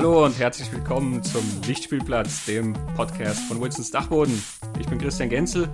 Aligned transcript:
Hallo 0.00 0.24
und 0.24 0.38
herzlich 0.38 0.72
willkommen 0.72 1.22
zum 1.22 1.42
Lichtspielplatz, 1.66 2.46
dem 2.46 2.72
Podcast 2.96 3.42
von 3.48 3.60
Wilsons 3.60 3.90
Dachboden. 3.90 4.42
Ich 4.78 4.86
bin 4.86 4.98
Christian 4.98 5.28
Genzel 5.28 5.68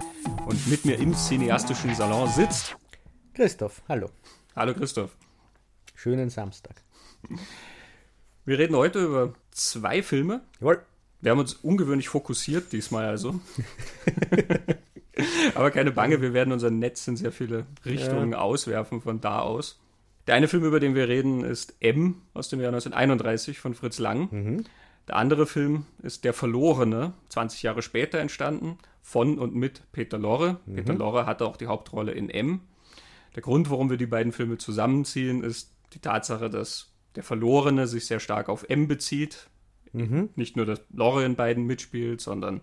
und 0.48 0.66
mit 0.66 0.84
mir 0.84 0.98
im 0.98 1.14
cineastischen 1.14 1.94
Salon 1.94 2.28
sitzt 2.28 2.76
Christoph. 3.34 3.82
Hallo. 3.88 4.10
Hallo 4.56 4.74
Christoph. 4.74 5.16
Schönen 5.94 6.28
Samstag. 6.28 6.82
Wir 8.44 8.58
reden 8.58 8.74
heute 8.74 9.04
über 9.04 9.32
zwei 9.52 10.02
Filme. 10.02 10.40
Jawohl. 10.58 10.82
Wir 11.20 11.30
haben 11.30 11.38
uns 11.38 11.54
ungewöhnlich 11.54 12.08
fokussiert 12.08 12.72
diesmal 12.72 13.04
also. 13.04 13.38
Aber 15.54 15.70
keine 15.70 15.92
Bange, 15.92 16.20
wir 16.20 16.34
werden 16.34 16.52
unser 16.52 16.70
Netz 16.70 17.06
in 17.06 17.16
sehr 17.16 17.30
viele 17.30 17.64
Richtungen 17.84 18.32
ja. 18.32 18.38
auswerfen 18.38 19.02
von 19.02 19.20
da 19.20 19.38
aus. 19.38 19.78
Der 20.26 20.34
eine 20.34 20.48
Film, 20.48 20.64
über 20.64 20.80
den 20.80 20.94
wir 20.94 21.08
reden, 21.08 21.44
ist 21.44 21.76
M 21.80 22.22
aus 22.34 22.48
dem 22.48 22.60
Jahr 22.60 22.70
1931 22.70 23.58
von 23.58 23.74
Fritz 23.74 23.98
Lang. 23.98 24.28
Mhm. 24.30 24.64
Der 25.08 25.16
andere 25.16 25.46
Film 25.46 25.86
ist 26.02 26.24
Der 26.24 26.32
Verlorene, 26.32 27.12
20 27.28 27.62
Jahre 27.62 27.82
später 27.82 28.18
entstanden, 28.18 28.78
von 29.02 29.38
und 29.38 29.54
mit 29.54 29.82
Peter 29.92 30.18
Lorre. 30.18 30.58
Mhm. 30.66 30.74
Peter 30.74 30.94
Lorre 30.94 31.26
hatte 31.26 31.46
auch 31.46 31.56
die 31.56 31.68
Hauptrolle 31.68 32.12
in 32.12 32.28
M. 32.28 32.60
Der 33.36 33.42
Grund, 33.42 33.70
warum 33.70 33.88
wir 33.88 33.98
die 33.98 34.06
beiden 34.06 34.32
Filme 34.32 34.58
zusammenziehen, 34.58 35.44
ist 35.44 35.72
die 35.92 36.00
Tatsache, 36.00 36.50
dass 36.50 36.92
Der 37.14 37.22
Verlorene 37.22 37.86
sich 37.86 38.06
sehr 38.06 38.20
stark 38.20 38.48
auf 38.48 38.68
M 38.68 38.88
bezieht. 38.88 39.48
Mhm. 39.92 40.30
Nicht 40.34 40.56
nur, 40.56 40.66
dass 40.66 40.82
Lorre 40.92 41.24
in 41.24 41.36
beiden 41.36 41.64
mitspielt, 41.64 42.20
sondern 42.20 42.60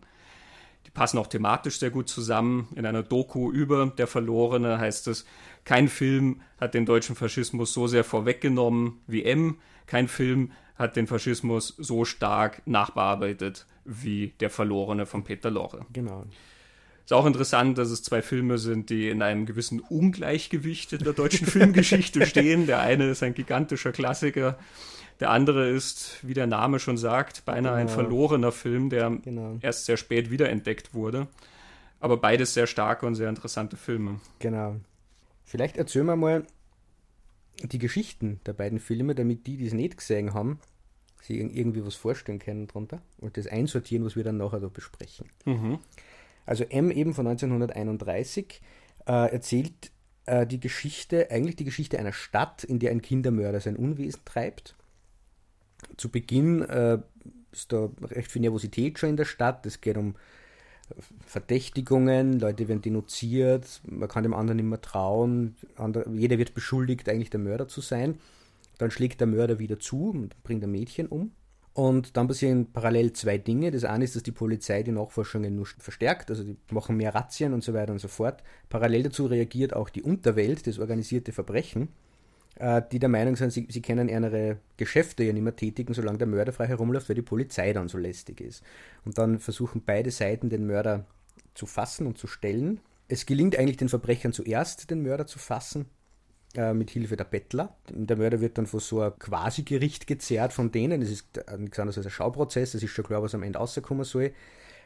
die 0.86 0.92
passen 0.92 1.18
auch 1.18 1.28
thematisch 1.28 1.80
sehr 1.80 1.90
gut 1.90 2.10
zusammen. 2.10 2.68
In 2.76 2.86
einer 2.86 3.04
Doku 3.04 3.52
über 3.52 3.88
Der 3.98 4.08
Verlorene 4.08 4.80
heißt 4.80 5.08
es, 5.08 5.26
kein 5.64 5.88
Film 5.88 6.42
hat 6.60 6.74
den 6.74 6.86
deutschen 6.86 7.16
Faschismus 7.16 7.74
so 7.74 7.88
sehr 7.88 8.04
vorweggenommen 8.04 9.02
wie 9.08 9.24
M. 9.24 9.58
Kein 9.86 10.08
Film 10.08 10.52
hat 10.76 10.96
den 10.96 11.08
Faschismus 11.08 11.70
so 11.78 12.06
stark 12.06 12.62
nachbearbeitet 12.66 13.66
wie 13.86 14.34
Der 14.40 14.50
Verlorene 14.50 15.06
von 15.06 15.24
Peter 15.24 15.52
Lorre. 15.52 15.86
Genau. 15.94 16.26
Ist 17.04 17.12
auch 17.12 17.26
interessant, 17.26 17.78
dass 17.78 17.90
es 17.90 18.02
zwei 18.02 18.22
Filme 18.22 18.58
sind, 18.58 18.90
die 18.90 19.10
in 19.10 19.22
einem 19.22 19.46
gewissen 19.46 19.82
Ungleichgewicht 19.82 20.94
in 20.94 21.04
der 21.04 21.14
deutschen 21.14 21.48
Filmgeschichte 21.48 22.26
stehen. 22.26 22.66
Der 22.66 22.80
eine 22.80 23.10
ist 23.10 23.24
ein 23.24 23.34
gigantischer 23.34 23.92
Klassiker, 23.92 24.58
der 25.20 25.30
andere 25.30 25.70
ist, 25.70 26.18
wie 26.22 26.34
der 26.34 26.48
Name 26.48 26.80
schon 26.80 26.98
sagt, 26.98 27.46
beinahe 27.46 27.74
genau. 27.74 27.82
ein 27.82 27.90
verlorener 27.90 28.52
Film, 28.52 28.90
der 28.90 29.10
genau. 29.10 29.58
erst 29.62 29.86
sehr 29.86 29.98
spät 29.98 30.32
wiederentdeckt 30.32 30.94
wurde. 30.94 31.28
Aber 32.00 32.18
beides 32.18 32.54
sehr 32.54 32.68
starke 32.68 33.06
und 33.06 33.16
sehr 33.16 33.30
interessante 33.30 33.78
Filme. 33.78 34.20
Genau. 34.40 34.78
Vielleicht 35.44 35.78
erzählen 35.78 36.06
wir 36.06 36.16
mal 36.16 36.46
die 37.62 37.80
Geschichten 37.80 38.40
der 38.46 38.54
beiden 38.54 38.80
Filme, 38.80 39.14
damit 39.14 39.46
die, 39.46 39.58
die 39.58 39.68
es 39.68 39.74
nicht 39.74 39.98
gesehen 39.98 40.34
haben, 40.34 40.60
sich 41.22 41.38
irgendwie 41.38 41.86
was 41.86 41.96
vorstellen 41.96 42.40
können 42.40 42.68
drunter 42.68 43.02
und 43.20 43.38
das 43.38 43.48
einsortieren, 43.48 44.06
was 44.06 44.16
wir 44.16 44.24
dann 44.24 44.38
nachher 44.38 44.60
da 44.60 44.68
besprechen. 44.68 45.28
Mhm. 45.46 45.80
Also 46.46 46.64
M 46.66 46.92
eben 46.92 47.14
von 47.14 47.28
1931 47.28 48.62
äh, 49.06 49.32
erzählt 49.32 49.92
äh, 50.26 50.46
die 50.46 50.60
Geschichte, 50.60 51.30
eigentlich 51.32 51.56
die 51.56 51.66
Geschichte 51.66 52.00
einer 52.00 52.14
Stadt, 52.14 52.64
in 52.64 52.80
der 52.80 52.92
ein 52.92 53.02
Kindermörder 53.02 53.60
sein 53.60 53.76
Unwesen 53.76 54.22
treibt. 54.26 54.76
Zu 55.98 56.10
Beginn 56.10 56.62
äh, 56.62 57.00
ist 57.52 57.72
da 57.72 57.90
recht 58.02 58.32
viel 58.32 58.42
Nervosität 58.42 59.00
schon 59.00 59.10
in 59.10 59.18
der 59.18 59.26
Stadt. 59.26 59.66
Es 59.66 59.82
geht 59.82 59.98
um 59.98 60.16
Verdächtigungen, 61.26 62.40
Leute 62.40 62.68
werden 62.68 62.82
denunziert, 62.82 63.82
man 63.86 64.10
kann 64.10 64.24
dem 64.24 64.34
anderen 64.34 64.58
nicht 64.58 64.66
mehr 64.66 64.82
trauen, 64.82 65.56
jeder 66.14 66.38
wird 66.38 66.54
beschuldigt, 66.54 67.08
eigentlich 67.08 67.30
der 67.30 67.40
Mörder 67.40 67.68
zu 67.68 67.82
sein. 67.82 68.20
Dann 68.78 68.92
schlägt 68.92 69.22
der 69.22 69.28
Mörder 69.28 69.60
wieder 69.60 69.80
zu 69.80 70.10
und 70.10 70.42
bringt 70.44 70.64
ein 70.64 70.72
Mädchen 70.72 71.08
um. 71.08 71.32
Und 71.74 72.18
dann 72.18 72.28
passieren 72.28 72.72
parallel 72.72 73.14
zwei 73.14 73.40
Dinge. 73.40 73.72
Das 73.72 73.84
eine 73.84 74.04
ist, 74.04 74.16
dass 74.16 74.22
die 74.22 74.32
Polizei 74.32 74.84
die 74.84 74.92
Nachforschungen 74.92 75.56
nur 75.56 75.66
verstärkt, 75.66 76.30
also 76.30 76.44
die 76.44 76.56
machen 76.72 76.98
mehr 76.98 77.16
Razzien 77.16 77.54
und 77.54 77.64
so 77.64 77.74
weiter 77.74 77.92
und 77.92 78.00
so 78.00 78.08
fort. 78.08 78.44
Parallel 78.70 79.04
dazu 79.04 79.26
reagiert 79.26 79.76
auch 79.76 79.90
die 79.90 80.04
Unterwelt, 80.04 80.68
das 80.68 80.78
organisierte 80.78 81.32
Verbrechen, 81.32 81.90
äh, 82.56 82.84
die 82.92 83.00
der 83.00 83.10
Meinung 83.10 83.36
sind, 83.36 83.52
sie, 83.52 83.68
sie 83.72 83.82
können 83.82 84.08
ihre 84.08 84.60
Geschäfte 84.78 85.24
ja 85.24 85.34
nicht 85.34 85.42
mehr 85.42 85.56
tätigen, 85.56 85.96
solange 85.96 86.20
der 86.20 86.28
Mörder 86.28 86.54
frei 86.54 86.68
herumläuft, 86.68 87.10
weil 87.10 87.16
die 87.16 87.24
Polizei 87.24 87.74
dann 87.74 87.88
so 87.88 87.98
lästig 87.98 88.40
ist. 88.40 88.64
Und 89.04 89.18
dann 89.18 89.40
versuchen 89.40 89.82
beide 89.84 90.12
Seiten, 90.12 90.50
den 90.50 90.68
Mörder 90.68 91.08
zu 91.56 91.66
fassen 91.66 92.06
und 92.06 92.20
zu 92.20 92.28
stellen. 92.28 92.82
Es 93.08 93.26
gelingt 93.26 93.58
eigentlich 93.58 93.78
den 93.78 93.90
Verbrechern 93.90 94.32
zuerst, 94.32 94.92
den 94.92 95.02
Mörder 95.02 95.26
zu 95.26 95.40
fassen, 95.40 95.88
äh, 96.56 96.74
mit 96.74 96.90
Hilfe 96.90 97.16
der 97.16 97.24
Bettler. 97.24 97.76
Der 97.90 98.18
Mörder 98.18 98.42
wird 98.42 98.58
dann 98.58 98.68
vor 98.68 98.80
so 98.80 99.02
ein 99.02 99.18
Quasi-Gericht 99.18 100.08
gezerrt 100.08 100.54
von 100.54 100.72
denen. 100.72 101.02
Das 101.02 101.10
ist 101.10 101.28
nichts 101.58 101.80
anderes 101.80 101.98
als 101.98 102.08
ein 102.08 102.12
Schauprozess, 102.12 102.74
das 102.74 102.84
ist 102.84 102.92
schon 102.92 103.06
klar, 103.06 103.22
was 103.24 103.36
am 103.36 103.44
Ende 103.44 103.60
rauskommen 103.60 104.04
soll. 104.04 104.32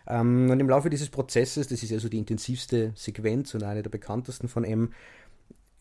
Ähm, 0.08 0.50
und 0.50 0.60
im 0.60 0.70
Laufe 0.70 0.90
dieses 0.90 1.10
Prozesses, 1.10 1.68
das 1.68 1.84
ist 1.84 1.92
also 1.92 2.10
die 2.10 2.18
intensivste 2.18 2.94
Sequenz 2.96 3.54
und 3.54 3.64
eine 3.64 3.84
der 3.84 3.90
bekanntesten 3.90 4.48
von 4.48 4.64
M, 4.64 4.94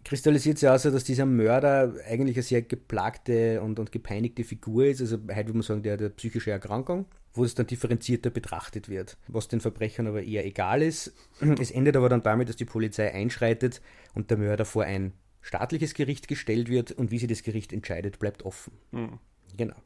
kristallisiert 0.05 0.59
sich 0.59 0.69
aus, 0.69 0.83
dass 0.83 1.05
dieser 1.05 1.27
Mörder 1.27 1.95
eigentlich 2.09 2.37
eine 2.37 2.43
sehr 2.45 2.63
geplagte 2.63 3.61
und, 3.61 3.79
und 3.81 3.91
gepeinigte 3.91 4.45
Figur 4.45 4.87
ist. 4.87 5.01
Also 5.01 5.17
heute 5.17 5.49
würde 5.49 5.53
man 5.55 5.63
sagen, 5.63 5.83
der 5.83 5.95
hat 5.95 6.01
eine 6.01 6.11
psychische 6.11 6.53
Erkrankung, 6.53 7.07
wo 7.35 7.45
es 7.45 7.57
dann 7.57 7.67
differenzierter 7.67 8.31
betrachtet 8.31 8.89
wird, 8.89 9.17
was 9.27 9.49
den 9.49 9.61
Verbrechern 9.61 10.07
aber 10.07 10.23
eher 10.23 10.47
egal 10.47 10.83
ist. 10.83 11.13
Es 11.61 11.73
endet 11.73 11.97
aber 11.97 12.09
dann 12.09 12.23
damit, 12.23 12.49
dass 12.49 12.57
die 12.57 12.65
Polizei 12.65 13.13
einschreitet 13.13 13.83
und 14.15 14.31
der 14.31 14.39
Mörder 14.39 14.65
vor 14.65 14.85
ein 14.85 15.13
staatliches 15.47 15.95
Gericht 15.95 16.27
gestellt 16.27 16.69
wird 16.69 16.91
und 16.93 17.11
wie 17.13 17.19
sich 17.19 17.29
das 17.29 17.43
Gericht 17.45 17.73
entscheidet, 17.73 18.19
bleibt 18.19 18.43
offen. 18.43 18.73
Mhm. 18.91 19.19
Genau. 19.57 19.77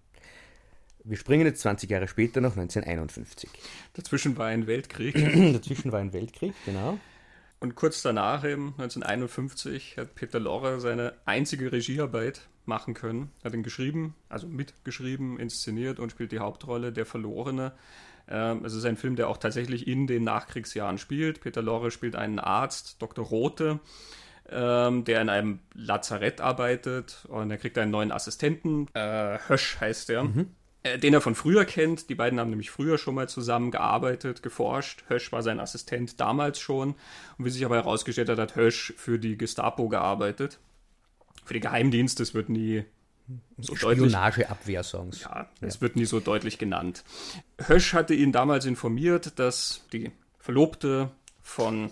Wir 1.05 1.17
springen 1.17 1.47
jetzt 1.47 1.61
20 1.61 1.91
Jahre 1.91 2.09
später 2.09 2.41
nach 2.41 2.57
1951. 2.57 3.51
Dazwischen 3.93 4.37
war 4.39 4.47
ein 4.47 4.67
Weltkrieg. 4.67 5.15
Dazwischen 5.53 5.93
war 5.93 6.01
ein 6.01 6.13
Weltkrieg, 6.13 6.55
genau. 6.65 6.99
Und 7.59 7.75
kurz 7.75 8.01
danach, 8.01 8.45
eben 8.45 8.69
1951, 8.79 9.99
hat 9.99 10.15
Peter 10.15 10.41
Lorre 10.41 10.81
seine 10.81 11.13
einzige 11.27 11.73
Regiearbeit 11.73 12.49
machen 12.65 12.95
können. 12.95 13.31
Hat 13.45 13.53
ihn 13.53 13.63
geschrieben, 13.63 14.15
also 14.31 14.47
mitgeschrieben, 14.47 15.39
inszeniert 15.39 15.99
und 15.99 16.11
spielt 16.11 16.33
die 16.33 16.39
Hauptrolle 16.39 16.91
Der 16.91 17.05
Verlorene. 17.05 17.73
Ähm, 18.29 18.65
es 18.65 18.73
ist 18.73 18.87
ein 18.87 18.97
Film, 18.97 19.17
der 19.17 19.29
auch 19.29 19.37
tatsächlich 19.37 19.87
in 19.87 20.07
den 20.07 20.25
Nachkriegsjahren 20.25 20.97
spielt. 20.97 21.43
Peter 21.43 21.61
Lorre 21.61 21.91
spielt 21.91 22.17
einen 22.17 22.39
Arzt, 22.39 22.97
Dr. 23.03 23.27
Rote, 23.27 23.81
ähm, 24.51 25.05
der 25.05 25.21
in 25.23 25.29
einem 25.29 25.61
Lazarett 25.75 26.41
arbeitet 26.41 27.25
und 27.29 27.51
er 27.51 27.59
kriegt 27.59 27.79
einen 27.79 27.91
neuen 27.91 28.13
Assistenten. 28.13 28.89
Äh, 28.95 29.39
Hösch 29.49 29.79
heißt 29.81 30.11
er. 30.11 30.25
Mhm. 30.25 30.49
Äh, 30.83 30.99
den 30.99 31.13
er 31.13 31.21
von 31.21 31.35
früher 31.35 31.65
kennt. 31.65 32.09
Die 32.09 32.15
beiden 32.15 32.41
haben 32.41 32.51
nämlich 32.51 32.71
früher 32.71 32.97
schon 32.97 33.15
mal 33.15 33.29
zusammen 33.29 33.71
gearbeitet, 33.71 34.43
geforscht. 34.43 35.05
Hösch 35.09 35.31
war 35.31 35.43
sein 35.43 35.61
Assistent 35.61 36.21
damals 36.21 36.59
schon. 36.59 36.95
Und 37.37 37.45
wie 37.45 37.51
sich 37.51 37.65
aber 37.65 37.77
herausgestellt 37.77 38.29
hat, 38.29 38.39
hat 38.39 38.57
Hösch 38.57 38.95
für 38.97 39.19
die 39.19 39.37
Gestapo 39.37 39.89
gearbeitet. 39.89 40.59
Für 41.45 41.55
die 41.55 41.61
Geheimdienste, 41.61 42.23
das 42.23 42.35
wird 42.35 42.49
nie 42.49 42.85
so 43.59 43.77
Spionageabwehr-Songs. 43.77 45.23
Ja, 45.23 45.49
es 45.61 45.77
ja. 45.77 45.81
wird 45.83 45.97
nie 45.97 46.07
so 46.07 46.19
deutlich 46.19 46.59
genannt. 46.59 47.05
Hösch 47.59 47.93
hatte 47.93 48.15
ihn 48.15 48.33
damals 48.33 48.65
informiert, 48.65 49.39
dass 49.39 49.87
die 49.93 50.11
Verlobte 50.39 51.11
von 51.43 51.91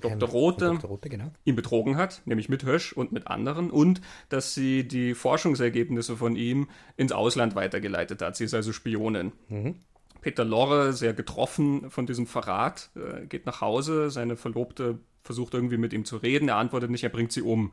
Dr. 0.00 0.28
Rote, 0.28 0.66
Dr. 0.66 0.90
Rote 0.90 1.08
genau. 1.08 1.30
ihn 1.44 1.56
betrogen 1.56 1.96
hat, 1.96 2.22
nämlich 2.24 2.48
mit 2.48 2.64
Hösch 2.64 2.92
und 2.92 3.12
mit 3.12 3.26
anderen, 3.26 3.70
und 3.70 4.00
dass 4.28 4.54
sie 4.54 4.86
die 4.86 5.14
Forschungsergebnisse 5.14 6.16
von 6.16 6.36
ihm 6.36 6.68
ins 6.96 7.12
Ausland 7.12 7.54
weitergeleitet 7.54 8.22
hat. 8.22 8.36
Sie 8.36 8.44
ist 8.44 8.54
also 8.54 8.72
Spionin. 8.72 9.32
Mhm. 9.48 9.76
Peter 10.20 10.44
Lorre, 10.44 10.92
sehr 10.92 11.14
getroffen 11.14 11.90
von 11.90 12.06
diesem 12.06 12.26
Verrat, 12.26 12.90
äh, 12.94 13.26
geht 13.26 13.46
nach 13.46 13.60
Hause. 13.60 14.10
Seine 14.10 14.36
Verlobte 14.36 14.98
versucht 15.22 15.54
irgendwie 15.54 15.78
mit 15.78 15.92
ihm 15.92 16.04
zu 16.04 16.16
reden. 16.16 16.48
Er 16.48 16.56
antwortet 16.56 16.90
nicht, 16.90 17.04
er 17.04 17.10
bringt 17.10 17.32
sie 17.32 17.42
um. 17.42 17.72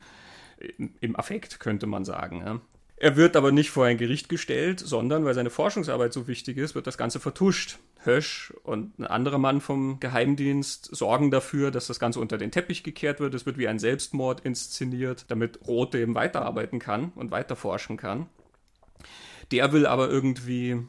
Im 1.02 1.16
Affekt, 1.16 1.60
könnte 1.60 1.86
man 1.86 2.04
sagen. 2.04 2.62
Er 2.96 3.16
wird 3.16 3.36
aber 3.36 3.52
nicht 3.52 3.70
vor 3.70 3.86
ein 3.86 3.98
Gericht 3.98 4.28
gestellt, 4.28 4.80
sondern 4.80 5.24
weil 5.24 5.36
seine 5.36 5.52
Forschungsarbeit 5.52 6.14
so 6.14 6.28
wichtig 6.28 6.58
ist, 6.58 6.74
wird 6.74 6.88
das 6.88 6.98
Ganze 6.98 7.20
vertuscht. 7.20 7.78
Hösch 8.08 8.52
und 8.64 8.98
ein 8.98 9.06
anderer 9.06 9.38
Mann 9.38 9.62
vom 9.62 10.00
Geheimdienst 10.00 10.96
sorgen 10.96 11.30
dafür, 11.30 11.70
dass 11.70 11.88
das 11.88 12.00
Ganze 12.00 12.20
unter 12.20 12.40
den 12.40 12.52
Teppich 12.52 12.84
gekehrt 12.84 13.20
wird. 13.20 13.36
Es 13.36 13.46
wird 13.46 13.60
wie 13.60 13.68
ein 13.68 13.78
Selbstmord 13.78 14.40
inszeniert, 14.42 15.26
damit 15.28 15.68
Rote 15.68 16.00
eben 16.00 16.16
weiterarbeiten 16.16 16.80
kann 16.80 17.12
und 17.14 17.30
weiter 17.30 17.56
forschen 17.56 17.98
kann. 17.98 18.28
Der 19.52 19.72
will 19.72 19.86
aber 19.86 20.10
irgendwie 20.10 20.82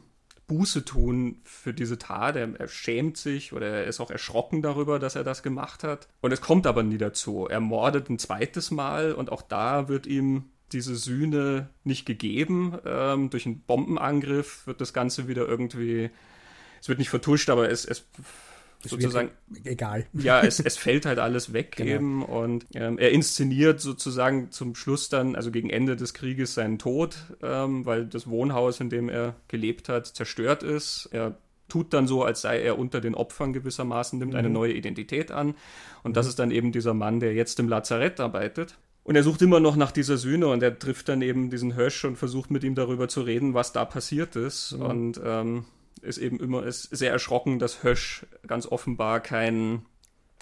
Buße 0.47 0.83
tun 0.83 1.41
für 1.45 1.73
diese 1.73 1.97
Tat. 1.97 2.35
Er, 2.35 2.59
er, 2.59 2.67
schämt 2.67 3.15
sich 3.15 3.53
oder 3.53 3.67
er 3.67 3.83
ist 3.85 4.01
auch 4.01 4.11
erschrocken 4.11 4.61
darüber, 4.61 4.99
dass 4.99 5.15
er 5.15 5.23
das 5.23 5.43
gemacht 5.43 5.83
hat. 5.83 6.09
Und 6.21 6.33
es 6.33 6.41
kommt 6.41 6.67
aber 6.67 6.83
nie 6.83 6.97
dazu. 6.97 7.47
Er 7.47 7.61
mordet 7.61 8.09
ein 8.09 8.19
zweites 8.19 8.71
Mal 8.71 9.13
und 9.13 9.31
auch 9.31 9.43
da 9.43 9.87
wird 9.87 10.07
ihm 10.07 10.45
diese 10.71 10.95
Sühne 10.95 11.69
nicht 11.83 12.05
gegeben. 12.05 12.77
Ähm, 12.85 13.29
durch 13.29 13.45
einen 13.45 13.61
Bombenangriff 13.61 14.67
wird 14.67 14.81
das 14.81 14.93
Ganze 14.93 15.27
wieder 15.27 15.47
irgendwie, 15.47 16.09
es 16.81 16.89
wird 16.89 16.99
nicht 16.99 17.09
vertuscht, 17.09 17.49
aber 17.49 17.69
es, 17.69 17.85
es 17.85 18.05
sozusagen. 18.85 19.31
Egal. 19.63 20.05
Ja, 20.13 20.41
es, 20.41 20.59
es 20.59 20.77
fällt 20.77 21.05
halt 21.05 21.19
alles 21.19 21.53
weg 21.53 21.73
genau. 21.75 21.91
eben 21.91 22.23
und 22.23 22.65
ähm, 22.73 22.97
er 22.97 23.11
inszeniert 23.11 23.81
sozusagen 23.81 24.51
zum 24.51 24.75
Schluss 24.75 25.09
dann, 25.09 25.35
also 25.35 25.51
gegen 25.51 25.69
Ende 25.69 25.95
des 25.95 26.13
Krieges, 26.13 26.53
seinen 26.53 26.79
Tod, 26.79 27.17
ähm, 27.41 27.85
weil 27.85 28.05
das 28.05 28.27
Wohnhaus, 28.29 28.79
in 28.79 28.89
dem 28.89 29.09
er 29.09 29.35
gelebt 29.47 29.89
hat, 29.89 30.07
zerstört 30.07 30.63
ist. 30.63 31.09
Er 31.11 31.37
tut 31.67 31.93
dann 31.93 32.07
so, 32.07 32.23
als 32.23 32.41
sei 32.41 32.61
er 32.61 32.79
unter 32.79 32.99
den 33.01 33.15
Opfern 33.15 33.53
gewissermaßen, 33.53 34.17
nimmt 34.17 34.33
mhm. 34.33 34.39
eine 34.39 34.49
neue 34.49 34.73
Identität 34.73 35.31
an. 35.31 35.55
Und 36.03 36.11
mhm. 36.11 36.13
das 36.13 36.27
ist 36.27 36.39
dann 36.39 36.51
eben 36.51 36.71
dieser 36.71 36.93
Mann, 36.93 37.19
der 37.19 37.33
jetzt 37.33 37.59
im 37.59 37.69
Lazarett 37.69 38.19
arbeitet. 38.19 38.77
Und 39.03 39.15
er 39.15 39.23
sucht 39.23 39.41
immer 39.41 39.59
noch 39.59 39.75
nach 39.75 39.91
dieser 39.91 40.17
Sühne 40.17 40.47
und 40.47 40.61
er 40.61 40.77
trifft 40.77 41.09
dann 41.09 41.21
eben 41.21 41.49
diesen 41.49 41.75
Hösch 41.75 42.05
und 42.05 42.17
versucht 42.17 42.51
mit 42.51 42.63
ihm 42.63 42.75
darüber 42.75 43.07
zu 43.07 43.21
reden, 43.21 43.53
was 43.53 43.71
da 43.71 43.85
passiert 43.85 44.35
ist. 44.35 44.73
Mhm. 44.73 44.81
Und 44.81 45.21
ähm, 45.23 45.65
ist 46.01 46.17
eben 46.17 46.39
immer 46.39 46.63
ist 46.63 46.83
sehr 46.83 47.11
erschrocken, 47.11 47.59
dass 47.59 47.83
Hösch 47.83 48.25
ganz 48.47 48.65
offenbar 48.65 49.19
kein, 49.19 49.85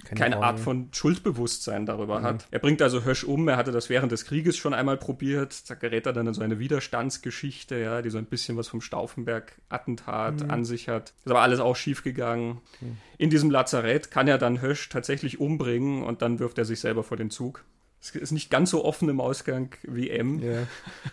keine, 0.03 0.19
keine 0.19 0.37
Art 0.37 0.59
von 0.59 0.89
Schuldbewusstsein 0.91 1.85
darüber 1.85 2.19
mhm. 2.19 2.23
hat. 2.23 2.47
Er 2.51 2.59
bringt 2.59 2.81
also 2.81 3.03
Hösch 3.03 3.23
um, 3.23 3.47
er 3.47 3.57
hatte 3.57 3.71
das 3.71 3.89
während 3.89 4.11
des 4.11 4.25
Krieges 4.25 4.57
schon 4.57 4.73
einmal 4.73 4.97
probiert, 4.97 5.69
da 5.69 5.75
gerät 5.75 6.05
er 6.05 6.13
dann 6.13 6.27
in 6.27 6.33
so 6.33 6.41
eine 6.41 6.59
Widerstandsgeschichte, 6.59 7.77
ja, 7.77 8.01
die 8.01 8.09
so 8.09 8.17
ein 8.17 8.25
bisschen 8.25 8.57
was 8.57 8.67
vom 8.67 8.81
Stauffenberg-Attentat 8.81 10.43
mhm. 10.43 10.51
an 10.51 10.65
sich 10.65 10.87
hat. 10.89 11.13
Ist 11.25 11.31
aber 11.31 11.41
alles 11.41 11.59
auch 11.59 11.75
schiefgegangen. 11.75 12.61
Mhm. 12.79 12.97
In 13.17 13.29
diesem 13.29 13.51
Lazarett 13.51 14.11
kann 14.11 14.27
er 14.27 14.37
dann 14.37 14.61
Hösch 14.61 14.89
tatsächlich 14.89 15.39
umbringen 15.39 16.03
und 16.03 16.21
dann 16.21 16.39
wirft 16.39 16.57
er 16.57 16.65
sich 16.65 16.79
selber 16.79 17.03
vor 17.03 17.17
den 17.17 17.29
Zug. 17.29 17.63
Es 17.99 18.11
ist 18.11 18.31
nicht 18.31 18.49
ganz 18.49 18.69
so 18.69 18.85
offen 18.85 19.09
im 19.09 19.19
Ausgang 19.19 19.75
wie 19.83 20.09
M. 20.09 20.39
Yeah. 20.41 20.67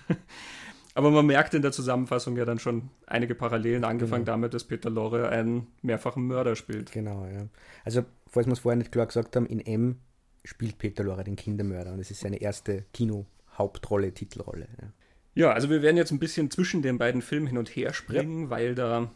Aber 0.95 1.11
man 1.11 1.27
merkt 1.27 1.55
in 1.55 1.63
der 1.63 1.73
Zusammenfassung 1.73 2.37
ja 2.37 2.45
dann 2.45 2.61
schon 2.61 2.89
einige 3.07 3.35
Parallelen, 3.35 3.85
angefangen 3.85 4.25
genau. 4.25 4.35
damit, 4.35 4.55
dass 4.55 4.65
Peter 4.65 4.91
Lorre 4.91 5.29
einen 5.29 5.67
mehrfachen 5.83 6.25
Mörder 6.25 6.55
spielt. 6.55 6.93
Genau, 6.93 7.27
ja. 7.27 7.49
Also, 7.85 8.05
falls 8.29 8.47
wir 8.47 8.53
es 8.53 8.61
vorher 8.61 8.77
nicht 8.77 8.93
klar 8.93 9.07
gesagt 9.07 9.35
haben, 9.35 9.47
in 9.47 9.61
M 9.61 9.99
spielt 10.45 10.79
Peter 10.79 11.03
Lorre 11.03 11.25
den 11.25 11.37
Kindermörder 11.37 11.93
und 11.93 11.99
es 11.99 12.13
ist 12.13 12.21
seine 12.21 12.41
erste 12.41 12.85
Kino-Hauptrolle, 12.93 14.13
Titelrolle. 14.13 14.69
Ja. 14.81 14.89
ja. 15.47 15.53
also 15.53 15.69
wir 15.69 15.83
werden 15.83 15.97
jetzt 15.97 16.13
ein 16.13 16.21
bisschen 16.21 16.51
zwischen 16.51 16.83
den 16.83 16.99
beiden 16.99 17.23
Filmen 17.23 17.49
hin 17.49 17.59
und 17.59 17.69
her 17.69 17.93
springen, 17.93 18.45
ja. 18.45 18.51
weil 18.51 18.75
da 18.77 19.11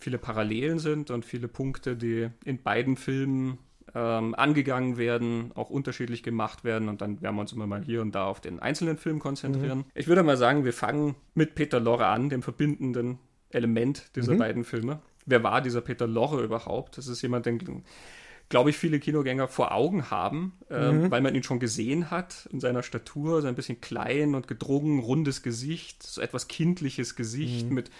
viele 0.00 0.18
Parallelen 0.18 0.80
sind 0.80 1.10
und 1.10 1.24
viele 1.24 1.46
Punkte, 1.46 1.96
die 1.96 2.28
in 2.44 2.60
beiden 2.62 2.96
Filmen 2.96 3.58
ähm, 3.94 4.34
angegangen 4.34 4.96
werden, 4.96 5.52
auch 5.54 5.70
unterschiedlich 5.70 6.22
gemacht 6.22 6.64
werden 6.64 6.88
und 6.88 7.00
dann 7.00 7.20
werden 7.22 7.36
wir 7.36 7.40
uns 7.40 7.52
immer 7.52 7.66
mal 7.66 7.82
hier 7.82 8.02
und 8.02 8.14
da 8.14 8.26
auf 8.26 8.40
den 8.40 8.60
einzelnen 8.60 8.98
Film 8.98 9.18
konzentrieren. 9.18 9.78
Mhm. 9.78 9.84
Ich 9.94 10.08
würde 10.08 10.22
mal 10.22 10.36
sagen, 10.36 10.64
wir 10.64 10.72
fangen 10.72 11.14
mit 11.34 11.54
Peter 11.54 11.80
Lorre 11.80 12.06
an, 12.06 12.28
dem 12.28 12.42
verbindenden 12.42 13.18
Element 13.50 14.14
dieser 14.16 14.34
mhm. 14.34 14.38
beiden 14.38 14.64
Filme. 14.64 15.00
Wer 15.26 15.42
war 15.42 15.60
dieser 15.60 15.80
Peter 15.80 16.06
Lorre 16.06 16.42
überhaupt? 16.42 16.98
Das 16.98 17.06
ist 17.06 17.22
jemand, 17.22 17.46
den 17.46 17.82
glaube 18.50 18.70
ich, 18.70 18.76
viele 18.76 18.98
Kinogänger 18.98 19.48
vor 19.48 19.72
Augen 19.72 20.10
haben, 20.10 20.54
äh, 20.68 20.90
mhm. 20.90 21.10
weil 21.10 21.22
man 21.22 21.34
ihn 21.34 21.44
schon 21.44 21.60
gesehen 21.60 22.10
hat 22.10 22.48
in 22.52 22.60
seiner 22.60 22.82
Statur, 22.82 23.40
so 23.40 23.48
ein 23.48 23.54
bisschen 23.54 23.80
klein 23.80 24.34
und 24.34 24.48
gedrungen, 24.48 24.98
rundes 24.98 25.42
Gesicht, 25.42 26.02
so 26.02 26.20
etwas 26.20 26.48
kindliches 26.48 27.14
Gesicht 27.14 27.68
mhm. 27.68 27.74
mit 27.74 27.90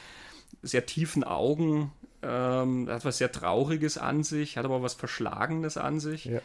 sehr 0.63 0.87
tiefen 0.87 1.25
Augen, 1.25 1.93
ähm, 2.23 2.89
hat 2.89 3.05
was 3.05 3.19
sehr 3.19 3.33
Trauriges 3.33 3.99
an 3.99 4.23
sich, 4.23 4.57
hat 4.57 4.65
aber 4.65 4.83
was 4.83 4.95
Verschlagenes 4.95 5.77
an 5.77 6.01
sich. 6.01 6.27
Ja. 6.27 6.41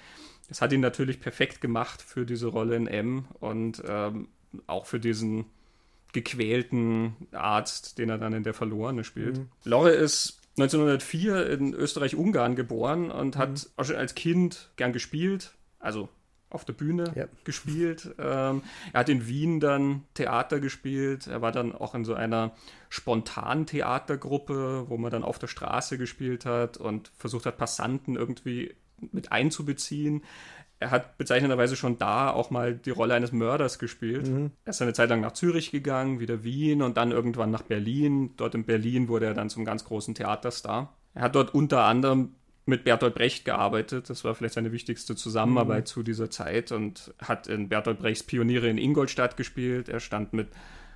Das 0.47 0.61
hat 0.61 0.71
ihn 0.71 0.81
natürlich 0.81 1.19
perfekt 1.19 1.61
gemacht 1.61 2.01
für 2.01 2.25
diese 2.25 2.47
Rolle 2.47 2.75
in 2.75 2.87
M 2.87 3.25
und 3.39 3.81
ähm, 3.87 4.27
auch 4.67 4.85
für 4.85 4.99
diesen 4.99 5.45
gequälten 6.13 7.15
Arzt, 7.31 7.97
den 7.97 8.09
er 8.09 8.17
dann 8.17 8.33
in 8.33 8.43
der 8.43 8.53
Verlorene 8.53 9.03
spielt. 9.03 9.39
Mhm. 9.39 9.49
Lorre 9.65 9.91
ist 9.91 10.39
1904 10.57 11.49
in 11.49 11.73
Österreich-Ungarn 11.73 12.55
geboren 12.55 13.11
und 13.11 13.35
hat 13.35 13.49
mhm. 13.49 13.69
auch 13.75 13.83
schon 13.83 13.97
als 13.97 14.15
Kind 14.15 14.71
gern 14.77 14.93
gespielt. 14.93 15.53
Also 15.79 16.07
auf 16.49 16.65
der 16.65 16.73
Bühne 16.73 17.11
ja. 17.15 17.25
gespielt. 17.43 18.15
Ähm, 18.17 18.63
er 18.93 18.99
hat 19.01 19.09
in 19.09 19.27
Wien 19.27 19.59
dann 19.59 20.03
Theater 20.13 20.59
gespielt. 20.59 21.27
Er 21.27 21.41
war 21.41 21.51
dann 21.51 21.73
auch 21.73 21.95
in 21.95 22.05
so 22.05 22.13
einer 22.13 22.53
spontanen 22.89 23.65
Theatergruppe, 23.65 24.85
wo 24.87 24.97
man 24.97 25.11
dann 25.11 25.23
auf 25.23 25.39
der 25.39 25.47
Straße 25.47 25.97
gespielt 25.97 26.45
hat 26.45 26.77
und 26.77 27.11
versucht 27.17 27.45
hat, 27.45 27.57
Passanten 27.57 28.15
irgendwie 28.15 28.75
mit 29.11 29.31
einzubeziehen. 29.31 30.23
Er 30.79 30.91
hat 30.91 31.17
bezeichnenderweise 31.17 31.75
schon 31.75 31.97
da 31.97 32.31
auch 32.31 32.49
mal 32.49 32.75
die 32.75 32.89
Rolle 32.89 33.13
eines 33.13 33.31
Mörders 33.31 33.79
gespielt. 33.79 34.27
Mhm. 34.27 34.51
Er 34.65 34.69
ist 34.69 34.81
eine 34.81 34.93
Zeit 34.93 35.09
lang 35.09 35.21
nach 35.21 35.31
Zürich 35.31 35.71
gegangen, 35.71 36.19
wieder 36.19 36.43
Wien 36.43 36.81
und 36.81 36.97
dann 36.97 37.11
irgendwann 37.11 37.51
nach 37.51 37.63
Berlin. 37.63 38.33
Dort 38.37 38.55
in 38.55 38.65
Berlin 38.65 39.07
wurde 39.07 39.27
er 39.27 39.33
dann 39.33 39.49
zum 39.49 39.63
ganz 39.63 39.85
großen 39.85 40.15
Theaterstar. 40.15 40.93
Er 41.13 41.23
hat 41.23 41.35
dort 41.35 41.53
unter 41.53 41.85
anderem 41.85 42.35
mit 42.65 42.83
Bertolt 42.83 43.15
Brecht 43.15 43.45
gearbeitet. 43.45 44.09
Das 44.09 44.23
war 44.23 44.33
vielleicht 44.35 44.55
seine 44.55 44.71
wichtigste 44.71 45.15
Zusammenarbeit 45.15 45.83
mhm. 45.83 45.87
zu 45.87 46.03
dieser 46.03 46.29
Zeit 46.29 46.71
und 46.71 47.13
hat 47.19 47.47
in 47.47 47.69
Bertolt 47.69 47.99
Brechts 47.99 48.23
Pioniere 48.23 48.69
in 48.69 48.77
Ingolstadt 48.77 49.37
gespielt. 49.37 49.87
Er 49.87 49.99
stand 49.99 50.33
mit 50.33 50.47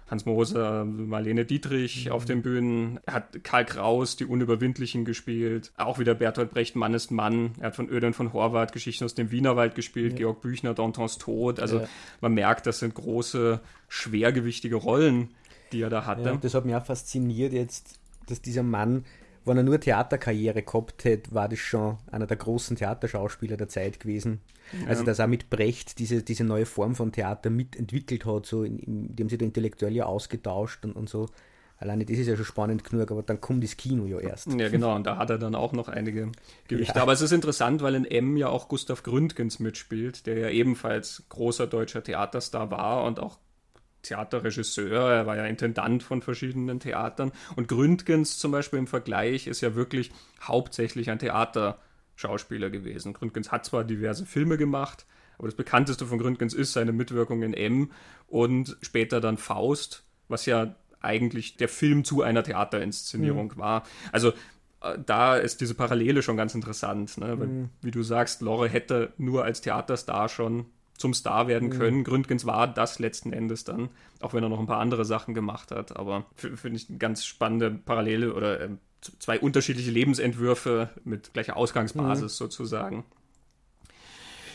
Hans 0.10 0.26
Moser, 0.26 0.86
Marlene 0.86 1.46
Dietrich 1.46 2.08
mhm. 2.08 2.12
auf 2.12 2.26
den 2.26 2.42
Bühnen. 2.42 3.00
Er 3.06 3.14
hat 3.14 3.44
Karl 3.44 3.66
Kraus, 3.66 4.16
die 4.16 4.26
Unüberwindlichen 4.26 5.06
gespielt. 5.06 5.72
Auch 5.78 6.00
wieder 6.00 6.16
Bertolt 6.16 6.50
Brecht, 6.50 6.76
Mann 6.76 6.96
ist 6.96 7.12
Mann. 7.12 7.52
Er 7.60 7.68
hat 7.68 7.76
von 7.76 7.88
Öden 7.88 8.14
von 8.14 8.34
Horvath 8.34 8.72
Geschichten 8.72 9.06
aus 9.06 9.14
dem 9.14 9.30
Wienerwald 9.30 9.76
gespielt. 9.76 10.14
Ja. 10.14 10.18
Georg 10.20 10.42
Büchner, 10.42 10.74
Dantons 10.74 11.20
Tod. 11.20 11.60
Also 11.60 11.82
ja. 11.82 11.88
man 12.22 12.34
merkt, 12.34 12.66
das 12.66 12.80
sind 12.80 12.96
große, 12.96 13.60
schwergewichtige 13.88 14.76
Rollen, 14.76 15.30
die 15.72 15.82
er 15.82 15.92
da 15.92 16.08
hatte. 16.08 16.24
Ja, 16.24 16.36
das 16.36 16.56
hat 16.56 16.66
mich 16.66 16.74
auch 16.74 16.86
fasziniert 16.86 17.54
jetzt, 17.54 18.00
dass 18.26 18.42
dieser 18.42 18.64
Mann 18.64 19.06
wenn 19.46 19.58
er 19.58 19.64
nur 19.64 19.80
Theaterkarriere 19.80 20.64
gehabt 20.64 21.04
hätte, 21.04 21.34
war 21.34 21.50
das 21.50 21.60
schon 21.60 21.98
einer 22.12 22.28
der 22.28 22.38
großen 22.38 22.78
Theaterschauspieler 22.78 23.58
der 23.58 23.68
Zeit 23.68 24.00
gewesen. 24.00 24.42
Ja. 24.82 24.90
Also, 24.90 25.04
dass 25.04 25.20
er 25.20 25.28
mit 25.28 25.50
Brecht 25.50 26.00
diese, 26.00 26.24
diese 26.24 26.44
neue 26.44 26.66
Form 26.66 26.96
von 26.96 27.12
Theater 27.12 27.50
mitentwickelt 27.50 28.26
hat, 28.26 28.46
so 28.46 28.64
in, 28.64 28.80
indem 28.80 29.30
sie 29.30 29.38
da 29.38 29.46
intellektuell 29.46 29.96
ja 29.96 30.06
ausgetauscht 30.06 30.86
und, 30.86 30.94
und 30.94 31.10
so. 31.10 31.28
Alleine 31.80 32.06
das 32.06 32.18
ist 32.18 32.28
ja 32.28 32.36
schon 32.36 32.46
spannend 32.46 32.84
genug, 32.84 33.10
aber 33.10 33.24
dann 33.24 33.40
kommt 33.40 33.64
das 33.64 33.78
Kino 33.78 34.06
ja 34.06 34.20
erst. 34.20 34.52
Ja, 34.52 34.68
genau, 34.68 34.96
und 34.96 35.08
da 35.08 35.16
hat 35.16 35.30
er 35.30 35.38
dann 35.38 35.56
auch 35.56 35.72
noch 35.72 35.88
einige 35.88 36.30
Gewichte. 36.68 36.96
Ja. 36.96 37.02
Aber 37.02 37.14
es 37.14 37.22
ist 37.22 37.32
interessant, 37.32 37.82
weil 37.82 37.96
in 37.96 38.04
M 38.04 38.36
ja 38.36 38.50
auch 38.50 38.68
Gustav 38.68 39.02
Gründgens 39.02 39.60
mitspielt, 39.60 40.28
der 40.28 40.38
ja 40.38 40.50
ebenfalls 40.50 41.24
großer 41.30 41.68
deutscher 41.68 42.04
Theaterstar 42.04 42.70
war 42.70 43.06
und 43.06 43.22
auch 43.22 43.40
Theaterregisseur, 44.02 45.12
er 45.12 45.26
war 45.26 45.36
ja 45.36 45.46
Intendant 45.46 46.04
von 46.04 46.22
verschiedenen 46.22 46.80
Theatern. 46.80 47.32
Und 47.56 47.68
Gründgens 47.68 48.38
zum 48.38 48.52
Beispiel 48.52 48.80
im 48.80 48.88
Vergleich 48.88 49.48
ist 49.48 49.62
ja 49.62 49.76
wirklich 49.76 50.12
hauptsächlich 50.42 51.10
ein 51.10 51.20
Theaterschauspieler 51.20 52.70
gewesen. 52.70 53.14
Gründgens 53.14 53.52
hat 53.52 53.66
zwar 53.66 53.84
diverse 53.84 54.26
Filme 54.26 54.58
gemacht, 54.58 55.06
aber 55.38 55.48
das 55.48 55.56
bekannteste 55.56 56.06
von 56.06 56.20
Gründgens 56.20 56.54
ist 56.54 56.74
seine 56.74 56.92
Mitwirkung 56.92 57.44
in 57.44 57.54
M 57.54 57.92
und 58.28 58.78
später 58.82 59.22
dann 59.22 59.38
Faust, 59.38 60.04
was 60.28 60.46
ja 60.46 60.76
eigentlich 61.02 61.58
der 61.58 61.70
Film 61.70 62.04
zu 62.04 62.22
einer 62.22 62.44
Theaterinszenierung 62.44 63.54
mhm. 63.56 63.58
war. 63.58 63.84
Also 64.12 64.34
äh, 64.82 64.98
da 65.06 65.38
ist 65.38 65.62
diese 65.62 65.76
Parallele 65.76 66.22
schon 66.22 66.38
ganz 66.38 66.56
interessant, 66.56 67.18
ne? 67.18 67.40
Weil, 67.40 67.48
mhm. 67.48 67.70
wie 67.82 67.92
du 67.92 68.04
sagst, 68.04 68.42
Lore 68.42 68.70
hätte 68.70 69.14
nur 69.18 69.44
als 69.44 69.62
Theaterstar 69.62 70.30
schon 70.30 70.66
zum 71.00 71.14
Star 71.14 71.48
werden 71.48 71.70
mhm. 71.70 71.80
können. 71.80 71.98
Mhm. 72.00 72.04
Gründgens 72.04 72.46
war 72.46 72.68
das 72.68 73.00
letzten 73.00 73.32
Endes 73.32 73.64
dann, 73.64 73.90
auch 74.20 74.34
wenn 74.34 74.44
er 74.44 74.50
noch 74.50 74.60
ein 74.60 74.68
paar 74.68 74.80
andere 74.80 75.06
Sachen 75.06 75.34
gemacht 75.34 75.72
hat. 75.72 75.96
Aber 75.96 76.26
finde 76.36 76.78
ich 76.78 76.90
eine 76.90 76.98
ganz 76.98 77.26
spannende 77.26 77.72
Parallele 77.72 78.34
oder 78.34 78.60
äh, 78.60 78.70
zwei 79.20 79.40
unterschiedliche 79.40 79.92
Lebensentwürfe 79.92 80.90
mit 81.06 81.34
gleicher 81.34 81.56
Ausgangsbasis 81.56 82.34
mhm. 82.34 82.44
sozusagen. 82.44 83.06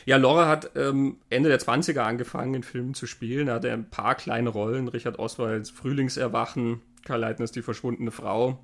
Ja, 0.05 0.19
Laura 0.19 0.47
hat 0.47 0.73
ähm, 0.77 1.17
Ende 1.31 1.49
der 1.49 1.59
20er 1.59 2.01
angefangen, 2.01 2.53
in 2.53 2.63
Filmen 2.63 2.93
zu 2.93 3.07
spielen. 3.07 3.49
Er 3.49 3.55
hatte 3.55 3.73
ein 3.73 3.89
paar 3.89 4.15
kleine 4.15 4.51
Rollen. 4.51 4.89
Richard 4.89 5.19
Oswalds 5.19 5.71
Frühlingserwachen, 5.71 6.83
Karl 7.07 7.21
Leitners 7.21 7.53
Die 7.53 7.63
verschwundene 7.63 8.11
Frau. 8.11 8.63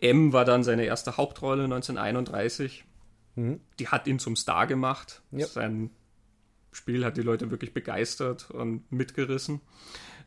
M 0.00 0.32
war 0.32 0.44
dann 0.44 0.64
seine 0.64 0.84
erste 0.84 1.16
Hauptrolle 1.16 1.64
1931. 1.64 2.84
Mhm. 3.36 3.60
Die 3.78 3.86
hat 3.86 4.08
ihn 4.08 4.18
zum 4.18 4.34
Star 4.34 4.66
gemacht. 4.66 5.22
Ja. 5.30 5.46
Sein 5.46 5.90
Spiel 6.76 7.04
hat 7.04 7.16
die 7.16 7.22
Leute 7.22 7.50
wirklich 7.50 7.72
begeistert 7.72 8.50
und 8.50 8.90
mitgerissen 8.92 9.60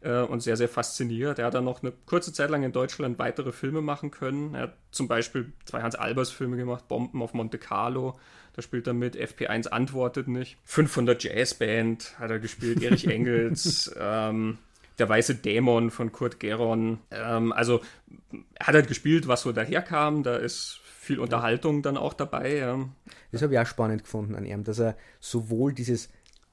äh, 0.01 0.21
und 0.21 0.41
sehr, 0.41 0.57
sehr 0.57 0.69
fasziniert. 0.69 1.39
Er 1.39 1.45
hat 1.45 1.53
dann 1.53 1.65
noch 1.65 1.81
eine 1.81 1.93
kurze 2.05 2.33
Zeit 2.33 2.49
lang 2.49 2.63
in 2.63 2.71
Deutschland 2.71 3.19
weitere 3.19 3.51
Filme 3.51 3.81
machen 3.81 4.11
können. 4.11 4.55
Er 4.55 4.63
hat 4.63 4.77
zum 4.91 5.07
Beispiel 5.07 5.51
zwei 5.65 5.81
Hans 5.81 5.95
Albers 5.95 6.31
Filme 6.31 6.57
gemacht, 6.57 6.87
Bomben 6.87 7.21
auf 7.21 7.33
Monte 7.33 7.57
Carlo. 7.57 8.19
Da 8.53 8.61
spielt 8.61 8.87
er 8.87 8.93
mit, 8.93 9.15
FP1 9.15 9.67
antwortet 9.67 10.27
nicht. 10.27 10.57
500 10.65 11.23
Jazzband 11.23 12.19
hat 12.19 12.31
er 12.31 12.39
gespielt, 12.39 12.81
Erich 12.81 13.07
Engels. 13.07 13.93
ähm, 13.97 14.57
der 14.97 15.07
weiße 15.07 15.35
Dämon 15.35 15.91
von 15.91 16.11
Kurt 16.11 16.39
Geron. 16.39 16.99
Ähm, 17.11 17.53
also 17.53 17.81
er 18.55 18.67
hat 18.67 18.75
halt 18.75 18.87
gespielt, 18.87 19.27
was 19.27 19.41
so 19.41 19.51
daherkam. 19.51 20.23
Da 20.23 20.35
ist 20.35 20.81
viel 20.83 21.19
Unterhaltung 21.19 21.81
dann 21.81 21.97
auch 21.97 22.13
dabei. 22.13 22.57
Ja. 22.57 22.77
Das 23.31 23.41
habe 23.41 23.53
ich 23.53 23.59
auch 23.59 23.65
spannend 23.65 24.03
gefunden 24.03 24.35
an 24.35 24.45
ihm, 24.45 24.63
dass 24.63 24.79
er 24.79 24.95
sowohl 25.19 25.73
dieses 25.73 26.09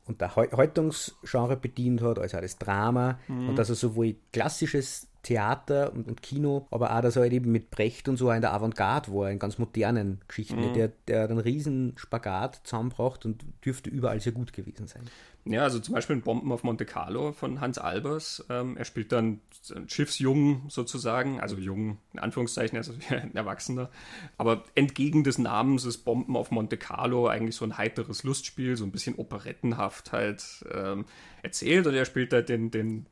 Unterhaltungsgenre 0.06 1.56
bedient 1.56 2.02
hat, 2.02 2.18
als 2.18 2.34
auch 2.34 2.40
das 2.40 2.58
Drama 2.58 3.18
mhm. 3.28 3.50
und 3.50 3.56
dass 3.56 3.68
er 3.68 3.74
sowohl 3.74 4.16
klassisches 4.32 5.08
Theater 5.26 5.92
und, 5.92 6.06
und, 6.06 6.22
Kino, 6.22 6.68
aber 6.70 6.96
auch, 6.96 7.00
dass 7.00 7.16
er 7.16 7.22
halt 7.22 7.32
eben 7.32 7.50
mit 7.50 7.70
Brecht 7.70 8.08
und 8.08 8.16
so 8.16 8.30
in 8.30 8.40
der 8.40 8.52
Avantgarde 8.52 9.12
war, 9.12 9.28
in 9.28 9.40
ganz 9.40 9.58
modernen 9.58 10.20
Geschichten, 10.28 10.68
mhm. 10.68 10.74
der, 10.74 10.92
der 11.08 11.24
einen 11.24 11.38
riesen 11.38 11.94
Spagat 11.96 12.60
zusammenbracht 12.62 13.24
und 13.26 13.44
dürfte 13.64 13.90
überall 13.90 14.20
sehr 14.20 14.32
gut 14.32 14.52
gewesen 14.52 14.86
sein. 14.86 15.02
Ja, 15.44 15.62
also 15.62 15.78
zum 15.78 15.94
Beispiel 15.94 16.16
in 16.16 16.22
Bomben 16.22 16.50
auf 16.50 16.62
Monte 16.62 16.84
Carlo 16.84 17.32
von 17.32 17.60
Hans 17.60 17.78
Albers. 17.78 18.44
Ähm, 18.50 18.76
er 18.76 18.84
spielt 18.84 19.12
dann 19.12 19.40
Schiffsjungen 19.86 20.62
sozusagen, 20.68 21.40
also 21.40 21.56
jung 21.56 21.98
in 22.12 22.18
Anführungszeichen, 22.18 22.76
also 22.76 22.92
ein 23.10 23.34
Erwachsener. 23.34 23.90
Aber 24.38 24.64
entgegen 24.74 25.24
des 25.24 25.38
Namens 25.38 25.84
ist 25.84 25.98
Bomben 25.98 26.36
auf 26.36 26.52
Monte 26.52 26.76
Carlo 26.76 27.26
eigentlich 27.28 27.56
so 27.56 27.64
ein 27.64 27.78
heiteres 27.78 28.22
Lustspiel, 28.22 28.76
so 28.76 28.84
ein 28.84 28.92
bisschen 28.92 29.16
operettenhaft 29.16 30.12
halt 30.12 30.64
ähm, 30.72 31.04
erzählt. 31.42 31.86
Und 31.86 31.94
er 31.94 32.04
spielt 32.04 32.32
halt 32.32 32.48
den, 32.48 32.70
den 32.72 33.06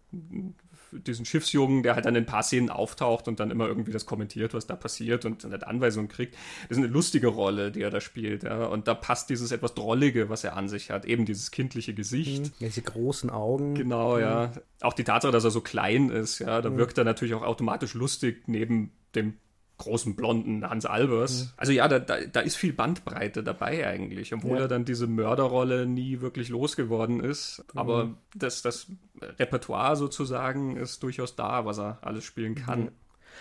diesen 0.99 1.25
Schiffsjungen, 1.25 1.83
der 1.83 1.95
halt 1.95 2.07
dann 2.07 2.15
in 2.15 2.23
ein 2.23 2.27
paar 2.27 2.43
Szenen 2.43 2.71
auftaucht 2.71 3.29
und 3.29 3.41
dann 3.41 3.51
immer 3.51 3.67
irgendwie 3.67 3.93
das 3.93 4.07
kommentiert, 4.07 4.55
was 4.55 4.67
da 4.67 4.77
passiert 4.77 5.25
und 5.25 5.45
eine 5.45 5.67
Anweisung 5.67 6.09
kriegt. 6.09 6.35
Das 6.69 6.79
ist 6.79 6.85
eine 6.85 6.93
lustige 6.93 7.29
Rolle, 7.29 7.71
die 7.71 7.83
er 7.83 7.91
da 7.91 8.01
spielt. 8.01 8.45
Ja. 8.45 8.67
Und 8.67 8.89
da 8.89 8.95
passt 8.95 9.31
dieses 9.31 9.53
etwas 9.53 9.75
Drollige, 9.75 10.29
was 10.29 10.45
er 10.45 10.57
an 10.57 10.69
sich 10.69 10.91
hat. 10.91 11.05
Eben 11.05 11.25
dieses 11.25 11.51
kindliche 11.51 11.95
Gesicht. 11.95 12.45
Mhm. 12.45 12.67
Diese 12.67 12.83
großen 12.83 13.31
Augen. 13.31 13.75
Genau, 13.75 14.19
ja. 14.19 14.53
Mhm. 14.55 14.61
Auch 14.81 14.93
die 14.93 15.05
Tatsache, 15.05 15.33
dass 15.33 15.45
er 15.45 15.51
so 15.51 15.61
klein 15.61 16.11
ist, 16.11 16.39
ja, 16.39 16.61
da 16.63 16.71
mhm. 16.71 16.79
wirkt 16.79 16.99
er 16.99 17.05
natürlich 17.05 17.35
auch 17.35 17.43
automatisch 17.43 17.95
lustig 17.95 18.45
neben 18.47 18.93
dem 19.15 19.35
großen 19.79 20.15
blonden 20.15 20.69
Hans 20.69 20.87
Albers. 20.87 21.45
Mhm. 21.45 21.51
Also 21.57 21.73
ja, 21.73 21.89
da, 21.89 21.99
da, 21.99 22.21
da, 22.21 22.41
ist 22.41 22.57
viel 22.57 22.73
Bandbreite 22.73 23.43
dabei 23.43 23.87
eigentlich, 23.87 24.33
obwohl 24.33 24.59
ja. 24.59 24.65
er 24.65 24.69
dann 24.69 24.85
diese 24.85 25.07
Mörderrolle 25.07 25.87
nie 25.87 26.21
wirklich 26.21 26.49
losgeworden 26.49 27.21
ist. 27.21 27.65
Aber 27.75 28.07
mhm. 28.07 28.17
das, 28.35 28.63
das 28.63 28.87
Repertoire 29.21 29.97
sozusagen 29.97 30.77
ist 30.77 31.03
durchaus 31.03 31.35
da, 31.35 31.65
was 31.65 31.79
er 31.79 31.99
alles 32.03 32.25
spielen 32.25 32.55
kann. 32.55 32.91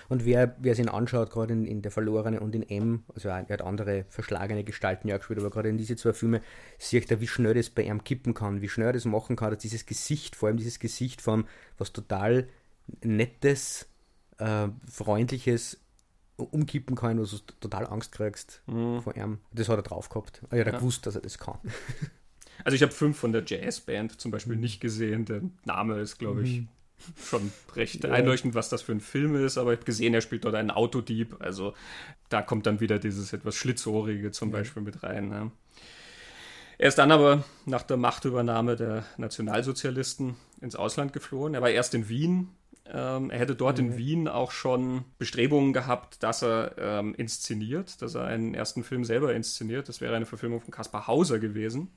Und 0.10 0.26
wer, 0.26 0.56
wer 0.60 0.76
sich 0.76 0.86
ihn 0.86 0.90
anschaut, 0.90 1.30
gerade 1.30 1.54
in, 1.54 1.66
in 1.66 1.82
Der 1.82 1.92
Verlorene 1.92 2.40
und 2.40 2.56
in 2.56 2.64
M, 2.68 3.04
also 3.14 3.30
er 3.30 3.48
hat 3.48 3.62
andere 3.62 4.06
verschlagene 4.10 4.64
Gestalten 4.64 5.08
ja 5.08 5.18
gespielt, 5.18 5.40
aber 5.40 5.52
gerade 5.52 5.70
in 5.70 5.78
diese 5.78 5.96
zwei 5.96 6.14
Filme 6.14 6.42
sieht 6.78 7.10
er, 7.12 7.22
wie 7.22 7.28
schnell 7.28 7.54
das 7.54 7.70
bei 7.70 7.84
ihm 7.84 8.04
kippen 8.04 8.34
kann, 8.34 8.62
wie 8.62 8.70
schnell 8.70 8.88
er 8.88 8.94
das 8.94 9.06
machen 9.06 9.36
kann, 9.36 9.52
dass 9.52 9.60
dieses 9.60 9.86
Gesicht, 9.86 10.36
vor 10.36 10.48
allem 10.48 10.58
dieses 10.58 10.80
Gesicht 10.80 11.22
von 11.22 11.46
was 11.78 11.94
total 11.94 12.48
Nettes, 13.02 13.88
äh, 14.40 14.68
Freundliches 14.90 15.80
umkippen 16.38 16.96
kann, 16.96 17.20
wo 17.20 17.24
du 17.24 17.38
total 17.60 17.88
Angst 17.88 18.12
kriegst 18.12 18.62
mhm. 18.68 19.02
vor 19.02 19.16
ihm. 19.16 19.40
Das 19.52 19.70
hat 19.70 19.78
er 19.78 19.84
drauf 19.84 20.10
gehabt. 20.10 20.42
Er 20.50 20.60
hat 20.62 20.74
ja. 20.74 20.80
gewusst, 20.80 21.06
dass 21.06 21.16
er 21.16 21.22
das 21.22 21.38
kann. 21.38 21.60
Also 22.64 22.76
ich 22.76 22.82
habe 22.84 22.92
fünf 22.92 23.18
von 23.18 23.32
der 23.32 23.44
Jazzband 23.46 24.22
zum 24.22 24.32
Beispiel 24.32 24.56
nicht 24.56 24.80
gesehen. 24.80 25.26
Der 25.26 25.42
Name 25.66 26.00
ist, 26.00 26.18
glaube 26.18 26.44
ich, 26.44 26.60
mhm. 26.60 26.68
schon 27.22 27.52
recht 27.76 28.04
ja. 28.04 28.12
einleuchtend, 28.12 28.56
was 28.56 28.70
das 28.70 28.82
für 28.84 28.94
ein 28.94 29.02
Film 29.02 29.36
ist. 29.36 29.58
Aber 29.58 29.74
ich 29.74 29.80
habe 29.80 29.86
gesehen, 29.86 30.14
er 30.14 30.22
spielt 30.22 30.46
dort 30.46 30.56
einen 30.56 30.72
Autodieb. 30.72 31.36
Also 31.40 31.74
da 32.30 32.42
kommt 32.42 32.66
dann 32.66 32.80
wieder 32.80 33.00
dieses 33.00 33.34
etwas 33.34 33.56
Schlitzohrige 33.56 34.32
zum 34.32 34.52
ja. 34.52 34.60
Beispiel 34.60 34.84
mit 34.84 35.04
rein. 35.04 35.30
Ne? 35.30 35.52
Er 36.78 36.88
ist 36.88 36.98
dann 36.98 37.12
aber 37.12 37.44
nach 37.66 37.84
der 37.84 37.98
Machtübernahme 37.98 38.76
der 38.76 39.04
Nationalsozialisten 39.18 40.36
ins 40.62 40.76
Ausland 40.76 41.12
geflohen. 41.12 41.56
Er 41.56 41.62
war 41.62 41.70
erst 41.70 41.94
in 41.96 42.08
Wien 42.08 42.50
ähm, 42.86 43.30
er 43.30 43.40
hätte 43.40 43.56
dort 43.56 43.80
mhm. 43.80 43.86
in 43.86 43.98
Wien 43.98 44.28
auch 44.28 44.52
schon 44.52 45.06
Bestrebungen 45.18 45.74
gehabt, 45.74 46.22
dass 46.22 46.44
er 46.44 46.76
ähm, 46.78 47.16
inszeniert, 47.16 48.02
dass 48.02 48.16
er 48.16 48.26
einen 48.26 48.54
ersten 48.54 48.84
Film 48.84 49.06
selber 49.06 49.34
inszeniert. 49.34 49.88
Das 49.88 50.02
wäre 50.02 50.16
eine 50.16 50.26
Verfilmung 50.26 50.62
von 50.62 50.72
Caspar 50.72 51.08
Hauser 51.08 51.40
gewesen. 51.40 51.90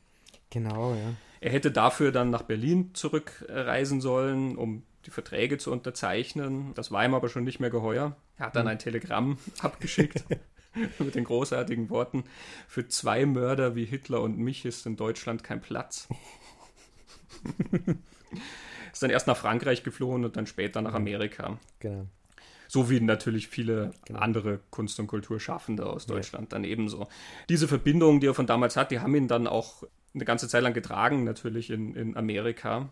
Genau, 0.51 0.95
ja. 0.95 1.15
Er 1.41 1.51
hätte 1.51 1.71
dafür 1.71 2.13
dann 2.13 2.31
nach 2.31 2.43
Berlin 2.43 2.95
zurückreisen 2.95 4.01
sollen, 4.01 4.57
um 4.57 4.85
die 5.07 5.11
Verträge 5.11 5.59
zu 5.59 5.73
unterzeichnen. 5.73 6.73
Das 6.75 6.91
war 6.91 7.05
ihm 7.05 7.15
aber 7.15 7.29
schon 7.29 7.45
nicht 7.45 7.61
mehr 7.61 7.71
geheuer. 7.71 8.17
Er 8.39 8.47
hat 8.47 8.57
dann 8.57 8.65
mhm. 8.65 8.71
ein 8.71 8.79
Telegramm 8.79 9.39
abgeschickt 9.61 10.25
mit 10.99 11.15
den 11.17 11.25
großartigen 11.25 11.91
Worten: 11.91 12.25
Für 12.69 12.87
zwei 12.87 13.27
Mörder 13.27 13.75
wie 13.75 13.85
Hitler 13.85 14.21
und 14.23 14.39
mich 14.39 14.65
ist 14.65 14.87
in 14.87 14.97
Deutschland 14.97 15.43
kein 15.43 15.61
Platz. 15.61 16.09
Ist 18.97 19.03
dann 19.03 19.11
erst 19.11 19.27
nach 19.27 19.37
Frankreich 19.37 19.83
geflohen 19.83 20.25
und 20.25 20.39
dann 20.39 20.47
später 20.47 20.81
nach 20.81 20.95
Amerika. 20.95 21.59
Genau. 21.81 22.07
So 22.67 22.89
wie 22.89 22.99
natürlich 22.99 23.47
viele 23.47 23.91
genau. 24.07 24.21
andere 24.21 24.61
Kunst- 24.71 24.99
und 24.99 25.07
Kulturschaffende 25.07 25.85
aus 25.85 26.07
Deutschland 26.07 26.45
ja. 26.45 26.49
dann 26.57 26.65
ebenso. 26.65 27.07
Diese 27.51 27.69
Verbindungen, 27.69 28.21
die 28.21 28.29
er 28.29 28.33
von 28.33 28.47
damals 28.47 28.75
hat, 28.75 28.91
die 28.91 29.01
haben 29.01 29.15
ihn 29.15 29.29
dann 29.29 29.49
auch 29.49 29.83
eine 30.15 30.25
ganze 30.25 30.49
Zeit 30.49 30.63
lang 30.63 30.73
getragen, 30.73 31.25
natürlich 31.25 31.69
in, 31.69 31.95
in 31.95 32.17
Amerika. 32.17 32.89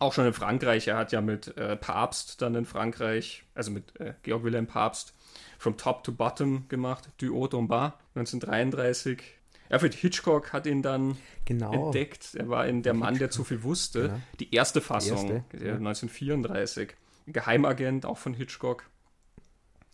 Auch 0.00 0.12
schon 0.12 0.26
in 0.26 0.32
Frankreich. 0.32 0.88
Er 0.88 0.96
hat 0.96 1.12
ja 1.12 1.20
mit 1.20 1.56
äh, 1.56 1.76
Papst 1.76 2.42
dann 2.42 2.56
in 2.56 2.64
Frankreich, 2.66 3.44
also 3.54 3.70
mit 3.70 4.00
äh, 4.00 4.14
Georg 4.24 4.42
Wilhelm 4.42 4.66
Papst, 4.66 5.14
From 5.56 5.76
Top 5.76 6.02
to 6.02 6.10
Bottom 6.10 6.64
gemacht, 6.68 7.10
Du 7.18 7.32
Haut 7.36 7.54
en 7.54 7.68
Bas, 7.68 7.92
1933. 8.16 9.22
Alfred 9.72 9.94
Hitchcock 9.94 10.52
hat 10.52 10.66
ihn 10.66 10.82
dann 10.82 11.16
genau. 11.46 11.86
entdeckt. 11.86 12.34
Er 12.34 12.48
war 12.48 12.66
in 12.66 12.82
Der 12.82 12.92
Mann, 12.92 13.18
der 13.18 13.30
zu 13.30 13.42
viel 13.42 13.62
wusste. 13.62 14.02
Genau. 14.02 14.20
Die 14.38 14.54
erste 14.54 14.82
Fassung, 14.82 15.26
die 15.26 15.56
erste, 15.56 15.66
ja. 15.66 15.74
1934. 15.76 16.94
Geheimagent, 17.26 18.04
auch 18.04 18.18
von 18.18 18.34
Hitchcock. 18.34 18.84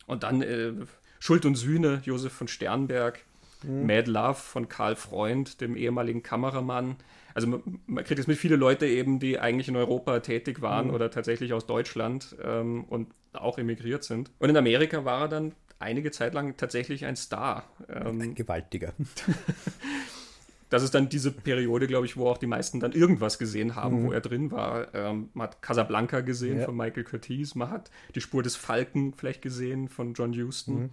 Und 0.07 0.25
dann 0.25 0.43
äh, 0.43 0.73
Schuld 1.21 1.47
und 1.47 1.55
Sühne, 1.55 2.03
Josef 2.05 2.33
von 2.33 2.49
Sternberg. 2.49 3.21
Mhm. 3.63 3.87
Mad 3.87 4.11
Love 4.11 4.35
von 4.35 4.69
Karl 4.69 4.97
Freund, 4.97 5.61
dem 5.61 5.77
ehemaligen 5.77 6.23
Kameramann. 6.25 6.97
Also 7.35 7.47
man, 7.47 7.63
man, 7.87 8.05
kriegt 8.05 8.19
jetzt 8.19 8.29
mit 8.29 8.39
viele 8.39 8.57
Leute 8.57 8.87
eben, 8.87 9.21
die 9.21 9.39
eigentlich 9.39 9.69
in 9.69 9.77
Europa 9.77 10.19
tätig 10.21 10.61
waren 10.61 10.89
mhm. 10.89 10.95
oder 10.95 11.11
tatsächlich 11.11 11.53
aus 11.53 11.67
Deutschland 11.67 12.37
ähm, 12.43 12.85
und 12.85 13.09
auch 13.33 13.59
emigriert 13.59 14.03
sind. 14.03 14.33
Und 14.41 14.51
in 14.51 14.57
Amerika 14.57 15.05
war 15.05 15.23
er 15.23 15.29
dann 15.29 15.55
einige 15.79 16.11
Zeit 16.11 16.35
lang 16.35 16.57
tatsächlich 16.57 17.05
ein 17.05 17.17
Star. 17.17 17.65
Ähm, 17.89 18.21
ein 18.21 18.35
Gewaltiger. 18.35 18.93
das 20.69 20.83
ist 20.83 20.95
dann 20.95 21.09
diese 21.09 21.33
Periode, 21.33 21.87
glaube 21.87 22.07
ich, 22.07 22.17
wo 22.17 22.29
auch 22.29 22.39
die 22.39 22.47
meisten 22.47 22.81
dann 22.81 22.93
irgendwas 22.93 23.39
gesehen 23.39 23.77
haben, 23.77 24.03
mhm. 24.03 24.07
wo 24.07 24.13
er 24.13 24.21
drin 24.21 24.51
war. 24.51 24.95
Ähm, 24.95 25.31
man 25.35 25.49
hat 25.49 25.63
Casablanca 25.63 26.21
gesehen 26.21 26.59
ja. 26.59 26.65
von 26.65 26.77
Michael 26.77 27.05
Curtiz, 27.05 27.55
man 27.55 27.71
hat 27.71 27.91
die 28.15 28.21
Spur 28.21 28.43
des 28.43 28.57
Falken 28.57 29.15
vielleicht 29.15 29.43
gesehen 29.43 29.89
von 29.89 30.15
John 30.15 30.35
Huston. 30.35 30.81
Mhm. 30.83 30.91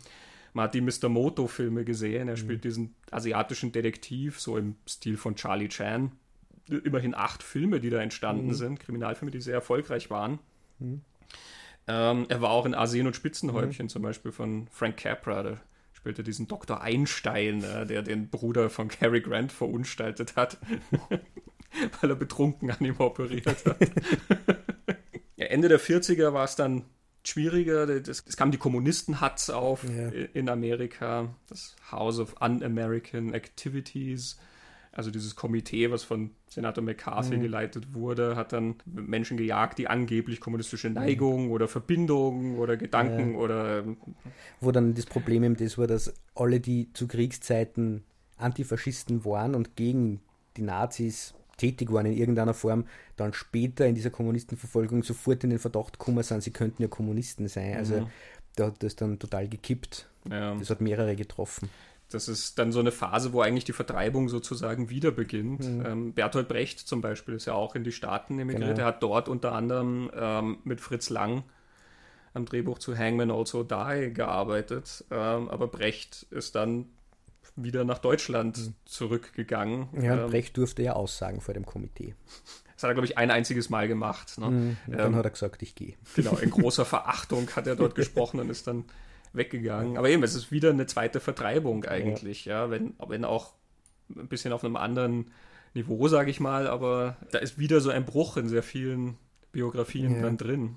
Man 0.53 0.65
hat 0.65 0.73
die 0.73 0.81
Mr. 0.81 1.09
Moto-Filme 1.09 1.83
gesehen. 1.83 2.29
Er 2.29 2.35
mhm. 2.35 2.39
spielt 2.39 2.63
diesen 2.63 2.95
asiatischen 3.11 3.73
Detektiv, 3.73 4.39
so 4.39 4.57
im 4.57 4.75
Stil 4.87 5.17
von 5.17 5.35
Charlie 5.35 5.67
Chan. 5.67 6.13
Immerhin 6.69 7.13
acht 7.13 7.43
Filme, 7.43 7.81
die 7.81 7.89
da 7.89 7.99
entstanden 7.99 8.47
mhm. 8.47 8.53
sind, 8.53 8.79
Kriminalfilme, 8.79 9.31
die 9.31 9.41
sehr 9.41 9.53
erfolgreich 9.53 10.09
waren. 10.09 10.39
Ähm, 11.87 12.25
er 12.29 12.41
war 12.41 12.49
auch 12.51 12.65
in 12.65 12.73
Arsen 12.73 13.07
und 13.07 13.15
Spitzenhäubchen 13.15 13.85
mhm. 13.85 13.89
zum 13.89 14.01
Beispiel 14.01 14.31
von 14.31 14.67
Frank 14.71 14.97
Capra. 14.97 15.43
Der 15.43 15.61
spielte 15.93 16.23
diesen 16.23 16.47
Dr. 16.47 16.81
Einstein, 16.81 17.63
äh, 17.63 17.85
der 17.85 18.01
den 18.01 18.29
Bruder 18.29 18.69
von 18.69 18.87
Cary 18.87 19.21
Grant 19.21 19.51
verunstaltet 19.51 20.35
hat, 20.35 20.57
weil 22.01 22.09
er 22.09 22.15
betrunken 22.15 22.71
an 22.71 22.83
ihm 22.85 22.99
operiert 22.99 23.65
hat. 23.65 23.65
ja, 25.35 25.45
Ende 25.45 25.67
der 25.67 25.79
40er 25.79 26.33
war 26.33 26.45
es 26.45 26.55
dann 26.55 26.85
schwieriger. 27.23 27.87
Es 27.89 28.37
kamen 28.37 28.51
die 28.51 28.57
Kommunisten-Huts 28.57 29.49
auf 29.49 29.83
ja. 29.83 30.09
in 30.09 30.49
Amerika, 30.49 31.35
das 31.47 31.75
House 31.91 32.19
of 32.19 32.35
Un-American 32.41 33.33
Activities. 33.33 34.39
Also 34.95 35.11
dieses 35.11 35.35
Komitee, 35.35 35.91
was 35.91 36.05
von 36.05 36.31
Senator 36.47 36.81
McCarthy 36.81 37.35
mhm. 37.35 37.41
geleitet 37.41 37.93
wurde, 37.93 38.37
hat 38.37 38.53
dann 38.53 38.75
Menschen 38.85 39.35
gejagt, 39.35 39.77
die 39.77 39.89
angeblich 39.89 40.39
kommunistische 40.39 40.89
Neigung 40.89 41.47
mhm. 41.47 41.51
oder 41.51 41.67
Verbindung 41.67 42.57
oder 42.57 42.77
Gedanken 42.77 43.33
ja. 43.33 43.37
oder... 43.37 43.83
Wo 44.61 44.71
dann 44.71 44.93
das 44.93 45.05
Problem 45.05 45.43
eben 45.43 45.57
das 45.57 45.77
war, 45.77 45.85
dass 45.85 46.13
alle, 46.33 46.61
die 46.61 46.93
zu 46.93 47.09
Kriegszeiten 47.09 48.05
Antifaschisten 48.37 49.25
waren 49.25 49.53
und 49.53 49.75
gegen 49.75 50.21
die 50.55 50.61
Nazis 50.61 51.33
tätig 51.57 51.91
waren 51.91 52.05
in 52.05 52.13
irgendeiner 52.13 52.53
Form, 52.53 52.85
dann 53.17 53.33
später 53.33 53.85
in 53.85 53.95
dieser 53.95 54.11
Kommunistenverfolgung 54.11 55.03
sofort 55.03 55.43
in 55.43 55.49
den 55.49 55.59
Verdacht 55.59 55.99
gekommen 55.99 56.23
sind, 56.23 56.41
sie 56.41 56.51
könnten 56.51 56.81
ja 56.81 56.87
Kommunisten 56.87 57.49
sein. 57.49 57.75
Also 57.75 58.01
mhm. 58.01 58.07
da 58.55 58.67
hat 58.67 58.81
das 58.81 58.95
dann 58.95 59.19
total 59.19 59.49
gekippt. 59.49 60.09
Ja. 60.29 60.55
Das 60.55 60.69
hat 60.69 60.79
mehrere 60.79 61.17
getroffen. 61.17 61.69
Das 62.09 62.27
ist 62.27 62.59
dann 62.59 62.71
so 62.71 62.79
eine 62.79 62.91
Phase, 62.91 63.33
wo 63.33 63.41
eigentlich 63.41 63.63
die 63.65 63.73
Vertreibung 63.73 64.29
sozusagen 64.29 64.89
wieder 64.89 65.11
beginnt. 65.11 65.67
Mhm. 65.67 65.85
Ähm, 65.85 66.13
Bertolt 66.13 66.47
Brecht 66.47 66.79
zum 66.79 67.01
Beispiel 67.01 67.33
ist 67.35 67.45
ja 67.45 67.53
auch 67.53 67.75
in 67.75 67.83
die 67.83 67.91
Staaten 67.91 68.37
emigriert. 68.39 68.75
Genau. 68.75 68.81
Er 68.81 68.85
hat 68.85 69.01
dort 69.01 69.27
unter 69.27 69.53
anderem 69.53 70.11
ähm, 70.15 70.57
mit 70.63 70.81
Fritz 70.81 71.09
Lang 71.09 71.43
am 72.33 72.45
Drehbuch 72.45 72.79
zu 72.79 72.97
Hangman 72.97 73.31
Also 73.31 73.63
Die 73.63 74.13
gearbeitet. 74.13 75.05
Ähm, 75.09 75.49
aber 75.49 75.67
Brecht 75.67 76.27
ist 76.29 76.55
dann 76.55 76.87
wieder 77.55 77.85
nach 77.85 77.99
Deutschland 77.99 78.57
mhm. 78.57 78.73
zurückgegangen. 78.85 79.87
Ja, 79.99 80.23
ähm, 80.23 80.29
Brecht 80.29 80.57
durfte 80.57 80.83
ja 80.83 80.93
aussagen 80.93 81.41
vor 81.41 81.53
dem 81.53 81.65
Komitee. 81.65 82.15
Das 82.75 82.83
hat 82.83 82.91
er, 82.91 82.93
glaube 82.93 83.07
ich, 83.07 83.17
ein 83.17 83.31
einziges 83.31 83.69
Mal 83.69 83.87
gemacht. 83.87 84.37
Ne? 84.37 84.49
Mhm, 84.49 84.77
dann 84.87 85.13
ähm, 85.13 85.15
hat 85.15 85.25
er 85.25 85.31
gesagt, 85.31 85.61
ich 85.61 85.75
gehe. 85.75 85.95
Genau, 86.15 86.35
in 86.35 86.49
großer 86.51 86.85
Verachtung 86.85 87.49
hat 87.55 87.67
er 87.67 87.75
dort 87.75 87.95
gesprochen 87.95 88.39
und 88.39 88.49
ist 88.49 88.67
dann 88.67 88.85
weggegangen. 89.35 89.97
Aber 89.97 90.09
eben, 90.09 90.23
es 90.23 90.35
ist 90.35 90.51
wieder 90.51 90.69
eine 90.69 90.85
zweite 90.85 91.19
Vertreibung 91.19 91.85
eigentlich, 91.85 92.45
ja, 92.45 92.65
ja 92.65 92.71
wenn, 92.71 92.93
wenn 93.07 93.25
auch 93.25 93.53
ein 94.09 94.27
bisschen 94.27 94.53
auf 94.53 94.63
einem 94.63 94.75
anderen 94.75 95.31
Niveau, 95.73 96.07
sage 96.07 96.31
ich 96.31 96.39
mal, 96.39 96.67
aber 96.67 97.17
da 97.31 97.39
ist 97.39 97.59
wieder 97.59 97.81
so 97.81 97.89
ein 97.89 98.05
Bruch 98.05 98.37
in 98.37 98.47
sehr 98.47 98.63
vielen 98.63 99.17
Biografien 99.51 100.15
ja. 100.15 100.21
dann 100.21 100.37
drin. 100.37 100.75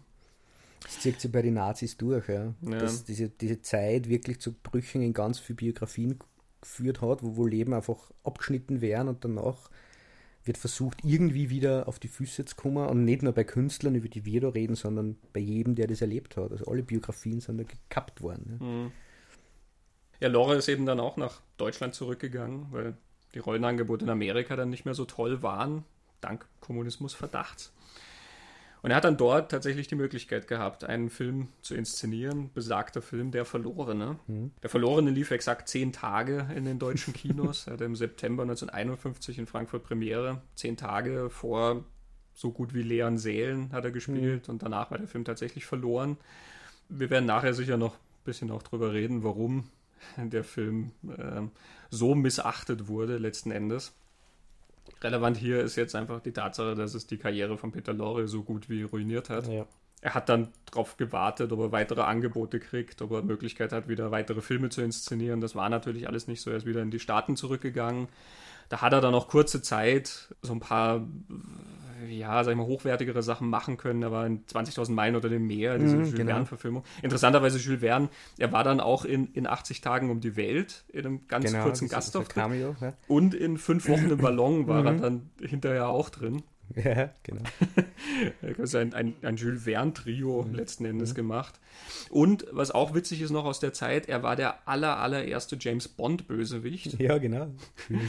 Das 0.82 1.00
zieht 1.00 1.20
sich 1.20 1.30
bei 1.30 1.42
den 1.42 1.54
Nazis 1.54 1.96
durch, 1.96 2.28
ja. 2.28 2.54
ja. 2.62 2.78
Dass 2.78 3.04
diese, 3.04 3.28
diese 3.28 3.60
Zeit 3.62 4.08
wirklich 4.08 4.40
zu 4.40 4.52
Brüchen 4.52 5.02
in 5.02 5.12
ganz 5.12 5.38
vielen 5.38 5.56
Biografien 5.56 6.18
geführt 6.60 7.00
hat, 7.00 7.22
wo, 7.22 7.36
wo 7.36 7.46
Leben 7.46 7.74
einfach 7.74 8.10
abgeschnitten 8.24 8.80
wären 8.80 9.08
und 9.08 9.24
danach 9.24 9.70
wird 10.44 10.58
versucht, 10.58 11.04
irgendwie 11.04 11.50
wieder 11.50 11.88
auf 11.88 11.98
die 11.98 12.08
Füße 12.08 12.44
zu 12.44 12.56
kommen 12.56 12.86
und 12.86 13.04
nicht 13.04 13.22
nur 13.22 13.32
bei 13.32 13.44
Künstlern, 13.44 13.94
über 13.94 14.08
die 14.08 14.24
wir 14.24 14.40
da 14.40 14.48
reden, 14.48 14.76
sondern 14.76 15.16
bei 15.32 15.40
jedem, 15.40 15.74
der 15.74 15.86
das 15.86 16.00
erlebt 16.00 16.36
hat. 16.36 16.50
Also 16.50 16.66
alle 16.66 16.82
Biografien 16.82 17.40
sind 17.40 17.58
da 17.58 17.64
gekappt 17.64 18.22
worden. 18.22 18.58
Mhm. 18.60 18.92
ja 20.20 20.28
Lore 20.28 20.56
ist 20.56 20.68
eben 20.68 20.86
dann 20.86 21.00
auch 21.00 21.16
nach 21.16 21.40
Deutschland 21.56 21.94
zurückgegangen, 21.94 22.66
weil 22.70 22.96
die 23.34 23.40
Rollenangebote 23.40 24.04
in 24.04 24.10
Amerika 24.10 24.56
dann 24.56 24.70
nicht 24.70 24.84
mehr 24.84 24.94
so 24.94 25.04
toll 25.04 25.42
waren, 25.42 25.84
dank 26.20 26.46
Kommunismusverdachts. 26.60 27.72
Und 28.82 28.90
er 28.90 28.96
hat 28.96 29.04
dann 29.04 29.16
dort 29.16 29.50
tatsächlich 29.50 29.88
die 29.88 29.96
Möglichkeit 29.96 30.46
gehabt, 30.48 30.84
einen 30.84 31.10
Film 31.10 31.48
zu 31.62 31.74
inszenieren, 31.74 32.50
besagter 32.54 33.02
Film 33.02 33.30
Der 33.30 33.44
Verlorene. 33.44 34.18
Mhm. 34.26 34.52
Der 34.62 34.70
Verlorene 34.70 35.10
lief 35.10 35.30
exakt 35.30 35.68
zehn 35.68 35.92
Tage 35.92 36.48
in 36.54 36.64
den 36.64 36.78
deutschen 36.78 37.12
Kinos. 37.12 37.64
er 37.66 37.74
hatte 37.74 37.84
im 37.84 37.96
September 37.96 38.42
1951 38.42 39.38
in 39.38 39.46
Frankfurt 39.46 39.82
Premiere. 39.82 40.42
Zehn 40.54 40.76
Tage 40.76 41.28
vor 41.30 41.84
so 42.34 42.52
gut 42.52 42.72
wie 42.72 42.82
leeren 42.82 43.18
Sälen 43.18 43.72
hat 43.72 43.84
er 43.84 43.90
gespielt 43.90 44.46
mhm. 44.46 44.52
und 44.52 44.62
danach 44.62 44.90
war 44.90 44.98
der 44.98 45.08
Film 45.08 45.24
tatsächlich 45.24 45.66
verloren. 45.66 46.16
Wir 46.88 47.10
werden 47.10 47.26
nachher 47.26 47.52
sicher 47.52 47.76
noch 47.76 47.94
ein 47.94 48.24
bisschen 48.24 48.50
auch 48.52 48.62
drüber 48.62 48.92
reden, 48.92 49.24
warum 49.24 49.68
der 50.16 50.44
Film 50.44 50.92
äh, 51.08 51.42
so 51.90 52.14
missachtet 52.14 52.86
wurde 52.86 53.18
letzten 53.18 53.50
Endes. 53.50 53.92
Relevant 55.02 55.36
hier 55.36 55.60
ist 55.60 55.76
jetzt 55.76 55.94
einfach 55.94 56.20
die 56.20 56.32
Tatsache, 56.32 56.74
dass 56.74 56.94
es 56.94 57.06
die 57.06 57.18
Karriere 57.18 57.56
von 57.56 57.72
Peter 57.72 57.92
Lorre 57.92 58.28
so 58.28 58.42
gut 58.42 58.68
wie 58.68 58.82
ruiniert 58.82 59.30
hat. 59.30 59.46
Ja. 59.48 59.66
Er 60.00 60.14
hat 60.14 60.28
dann 60.28 60.48
darauf 60.66 60.96
gewartet, 60.96 61.50
ob 61.50 61.58
er 61.60 61.72
weitere 61.72 62.02
Angebote 62.02 62.60
kriegt, 62.60 63.02
ob 63.02 63.10
er 63.10 63.22
Möglichkeit 63.22 63.72
hat, 63.72 63.88
wieder 63.88 64.10
weitere 64.12 64.40
Filme 64.40 64.68
zu 64.68 64.80
inszenieren. 64.82 65.40
Das 65.40 65.56
war 65.56 65.68
natürlich 65.68 66.06
alles 66.06 66.28
nicht 66.28 66.40
so. 66.40 66.50
Er 66.50 66.56
ist 66.58 66.66
wieder 66.66 66.82
in 66.82 66.92
die 66.92 67.00
Staaten 67.00 67.36
zurückgegangen. 67.36 68.08
Da 68.68 68.80
hat 68.80 68.92
er 68.92 69.00
dann 69.00 69.12
noch 69.12 69.28
kurze 69.28 69.60
Zeit 69.60 70.34
so 70.42 70.52
ein 70.52 70.60
paar 70.60 71.06
ja, 72.08 72.42
sag 72.44 72.52
ich 72.52 72.56
mal, 72.56 72.66
hochwertigere 72.66 73.22
Sachen 73.22 73.48
machen 73.48 73.76
können. 73.76 74.02
Er 74.02 74.12
war 74.12 74.26
in 74.26 74.44
20.000 74.46 74.92
Meilen 74.92 75.16
unter 75.16 75.28
dem 75.28 75.46
Meer, 75.46 75.78
diese 75.78 75.96
mm, 75.96 76.00
Jules 76.00 76.14
genau. 76.14 76.32
Verne-Verfilmung. 76.32 76.84
Interessanterweise, 77.02 77.58
Jules 77.58 77.80
Verne, 77.80 78.08
er 78.38 78.52
war 78.52 78.64
dann 78.64 78.80
auch 78.80 79.04
in, 79.04 79.32
in 79.34 79.46
80 79.46 79.80
Tagen 79.80 80.10
um 80.10 80.20
die 80.20 80.36
Welt 80.36 80.84
in 80.88 81.06
einem 81.06 81.28
ganz 81.28 81.46
genau, 81.46 81.64
kurzen 81.64 81.88
Gastauftritt. 81.88 82.44
Ja. 82.80 82.92
Und 83.06 83.34
in 83.34 83.58
fünf 83.58 83.88
Wochen 83.88 84.10
im 84.10 84.18
Ballon 84.18 84.66
war 84.68 84.84
er 84.84 84.92
mhm. 84.92 85.00
dann 85.00 85.30
hinterher 85.40 85.88
auch 85.88 86.10
drin. 86.10 86.42
Ja, 86.76 87.10
genau. 87.22 87.42
ist 88.42 88.74
ein, 88.74 88.92
ein, 88.92 89.14
ein 89.22 89.36
Jules 89.36 89.64
Verne-Trio 89.64 90.42
mhm. 90.42 90.54
letzten 90.54 90.84
Endes 90.84 91.12
mhm. 91.12 91.16
gemacht. 91.16 91.54
Und 92.10 92.46
was 92.50 92.70
auch 92.70 92.94
witzig 92.94 93.22
ist 93.22 93.30
noch 93.30 93.44
aus 93.44 93.60
der 93.60 93.72
Zeit, 93.72 94.08
er 94.08 94.22
war 94.22 94.36
der 94.36 94.68
aller, 94.68 94.98
allererste 94.98 95.56
James 95.58 95.88
Bond-Bösewicht. 95.88 97.00
Ja, 97.00 97.18
genau. 97.18 97.48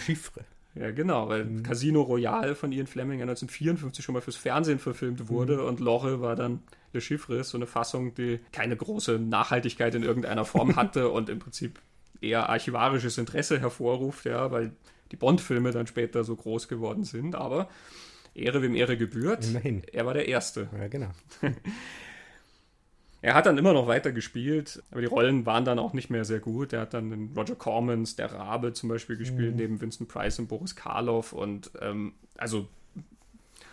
Chiffre. 0.05 0.43
Ja, 0.75 0.91
genau, 0.91 1.29
weil 1.29 1.45
mhm. 1.45 1.63
Casino 1.63 2.01
Royale 2.01 2.55
von 2.55 2.71
Ian 2.71 2.87
Fleming 2.87 3.21
1954 3.21 4.05
schon 4.05 4.13
mal 4.13 4.21
fürs 4.21 4.35
Fernsehen 4.35 4.79
verfilmt 4.79 5.29
wurde 5.29 5.57
mhm. 5.57 5.65
und 5.65 5.79
Lore 5.79 6.21
war 6.21 6.35
dann 6.35 6.61
Le 6.93 7.01
Chiffre, 7.01 7.43
so 7.43 7.57
eine 7.57 7.67
Fassung, 7.67 8.13
die 8.15 8.39
keine 8.51 8.75
große 8.75 9.19
Nachhaltigkeit 9.19 9.95
in 9.95 10.03
irgendeiner 10.03 10.45
Form 10.45 10.75
hatte 10.77 11.09
und 11.09 11.29
im 11.29 11.39
Prinzip 11.39 11.79
eher 12.21 12.49
archivarisches 12.49 13.17
Interesse 13.17 13.59
hervorruft, 13.59 14.25
ja, 14.25 14.51
weil 14.51 14.71
die 15.11 15.15
Bond-Filme 15.15 15.71
dann 15.71 15.87
später 15.87 16.23
so 16.23 16.35
groß 16.35 16.67
geworden 16.67 17.03
sind, 17.03 17.35
aber 17.35 17.69
Ehre 18.35 18.61
wem 18.61 18.75
Ehre 18.75 18.97
gebührt. 18.97 19.45
Immerhin. 19.47 19.83
Er 19.91 20.05
war 20.05 20.13
der 20.13 20.27
Erste. 20.27 20.69
Ja, 20.77 20.87
genau. 20.87 21.09
Er 23.21 23.33
hat 23.33 23.45
dann 23.45 23.57
immer 23.57 23.73
noch 23.73 23.87
weiter 23.87 24.11
gespielt, 24.11 24.81
aber 24.91 25.01
die 25.01 25.07
Rollen 25.07 25.45
waren 25.45 25.65
dann 25.65 25.79
auch 25.79 25.93
nicht 25.93 26.09
mehr 26.09 26.23
sehr 26.23 26.39
gut. 26.39 26.71
Er 26.71 26.81
hat 26.81 26.93
dann 26.93 27.11
in 27.11 27.31
Roger 27.35 27.55
Cormans, 27.55 28.15
Der 28.15 28.31
Rabe 28.31 28.73
zum 28.73 28.87
Beispiel 28.89 29.17
gespielt, 29.17 29.51
mhm. 29.51 29.57
neben 29.57 29.81
Vincent 29.81 30.07
Price 30.07 30.39
und 30.39 30.47
Boris 30.47 30.75
Karloff. 30.75 31.33
Und 31.33 31.71
ähm, 31.81 32.13
also 32.37 32.67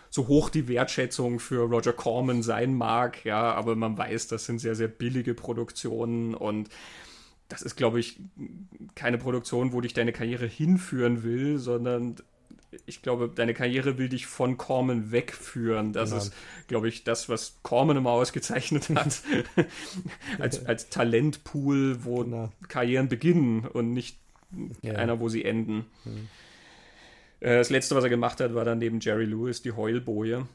so 0.09 0.27
hoch 0.27 0.49
die 0.49 0.67
Wertschätzung 0.67 1.39
für 1.39 1.61
Roger 1.63 1.93
Corman 1.93 2.41
sein 2.43 2.75
mag, 2.75 3.23
ja, 3.23 3.53
aber 3.53 3.75
man 3.75 3.97
weiß, 3.97 4.27
das 4.27 4.45
sind 4.45 4.59
sehr, 4.59 4.75
sehr 4.75 4.87
billige 4.87 5.33
Produktionen 5.33 6.33
und 6.33 6.69
das 7.49 7.61
ist, 7.61 7.75
glaube 7.75 7.99
ich, 7.99 8.19
keine 8.95 9.17
Produktion, 9.17 9.71
wo 9.71 9.79
dich 9.79 9.93
deine 9.93 10.11
Karriere 10.11 10.45
hinführen 10.45 11.23
will, 11.23 11.57
sondern 11.59 12.15
ich 12.85 13.01
glaube, 13.01 13.29
deine 13.33 13.53
Karriere 13.53 13.97
will 13.97 14.09
dich 14.09 14.27
von 14.27 14.57
Corman 14.57 15.11
wegführen. 15.11 15.93
Das 15.93 16.09
genau. 16.09 16.21
ist, 16.21 16.33
glaube 16.67 16.89
ich, 16.89 17.03
das, 17.03 17.29
was 17.29 17.57
Corman 17.63 17.97
immer 17.97 18.11
ausgezeichnet 18.11 18.89
hat. 18.95 19.21
als, 20.39 20.65
als 20.65 20.89
Talentpool, 20.89 22.03
wo 22.03 22.23
genau. 22.23 22.51
Karrieren 22.67 23.07
beginnen 23.07 23.65
und 23.65 23.93
nicht 23.93 24.17
ja. 24.81 24.93
einer, 24.93 25.19
wo 25.19 25.29
sie 25.29 25.45
enden. 25.45 25.85
Mhm. 26.05 26.27
Das 27.39 27.69
letzte, 27.69 27.95
was 27.95 28.03
er 28.03 28.09
gemacht 28.09 28.41
hat, 28.41 28.55
war 28.55 28.65
dann 28.65 28.79
neben 28.79 28.99
Jerry 28.99 29.25
Lewis 29.25 29.61
die 29.61 29.71
Heulboje. 29.71 30.47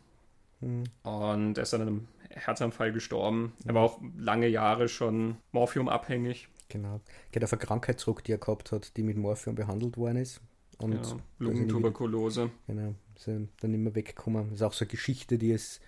Mhm. 0.61 0.85
Und 1.03 1.59
er 1.59 1.63
ist 1.63 1.73
dann 1.73 1.83
an 1.83 1.89
einem 1.89 2.09
Herzanfall 2.31 2.93
gestorben. 2.93 3.53
Er 3.67 3.75
war 3.75 3.83
auch 3.83 4.01
lange 4.19 4.49
Jahre 4.49 4.89
schon 4.89 5.37
morphiumabhängig. 5.53 6.49
Genau. 6.69 7.01
Geht 7.31 7.45
auf 7.45 7.53
eine 7.53 7.61
Krankheit 7.61 8.01
zurück, 8.01 8.25
die 8.25 8.33
er 8.33 8.39
gehabt 8.39 8.73
hat, 8.73 8.97
die 8.97 9.03
mit 9.03 9.17
Morphium 9.17 9.55
behandelt 9.55 9.97
worden 9.97 10.17
ist. 10.17 10.41
Und 10.83 10.95
ja, 10.95 11.17
Lungentuberkulose. 11.39 12.51
Genau, 12.67 12.95
sind 13.17 13.51
dann 13.61 13.75
immer 13.75 13.95
weggekommen. 13.95 14.51
Das 14.51 14.55
ist 14.55 14.63
auch 14.63 14.73
so 14.73 14.85
eine 14.85 14.91
Geschichte, 14.91 15.39
die 15.39 15.53
es 15.53 15.81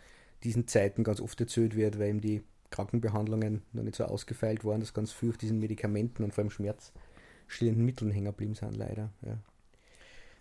diesen 0.45 0.69
Zeiten 0.69 1.05
ganz 1.05 1.21
oft 1.21 1.41
erzählt 1.41 1.75
wird, 1.75 1.99
weil 1.99 2.11
ihm 2.11 2.21
die 2.21 2.43
Krankenbehandlungen 2.71 3.63
noch 3.73 3.83
nicht 3.83 3.97
so 3.97 4.05
ausgefeilt 4.05 4.65
waren, 4.65 4.81
dass 4.81 4.95
ganz 4.95 5.13
viel 5.13 5.31
auf 5.31 5.39
diesen 5.39 5.59
Medikamenten 5.59 6.25
und 6.25 6.35
vor 6.35 6.43
allem 6.43 6.51
schmerzstillenden 6.51 7.85
Mitteln 7.85 8.11
hängen 8.11 8.27
geblieben 8.27 8.55
sind, 8.55 8.77
leider. 8.77 9.11
Ja. 9.23 9.39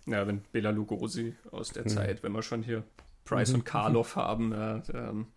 ja, 0.08 0.28
wenn 0.28 0.42
Bela 0.52 0.72
Lugosi 0.72 1.36
aus 1.52 1.70
der 1.70 1.84
ja. 1.84 1.90
Zeit, 1.90 2.24
wenn 2.24 2.32
wir 2.32 2.42
schon 2.42 2.64
hier 2.64 2.84
Price 3.24 3.50
mhm. 3.50 3.56
und 3.56 3.66
Karloff 3.66 4.16
haben, 4.16 4.52
ja, 4.52 4.82
ähm, 4.94 5.28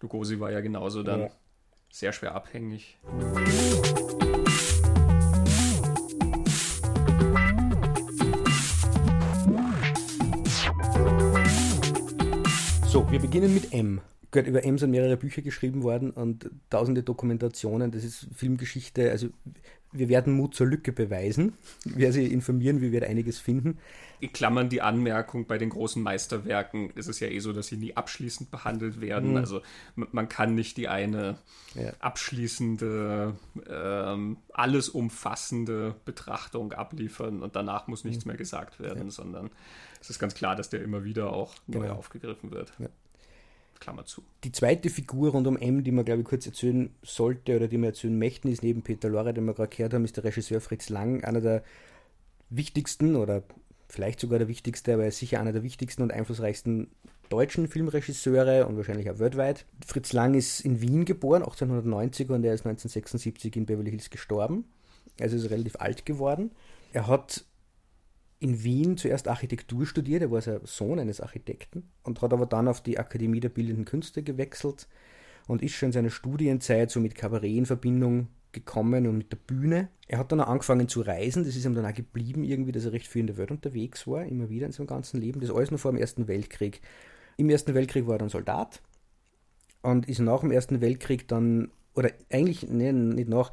Lugosi 0.00 0.38
war 0.38 0.52
ja 0.52 0.60
genauso 0.60 1.02
dann 1.02 1.20
ja. 1.20 1.30
sehr 1.90 2.12
schwer 2.12 2.34
abhängig. 2.34 2.98
So, 3.48 3.93
wir 13.14 13.20
beginnen 13.20 13.54
mit 13.54 13.72
M. 13.72 14.00
Gehört, 14.32 14.48
über 14.48 14.64
M 14.64 14.76
sind 14.76 14.90
mehrere 14.90 15.16
Bücher 15.16 15.40
geschrieben 15.40 15.84
worden 15.84 16.10
und 16.10 16.50
tausende 16.68 17.04
Dokumentationen. 17.04 17.92
Das 17.92 18.02
ist 18.02 18.26
Filmgeschichte. 18.34 19.12
Also 19.12 19.28
wir 19.92 20.08
werden 20.08 20.32
Mut 20.32 20.56
zur 20.56 20.66
Lücke 20.66 20.90
beweisen. 20.90 21.52
Wer 21.84 22.12
Sie 22.12 22.26
informieren, 22.26 22.80
wir 22.80 22.90
werden 22.90 23.08
einiges 23.08 23.38
finden. 23.38 23.78
In 24.18 24.32
Klammern 24.32 24.68
die 24.68 24.82
Anmerkung, 24.82 25.46
bei 25.46 25.58
den 25.58 25.70
großen 25.70 26.02
Meisterwerken 26.02 26.90
ist 26.96 27.06
es 27.06 27.20
ja 27.20 27.28
eh 27.28 27.38
so, 27.38 27.52
dass 27.52 27.68
sie 27.68 27.76
nie 27.76 27.96
abschließend 27.96 28.50
behandelt 28.50 29.00
werden. 29.00 29.30
Mhm. 29.30 29.36
Also 29.36 29.60
man 29.94 30.28
kann 30.28 30.56
nicht 30.56 30.76
die 30.76 30.88
eine 30.88 31.38
ja. 31.76 31.92
abschließende, 32.00 33.36
ähm, 33.70 34.38
alles 34.52 34.88
umfassende 34.88 35.94
Betrachtung 36.04 36.72
abliefern 36.72 37.44
und 37.44 37.54
danach 37.54 37.86
muss 37.86 38.02
nichts 38.02 38.24
mhm. 38.24 38.30
mehr 38.30 38.38
gesagt 38.38 38.80
werden, 38.80 39.04
ja. 39.04 39.10
sondern 39.12 39.50
es 40.00 40.10
ist 40.10 40.18
ganz 40.18 40.34
klar, 40.34 40.56
dass 40.56 40.68
der 40.68 40.82
immer 40.82 41.04
wieder 41.04 41.32
auch 41.32 41.54
neu 41.68 41.80
genau. 41.80 41.94
aufgegriffen 41.94 42.50
wird. 42.50 42.72
Ja. 42.78 42.88
Klammer 43.80 44.04
zu. 44.04 44.22
Die 44.44 44.52
zweite 44.52 44.90
Figur 44.90 45.32
rund 45.32 45.46
um 45.46 45.56
M, 45.56 45.84
die 45.84 45.92
man, 45.92 46.04
glaube 46.04 46.22
ich, 46.22 46.26
kurz 46.26 46.46
erzählen 46.46 46.90
sollte 47.02 47.56
oder 47.56 47.68
die 47.68 47.78
wir 47.78 47.88
erzählen 47.88 48.18
möchten, 48.18 48.48
ist 48.48 48.62
neben 48.62 48.82
Peter 48.82 49.08
Lorre, 49.08 49.34
den 49.34 49.44
wir 49.44 49.54
gerade 49.54 49.74
gehört 49.74 49.94
haben, 49.94 50.04
ist 50.04 50.16
der 50.16 50.24
Regisseur 50.24 50.60
Fritz 50.60 50.88
Lang, 50.88 51.24
einer 51.24 51.40
der 51.40 51.62
wichtigsten 52.50 53.16
oder 53.16 53.42
vielleicht 53.88 54.20
sogar 54.20 54.38
der 54.38 54.48
wichtigste, 54.48 54.94
aber 54.94 55.02
er 55.02 55.08
ist 55.08 55.18
sicher 55.18 55.40
einer 55.40 55.52
der 55.52 55.62
wichtigsten 55.62 56.02
und 56.02 56.12
einflussreichsten 56.12 56.88
deutschen 57.28 57.68
Filmregisseure 57.68 58.66
und 58.66 58.76
wahrscheinlich 58.76 59.10
auch 59.10 59.18
weltweit. 59.18 59.66
Fritz 59.86 60.12
Lang 60.12 60.34
ist 60.34 60.60
in 60.60 60.80
Wien 60.80 61.04
geboren, 61.04 61.42
1890 61.42 62.30
und 62.30 62.44
er 62.44 62.54
ist 62.54 62.66
1976 62.66 63.56
in 63.56 63.66
Beverly 63.66 63.90
Hills 63.90 64.10
gestorben. 64.10 64.64
Also 65.20 65.36
ist 65.36 65.50
relativ 65.50 65.76
alt 65.76 66.06
geworden. 66.06 66.50
Er 66.92 67.06
hat 67.06 67.44
in 68.40 68.62
Wien 68.62 68.96
zuerst 68.96 69.28
Architektur 69.28 69.86
studiert, 69.86 70.22
er 70.22 70.30
war 70.30 70.40
der 70.40 70.60
Sohn 70.64 70.98
eines 70.98 71.20
Architekten 71.20 71.90
und 72.02 72.20
hat 72.20 72.32
aber 72.32 72.46
dann 72.46 72.68
auf 72.68 72.82
die 72.82 72.98
Akademie 72.98 73.40
der 73.40 73.48
Bildenden 73.48 73.84
Künste 73.84 74.22
gewechselt 74.22 74.88
und 75.46 75.62
ist 75.62 75.72
schon 75.72 75.88
in 75.88 75.92
seiner 75.92 76.10
Studienzeit 76.10 76.90
so 76.90 77.00
mit 77.00 77.14
Kabarett 77.14 77.56
in 77.56 77.66
Verbindung 77.66 78.28
gekommen 78.52 79.06
und 79.06 79.18
mit 79.18 79.32
der 79.32 79.36
Bühne. 79.36 79.88
Er 80.08 80.18
hat 80.18 80.32
dann 80.32 80.40
auch 80.40 80.48
angefangen 80.48 80.88
zu 80.88 81.00
reisen, 81.00 81.44
das 81.44 81.56
ist 81.56 81.64
ihm 81.64 81.74
dann 81.74 81.86
auch 81.86 81.94
geblieben 81.94 82.44
irgendwie, 82.44 82.72
dass 82.72 82.84
er 82.84 82.92
recht 82.92 83.06
viel 83.06 83.20
in 83.20 83.26
der 83.26 83.36
Welt 83.36 83.50
unterwegs 83.50 84.06
war, 84.06 84.24
immer 84.24 84.48
wieder 84.48 84.66
in 84.66 84.72
seinem 84.72 84.86
ganzen 84.86 85.20
Leben. 85.20 85.40
Das 85.40 85.50
alles 85.50 85.70
noch 85.70 85.80
vor 85.80 85.92
dem 85.92 86.00
Ersten 86.00 86.28
Weltkrieg. 86.28 86.80
Im 87.36 87.50
Ersten 87.50 87.74
Weltkrieg 87.74 88.06
war 88.06 88.14
er 88.14 88.18
dann 88.18 88.28
Soldat 88.28 88.80
und 89.82 90.08
ist 90.08 90.20
nach 90.20 90.40
dem 90.40 90.50
Ersten 90.50 90.80
Weltkrieg 90.80 91.28
dann, 91.28 91.70
oder 91.94 92.10
eigentlich 92.30 92.68
nee, 92.68 92.92
nicht 92.92 93.28
nach, 93.28 93.50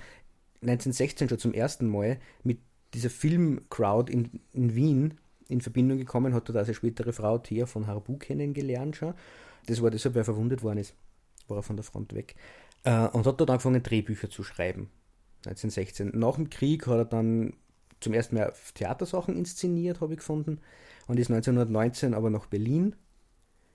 1916 0.61 1.29
schon 1.29 1.39
zum 1.39 1.53
ersten 1.53 1.87
Mal 1.87 2.19
mit 2.43 2.59
dieser 2.93 3.09
Filmcrowd 3.09 4.09
in, 4.09 4.41
in 4.53 4.75
Wien 4.75 5.13
in 5.47 5.61
Verbindung 5.61 5.97
gekommen, 5.97 6.33
hat 6.33 6.47
dort 6.47 6.57
auch 6.57 6.63
seine 6.63 6.75
spätere 6.75 7.11
Frau 7.11 7.37
Thea 7.37 7.65
von 7.65 7.87
Harbu 7.87 8.17
kennengelernt 8.17 8.95
schon. 8.95 9.13
Das 9.65 9.81
war 9.81 9.91
deshalb, 9.91 10.15
weil 10.15 10.21
er 10.21 10.25
verwundet 10.25 10.63
worden 10.63 10.79
ist. 10.79 10.95
Nachbarer 11.51 11.63
von 11.63 11.75
der 11.75 11.83
Front 11.83 12.13
weg. 12.13 12.35
Äh, 12.83 13.07
und 13.07 13.25
hat 13.25 13.39
dort 13.39 13.49
angefangen, 13.49 13.83
Drehbücher 13.83 14.29
zu 14.29 14.43
schreiben. 14.43 14.89
1916. 15.45 16.11
Nach 16.13 16.35
dem 16.35 16.49
Krieg 16.49 16.87
hat 16.87 16.97
er 16.97 17.05
dann 17.05 17.53
zum 17.99 18.13
ersten 18.13 18.35
Mal 18.35 18.53
Theatersachen 18.73 19.35
inszeniert, 19.35 20.01
habe 20.01 20.13
ich 20.13 20.19
gefunden. 20.19 20.59
Und 21.07 21.19
ist 21.19 21.29
1919 21.29 22.13
aber 22.13 22.29
nach 22.29 22.47
Berlin 22.47 22.95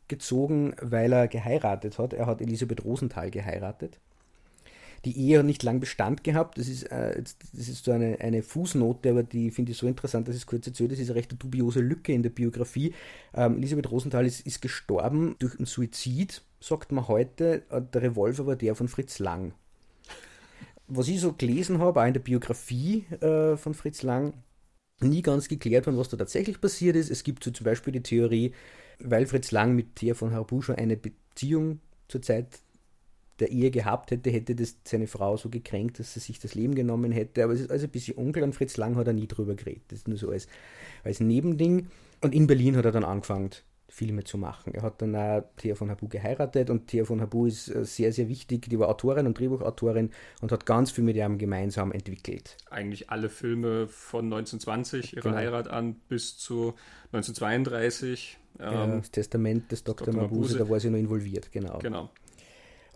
gezogen, 0.09 0.75
weil 0.81 1.13
er 1.13 1.29
geheiratet 1.29 1.99
hat. 1.99 2.13
Er 2.13 2.27
hat 2.27 2.41
Elisabeth 2.41 2.85
Rosenthal 2.85 3.31
geheiratet. 3.31 4.01
Die 5.05 5.17
Ehe 5.19 5.39
hat 5.39 5.47
nicht 5.47 5.63
lang 5.63 5.81
Bestand 5.81 6.25
gehabt. 6.25 6.59
Das 6.59 6.69
ist, 6.69 6.85
äh, 6.85 7.23
das 7.23 7.69
ist 7.69 7.85
so 7.85 7.93
eine, 7.93 8.21
eine 8.21 8.43
Fußnote, 8.43 9.11
aber 9.11 9.23
die 9.23 9.51
finde 9.51 9.73
ich 9.73 9.79
so 9.79 9.87
interessant, 9.87 10.29
dass 10.29 10.35
ich 10.35 10.43
es 10.43 10.47
kurz 10.47 10.67
erzähle. 10.67 10.91
Das 10.91 10.99
ist 10.99 11.11
eine 11.11 11.17
recht 11.17 11.35
dubiose 11.41 11.81
Lücke 11.81 12.13
in 12.13 12.23
der 12.23 12.31
Biografie. 12.31 12.95
Ähm, 13.35 13.59
Elisabeth 13.59 13.91
Rosenthal 13.91 14.27
ist, 14.27 14.47
ist 14.47 14.63
gestorben 14.63 15.37
durch 15.39 15.57
einen 15.57 15.67
Suizid, 15.67 16.43
sagt 16.61 16.93
man 16.93 17.09
heute. 17.09 17.63
Äh, 17.71 17.83
der 17.83 18.03
Revolver 18.03 18.47
war 18.47 18.57
der 18.57 18.75
von 18.75 18.89
Fritz 18.89 19.19
Lang. 19.19 19.53
Was 20.89 21.09
ich 21.09 21.21
so 21.21 21.33
gelesen 21.33 21.79
habe, 21.79 22.01
auch 22.01 22.07
in 22.07 22.15
der 22.15 22.21
Biografie 22.21 23.05
äh, 23.21 23.57
von 23.57 23.75
Fritz 23.75 24.03
Lang, 24.03 24.35
nie 25.01 25.23
ganz 25.23 25.49
geklärt 25.49 25.87
worden, 25.87 25.99
was 25.99 26.09
da 26.09 26.17
tatsächlich 26.17 26.61
passiert 26.61 26.97
ist. 26.97 27.11
Es 27.11 27.25
gibt 27.25 27.45
so 27.45 27.51
zum 27.51 27.65
Beispiel 27.65 27.93
die 27.93 28.03
Theorie, 28.03 28.53
weil 28.99 29.27
Fritz 29.27 29.51
Lang 29.51 29.75
mit 29.75 29.97
Thea 29.97 30.15
von 30.15 30.33
Harbu 30.33 30.63
schon 30.63 30.77
eine 30.77 30.97
Beziehung 30.97 31.81
zur 32.09 32.23
Zeit 32.23 32.61
der 33.41 33.51
Ehe 33.51 33.71
gehabt 33.71 34.11
hätte, 34.11 34.31
hätte 34.31 34.55
das 34.55 34.77
seine 34.85 35.07
Frau 35.07 35.37
so 35.37 35.49
gekränkt, 35.49 35.99
dass 35.99 36.15
sie 36.15 36.21
sich 36.21 36.39
das 36.39 36.55
Leben 36.55 36.75
genommen 36.75 37.13
hätte. 37.13 37.45
Aber 37.45 37.53
es 37.53 37.61
ist 37.61 37.71
also 37.71 37.87
ein 37.87 37.91
bisschen 37.91 38.17
unklar 38.17 38.45
und 38.45 38.55
Fritz 38.55 38.77
Lang 38.77 38.97
hat 38.97 39.07
er 39.07 39.13
nie 39.13 39.27
drüber 39.27 39.55
geredet. 39.55 39.85
Das 39.89 40.01
ist 40.01 40.09
nur 40.09 40.19
so 40.19 40.31
als, 40.31 40.49
als 41.05 41.21
Nebending. 41.21 41.89
Und 42.23 42.35
in 42.35 42.47
Berlin 42.47 42.77
hat 42.77 42.85
er 42.85 42.93
dann 42.93 43.05
angefangen, 43.05 43.51
Filme 43.89 44.25
zu 44.25 44.37
machen. 44.37 44.75
Er 44.75 44.83
hat 44.83 45.01
dann 45.01 45.15
auch 45.15 45.43
Thea 45.57 45.75
von 45.75 45.91
Habu 45.91 46.09
geheiratet 46.09 46.71
und 46.71 46.89
Thea 46.89 47.05
von 47.05 47.21
Habu 47.21 47.47
ist 47.47 47.69
äh, 47.69 47.85
sehr, 47.85 48.13
sehr 48.13 48.29
wichtig. 48.29 48.69
Die 48.69 48.79
war 48.79 48.89
Autorin 48.89 49.27
und 49.27 49.39
Drehbuchautorin 49.39 50.11
und 50.41 50.53
hat 50.53 50.67
ganz 50.67 50.91
viel 50.91 51.05
mit 51.05 51.17
ihm 51.17 51.39
gemeinsam 51.39 51.93
entwickelt. 51.93 52.57
Eigentlich 52.69 53.11
alle 53.11 53.29
Filme 53.29 53.87
von 53.87 54.25
1920, 54.27 55.15
ihre 55.15 55.23
genau. 55.23 55.37
Heirat 55.37 55.69
an, 55.69 55.97
bis 56.09 56.37
zu 56.37 56.75
1932. 57.13 58.39
Ähm, 58.59 58.99
das 58.99 59.11
Testament 59.13 59.71
des 59.71 59.85
Dr. 59.85 60.07
Dr. 60.07 60.23
Mabuse, 60.23 60.35
Mabuse, 60.35 60.59
da 60.59 60.69
war 60.69 60.81
sie 60.81 60.91
noch 60.91 60.99
involviert, 60.99 61.53
genau. 61.53 61.79
Genau. 61.79 62.11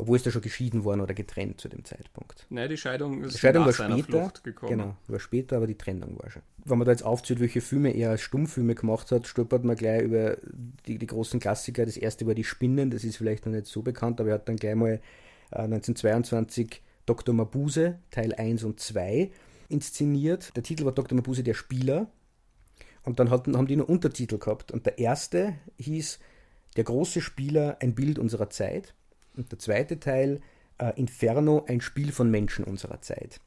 Obwohl 0.00 0.16
ist 0.16 0.26
er 0.26 0.32
schon 0.32 0.42
geschieden 0.42 0.84
worden 0.84 1.00
oder 1.00 1.14
getrennt 1.14 1.60
zu 1.60 1.68
dem 1.68 1.84
Zeitpunkt. 1.84 2.46
Nein, 2.48 2.68
die 2.70 2.76
Scheidung 2.76 3.22
ist 3.22 3.34
die 3.34 3.38
Scheidung 3.38 3.66
war 3.66 3.72
später, 3.72 4.32
Genau, 4.66 4.96
war 5.06 5.20
später, 5.20 5.56
aber 5.56 5.66
die 5.66 5.76
Trennung 5.76 6.18
war 6.18 6.30
schon. 6.30 6.42
Wenn 6.64 6.78
man 6.78 6.86
da 6.86 6.92
jetzt 6.92 7.04
aufzieht, 7.04 7.40
welche 7.40 7.60
Filme 7.60 7.90
er 7.90 8.10
als 8.10 8.22
Stummfilme 8.22 8.74
gemacht 8.74 9.12
hat, 9.12 9.26
stolpert 9.26 9.64
man 9.64 9.76
gleich 9.76 10.02
über 10.02 10.38
die, 10.86 10.98
die 10.98 11.06
großen 11.06 11.38
Klassiker. 11.38 11.84
Das 11.84 11.96
erste 11.96 12.26
war 12.26 12.34
Die 12.34 12.44
Spinnen, 12.44 12.90
das 12.90 13.04
ist 13.04 13.16
vielleicht 13.16 13.46
noch 13.46 13.52
nicht 13.52 13.66
so 13.66 13.82
bekannt, 13.82 14.20
aber 14.20 14.30
er 14.30 14.34
hat 14.36 14.48
dann 14.48 14.56
gleich 14.56 14.74
mal 14.74 15.00
äh, 15.50 15.58
1922 15.58 16.82
Dr. 17.06 17.34
Mabuse, 17.34 17.98
Teil 18.10 18.34
1 18.34 18.64
und 18.64 18.80
2 18.80 19.30
inszeniert. 19.68 20.56
Der 20.56 20.62
Titel 20.62 20.84
war 20.84 20.92
Dr. 20.92 21.16
Mabuse, 21.16 21.42
der 21.42 21.54
Spieler. 21.54 22.08
Und 23.02 23.18
dann 23.18 23.30
hatten, 23.30 23.56
haben 23.56 23.66
die 23.66 23.76
noch 23.76 23.88
Untertitel 23.88 24.38
gehabt. 24.38 24.72
Und 24.72 24.86
der 24.86 24.98
erste 24.98 25.54
hieß 25.78 26.18
Der 26.76 26.84
große 26.84 27.20
Spieler, 27.20 27.78
ein 27.80 27.94
Bild 27.94 28.18
unserer 28.18 28.48
Zeit. 28.48 28.94
Und 29.36 29.50
der 29.52 29.58
zweite 29.58 30.00
Teil, 30.00 30.40
äh, 30.78 30.92
Inferno, 30.96 31.64
ein 31.68 31.80
Spiel 31.80 32.12
von 32.12 32.30
Menschen 32.30 32.64
unserer 32.64 33.00
Zeit. 33.00 33.40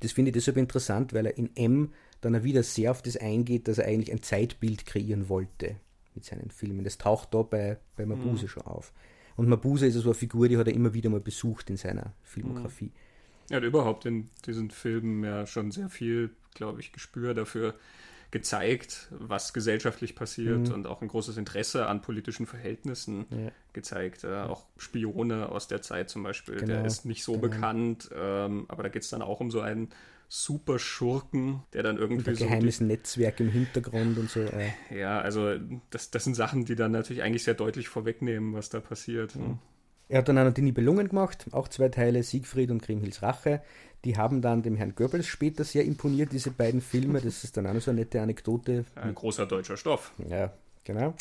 Das 0.00 0.12
finde 0.12 0.30
ich 0.30 0.34
deshalb 0.34 0.56
interessant, 0.56 1.12
weil 1.12 1.26
er 1.26 1.36
in 1.36 1.54
M 1.56 1.92
dann 2.20 2.42
wieder 2.44 2.62
sehr 2.62 2.90
auf 2.90 3.02
das 3.02 3.16
eingeht, 3.16 3.68
dass 3.68 3.78
er 3.78 3.86
eigentlich 3.86 4.12
ein 4.12 4.22
Zeitbild 4.22 4.86
kreieren 4.86 5.28
wollte 5.28 5.76
mit 6.14 6.24
seinen 6.24 6.50
Filmen. 6.50 6.84
Das 6.84 6.98
taucht 6.98 7.34
da 7.34 7.42
bei, 7.42 7.78
bei 7.96 8.06
Mabuse 8.06 8.44
mhm. 8.44 8.48
schon 8.48 8.62
auf. 8.64 8.92
Und 9.36 9.48
Mabuse 9.48 9.86
ist 9.86 9.94
so 9.94 10.02
eine 10.02 10.14
Figur, 10.14 10.48
die 10.48 10.58
hat 10.58 10.66
er 10.66 10.74
immer 10.74 10.92
wieder 10.92 11.08
mal 11.08 11.20
besucht 11.20 11.70
in 11.70 11.76
seiner 11.76 12.12
Filmografie. 12.22 12.86
Mhm. 12.86 12.92
Er 13.50 13.56
hat 13.56 13.64
überhaupt 13.64 14.06
in 14.06 14.28
diesen 14.46 14.70
Filmen 14.70 15.24
ja 15.24 15.46
schon 15.46 15.70
sehr 15.70 15.88
viel, 15.88 16.30
glaube 16.54 16.80
ich, 16.80 16.92
Gespür 16.92 17.34
dafür, 17.34 17.74
gezeigt, 18.30 19.08
was 19.10 19.52
gesellschaftlich 19.52 20.14
passiert 20.14 20.68
mhm. 20.68 20.74
und 20.74 20.86
auch 20.86 21.02
ein 21.02 21.08
großes 21.08 21.36
Interesse 21.36 21.86
an 21.86 22.00
politischen 22.00 22.46
Verhältnissen 22.46 23.26
ja. 23.30 23.50
gezeigt. 23.72 24.24
Äh, 24.24 24.42
auch 24.42 24.64
Spione 24.76 25.48
aus 25.48 25.68
der 25.68 25.82
Zeit 25.82 26.10
zum 26.10 26.22
Beispiel, 26.22 26.56
genau. 26.56 26.74
der 26.74 26.84
ist 26.84 27.04
nicht 27.04 27.24
so 27.24 27.32
genau. 27.32 27.48
bekannt, 27.48 28.10
ähm, 28.14 28.66
aber 28.68 28.84
da 28.84 28.88
geht 28.88 29.02
es 29.02 29.10
dann 29.10 29.22
auch 29.22 29.40
um 29.40 29.50
so 29.50 29.60
einen 29.60 29.90
super 30.28 30.78
Schurken, 30.78 31.64
der 31.72 31.82
dann 31.82 31.98
irgendwie 31.98 32.30
ein 32.30 32.36
so. 32.36 32.44
geheimes 32.44 32.78
die, 32.78 32.84
Netzwerk 32.84 33.40
im 33.40 33.50
Hintergrund 33.50 34.16
und 34.16 34.30
so. 34.30 34.40
Äh. 34.40 34.70
Ja, 34.96 35.20
also 35.20 35.56
das, 35.90 36.12
das 36.12 36.22
sind 36.22 36.34
Sachen, 36.34 36.64
die 36.64 36.76
dann 36.76 36.92
natürlich 36.92 37.24
eigentlich 37.24 37.42
sehr 37.42 37.54
deutlich 37.54 37.88
vorwegnehmen, 37.88 38.54
was 38.54 38.68
da 38.68 38.78
passiert. 38.78 39.34
Mhm. 39.34 39.58
Er 40.10 40.18
hat 40.18 40.28
dann 40.28 40.38
auch 40.38 40.44
noch 40.44 40.52
die 40.52 40.62
Nibelungen 40.62 41.08
gemacht, 41.08 41.46
auch 41.52 41.68
zwei 41.68 41.88
Teile, 41.88 42.24
Siegfried 42.24 42.72
und 42.72 42.82
Kriemhilds 42.82 43.22
Rache. 43.22 43.62
Die 44.04 44.16
haben 44.16 44.42
dann 44.42 44.60
dem 44.62 44.74
Herrn 44.74 44.96
Goebbels 44.96 45.28
später 45.28 45.62
sehr 45.62 45.84
imponiert, 45.84 46.32
diese 46.32 46.50
beiden 46.50 46.80
Filme. 46.80 47.20
Das 47.20 47.44
ist 47.44 47.56
dann 47.56 47.64
auch 47.68 47.74
noch 47.74 47.80
so 47.80 47.92
eine 47.92 48.00
nette 48.00 48.20
Anekdote. 48.20 48.84
Ein 48.96 49.14
großer 49.14 49.46
deutscher 49.46 49.76
Stoff. 49.76 50.12
Ja, 50.28 50.52
genau. 50.82 51.14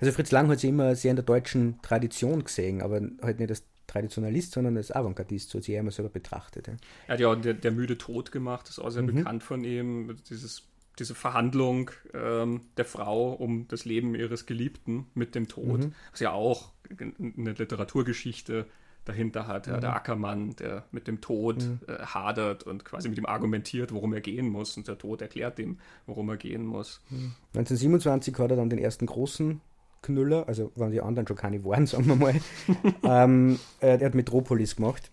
Also 0.00 0.12
Fritz 0.12 0.32
Lang 0.32 0.48
hat 0.48 0.58
sich 0.58 0.70
immer 0.70 0.96
sehr 0.96 1.10
in 1.10 1.16
der 1.16 1.24
deutschen 1.24 1.80
Tradition 1.82 2.42
gesehen, 2.42 2.82
aber 2.82 3.00
halt 3.22 3.38
nicht 3.38 3.50
als 3.50 3.62
Traditionalist, 3.86 4.52
sondern 4.52 4.76
als 4.76 4.90
Avantgardist, 4.90 5.50
so 5.50 5.58
hat 5.58 5.64
sich 5.64 5.74
er 5.76 5.80
immer 5.80 5.92
selber 5.92 6.10
betrachtet. 6.10 6.66
Ja. 6.66 6.74
Er 7.06 7.12
hat 7.12 7.20
ja 7.20 7.28
auch 7.28 7.36
der, 7.36 7.54
der 7.54 7.70
müde 7.70 7.96
Tod 7.96 8.32
gemacht, 8.32 8.66
das 8.66 8.78
ist 8.78 8.84
auch 8.84 8.90
sehr 8.90 9.02
mhm. 9.02 9.14
bekannt 9.14 9.44
von 9.44 9.62
ihm. 9.62 10.16
Dieses, 10.28 10.64
diese 10.98 11.14
Verhandlung 11.14 11.90
ähm, 12.14 12.62
der 12.76 12.84
Frau 12.84 13.32
um 13.32 13.68
das 13.68 13.84
Leben 13.84 14.14
ihres 14.14 14.46
Geliebten 14.46 15.06
mit 15.14 15.34
dem 15.34 15.48
Tod, 15.48 15.84
mhm. 15.84 15.94
was 16.10 16.20
ja 16.20 16.32
auch 16.32 16.72
eine 16.98 17.52
Literaturgeschichte 17.52 18.66
dahinter 19.04 19.46
hat. 19.46 19.66
Ja, 19.66 19.78
der 19.78 19.90
mhm. 19.90 19.96
Ackermann, 19.96 20.56
der 20.56 20.84
mit 20.90 21.06
dem 21.06 21.20
Tod 21.20 21.62
mhm. 21.62 21.80
äh, 21.86 21.98
hadert 21.98 22.64
und 22.64 22.84
quasi 22.84 23.08
mit 23.08 23.18
ihm 23.18 23.26
argumentiert, 23.26 23.92
worum 23.92 24.12
er 24.12 24.20
gehen 24.20 24.48
muss. 24.48 24.76
Und 24.76 24.88
der 24.88 24.98
Tod 24.98 25.22
erklärt 25.22 25.58
ihm, 25.58 25.78
worum 26.06 26.28
er 26.28 26.36
gehen 26.36 26.66
muss. 26.66 27.00
1927 27.10 28.36
hat 28.38 28.50
er 28.50 28.56
dann 28.56 28.70
den 28.70 28.78
ersten 28.78 29.06
großen 29.06 29.60
Knüller, 30.02 30.46
also 30.46 30.70
waren 30.74 30.92
die 30.92 31.00
anderen 31.00 31.26
schon 31.26 31.36
keine 31.36 31.64
waren, 31.64 31.86
sagen 31.86 32.06
wir 32.06 32.16
mal. 32.16 32.34
ähm, 33.02 33.58
äh, 33.80 33.98
er 33.98 34.06
hat 34.06 34.14
Metropolis 34.14 34.76
gemacht. 34.76 35.10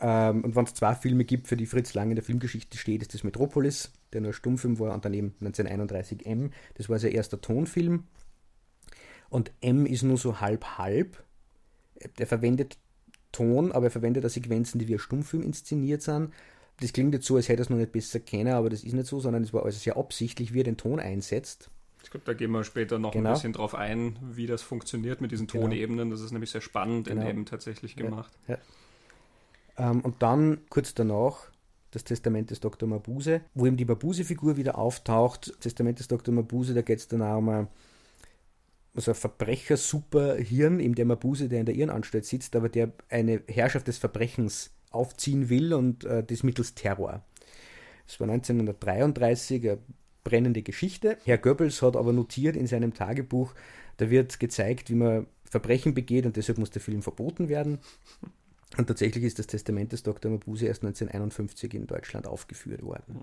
Ähm, 0.00 0.44
und 0.44 0.56
wenn 0.56 0.64
es 0.64 0.74
zwei 0.74 0.94
Filme 0.94 1.24
gibt, 1.24 1.48
für 1.48 1.56
die 1.56 1.66
Fritz 1.66 1.94
Lang 1.94 2.10
in 2.10 2.16
der 2.16 2.24
Filmgeschichte 2.24 2.76
steht, 2.76 3.02
ist 3.02 3.14
das 3.14 3.24
Metropolis, 3.24 3.92
der 4.12 4.20
nur 4.20 4.32
Stummfilm 4.32 4.78
war, 4.78 4.94
und 4.94 5.04
daneben 5.04 5.34
1931 5.40 6.26
M. 6.26 6.50
Das 6.74 6.88
war 6.88 6.98
sein 6.98 7.12
erster 7.12 7.40
Tonfilm. 7.40 8.04
Und 9.28 9.52
M 9.60 9.86
ist 9.86 10.02
nur 10.02 10.18
so 10.18 10.40
halb-halb. 10.40 11.22
Der 12.18 12.26
verwendet 12.26 12.78
Ton, 13.32 13.72
aber 13.72 13.86
er 13.86 13.90
verwendet 13.90 14.24
da 14.24 14.28
Sequenzen, 14.28 14.78
die 14.78 14.88
wie 14.88 14.94
ein 14.94 14.98
Stummfilm 14.98 15.42
inszeniert 15.42 16.02
sind. 16.02 16.32
Das 16.80 16.92
klingt 16.92 17.14
jetzt 17.14 17.26
so, 17.26 17.36
als 17.36 17.48
hätte 17.48 17.62
er 17.62 17.64
es 17.64 17.70
noch 17.70 17.78
nicht 17.78 17.92
besser 17.92 18.20
kennen, 18.20 18.52
aber 18.52 18.68
das 18.68 18.84
ist 18.84 18.92
nicht 18.92 19.06
so, 19.06 19.18
sondern 19.18 19.42
es 19.42 19.52
war 19.52 19.64
also 19.64 19.78
sehr 19.78 19.96
absichtlich, 19.96 20.52
wie 20.52 20.60
er 20.60 20.64
den 20.64 20.76
Ton 20.76 21.00
einsetzt. 21.00 21.70
Ich 22.02 22.10
glaube, 22.10 22.24
da 22.26 22.34
gehen 22.34 22.50
wir 22.52 22.64
später 22.64 22.98
noch 22.98 23.12
genau. 23.12 23.30
ein 23.30 23.34
bisschen 23.34 23.52
drauf 23.54 23.74
ein, 23.74 24.18
wie 24.22 24.46
das 24.46 24.62
funktioniert 24.62 25.20
mit 25.20 25.32
diesen 25.32 25.46
genau. 25.46 25.64
Tonebenen. 25.64 26.10
Das 26.10 26.20
ist 26.20 26.32
nämlich 26.32 26.50
sehr 26.50 26.60
spannend 26.60 27.08
genau. 27.08 27.22
in 27.22 27.28
eben 27.28 27.46
tatsächlich 27.46 27.96
gemacht. 27.96 28.32
Ja, 28.46 28.54
ja. 28.54 28.60
Ähm, 29.78 30.00
und 30.00 30.22
dann 30.22 30.58
kurz 30.68 30.94
danach 30.94 31.50
das 31.90 32.04
Testament 32.04 32.50
des 32.50 32.60
Dr. 32.60 32.88
Mabuse, 32.88 33.40
wo 33.54 33.66
eben 33.66 33.76
die 33.76 33.84
Mabuse-Figur 33.84 34.56
wieder 34.56 34.76
auftaucht. 34.78 35.54
Testament 35.60 35.98
des 35.98 36.08
Dr. 36.08 36.34
Mabuse, 36.34 36.74
da 36.74 36.82
geht 36.82 36.98
es 36.98 37.08
dann 37.08 37.22
auch 37.22 37.38
um 37.38 37.48
eine 37.48 37.68
also 38.96 39.10
ein 39.10 39.14
Verbrecher-Superhirn, 39.14 40.80
eben 40.80 40.94
der 40.94 41.04
Mabuse, 41.04 41.48
der 41.48 41.60
in 41.60 41.66
der 41.66 41.74
Irrenanstalt 41.74 42.24
sitzt, 42.24 42.56
aber 42.56 42.68
der 42.68 42.92
eine 43.10 43.42
Herrschaft 43.46 43.88
des 43.88 43.98
Verbrechens 43.98 44.70
aufziehen 44.90 45.50
will 45.50 45.74
und 45.74 46.04
äh, 46.04 46.24
das 46.24 46.42
mittels 46.42 46.74
Terror. 46.74 47.22
Das 48.06 48.18
war 48.20 48.28
1933 48.28 49.62
eine 49.62 49.78
brennende 50.24 50.62
Geschichte. 50.62 51.18
Herr 51.24 51.38
Goebbels 51.38 51.82
hat 51.82 51.96
aber 51.96 52.12
notiert 52.12 52.56
in 52.56 52.66
seinem 52.66 52.94
Tagebuch, 52.94 53.54
da 53.98 54.10
wird 54.10 54.40
gezeigt, 54.40 54.90
wie 54.90 54.94
man 54.94 55.26
Verbrechen 55.44 55.94
begeht 55.94 56.26
und 56.26 56.36
deshalb 56.36 56.58
muss 56.58 56.70
der 56.70 56.82
Film 56.82 57.02
verboten 57.02 57.48
werden. 57.48 57.78
Und 58.76 58.86
tatsächlich 58.86 59.24
ist 59.24 59.38
das 59.38 59.46
Testament 59.46 59.92
des 59.92 60.02
Dr. 60.02 60.30
Mabuse 60.30 60.66
erst 60.66 60.82
1951 60.82 61.74
in 61.74 61.86
Deutschland 61.86 62.26
aufgeführt 62.26 62.82
worden. 62.82 63.20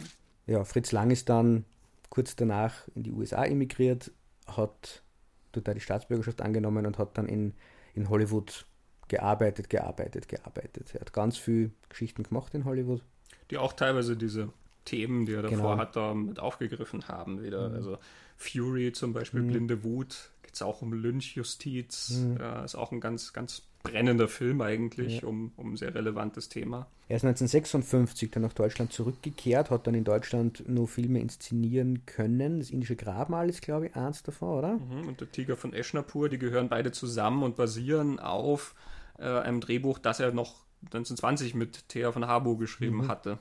Ja, 0.48 0.64
Fritz 0.64 0.92
Lang 0.92 1.12
ist 1.12 1.30
dann 1.30 1.66
kurz 2.10 2.36
danach 2.36 2.88
in 2.96 3.04
die 3.04 3.12
USA 3.12 3.46
emigriert, 3.46 4.12
hat 4.48 5.04
dort 5.52 5.76
die 5.76 5.80
Staatsbürgerschaft 5.80 6.42
angenommen 6.42 6.86
und 6.86 6.98
hat 6.98 7.18
dann 7.18 7.28
in, 7.28 7.54
in 7.94 8.10
Hollywood 8.10 8.66
gearbeitet, 9.08 9.70
gearbeitet, 9.70 10.28
gearbeitet. 10.28 10.94
Er 10.94 11.02
hat 11.02 11.14
ganz 11.14 11.38
viele 11.38 11.72
Geschichten 11.90 12.24
gemacht 12.24 12.54
in 12.54 12.66
Hollywood. 12.66 13.04
Die 13.52 13.58
auch 13.58 13.74
teilweise 13.74 14.18
diese 14.18 14.50
Themen, 14.86 15.26
die 15.26 15.34
er 15.34 15.44
davor 15.44 15.58
genau. 15.58 15.78
hat, 15.78 15.96
da 15.96 16.14
mit 16.14 16.40
aufgegriffen 16.40 17.08
haben 17.08 17.44
wieder. 17.44 17.70
Mhm. 17.70 17.76
Also 17.76 17.98
Fury 18.38 18.92
zum 18.92 19.14
Beispiel, 19.14 19.42
mhm. 19.42 19.48
Blinde 19.48 19.84
Wut, 19.84 20.32
geht 20.54 20.58
es 20.58 20.62
auch 20.62 20.84
um 20.84 20.94
Lynchjustiz, 20.94 22.12
mhm. 22.12 22.38
äh, 22.38 22.64
ist 22.64 22.76
auch 22.76 22.92
ein 22.92 23.02
ganz, 23.02 23.34
ganz 23.34 23.64
brennender 23.82 24.28
Film 24.28 24.62
eigentlich, 24.62 25.22
ja. 25.22 25.28
um, 25.28 25.52
um 25.58 25.74
ein 25.74 25.78
sehr 25.78 25.96
relevantes 25.96 26.48
Thema. 26.48 26.86
Er 27.10 27.18
ist 27.18 27.26
1956 27.26 28.30
dann 28.30 28.44
nach 28.44 28.54
Deutschland 28.54 28.94
zurückgekehrt, 28.94 29.72
hat 29.72 29.88
dann 29.88 29.96
in 29.96 30.04
Deutschland 30.04 30.64
nur 30.70 30.88
Filme 30.88 31.20
inszenieren 31.20 32.06
können. 32.06 32.60
Das 32.60 32.70
Indische 32.70 32.96
Grabmal 32.96 33.50
ist, 33.50 33.64
glaube 33.64 33.88
ich, 33.88 33.96
eins 33.96 34.22
davon, 34.22 34.60
oder? 34.60 34.74
Mhm, 34.78 35.08
und 35.08 35.22
der 35.22 35.32
Tiger 35.32 35.58
von 35.58 35.74
Eschnapur, 35.74 36.30
die 36.30 36.38
gehören 36.38 36.70
beide 36.70 36.92
zusammen 36.92 37.42
und 37.42 37.56
basieren 37.56 38.20
auf 38.20 38.76
äh, 39.18 39.24
einem 39.24 39.60
Drehbuch, 39.60 39.98
das 39.98 40.20
er 40.20 40.32
noch 40.34 40.62
1920 40.86 41.56
mit 41.56 41.90
Thea 41.90 42.12
von 42.12 42.28
Harbo 42.28 42.58
geschrieben 42.58 42.98
mhm. 42.98 43.08
hatte. 43.08 43.40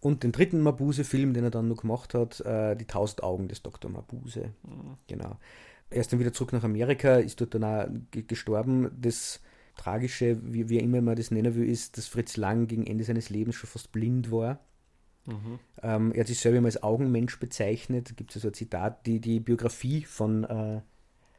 Und 0.00 0.22
den 0.22 0.32
dritten 0.32 0.62
Mabuse-Film, 0.62 1.34
den 1.34 1.44
er 1.44 1.50
dann 1.50 1.68
noch 1.68 1.82
gemacht 1.82 2.14
hat, 2.14 2.40
äh, 2.40 2.74
Die 2.74 2.86
Tausend 2.86 3.22
Augen 3.22 3.48
des 3.48 3.62
Dr. 3.62 3.90
Mabuse. 3.90 4.52
Mhm. 4.62 4.96
Genau. 5.06 5.36
Er 5.90 6.00
ist 6.00 6.12
dann 6.12 6.20
wieder 6.20 6.32
zurück 6.32 6.52
nach 6.52 6.64
Amerika, 6.64 7.16
ist 7.16 7.40
dort 7.40 7.54
dann 7.54 7.64
auch 7.64 7.86
gestorben. 8.10 8.90
Das 8.98 9.40
Tragische, 9.76 10.38
wie, 10.42 10.68
wie 10.68 10.78
immer 10.78 11.00
man 11.00 11.16
das 11.16 11.30
nennen 11.30 11.54
will, 11.54 11.68
ist, 11.68 11.98
dass 11.98 12.06
Fritz 12.06 12.36
Lang 12.36 12.66
gegen 12.66 12.86
Ende 12.86 13.04
seines 13.04 13.28
Lebens 13.30 13.56
schon 13.56 13.68
fast 13.68 13.92
blind 13.92 14.30
war. 14.30 14.60
Mhm. 15.26 15.58
Ähm, 15.82 16.12
er 16.12 16.20
hat 16.20 16.28
sich 16.28 16.38
selber 16.38 16.64
als 16.64 16.82
Augenmensch 16.82 17.38
bezeichnet. 17.38 18.10
Da 18.10 18.14
gibt 18.14 18.30
es 18.30 18.36
also 18.36 18.48
ein 18.48 18.54
Zitat, 18.54 19.06
die, 19.06 19.20
die 19.20 19.40
Biografie 19.40 20.02
von, 20.02 20.44
äh, 20.44 20.80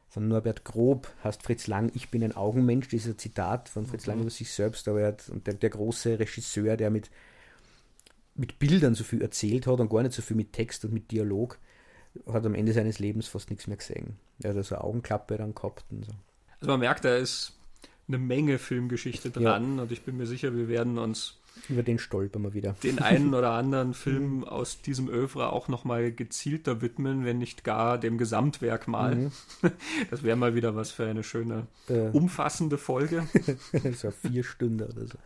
von 0.09 0.27
Norbert 0.27 0.65
Grob 0.65 1.11
heißt 1.23 1.41
Fritz 1.41 1.67
Lang, 1.67 1.91
ich 1.93 2.11
bin 2.11 2.23
ein 2.23 2.35
Augenmensch. 2.35 2.89
Das 2.89 3.05
ist 3.05 3.07
ein 3.07 3.17
Zitat 3.17 3.69
von 3.69 3.85
Fritz 3.85 4.05
mhm. 4.05 4.11
Lang 4.11 4.21
über 4.21 4.29
sich 4.29 4.51
selbst, 4.51 4.87
aber 4.87 5.01
er 5.01 5.07
hat, 5.09 5.29
und 5.29 5.47
der, 5.47 5.55
der 5.55 5.69
große 5.69 6.19
Regisseur, 6.19 6.77
der 6.77 6.89
mit 6.89 7.09
mit 8.41 8.57
Bildern 8.57 8.95
so 8.95 9.03
viel 9.03 9.21
erzählt 9.21 9.67
hat 9.67 9.79
und 9.79 9.89
gar 9.89 10.01
nicht 10.01 10.13
so 10.13 10.23
viel 10.23 10.35
mit 10.35 10.51
Text 10.51 10.83
und 10.83 10.91
mit 10.91 11.11
Dialog, 11.11 11.59
hat 12.25 12.43
am 12.43 12.55
Ende 12.55 12.73
seines 12.73 12.97
Lebens 12.97 13.27
fast 13.27 13.51
nichts 13.51 13.67
mehr 13.67 13.77
gesehen. 13.77 14.17
Er 14.41 14.49
hat 14.49 14.57
also 14.57 14.75
eine 14.75 14.83
Augenklappe 14.83 15.37
dann 15.37 15.53
gehabt 15.53 15.85
und 15.91 16.05
so. 16.05 16.11
Also 16.59 16.71
man 16.71 16.79
merkt, 16.79 17.05
da 17.05 17.15
ist 17.15 17.53
eine 18.07 18.17
Menge 18.17 18.57
Filmgeschichte 18.57 19.29
dran 19.29 19.77
ja. 19.77 19.83
und 19.83 19.91
ich 19.91 20.01
bin 20.01 20.17
mir 20.17 20.25
sicher, 20.25 20.55
wir 20.55 20.67
werden 20.67 20.97
uns 20.97 21.37
über 21.69 21.83
den 21.83 21.99
stolpern 21.99 22.41
wir 22.41 22.53
wieder. 22.53 22.75
Den 22.81 22.99
einen 22.99 23.33
oder 23.35 23.51
anderen 23.51 23.93
Film 23.93 24.37
mhm. 24.37 24.43
aus 24.45 24.81
diesem 24.81 25.07
Övre 25.07 25.53
auch 25.53 25.67
nochmal 25.67 26.11
gezielter 26.11 26.81
widmen, 26.81 27.25
wenn 27.25 27.37
nicht 27.37 27.63
gar 27.63 27.99
dem 27.99 28.17
Gesamtwerk 28.17 28.87
mal. 28.87 29.15
Mhm. 29.15 29.31
Das 30.09 30.23
wäre 30.23 30.35
mal 30.35 30.55
wieder 30.55 30.75
was 30.75 30.89
für 30.89 31.05
eine 31.05 31.23
schöne, 31.23 31.67
äh. 31.87 32.09
umfassende 32.09 32.79
Folge. 32.79 33.27
so 33.95 34.09
vier 34.09 34.43
Stunden 34.43 34.81
oder 34.81 35.05
so. 35.05 35.17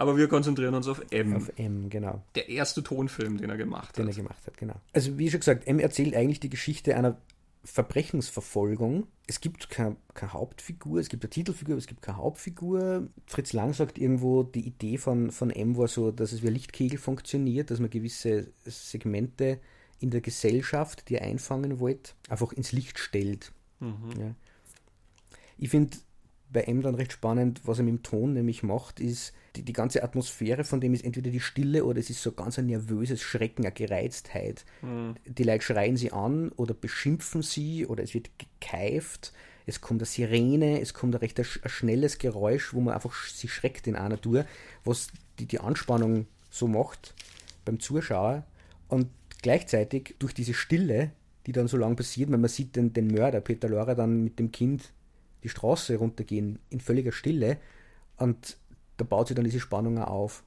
Aber 0.00 0.16
wir 0.16 0.28
konzentrieren 0.28 0.74
uns 0.74 0.88
auf 0.88 1.02
M. 1.10 1.36
Auf 1.36 1.52
M, 1.58 1.90
genau. 1.90 2.22
Der 2.34 2.48
erste 2.48 2.82
Tonfilm, 2.82 3.36
den 3.36 3.50
er 3.50 3.58
gemacht 3.58 3.98
den 3.98 4.06
hat. 4.06 4.14
Den 4.14 4.18
er 4.18 4.22
gemacht 4.22 4.46
hat, 4.46 4.56
genau. 4.56 4.76
Also 4.94 5.18
wie 5.18 5.30
schon 5.30 5.40
gesagt, 5.40 5.66
M 5.66 5.78
erzählt 5.78 6.16
eigentlich 6.16 6.40
die 6.40 6.48
Geschichte 6.48 6.96
einer 6.96 7.18
Verbrechensverfolgung. 7.64 9.08
Es 9.26 9.42
gibt 9.42 9.68
keine, 9.68 9.96
keine, 10.14 10.32
Hauptfigur, 10.32 11.00
es 11.00 11.10
gibt 11.10 11.22
eine 11.22 11.28
Titelfigur, 11.28 11.74
aber 11.74 11.80
es 11.80 11.86
gibt 11.86 12.00
keine 12.00 12.16
Hauptfigur. 12.16 13.08
Fritz 13.26 13.52
Lang 13.52 13.74
sagt 13.74 13.98
irgendwo, 13.98 14.42
die 14.42 14.66
Idee 14.66 14.96
von, 14.96 15.30
von 15.32 15.50
M 15.50 15.76
war 15.76 15.86
so, 15.86 16.10
dass 16.12 16.32
es 16.32 16.42
wie 16.42 16.46
ein 16.46 16.54
Lichtkegel 16.54 16.98
funktioniert, 16.98 17.70
dass 17.70 17.78
man 17.78 17.90
gewisse 17.90 18.54
Segmente 18.64 19.60
in 19.98 20.08
der 20.08 20.22
Gesellschaft, 20.22 21.10
die 21.10 21.16
er 21.16 21.26
einfangen 21.26 21.78
wollte, 21.78 22.12
einfach 22.30 22.54
ins 22.54 22.72
Licht 22.72 22.98
stellt. 22.98 23.52
Mhm. 23.80 24.18
Ja. 24.18 24.34
Ich 25.58 25.68
finde, 25.68 25.98
bei 26.52 26.62
M 26.62 26.82
dann 26.82 26.94
recht 26.94 27.12
spannend, 27.12 27.60
was 27.64 27.78
er 27.78 27.84
mit 27.84 27.94
dem 27.94 28.02
Ton 28.02 28.32
nämlich 28.32 28.62
macht, 28.62 29.00
ist, 29.00 29.32
die, 29.56 29.62
die 29.62 29.72
ganze 29.72 30.02
Atmosphäre 30.02 30.64
von 30.64 30.80
dem 30.80 30.94
ist 30.94 31.04
entweder 31.04 31.30
die 31.30 31.40
Stille 31.40 31.84
oder 31.84 31.98
es 31.98 32.10
ist 32.10 32.22
so 32.22 32.32
ganz 32.32 32.58
ein 32.58 32.66
nervöses 32.66 33.20
Schrecken, 33.20 33.64
eine 33.64 33.72
Gereiztheit. 33.72 34.64
Mhm. 34.82 35.14
Die 35.26 35.42
Leute 35.42 35.64
schreien 35.64 35.96
sie 35.96 36.12
an 36.12 36.50
oder 36.50 36.74
beschimpfen 36.74 37.42
sie 37.42 37.86
oder 37.86 38.02
es 38.02 38.14
wird 38.14 38.30
gekeift. 38.38 39.32
Es 39.66 39.80
kommt 39.80 40.00
eine 40.00 40.06
Sirene, 40.06 40.80
es 40.80 40.94
kommt 40.94 41.14
ein 41.14 41.18
recht 41.18 41.38
ein, 41.38 41.46
ein 41.62 41.68
schnelles 41.68 42.18
Geräusch, 42.18 42.74
wo 42.74 42.80
man 42.80 42.94
einfach 42.94 43.14
sich 43.14 43.52
schreckt 43.52 43.86
in 43.86 43.96
einer 43.96 44.20
Tour, 44.20 44.44
was 44.84 45.08
die, 45.38 45.46
die 45.46 45.60
Anspannung 45.60 46.26
so 46.48 46.66
macht 46.66 47.14
beim 47.64 47.78
Zuschauer. 47.78 48.44
Und 48.88 49.08
gleichzeitig 49.42 50.16
durch 50.18 50.34
diese 50.34 50.54
Stille, 50.54 51.12
die 51.46 51.52
dann 51.52 51.68
so 51.68 51.76
lang 51.76 51.96
passiert, 51.96 52.30
wenn 52.30 52.40
man 52.40 52.50
sieht 52.50 52.76
den, 52.76 52.92
den 52.92 53.08
Mörder, 53.08 53.40
Peter 53.40 53.68
Lorre, 53.68 53.94
dann 53.94 54.24
mit 54.24 54.38
dem 54.38 54.50
Kind 54.50 54.92
die 55.42 55.48
Straße 55.48 55.96
runtergehen 55.96 56.58
in 56.68 56.80
völliger 56.80 57.12
Stille 57.12 57.58
und 58.16 58.56
da 58.96 59.04
baut 59.04 59.28
sich 59.28 59.34
dann 59.34 59.44
diese 59.44 59.60
Spannung 59.60 59.98
auf. 59.98 60.42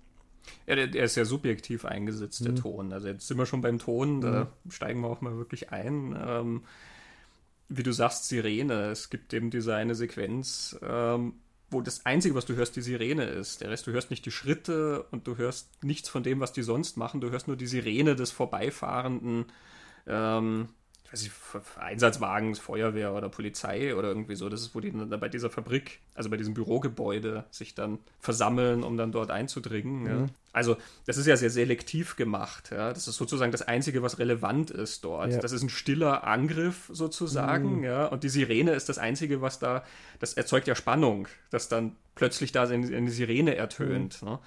Ja, 0.67 0.75
der, 0.75 0.88
der 0.88 1.06
ist 1.06 1.15
ja 1.15 1.25
subjektiv 1.25 1.86
eingesetzt, 1.86 2.41
mhm. 2.41 2.45
der 2.45 2.56
Ton. 2.56 2.93
Also 2.93 3.08
jetzt 3.08 3.27
sind 3.27 3.38
wir 3.38 3.45
schon 3.45 3.62
beim 3.62 3.79
Ton, 3.79 4.21
da 4.21 4.51
mhm. 4.63 4.71
steigen 4.71 5.01
wir 5.01 5.10
auch 5.10 5.21
mal 5.21 5.38
wirklich 5.38 5.71
ein. 5.71 6.15
Ähm, 6.19 6.63
wie 7.69 7.84
du 7.84 7.91
sagst, 7.91 8.27
Sirene. 8.27 8.91
Es 8.91 9.10
gibt 9.10 9.34
eben 9.34 9.49
diese 9.49 9.75
eine 9.75 9.95
Sequenz, 9.95 10.77
ähm, 10.84 11.36
wo 11.69 11.82
das 11.82 12.06
Einzige, 12.06 12.36
was 12.36 12.45
du 12.45 12.56
hörst, 12.56 12.75
die 12.75 12.82
Sirene 12.82 13.25
ist. 13.25 13.62
Der 13.62 13.71
Rest, 13.71 13.88
du 13.88 13.91
hörst 13.91 14.12
nicht 14.12 14.25
die 14.25 14.32
Schritte 14.32 15.03
und 15.12 15.27
du 15.27 15.38
hörst 15.38 15.84
nichts 15.84 16.10
von 16.10 16.23
dem, 16.23 16.39
was 16.39 16.53
die 16.53 16.62
sonst 16.62 16.97
machen. 16.97 17.21
Du 17.21 17.32
hörst 17.32 17.47
nur 17.47 17.58
die 17.58 17.67
Sirene 17.67 18.15
des 18.15 18.32
vorbeifahrenden 18.32 19.45
ähm, 20.06 20.69
weiß 21.13 21.21
ich, 21.21 21.32
Einsatzwagens, 21.80 22.58
Feuerwehr 22.58 23.13
oder 23.13 23.30
Polizei 23.30 23.95
oder 23.95 24.08
irgendwie 24.08 24.36
so. 24.36 24.49
Das 24.49 24.62
ist, 24.62 24.73
wo 24.73 24.80
die 24.80 24.91
dann 24.91 25.19
bei 25.19 25.30
dieser 25.30 25.52
Fabrik, 25.52 25.99
also 26.15 26.32
bei 26.32 26.38
diesem 26.38 26.56
Bürogebäude, 26.56 27.45
sich 27.52 27.76
dann 27.76 27.99
versammeln, 28.19 28.84
um 28.84 28.97
dann 28.97 29.12
dort 29.12 29.30
einzudringen. 29.30 30.02
Mhm. 30.02 30.08
Ja. 30.08 30.26
Also, 30.54 30.76
das 31.06 31.17
ist 31.17 31.28
ja 31.28 31.38
sehr 31.38 31.52
selektiv 31.52 32.15
gemacht. 32.15 32.71
Ja. 32.71 32.89
Das 32.91 33.08
ist 33.08 33.15
sozusagen 33.15 33.52
das 33.52 33.62
Einzige, 33.62 34.02
was 34.02 34.17
relevant 34.17 34.71
ist 34.71 35.04
dort. 35.04 35.32
Ja. 35.32 35.39
Das 35.39 35.52
ist 35.52 35.62
ein 35.62 35.69
stiller 35.69 36.23
Angriff 36.23 36.89
sozusagen. 36.91 37.78
Mhm. 37.78 37.84
Ja. 37.84 38.08
Und 38.08 38.23
die 38.23 38.30
Sirene 38.30 38.71
ist 38.71 38.89
das 38.89 38.97
Einzige, 38.97 39.41
was 39.41 39.60
da, 39.60 39.84
das 40.19 40.34
erzeugt 40.34 40.67
ja 40.67 40.73
Spannung, 40.73 41.28
dass 41.52 41.69
dann 41.69 41.95
plötzlich 42.15 42.52
da 42.52 42.63
eine 42.63 43.12
Sirene 43.12 43.56
ertönt. 43.56 44.19
Mhm. 44.23 44.30
Ne? 44.30 44.39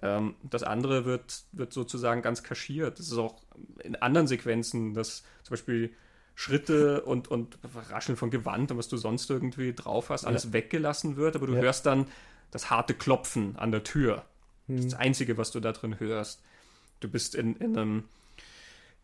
Ähm, 0.00 0.34
das 0.42 0.62
andere 0.62 1.04
wird, 1.04 1.44
wird 1.52 1.74
sozusagen 1.74 2.22
ganz 2.22 2.42
kaschiert. 2.42 2.98
Das 2.98 3.08
ist 3.08 3.18
auch 3.18 3.42
in 3.82 3.96
anderen 3.96 4.26
Sequenzen, 4.26 4.94
dass 4.94 5.22
zum 5.42 5.50
Beispiel 5.50 5.92
Schritte 6.34 7.02
und, 7.02 7.28
und 7.28 7.58
Rascheln 7.90 8.16
von 8.16 8.30
Gewand 8.30 8.70
und 8.72 8.78
was 8.78 8.88
du 8.88 8.96
sonst 8.96 9.30
irgendwie 9.30 9.72
drauf 9.72 10.10
hast, 10.10 10.24
alles 10.24 10.44
ja. 10.44 10.52
weggelassen 10.52 11.16
wird, 11.16 11.36
aber 11.36 11.46
du 11.46 11.54
ja. 11.54 11.60
hörst 11.60 11.86
dann 11.86 12.06
das 12.50 12.70
harte 12.70 12.94
Klopfen 12.94 13.56
an 13.56 13.70
der 13.70 13.84
Tür. 13.84 14.24
Das 14.66 14.80
ist 14.80 14.92
das 14.92 14.98
mhm. 14.98 15.06
Einzige, 15.06 15.36
was 15.38 15.50
du 15.50 15.60
da 15.60 15.72
drin 15.72 16.00
hörst. 16.00 16.42
Du 17.00 17.08
bist 17.08 17.34
in, 17.34 17.56
in 17.56 17.76
einem 17.76 18.04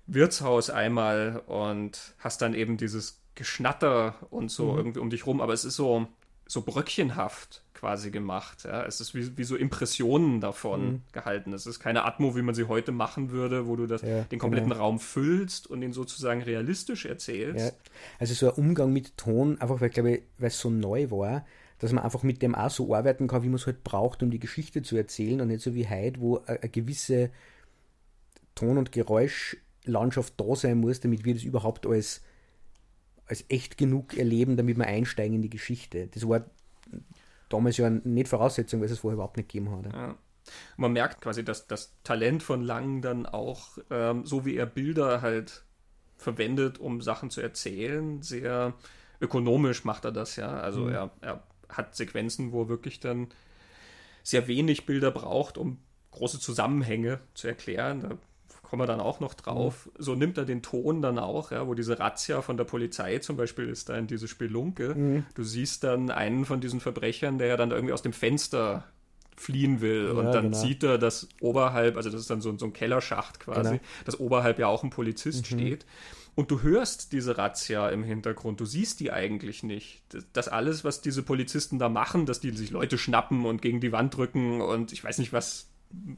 Wirtshaus 0.07 0.71
einmal 0.71 1.43
und 1.47 2.15
hast 2.19 2.43
dann 2.43 2.55
eben 2.55 2.77
dieses 2.77 3.21
Geschnatter 3.35 4.15
und 4.31 4.51
so 4.51 4.73
mhm. 4.73 4.79
irgendwie 4.79 5.01
um 5.01 5.11
dich 5.11 5.27
rum, 5.27 5.41
aber 5.41 5.53
es 5.53 5.65
ist 5.65 5.77
so, 5.77 6.09
so 6.47 6.63
bröckchenhaft 6.63 7.63
quasi 7.81 8.11
gemacht. 8.11 8.65
Ja. 8.65 8.85
Es 8.85 9.01
ist 9.01 9.15
wie, 9.15 9.39
wie 9.39 9.45
so 9.45 9.57
Impressionen 9.57 10.41
davon 10.41 10.85
mhm. 10.85 11.03
gehalten. 11.13 11.55
Es 11.55 11.67
ist 11.67 11.81
keine 11.81 12.05
Atmo, 12.05 12.37
wie 12.37 12.43
man 12.43 12.55
sie 12.55 12.65
heute 12.65 12.93
machen 12.93 13.31
würde, 13.31 13.67
wo 13.67 13.75
du 13.75 13.87
das, 13.87 14.03
ja, 14.03 14.25
den 14.25 14.39
kompletten 14.39 14.69
genau. 14.69 14.83
Raum 14.83 15.01
füllst 15.01 15.67
und 15.67 15.81
ihn 15.81 15.95
sozusagen 15.95 16.43
realistisch 16.43 17.07
erzählst. 17.07 17.75
Ja. 17.75 17.91
Also 18.19 18.35
so 18.35 18.53
ein 18.53 18.55
Umgang 18.63 18.93
mit 18.93 19.17
Ton, 19.17 19.59
einfach 19.61 19.81
weil, 19.81 19.89
glaube 19.89 20.11
ich, 20.11 20.23
weil 20.37 20.49
es 20.49 20.61
so 20.61 20.69
neu 20.69 21.11
war, 21.11 21.47
dass 21.79 21.93
man 21.93 22.05
einfach 22.05 22.23
mit 22.23 22.43
dem 22.43 22.55
auch 22.55 22.69
so 22.69 22.95
arbeiten 22.95 23.27
kann, 23.27 23.43
wie 23.43 23.49
man 23.49 23.57
es 23.57 23.67
halt 23.67 23.83
braucht, 23.83 24.23
um 24.23 24.31
die 24.31 24.39
Geschichte 24.39 24.83
zu 24.83 24.99
erzählen 24.99 25.41
und 25.41 25.49
nicht 25.49 25.63
so 25.63 25.75
wie 25.75 25.89
heute, 25.89 26.21
wo 26.21 26.39
eine, 26.45 26.59
gewisse 26.69 27.31
Ton- 28.55 28.77
und 28.77 28.93
Geräuschlandschaft 28.93 30.35
da 30.37 30.55
sein 30.55 30.79
muss, 30.79 31.01
damit 31.01 31.25
wir 31.25 31.33
das 31.33 31.45
überhaupt 31.45 31.87
als 31.87 32.21
als 33.27 33.45
echt 33.49 33.79
genug 33.79 34.19
erleben, 34.19 34.57
damit 34.57 34.77
wir 34.77 34.87
einsteigen 34.87 35.37
in 35.37 35.43
die 35.43 35.51
Geschichte. 35.51 36.09
Das 36.09 36.29
war 36.29 36.51
damals 37.51 37.77
ja 37.77 37.91
nicht 37.91 38.29
Voraussetzung, 38.29 38.81
weil 38.81 38.91
es 38.91 38.99
vorher 38.99 39.15
überhaupt 39.15 39.37
nicht 39.37 39.51
gegeben 39.51 39.71
hat. 39.71 39.93
Ja. 39.93 40.15
Man 40.77 40.93
merkt 40.93 41.21
quasi, 41.21 41.45
dass 41.45 41.67
das 41.67 41.95
Talent 42.03 42.43
von 42.43 42.63
Lang 42.63 43.03
dann 43.03 43.27
auch, 43.27 43.79
ähm, 43.91 44.25
so 44.25 44.47
wie 44.47 44.57
er 44.57 44.67
Bilder 44.67 45.21
halt 45.21 45.65
verwendet, 46.17 46.79
um 46.79 47.03
Sachen 47.03 47.31
zu 47.31 47.41
erzählen, 47.41 48.23
sehr 48.23 48.75
ökonomisch 49.21 49.85
macht 49.85 50.05
er 50.05 50.13
das 50.13 50.37
ja. 50.37 50.49
Also 50.49 50.85
mhm. 50.85 50.93
er, 50.93 51.11
er 51.21 51.43
hat 51.69 51.95
Sequenzen, 51.95 52.53
wo 52.53 52.63
er 52.63 52.69
wirklich 52.69 53.01
dann 53.01 53.29
sehr 54.23 54.49
wenig 54.49 54.87
Bilder 54.87 55.11
braucht, 55.11 55.59
um 55.59 55.79
große 56.13 56.41
Zusammenhänge 56.41 57.21
zu 57.35 57.49
erklären. 57.49 58.01
Da 58.01 58.19
kommen 58.71 58.83
wir 58.83 58.87
dann 58.87 59.01
auch 59.01 59.19
noch 59.19 59.35
drauf. 59.35 59.87
Mhm. 59.87 59.91
So 59.99 60.15
nimmt 60.15 60.39
er 60.39 60.45
den 60.45 60.63
Ton 60.63 61.03
dann 61.03 61.19
auch, 61.19 61.51
ja, 61.51 61.67
wo 61.67 61.75
diese 61.75 61.99
Razzia 61.99 62.41
von 62.41 62.57
der 62.57 62.63
Polizei 62.63 63.19
zum 63.19 63.37
Beispiel 63.37 63.69
ist 63.69 63.89
da 63.89 63.97
in 63.97 64.07
diese 64.07 64.29
Spelunke. 64.29 64.95
Mhm. 64.95 65.27
Du 65.35 65.43
siehst 65.43 65.83
dann 65.83 66.09
einen 66.09 66.45
von 66.45 66.61
diesen 66.61 66.79
Verbrechern, 66.79 67.39
der 67.39 67.49
ja 67.49 67.57
dann 67.57 67.73
irgendwie 67.73 67.93
aus 67.93 68.03
dem 68.03 68.13
Fenster 68.13 68.85
fliehen 69.37 69.81
will 69.81 70.05
ja, 70.05 70.13
und 70.13 70.27
dann 70.27 70.53
genau. 70.53 70.57
sieht 70.57 70.85
er, 70.85 70.99
dass 70.99 71.29
oberhalb, 71.41 71.97
also 71.97 72.11
das 72.11 72.21
ist 72.21 72.31
dann 72.31 72.41
so, 72.41 72.57
so 72.59 72.67
ein 72.67 72.73
Kellerschacht 72.73 73.41
quasi, 73.41 73.71
genau. 73.71 73.83
dass 74.05 74.21
oberhalb 74.21 74.61
ja 74.61 74.69
auch 74.69 74.85
ein 74.85 74.91
Polizist 74.91 75.51
mhm. 75.51 75.57
steht. 75.59 75.87
Und 76.37 76.53
du 76.53 76.63
hörst 76.63 77.13
diese 77.13 77.39
Razzia 77.39 77.89
im 77.89 78.05
Hintergrund, 78.05 78.61
du 78.61 78.67
siehst 78.67 79.01
die 79.01 79.11
eigentlich 79.11 79.65
nicht. 79.65 80.01
Das 80.33 80.47
alles, 80.47 80.85
was 80.85 81.01
diese 81.01 81.25
Polizisten 81.25 81.81
da 81.81 81.89
machen, 81.89 82.25
dass 82.25 82.39
die 82.39 82.51
sich 82.51 82.71
Leute 82.71 82.99
schnappen 82.99 83.47
und 83.47 83.63
gegen 83.63 83.81
die 83.81 83.91
Wand 83.91 84.17
drücken 84.17 84.61
und 84.61 84.93
ich 84.93 85.03
weiß 85.03 85.19
nicht, 85.19 85.33
was 85.33 85.71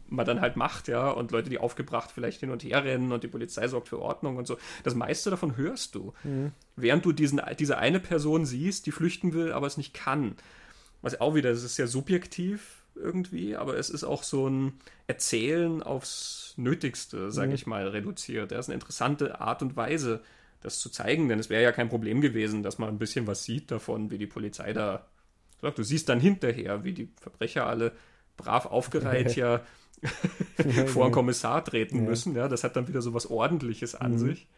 man 0.09 0.27
dann 0.27 0.41
halt 0.41 0.57
macht, 0.57 0.89
ja, 0.89 1.11
und 1.11 1.31
Leute, 1.31 1.49
die 1.49 1.59
aufgebracht 1.59 2.11
vielleicht 2.13 2.41
hin 2.41 2.51
und 2.51 2.63
her 2.63 2.85
rennen 2.85 3.13
und 3.13 3.25
die 3.25 3.29
Polizei 3.29 3.67
sorgt 3.69 3.89
für 3.89 4.01
Ordnung 4.01 4.37
und 4.37 4.47
so. 4.47 4.59
Das 4.85 4.95
meiste 4.95 5.31
davon 5.31 5.57
hörst 5.57 5.95
du. 5.95 6.13
Mhm. 6.25 6.53
Während 6.77 7.05
du 7.05 7.13
diesen, 7.13 7.41
diese 7.59 7.79
eine 7.79 8.01
Person 8.01 8.45
siehst, 8.45 8.87
die 8.87 8.93
flüchten 8.93 9.33
will, 9.33 9.53
aber 9.53 9.67
es 9.67 9.79
nicht 9.79 9.95
kann. 9.95 10.37
Was 11.01 11.21
auch 11.21 11.35
wieder, 11.35 11.51
das 11.51 11.63
ist 11.63 11.77
sehr 11.77 11.89
subjektiv 11.89 12.83
irgendwie, 12.95 13.57
aber 13.57 13.79
es 13.79 13.89
ist 13.89 14.05
auch 14.05 14.23
so 14.23 14.49
ein 14.49 14.75
Erzählen 15.07 15.83
aufs 15.83 16.55
Nötigste, 16.57 17.33
sage 17.33 17.49
mhm. 17.49 17.55
ich 17.55 17.67
mal, 17.67 17.89
reduziert. 17.89 18.53
Das 18.53 18.67
ist 18.67 18.69
eine 18.69 18.75
interessante 18.75 19.41
Art 19.41 19.63
und 19.63 19.75
Weise, 19.77 20.21
das 20.61 20.79
zu 20.79 20.91
zeigen, 20.91 21.29
denn 21.29 21.39
es 21.39 21.49
wäre 21.49 21.63
ja 21.63 21.73
kein 21.73 21.89
Problem 21.89 22.21
gewesen, 22.21 22.63
dass 22.63 22.79
man 22.79 22.91
ein 22.91 22.99
bisschen 22.99 23.27
was 23.27 23.45
sieht 23.45 23.71
davon, 23.71 24.11
wie 24.11 24.19
die 24.19 24.27
Polizei 24.27 24.73
da 24.73 25.07
Du 25.71 25.85
siehst 25.85 26.09
dann 26.09 26.19
hinterher, 26.19 26.83
wie 26.83 26.93
die 26.93 27.09
Verbrecher 27.21 27.67
alle 27.67 27.93
brav 28.43 28.67
aufgereiht 28.67 29.37
ja 29.37 29.63
vor 30.87 31.05
einen 31.05 31.13
Kommissar 31.13 31.65
treten 31.65 32.05
müssen. 32.05 32.35
Ja, 32.35 32.49
das 32.49 32.65
hat 32.65 32.77
dann 32.77 32.89
wieder 32.89 33.03
so 33.03 33.15
was 33.15 33.31
Ordentliches 33.31 33.95
an 33.95 34.13
mhm. 34.13 34.19
sich. 34.19 34.49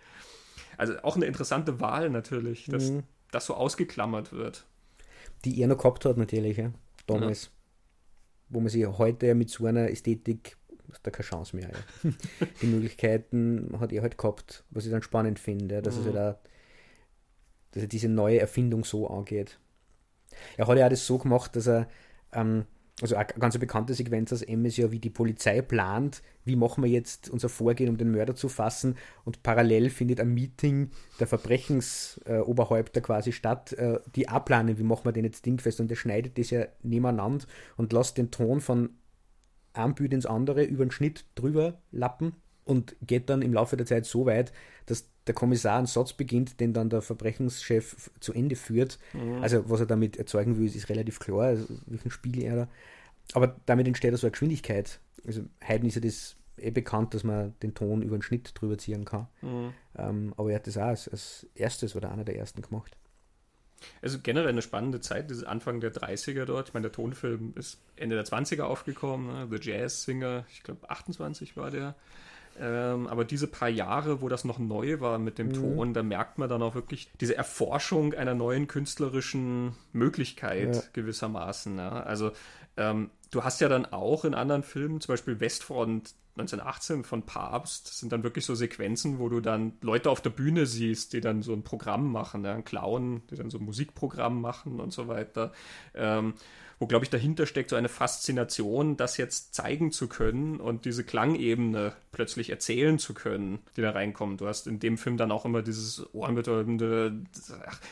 Also 0.76 0.94
auch 1.02 1.16
eine 1.16 1.26
interessante 1.26 1.80
Wahl 1.80 2.10
natürlich, 2.10 2.66
dass 2.66 2.90
mhm. 2.90 3.02
das 3.30 3.46
so 3.46 3.54
ausgeklammert 3.54 4.32
wird. 4.32 4.66
Die 5.44 5.60
er 5.60 5.68
noch 5.68 5.78
gehabt 5.78 6.04
hat 6.04 6.16
natürlich, 6.16 6.56
ja, 6.56 6.72
damals. 7.06 7.44
Ja. 7.44 7.50
Wo 8.50 8.60
man 8.60 8.68
sich 8.68 8.86
heute 8.86 9.34
mit 9.34 9.50
so 9.50 9.66
einer 9.66 9.90
Ästhetik 9.90 10.56
da 11.02 11.10
keine 11.10 11.26
Chance 11.26 11.56
mehr. 11.56 11.70
Ja. 11.70 12.10
Die 12.62 12.66
Möglichkeiten 12.66 13.74
hat 13.80 13.92
er 13.92 14.02
halt 14.02 14.16
gehabt, 14.16 14.64
was 14.70 14.84
ich 14.84 14.92
dann 14.92 15.02
spannend 15.02 15.38
finde, 15.38 15.82
dass, 15.82 15.98
mhm. 15.98 16.06
er 16.06 16.12
da, 16.12 16.38
dass 17.72 17.82
er 17.82 17.88
diese 17.88 18.08
neue 18.08 18.38
Erfindung 18.38 18.84
so 18.84 19.08
angeht. 19.08 19.58
Er 20.56 20.66
hat 20.66 20.78
ja 20.78 20.86
auch 20.86 20.90
das 20.90 21.06
so 21.06 21.18
gemacht, 21.18 21.56
dass 21.56 21.66
er 21.66 21.88
ähm, 22.32 22.64
also 23.02 23.16
eine 23.16 23.26
ganz 23.26 23.58
bekannte 23.58 23.92
Sequenz 23.92 24.32
aus 24.32 24.42
M 24.42 24.64
ist 24.64 24.76
ja, 24.76 24.92
wie 24.92 25.00
die 25.00 25.10
Polizei 25.10 25.62
plant, 25.62 26.22
wie 26.44 26.54
machen 26.54 26.84
wir 26.84 26.90
jetzt 26.90 27.28
unser 27.28 27.48
Vorgehen, 27.48 27.88
um 27.88 27.96
den 27.96 28.12
Mörder 28.12 28.36
zu 28.36 28.48
fassen. 28.48 28.96
Und 29.24 29.42
parallel 29.42 29.90
findet 29.90 30.20
ein 30.20 30.32
Meeting 30.32 30.90
der 31.18 31.26
Verbrechensoberhäupter 31.26 33.00
quasi 33.00 33.32
statt, 33.32 33.72
äh, 33.72 33.98
die 34.14 34.28
abplanen, 34.28 34.78
wie 34.78 34.84
machen 34.84 35.06
wir 35.06 35.12
den 35.12 35.24
jetzt 35.24 35.44
dingfest. 35.44 35.80
Und 35.80 35.90
er 35.90 35.96
schneidet 35.96 36.38
das 36.38 36.50
ja 36.50 36.66
nebeneinander 36.82 37.46
und 37.76 37.92
lässt 37.92 38.16
den 38.16 38.30
Ton 38.30 38.60
von 38.60 38.90
einem 39.72 39.94
Bild 39.96 40.12
ins 40.12 40.26
andere 40.26 40.62
über 40.62 40.84
den 40.84 40.92
Schnitt 40.92 41.24
drüber 41.34 41.82
lappen 41.90 42.36
und 42.64 42.96
geht 43.02 43.28
dann 43.30 43.42
im 43.42 43.52
Laufe 43.52 43.76
der 43.76 43.86
Zeit 43.86 44.06
so 44.06 44.26
weit, 44.26 44.52
dass 44.86 45.06
der 45.26 45.34
Kommissar 45.34 45.78
einen 45.78 45.86
Satz 45.86 46.12
beginnt, 46.12 46.60
den 46.60 46.72
dann 46.72 46.90
der 46.90 47.02
Verbrechenschef 47.02 48.10
zu 48.20 48.32
Ende 48.32 48.56
führt. 48.56 48.98
Mhm. 49.12 49.42
Also 49.42 49.68
was 49.68 49.80
er 49.80 49.86
damit 49.86 50.16
erzeugen 50.16 50.58
will, 50.58 50.66
ist 50.66 50.88
relativ 50.88 51.18
klar, 51.18 51.42
also 51.42 51.66
welchen 51.86 52.10
Spiegel 52.10 52.42
er 52.42 52.56
da. 52.56 52.68
Aber 53.32 53.56
damit 53.66 53.86
entsteht 53.86 54.16
so 54.16 54.26
eine 54.26 54.32
Geschwindigkeit. 54.32 55.00
Also 55.26 55.42
heute 55.66 55.86
ist 55.86 55.94
ja 55.94 56.00
das 56.02 56.36
eh 56.58 56.70
bekannt, 56.70 57.14
dass 57.14 57.24
man 57.24 57.54
den 57.62 57.74
Ton 57.74 58.02
über 58.02 58.16
den 58.16 58.22
Schnitt 58.22 58.52
drüber 58.54 58.76
ziehen 58.76 59.04
kann. 59.04 59.26
Mhm. 59.40 59.72
Ähm, 59.96 60.34
aber 60.36 60.50
er 60.50 60.56
hat 60.56 60.66
das 60.66 60.76
auch 60.76 60.82
als, 60.82 61.08
als 61.08 61.46
erstes 61.54 61.96
oder 61.96 62.12
einer 62.12 62.24
der 62.24 62.36
ersten 62.36 62.60
gemacht. 62.60 62.96
Also 64.02 64.18
generell 64.22 64.48
eine 64.48 64.62
spannende 64.62 65.00
Zeit, 65.00 65.30
dieses 65.30 65.44
Anfang 65.44 65.80
der 65.80 65.92
30er 65.92 66.44
dort. 66.44 66.68
Ich 66.68 66.74
meine, 66.74 66.84
der 66.84 66.92
Tonfilm 66.92 67.52
ist 67.56 67.80
Ende 67.96 68.16
der 68.16 68.24
20er 68.24 68.62
aufgekommen, 68.62 69.26
ne? 69.26 69.48
The 69.50 69.70
Jazz 69.70 70.04
Singer, 70.04 70.46
ich 70.50 70.62
glaube 70.62 70.88
28 70.88 71.56
war 71.56 71.70
der. 71.70 71.94
Ähm, 72.60 73.06
aber 73.06 73.24
diese 73.24 73.46
paar 73.46 73.68
Jahre, 73.68 74.20
wo 74.20 74.28
das 74.28 74.44
noch 74.44 74.58
neu 74.58 75.00
war 75.00 75.18
mit 75.18 75.38
dem 75.38 75.48
mhm. 75.48 75.54
Ton, 75.54 75.94
da 75.94 76.02
merkt 76.02 76.38
man 76.38 76.48
dann 76.48 76.62
auch 76.62 76.74
wirklich 76.74 77.10
diese 77.20 77.36
Erforschung 77.36 78.14
einer 78.14 78.34
neuen 78.34 78.68
künstlerischen 78.68 79.74
Möglichkeit 79.92 80.76
ja. 80.76 80.82
gewissermaßen. 80.92 81.78
Ja? 81.78 82.02
Also 82.02 82.32
ähm, 82.76 83.10
du 83.30 83.44
hast 83.44 83.60
ja 83.60 83.68
dann 83.68 83.86
auch 83.86 84.24
in 84.24 84.34
anderen 84.34 84.62
Filmen, 84.62 85.00
zum 85.00 85.12
Beispiel 85.12 85.40
Westfront 85.40 86.14
1918 86.36 87.04
von 87.04 87.22
Papst, 87.22 87.98
sind 87.98 88.12
dann 88.12 88.24
wirklich 88.24 88.44
so 88.44 88.56
Sequenzen, 88.56 89.20
wo 89.20 89.28
du 89.28 89.40
dann 89.40 89.74
Leute 89.82 90.10
auf 90.10 90.20
der 90.20 90.30
Bühne 90.30 90.66
siehst, 90.66 91.12
die 91.12 91.20
dann 91.20 91.42
so 91.42 91.52
ein 91.52 91.62
Programm 91.62 92.10
machen, 92.10 92.44
ja, 92.44 92.54
ein 92.54 92.64
Clown, 92.64 93.22
die 93.30 93.36
dann 93.36 93.50
so 93.50 93.58
ein 93.58 93.64
Musikprogramm 93.64 94.40
machen 94.40 94.80
und 94.80 94.92
so 94.92 95.06
weiter. 95.06 95.52
Ähm, 95.94 96.34
wo, 96.78 96.86
glaube 96.86 97.04
ich, 97.04 97.10
dahinter 97.10 97.46
steckt 97.46 97.70
so 97.70 97.76
eine 97.76 97.88
Faszination, 97.88 98.96
das 98.96 99.16
jetzt 99.16 99.54
zeigen 99.54 99.92
zu 99.92 100.08
können 100.08 100.60
und 100.60 100.84
diese 100.84 101.04
Klangebene 101.04 101.92
plötzlich 102.12 102.50
erzählen 102.50 102.98
zu 102.98 103.14
können, 103.14 103.60
die 103.76 103.82
da 103.82 103.90
reinkommt. 103.90 104.40
Du 104.40 104.46
hast 104.46 104.66
in 104.66 104.80
dem 104.80 104.98
Film 104.98 105.16
dann 105.16 105.32
auch 105.32 105.44
immer 105.44 105.62
dieses 105.62 106.04
ohrenbetäubende, 106.14 107.14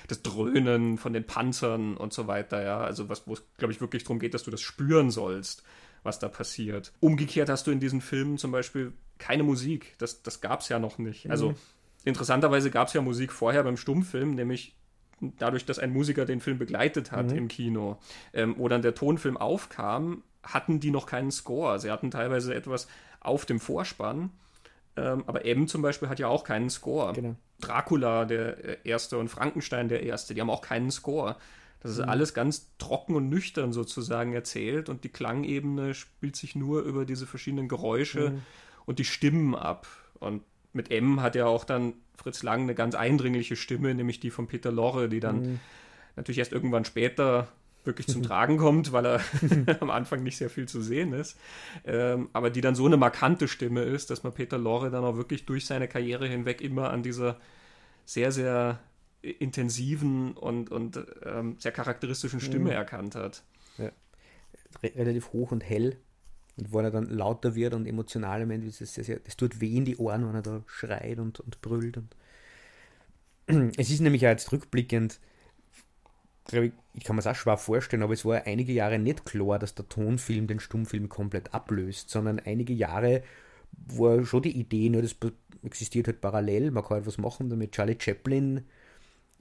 das 0.08 0.22
Dröhnen 0.22 0.98
von 0.98 1.12
den 1.12 1.24
Panzern 1.24 1.96
und 1.96 2.12
so 2.12 2.26
weiter, 2.26 2.62
ja. 2.62 2.80
Also 2.80 3.08
was, 3.08 3.26
wo 3.26 3.34
es, 3.34 3.42
glaube 3.56 3.72
ich, 3.72 3.80
wirklich 3.80 4.04
darum 4.04 4.18
geht, 4.18 4.34
dass 4.34 4.42
du 4.42 4.50
das 4.50 4.60
spüren 4.60 5.10
sollst, 5.10 5.62
was 6.02 6.18
da 6.18 6.28
passiert. 6.28 6.92
Umgekehrt 7.00 7.48
hast 7.48 7.66
du 7.66 7.70
in 7.70 7.80
diesen 7.80 8.00
Filmen 8.00 8.38
zum 8.38 8.52
Beispiel 8.52 8.92
keine 9.18 9.44
Musik. 9.44 9.94
Das, 9.98 10.22
das 10.22 10.40
gab 10.40 10.60
es 10.60 10.68
ja 10.68 10.78
noch 10.78 10.98
nicht. 10.98 11.30
Also 11.30 11.50
mhm. 11.50 11.56
interessanterweise 12.04 12.70
gab 12.70 12.88
es 12.88 12.94
ja 12.94 13.00
Musik 13.00 13.32
vorher 13.32 13.62
beim 13.62 13.76
Stummfilm, 13.76 14.34
nämlich 14.34 14.74
dadurch, 15.38 15.64
dass 15.64 15.78
ein 15.78 15.92
Musiker 15.92 16.24
den 16.24 16.40
Film 16.40 16.58
begleitet 16.58 17.12
hat 17.12 17.30
mhm. 17.30 17.36
im 17.36 17.48
Kino, 17.48 17.98
ähm, 18.32 18.54
wo 18.58 18.68
dann 18.68 18.82
der 18.82 18.94
Tonfilm 18.94 19.36
aufkam, 19.36 20.22
hatten 20.42 20.80
die 20.80 20.90
noch 20.90 21.06
keinen 21.06 21.30
Score. 21.30 21.78
Sie 21.78 21.90
hatten 21.90 22.10
teilweise 22.10 22.54
etwas 22.54 22.88
auf 23.20 23.46
dem 23.46 23.60
Vorspann, 23.60 24.30
ähm, 24.96 25.24
aber 25.26 25.44
M 25.44 25.68
zum 25.68 25.82
Beispiel 25.82 26.08
hat 26.08 26.18
ja 26.18 26.28
auch 26.28 26.44
keinen 26.44 26.70
Score. 26.70 27.12
Genau. 27.12 27.36
Dracula 27.60 28.24
der 28.24 28.64
äh, 28.64 28.76
erste 28.84 29.18
und 29.18 29.28
Frankenstein 29.28 29.88
der 29.88 30.02
erste, 30.02 30.34
die 30.34 30.40
haben 30.40 30.50
auch 30.50 30.62
keinen 30.62 30.90
Score. 30.90 31.36
Das 31.80 31.92
ist 31.92 31.98
mhm. 31.98 32.08
alles 32.08 32.34
ganz 32.34 32.70
trocken 32.78 33.16
und 33.16 33.28
nüchtern 33.28 33.72
sozusagen 33.72 34.32
erzählt 34.34 34.88
und 34.88 35.04
die 35.04 35.08
Klangebene 35.08 35.94
spielt 35.94 36.36
sich 36.36 36.54
nur 36.54 36.82
über 36.82 37.04
diese 37.04 37.26
verschiedenen 37.26 37.68
Geräusche 37.68 38.30
mhm. 38.30 38.42
und 38.84 38.98
die 38.98 39.04
Stimmen 39.04 39.54
ab. 39.54 39.86
Und 40.18 40.42
mit 40.72 40.90
M 40.90 41.20
hat 41.20 41.34
ja 41.34 41.46
auch 41.46 41.64
dann 41.64 41.94
Fritz 42.16 42.42
Lang 42.42 42.62
eine 42.62 42.74
ganz 42.74 42.94
eindringliche 42.94 43.56
Stimme, 43.56 43.94
nämlich 43.94 44.20
die 44.20 44.30
von 44.30 44.46
Peter 44.46 44.70
Lorre, 44.70 45.08
die 45.08 45.20
dann 45.20 45.40
mhm. 45.40 45.60
natürlich 46.16 46.38
erst 46.38 46.52
irgendwann 46.52 46.84
später 46.84 47.48
wirklich 47.84 48.06
zum 48.06 48.22
Tragen 48.22 48.58
kommt, 48.58 48.92
weil 48.92 49.06
er 49.06 49.20
am 49.80 49.90
Anfang 49.90 50.22
nicht 50.22 50.36
sehr 50.36 50.50
viel 50.50 50.66
zu 50.66 50.82
sehen 50.82 51.12
ist. 51.12 51.38
Ähm, 51.84 52.28
aber 52.32 52.50
die 52.50 52.60
dann 52.60 52.74
so 52.74 52.86
eine 52.86 52.96
markante 52.96 53.48
Stimme 53.48 53.82
ist, 53.82 54.10
dass 54.10 54.22
man 54.22 54.32
Peter 54.32 54.58
Lorre 54.58 54.90
dann 54.90 55.04
auch 55.04 55.16
wirklich 55.16 55.46
durch 55.46 55.66
seine 55.66 55.88
Karriere 55.88 56.26
hinweg 56.28 56.60
immer 56.60 56.90
an 56.90 57.02
dieser 57.02 57.38
sehr, 58.04 58.32
sehr 58.32 58.80
intensiven 59.22 60.32
und, 60.32 60.70
und 60.70 61.00
ähm, 61.24 61.56
sehr 61.58 61.72
charakteristischen 61.72 62.40
Stimme 62.40 62.70
mhm. 62.70 62.76
erkannt 62.76 63.14
hat. 63.14 63.42
Ja. 63.78 63.90
Relativ 64.82 65.32
hoch 65.32 65.52
und 65.52 65.62
hell 65.62 65.96
und 66.56 66.72
wenn 66.72 66.84
er 66.84 66.90
dann 66.90 67.08
lauter 67.08 67.54
wird 67.54 67.74
und 67.74 67.86
emotionaler 67.86 68.48
wird, 68.48 68.80
das, 68.80 68.94
das, 68.94 69.10
das 69.24 69.36
tut 69.36 69.60
weh 69.60 69.76
in 69.76 69.84
die 69.84 69.96
Ohren, 69.96 70.26
wenn 70.28 70.34
er 70.34 70.42
da 70.42 70.62
schreit 70.66 71.18
und, 71.18 71.40
und 71.40 71.60
brüllt. 71.62 71.96
Und 71.96 72.14
es 73.78 73.90
ist 73.90 74.00
nämlich 74.00 74.26
auch 74.26 74.30
jetzt 74.30 74.52
rückblickend, 74.52 75.18
glaube 76.44 76.66
ich, 76.66 76.72
ich 76.94 77.04
kann 77.04 77.16
mir 77.16 77.20
es 77.20 77.26
auch 77.26 77.34
schwer 77.34 77.56
vorstellen, 77.56 78.02
aber 78.02 78.12
es 78.12 78.24
war 78.24 78.46
einige 78.46 78.72
Jahre 78.72 78.98
nicht 78.98 79.24
klar, 79.24 79.58
dass 79.58 79.74
der 79.74 79.88
Tonfilm 79.88 80.46
den 80.46 80.60
Stummfilm 80.60 81.08
komplett 81.08 81.54
ablöst, 81.54 82.10
sondern 82.10 82.40
einige 82.40 82.74
Jahre 82.74 83.22
war 83.86 84.24
schon 84.24 84.42
die 84.42 84.58
Idee, 84.58 84.90
nur 84.90 85.02
das 85.02 85.16
existiert 85.62 86.06
halt 86.06 86.20
parallel, 86.20 86.70
man 86.70 86.82
kann 86.82 86.96
halt 86.96 87.06
was 87.06 87.16
machen 87.16 87.48
damit. 87.48 87.72
Charlie 87.72 87.96
Chaplin 87.98 88.66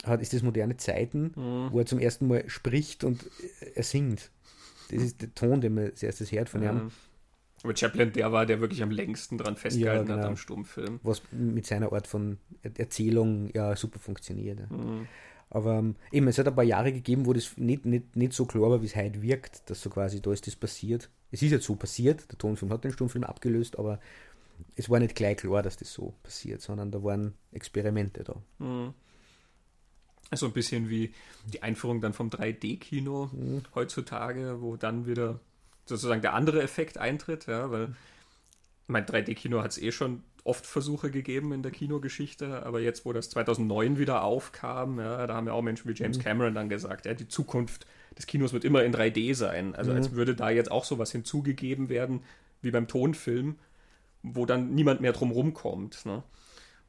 hat, 0.05 0.21
ist 0.21 0.33
das 0.33 0.43
moderne 0.43 0.77
Zeiten, 0.77 1.33
mhm. 1.35 1.71
wo 1.71 1.79
er 1.79 1.85
zum 1.85 1.99
ersten 1.99 2.27
Mal 2.27 2.47
spricht 2.47 3.03
und 3.03 3.29
er 3.75 3.83
singt. 3.83 4.31
Das 4.91 5.03
ist 5.03 5.21
der 5.21 5.33
Ton, 5.33 5.61
den 5.61 5.73
man 5.75 5.85
als 5.85 6.03
erstes 6.03 6.31
hört 6.31 6.49
von 6.49 6.63
ihm. 6.63 6.91
Aber 7.63 7.75
Chaplin, 7.75 8.11
der 8.11 8.31
war, 8.31 8.45
der 8.45 8.59
wirklich 8.59 8.81
am 8.81 8.91
längsten 8.91 9.37
dran 9.37 9.55
festgehalten 9.55 10.07
ja, 10.07 10.15
genau. 10.15 10.23
hat 10.23 10.29
am 10.29 10.37
Stummfilm. 10.37 10.99
Was 11.03 11.21
mit 11.31 11.67
seiner 11.67 11.93
Art 11.93 12.07
von 12.07 12.39
Erzählung 12.63 13.49
ja 13.53 13.75
super 13.75 13.99
funktioniert. 13.99 14.59
Mhm. 14.71 15.07
Aber 15.51 15.79
ähm, 15.79 15.95
eben, 16.11 16.27
es 16.27 16.37
hat 16.37 16.47
ein 16.47 16.55
paar 16.55 16.63
Jahre 16.63 16.93
gegeben, 16.93 17.25
wo 17.25 17.33
das 17.33 17.57
nicht, 17.57 17.85
nicht, 17.85 18.15
nicht 18.15 18.33
so 18.33 18.45
klar 18.45 18.71
war, 18.71 18.81
wie 18.81 18.85
es 18.85 18.95
heute 18.95 19.21
wirkt, 19.21 19.69
dass 19.69 19.81
so 19.81 19.89
quasi, 19.89 20.21
da 20.21 20.31
ist 20.31 20.47
das 20.47 20.55
passiert. 20.55 21.09
Es 21.29 21.41
ist 21.41 21.51
jetzt 21.51 21.65
so 21.65 21.75
passiert, 21.75 22.31
der 22.31 22.37
Tonfilm 22.37 22.71
hat 22.71 22.83
den 22.83 22.93
Stummfilm 22.93 23.25
abgelöst, 23.25 23.77
aber 23.77 23.99
es 24.75 24.89
war 24.89 24.99
nicht 24.99 25.15
gleich 25.15 25.37
klar, 25.37 25.61
dass 25.61 25.75
das 25.75 25.91
so 25.91 26.13
passiert, 26.23 26.61
sondern 26.61 26.89
da 26.89 27.03
waren 27.03 27.33
Experimente 27.51 28.23
da. 28.23 28.41
Mhm. 28.59 28.93
So 30.33 30.45
ein 30.45 30.53
bisschen 30.53 30.89
wie 30.89 31.13
die 31.51 31.61
Einführung 31.61 31.99
dann 31.99 32.13
vom 32.13 32.29
3D-Kino 32.29 33.29
mhm. 33.33 33.63
heutzutage, 33.75 34.61
wo 34.61 34.77
dann 34.77 35.05
wieder 35.05 35.39
sozusagen 35.85 36.21
der 36.21 36.33
andere 36.33 36.61
Effekt 36.61 36.97
eintritt, 36.97 37.47
ja, 37.47 37.69
weil 37.69 37.95
mein 38.87 39.05
3D-Kino 39.05 39.61
hat 39.61 39.71
es 39.71 39.77
eh 39.77 39.91
schon 39.91 40.23
oft 40.43 40.65
Versuche 40.65 41.11
gegeben 41.11 41.51
in 41.51 41.63
der 41.63 41.71
Kinogeschichte, 41.71 42.65
aber 42.65 42.79
jetzt, 42.79 43.05
wo 43.05 43.13
das 43.13 43.29
2009 43.29 43.97
wieder 43.97 44.23
aufkam, 44.23 44.99
ja, 44.99 45.27
da 45.27 45.35
haben 45.35 45.47
ja 45.47 45.53
auch 45.53 45.61
Menschen 45.61 45.89
wie 45.89 45.95
James 45.95 46.17
mhm. 46.17 46.21
Cameron 46.21 46.55
dann 46.55 46.69
gesagt, 46.69 47.05
ja, 47.05 47.13
die 47.13 47.27
Zukunft 47.27 47.85
des 48.17 48.25
Kinos 48.25 48.53
wird 48.53 48.65
immer 48.65 48.83
in 48.83 48.93
3D 48.93 49.35
sein. 49.35 49.75
Also 49.75 49.91
mhm. 49.91 49.97
als 49.97 50.11
würde 50.13 50.35
da 50.35 50.49
jetzt 50.49 50.71
auch 50.71 50.83
sowas 50.83 51.11
hinzugegeben 51.11 51.89
werden, 51.89 52.21
wie 52.61 52.71
beim 52.71 52.87
Tonfilm, 52.87 53.57
wo 54.23 54.45
dann 54.45 54.73
niemand 54.73 55.01
mehr 55.01 55.13
drum 55.13 55.31
rumkommt. 55.31 56.05
Ne? 56.05 56.23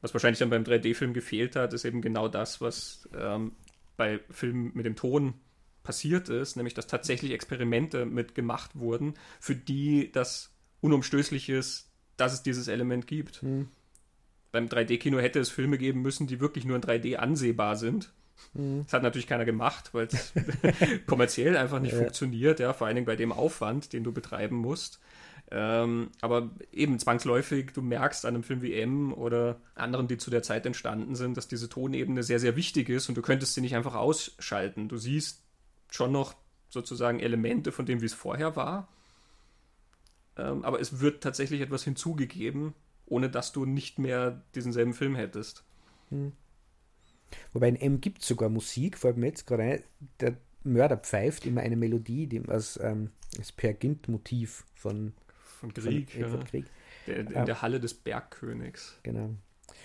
Was 0.03 0.13
wahrscheinlich 0.13 0.39
dann 0.39 0.49
beim 0.49 0.63
3D-Film 0.63 1.13
gefehlt 1.13 1.55
hat, 1.55 1.71
ist 1.71 1.85
eben 1.85 2.01
genau 2.01 2.27
das, 2.27 2.59
was 2.59 3.07
ähm, 3.17 3.53
bei 3.95 4.19
Filmen 4.29 4.71
mit 4.73 4.85
dem 4.85 4.97
Ton 4.97 5.33
passiert 5.81 6.27
ist, 6.27 6.57
nämlich 6.57 6.73
dass 6.73 6.87
tatsächlich 6.87 7.31
Experimente 7.31 8.05
mitgemacht 8.05 8.75
wurden, 8.75 9.13
für 9.39 9.55
die 9.55 10.11
das 10.11 10.51
unumstößlich 10.81 11.47
ist, 11.47 11.89
dass 12.17 12.33
es 12.33 12.43
dieses 12.43 12.67
Element 12.67 13.07
gibt. 13.07 13.41
Hm. 13.43 13.69
Beim 14.51 14.67
3D-Kino 14.67 15.19
hätte 15.19 15.39
es 15.39 15.49
Filme 15.49 15.77
geben 15.77 16.01
müssen, 16.01 16.27
die 16.27 16.41
wirklich 16.41 16.65
nur 16.65 16.75
in 16.75 16.81
3D 16.83 17.15
ansehbar 17.15 17.77
sind. 17.77 18.11
Hm. 18.55 18.83
Das 18.83 18.91
hat 18.91 19.03
natürlich 19.03 19.27
keiner 19.27 19.45
gemacht, 19.45 19.93
weil 19.93 20.07
es 20.07 20.33
kommerziell 21.07 21.55
einfach 21.55 21.79
nicht 21.79 21.93
ja. 21.93 21.99
funktioniert, 21.99 22.59
ja, 22.59 22.73
vor 22.73 22.87
allen 22.87 22.97
Dingen 22.97 23.05
bei 23.05 23.15
dem 23.15 23.31
Aufwand, 23.31 23.93
den 23.93 24.03
du 24.03 24.11
betreiben 24.11 24.57
musst. 24.57 24.99
Ähm, 25.51 26.09
aber 26.21 26.49
eben 26.71 26.97
zwangsläufig, 26.97 27.71
du 27.73 27.81
merkst 27.81 28.25
an 28.25 28.33
einem 28.33 28.43
Film 28.43 28.61
wie 28.61 28.73
M 28.73 29.13
oder 29.13 29.61
anderen, 29.75 30.07
die 30.07 30.17
zu 30.17 30.31
der 30.31 30.41
Zeit 30.41 30.65
entstanden 30.65 31.15
sind, 31.15 31.37
dass 31.37 31.47
diese 31.47 31.69
Tonebene 31.69 32.23
sehr, 32.23 32.39
sehr 32.39 32.55
wichtig 32.55 32.89
ist 32.89 33.09
und 33.09 33.15
du 33.15 33.21
könntest 33.21 33.53
sie 33.53 33.61
nicht 33.61 33.75
einfach 33.75 33.95
ausschalten. 33.95 34.89
Du 34.89 34.97
siehst 34.97 35.43
schon 35.91 36.11
noch 36.11 36.35
sozusagen 36.69 37.19
Elemente 37.19 37.71
von 37.71 37.85
dem, 37.85 38.01
wie 38.01 38.07
es 38.07 38.13
vorher 38.13 38.55
war. 38.55 38.87
Ähm, 40.37 40.65
aber 40.65 40.79
es 40.79 40.99
wird 40.99 41.21
tatsächlich 41.21 41.61
etwas 41.61 41.83
hinzugegeben, 41.83 42.73
ohne 43.05 43.29
dass 43.29 43.51
du 43.51 43.65
nicht 43.65 43.99
mehr 43.99 44.41
diesen 44.55 44.73
selben 44.73 44.93
Film 44.93 45.15
hättest. 45.15 45.63
Hm. 46.09 46.31
Wobei 47.51 47.69
in 47.69 47.75
M 47.75 48.01
gibt 48.01 48.21
es 48.21 48.27
sogar 48.27 48.49
Musik, 48.49 48.97
fällt 48.97 49.17
mir 49.17 49.27
jetzt 49.27 49.45
gerade 49.45 49.63
ein, 49.63 49.83
der 50.19 50.37
Mörder 50.63 50.97
pfeift 50.97 51.45
immer 51.45 51.61
eine 51.61 51.75
Melodie, 51.75 52.27
die 52.27 52.41
als, 52.47 52.79
ähm, 52.81 53.11
als 53.37 53.51
Per 53.51 53.73
Gint-Motiv 53.73 54.65
von, 54.73 55.13
von 55.63 55.73
Krieg. 55.73 56.11
Von, 56.11 56.21
äh, 56.21 56.27
von 56.27 56.43
Krieg. 56.43 56.65
Der, 57.07 57.17
in 57.19 57.35
ähm, 57.35 57.45
der 57.45 57.61
Halle 57.61 57.79
des 57.79 57.93
Bergkönigs. 57.93 58.99
Genau. 59.03 59.29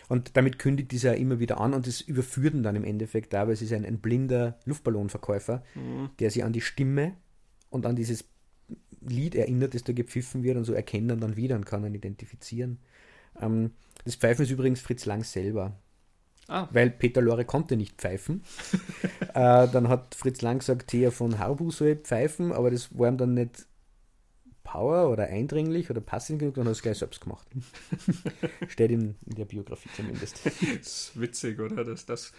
Und 0.09 0.37
damit 0.37 0.59
kündigt 0.59 0.91
dieser 0.91 1.17
immer 1.17 1.39
wieder 1.39 1.61
an 1.61 1.75
und 1.75 1.87
es 1.87 2.01
überführt 2.01 2.55
ihn 2.55 2.63
dann 2.63 2.77
im 2.77 2.85
Endeffekt 2.85 3.33
da, 3.33 3.47
weil 3.47 3.55
es 3.55 3.63
ist 3.63 3.73
ein, 3.73 3.85
ein 3.85 4.01
blinder 4.01 4.59
Luftballonverkäufer, 4.65 5.63
mhm. 5.75 6.11
der 6.19 6.31
sich 6.31 6.45
an 6.45 6.53
die 6.53 6.61
Stimme 6.61 7.15
und 7.71 7.87
an 7.87 7.95
dieses 7.95 8.25
Lied 9.01 9.35
erinnert, 9.35 9.75
das 9.75 9.85
da 9.85 9.93
gepfiffen 9.93 10.43
wird 10.43 10.57
und 10.57 10.65
so 10.65 10.73
erkennt 10.73 11.11
er 11.11 11.17
dann 11.17 11.37
wieder 11.37 11.57
und 11.57 11.67
kann 11.67 11.85
ihn 11.85 11.95
identifizieren. 11.95 12.79
Ähm, 13.41 13.73
das 14.05 14.17
Pfeifen 14.17 14.45
ist 14.45 14.51
übrigens 14.51 14.81
Fritz 14.81 15.05
Lang 15.07 15.23
selber. 15.25 15.79
Ah. 16.49 16.67
Weil 16.73 16.91
Peter 16.91 17.21
Lorre 17.21 17.45
konnte 17.45 17.77
nicht 17.77 18.01
pfeifen. 18.01 18.43
äh, 19.35 19.69
dann 19.69 19.89
hat 19.89 20.15
Fritz 20.15 20.41
Lang 20.41 20.61
gesagt, 20.61 20.89
Thea 20.89 21.11
von 21.11 21.39
Harbu 21.39 21.71
soll 21.71 21.97
pfeifen, 21.97 22.53
aber 22.53 22.71
das 22.71 22.99
war 22.99 23.09
ihm 23.09 23.19
dann 23.19 23.35
nicht 23.35 23.67
Power 24.69 25.09
oder 25.09 25.29
eindringlich 25.29 25.89
oder 25.89 26.03
passend 26.03 26.41
genug, 26.41 26.57
dann 26.57 26.65
hat 26.65 26.69
er 26.69 26.73
es 26.73 26.83
gleich 26.83 26.99
selbst 26.99 27.23
gemacht. 27.23 27.47
Steht 28.69 28.91
in, 28.91 29.15
in, 29.25 29.35
der 29.35 29.47
Biografie 29.47 29.89
zumindest. 29.97 30.45
Das 30.45 30.63
ist 30.63 31.19
witzig, 31.19 31.59
oder? 31.59 31.85
Dass 31.85 32.05
das 32.05 32.33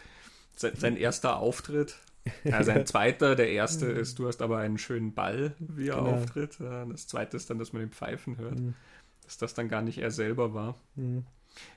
sein 0.55 0.95
erster 0.95 1.37
Auftritt, 1.37 1.97
ja, 2.43 2.63
sein 2.63 2.85
zweiter, 2.85 3.35
der 3.35 3.49
erste 3.49 3.87
ist, 3.87 4.19
du 4.19 4.27
hast 4.27 4.43
aber 4.43 4.59
einen 4.59 4.77
schönen 4.77 5.15
Ball, 5.15 5.55
wie 5.57 5.87
er 5.87 5.95
genau. 5.95 6.11
auftritt. 6.11 6.59
Das 6.59 7.07
zweite 7.07 7.35
ist 7.35 7.49
dann, 7.49 7.57
dass 7.57 7.73
man 7.73 7.81
den 7.81 7.91
Pfeifen 7.91 8.37
hört. 8.37 8.59
Mhm. 8.59 8.75
Dass 9.23 9.37
das 9.37 9.55
dann 9.55 9.67
gar 9.67 9.81
nicht 9.81 9.97
er 9.97 10.11
selber 10.11 10.53
war. 10.53 10.75
Mhm. 10.95 11.25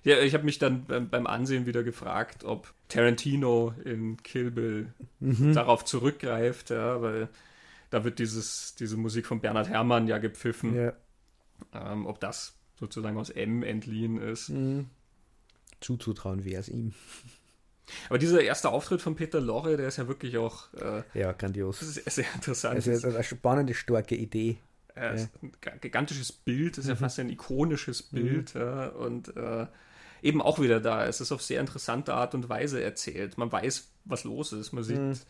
Ja, 0.05 0.19
ich 0.19 0.35
habe 0.35 0.45
mich 0.45 0.59
dann 0.59 0.85
beim 0.87 1.27
Ansehen 1.27 1.65
wieder 1.65 1.83
gefragt, 1.83 2.45
ob 2.45 2.75
Tarantino 2.89 3.73
in 3.85 4.23
Kill 4.23 4.51
Bill 4.51 4.93
mhm. 5.19 5.55
darauf 5.55 5.87
zurückgreift, 5.87 6.69
ja, 6.69 7.01
weil 7.01 7.31
da 7.93 8.05
wird 8.05 8.19
dieses, 8.19 8.75
diese 8.75 8.97
Musik 8.97 9.27
von 9.27 9.41
Bernhard 9.41 9.69
Herrmann 9.69 10.09
ja 10.09 10.17
gepfiffen. 10.17 10.75
Ja. 10.75 10.93
Ähm, 11.75 12.07
ob 12.07 12.21
das 12.21 12.57
sozusagen 12.81 13.19
aus 13.19 13.29
M 13.29 13.63
entliehen 13.63 14.17
ist. 14.17 14.49
Mhm. 14.49 14.87
Zuzutrauen 15.81 16.45
wäre 16.45 16.61
es 16.61 16.69
ihm. 16.69 16.95
Aber 18.09 18.19
dieser 18.19 18.43
erste 18.43 18.71
Auftritt 18.71 19.03
von 19.03 19.15
Peter 19.15 19.43
Lorre, 19.43 19.77
der 19.77 19.89
ist 19.89 19.99
ja 19.99 20.09
wirklich 20.09 20.39
auch. 20.39 20.73
Äh, 20.73 21.03
ja, 21.13 21.33
grandios. 21.33 21.81
Das 21.81 21.99
ist 21.99 22.15
sehr 22.15 22.35
interessant. 22.35 22.79
Das 22.79 22.87
ist 22.87 23.05
eine 23.05 23.23
spannende, 23.23 23.75
starke 23.75 24.17
Idee. 24.17 24.57
Ja, 24.97 25.15
ja. 25.15 25.29
Ein 25.43 25.81
gigantisches 25.83 26.33
Bild, 26.33 26.79
ist 26.79 26.85
mhm. 26.85 26.91
ja 26.91 26.97
fast 26.97 27.19
ein 27.19 27.29
ikonisches 27.29 28.11
mhm. 28.11 28.17
Bild. 28.17 28.55
Mhm. 28.55 28.61
Ja, 28.61 28.89
und 28.89 29.37
äh, 29.37 29.67
eben 30.23 30.41
auch 30.41 30.61
wieder 30.61 30.81
da. 30.81 31.05
Es 31.07 31.21
ist 31.21 31.31
auf 31.31 31.43
sehr 31.43 31.61
interessante 31.61 32.15
Art 32.15 32.35
und 32.35 32.49
Weise 32.49 32.83
erzählt. 32.83 33.37
Man 33.37 33.53
weiß, 33.53 33.91
was 34.07 34.25
los 34.25 34.55
ist. 34.55 34.73
Man 34.73 34.83
sieht. 34.83 35.27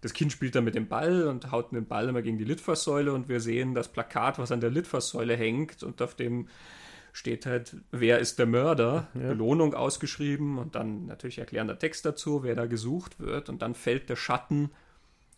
Das 0.00 0.12
Kind 0.12 0.32
spielt 0.32 0.54
dann 0.54 0.64
mit 0.64 0.74
dem 0.74 0.88
Ball 0.88 1.26
und 1.26 1.50
haut 1.50 1.72
den 1.72 1.86
Ball 1.86 2.08
immer 2.08 2.22
gegen 2.22 2.38
die 2.38 2.44
Litfaßsäule 2.44 3.12
und 3.12 3.28
wir 3.28 3.40
sehen 3.40 3.74
das 3.74 3.88
Plakat, 3.88 4.38
was 4.38 4.52
an 4.52 4.60
der 4.60 4.70
Litfaßsäule 4.70 5.36
hängt 5.36 5.82
und 5.82 6.02
auf 6.02 6.14
dem 6.14 6.48
steht 7.12 7.46
halt, 7.46 7.76
wer 7.92 8.18
ist 8.18 8.38
der 8.38 8.44
Mörder, 8.44 9.08
ja. 9.14 9.28
Belohnung 9.28 9.72
ausgeschrieben 9.72 10.58
und 10.58 10.74
dann 10.74 11.06
natürlich 11.06 11.38
erklärender 11.38 11.78
Text 11.78 12.04
dazu, 12.04 12.42
wer 12.42 12.54
da 12.54 12.66
gesucht 12.66 13.18
wird 13.18 13.48
und 13.48 13.62
dann 13.62 13.74
fällt 13.74 14.10
der 14.10 14.16
Schatten 14.16 14.70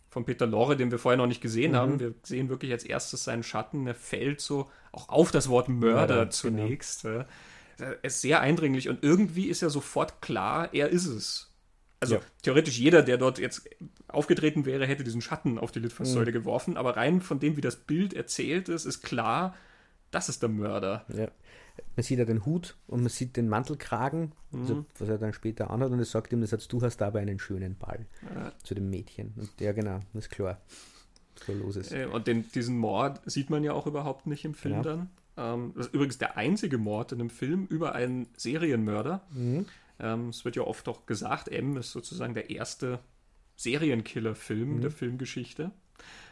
von 0.09 0.25
Peter 0.25 0.45
Lorre, 0.45 0.75
den 0.75 0.91
wir 0.91 0.99
vorher 0.99 1.17
noch 1.17 1.27
nicht 1.27 1.41
gesehen 1.41 1.71
mhm. 1.71 1.75
haben. 1.75 1.99
Wir 1.99 2.13
sehen 2.23 2.49
wirklich 2.49 2.71
als 2.73 2.83
erstes 2.83 3.23
seinen 3.23 3.43
Schatten, 3.43 3.85
der 3.85 3.95
fällt 3.95 4.41
so 4.41 4.69
auch 4.91 5.07
auf 5.07 5.31
das 5.31 5.47
Wort 5.47 5.69
Mörder, 5.69 6.15
Mörder 6.15 6.29
zunächst. 6.31 7.03
Genau. 7.03 7.25
Er 7.77 8.03
ist 8.03 8.19
sehr 8.19 8.41
eindringlich 8.41 8.89
und 8.89 9.03
irgendwie 9.03 9.45
ist 9.45 9.61
ja 9.61 9.69
sofort 9.69 10.21
klar, 10.21 10.73
er 10.73 10.89
ist 10.89 11.05
es. 11.05 11.48
Also 11.99 12.15
ja. 12.15 12.21
theoretisch 12.41 12.79
jeder, 12.79 13.01
der 13.01 13.17
dort 13.17 13.39
jetzt 13.39 13.69
aufgetreten 14.07 14.65
wäre, 14.65 14.85
hätte 14.85 15.03
diesen 15.03 15.21
Schatten 15.21 15.57
auf 15.57 15.71
die 15.71 15.79
Litfaßsäule 15.79 16.31
mhm. 16.31 16.33
geworfen, 16.33 16.77
aber 16.77 16.95
rein 16.95 17.21
von 17.21 17.39
dem, 17.39 17.57
wie 17.57 17.61
das 17.61 17.75
Bild 17.75 18.13
erzählt 18.13 18.69
ist, 18.69 18.85
ist 18.85 19.01
klar, 19.01 19.55
das 20.11 20.29
ist 20.29 20.41
der 20.41 20.49
Mörder. 20.49 21.05
Ja. 21.09 21.29
Man 21.95 22.03
sieht 22.03 22.19
ja 22.19 22.25
den 22.25 22.45
Hut 22.45 22.75
und 22.87 23.01
man 23.01 23.09
sieht 23.09 23.37
den 23.37 23.49
Mantelkragen, 23.49 24.33
mhm. 24.51 24.61
also, 24.61 24.85
was 24.97 25.09
er 25.09 25.17
dann 25.17 25.33
später 25.33 25.69
anhat, 25.71 25.91
und 25.91 25.99
es 25.99 26.11
sagt 26.11 26.31
ihm, 26.33 26.41
das 26.41 26.53
heißt, 26.53 26.71
du 26.71 26.81
hast 26.81 26.97
dabei 26.97 27.21
einen 27.21 27.39
schönen 27.39 27.75
Ball 27.77 28.05
ja. 28.33 28.51
zu 28.63 28.75
dem 28.75 28.89
Mädchen. 28.89 29.33
Und 29.35 29.49
ja, 29.59 29.71
genau, 29.73 29.99
das 30.13 30.25
ist 30.25 30.31
klar. 30.31 30.61
So 31.45 31.53
los 31.53 31.75
ist. 31.75 31.91
Äh, 31.91 32.05
und 32.05 32.27
den, 32.27 32.49
diesen 32.51 32.77
Mord 32.77 33.21
sieht 33.25 33.49
man 33.49 33.63
ja 33.63 33.73
auch 33.73 33.87
überhaupt 33.87 34.27
nicht 34.27 34.45
im 34.45 34.53
Film 34.53 34.81
genau. 34.81 34.95
dann. 34.95 35.09
Ähm, 35.37 35.73
das 35.75 35.87
ist 35.87 35.93
übrigens 35.93 36.17
der 36.17 36.37
einzige 36.37 36.77
Mord 36.77 37.11
in 37.11 37.21
einem 37.21 37.29
Film 37.29 37.65
über 37.67 37.95
einen 37.95 38.27
Serienmörder. 38.35 39.21
Mhm. 39.31 39.65
Ähm, 39.99 40.29
es 40.29 40.45
wird 40.45 40.55
ja 40.55 40.63
oft 40.63 40.87
auch 40.87 41.05
gesagt, 41.05 41.49
M 41.49 41.77
ist 41.77 41.91
sozusagen 41.91 42.33
der 42.33 42.49
erste 42.49 42.99
Serienkiller-Film 43.55 44.77
mhm. 44.77 44.81
der 44.81 44.91
Filmgeschichte. 44.91 45.71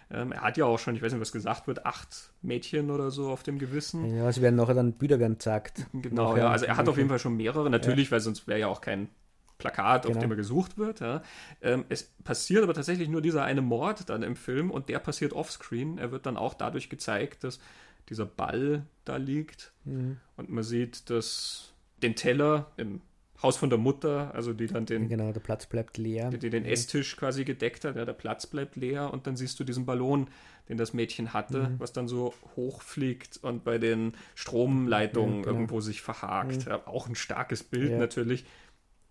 Ähm, 0.10 0.32
er 0.32 0.42
hat 0.42 0.58
ja 0.58 0.66
auch 0.66 0.80
schon, 0.80 0.96
ich 0.96 1.02
weiß 1.02 1.12
nicht, 1.12 1.22
was 1.22 1.34
gesagt 1.34 1.68
wird, 1.68 1.86
acht 1.86 2.32
Mädchen 2.42 2.92
oder 2.92 3.12
so 3.12 3.30
auf 3.30 3.44
dem 3.44 3.60
Gewissen. 3.60 4.16
Ja, 4.16 4.32
sie 4.32 4.42
werden 4.42 4.56
nachher 4.56 4.74
dann 4.74 4.94
Bilder 4.94 5.20
werden 5.20 5.38
gesagt. 5.38 5.86
Genau, 5.92 6.30
nachher 6.30 6.44
ja, 6.44 6.50
also 6.50 6.66
er 6.66 6.78
hat 6.78 6.88
auf 6.88 6.98
jeden 6.98 7.10
Fall 7.10 7.20
schon 7.20 7.36
mehrere, 7.36 7.70
natürlich, 7.70 8.08
ja. 8.08 8.12
weil 8.14 8.20
sonst 8.22 8.48
wäre 8.48 8.60
ja 8.60 8.68
auch 8.68 8.80
kein 8.80 9.10
Plakat, 9.58 10.04
genau. 10.04 10.16
auf 10.16 10.22
dem 10.22 10.32
er 10.32 10.38
gesucht 10.38 10.78
wird. 10.78 11.02
Ja. 11.02 11.24
Ähm, 11.62 11.84
es 11.90 12.04
passiert 12.24 12.64
aber 12.64 12.74
tatsächlich 12.74 13.10
nur 13.10 13.22
dieser 13.22 13.44
eine 13.44 13.62
Mord 13.62 14.10
dann 14.10 14.24
im 14.24 14.36
Film 14.36 14.72
und 14.72 14.88
der 14.88 15.00
passiert 15.00 15.34
offscreen. 15.34 15.98
Er 15.98 16.12
wird 16.12 16.26
dann 16.26 16.38
auch 16.38 16.54
dadurch 16.54 16.90
gezeigt, 16.90 17.44
dass 17.44 17.60
dieser 18.08 18.26
Ball 18.26 18.86
da 19.04 19.18
liegt 19.18 19.74
mhm. 19.84 20.18
und 20.38 20.50
man 20.50 20.64
sieht, 20.64 21.10
dass 21.10 21.74
den 22.02 22.16
Teller 22.16 22.72
im 22.78 23.02
Haus 23.44 23.58
von 23.58 23.70
der 23.70 23.78
Mutter, 23.78 24.34
also 24.34 24.52
die 24.52 24.66
dann 24.66 24.88
den. 24.88 25.10
Genau, 25.10 25.32
der 25.32 25.40
Platz 25.40 25.68
bleibt 25.68 25.98
leer. 25.98 26.32
Die, 26.32 26.40
die 26.40 26.50
den 26.50 26.66
Esstisch 26.66 27.16
quasi 27.18 27.46
gedeckt 27.46 27.86
hat, 27.86 27.96
ja, 27.96 28.04
der 28.04 28.14
Platz 28.14 28.48
bleibt 28.48 28.76
leer 28.76 29.14
und 29.14 29.28
dann 29.28 29.36
siehst 29.36 29.60
du 29.60 29.64
diesen 29.64 29.86
Ballon, 29.86 30.28
den 30.70 30.78
das 30.78 30.94
Mädchen 30.94 31.34
hatte, 31.34 31.70
mhm. 31.70 31.80
was 31.80 31.94
dann 31.94 32.08
so 32.08 32.34
hochfliegt 32.56 33.38
und 33.44 33.64
bei 33.64 33.78
den 33.78 34.14
Stromleitungen 34.34 35.38
ja, 35.38 35.42
genau. 35.44 35.54
irgendwo 35.54 35.82
sich 35.82 36.02
verhakt. 36.02 36.66
Mhm. 36.66 36.72
Ja, 36.72 36.88
auch 36.88 37.08
ein 37.08 37.16
starkes 37.16 37.64
Bild 37.64 37.92
ja. 37.92 37.98
natürlich. 37.98 38.46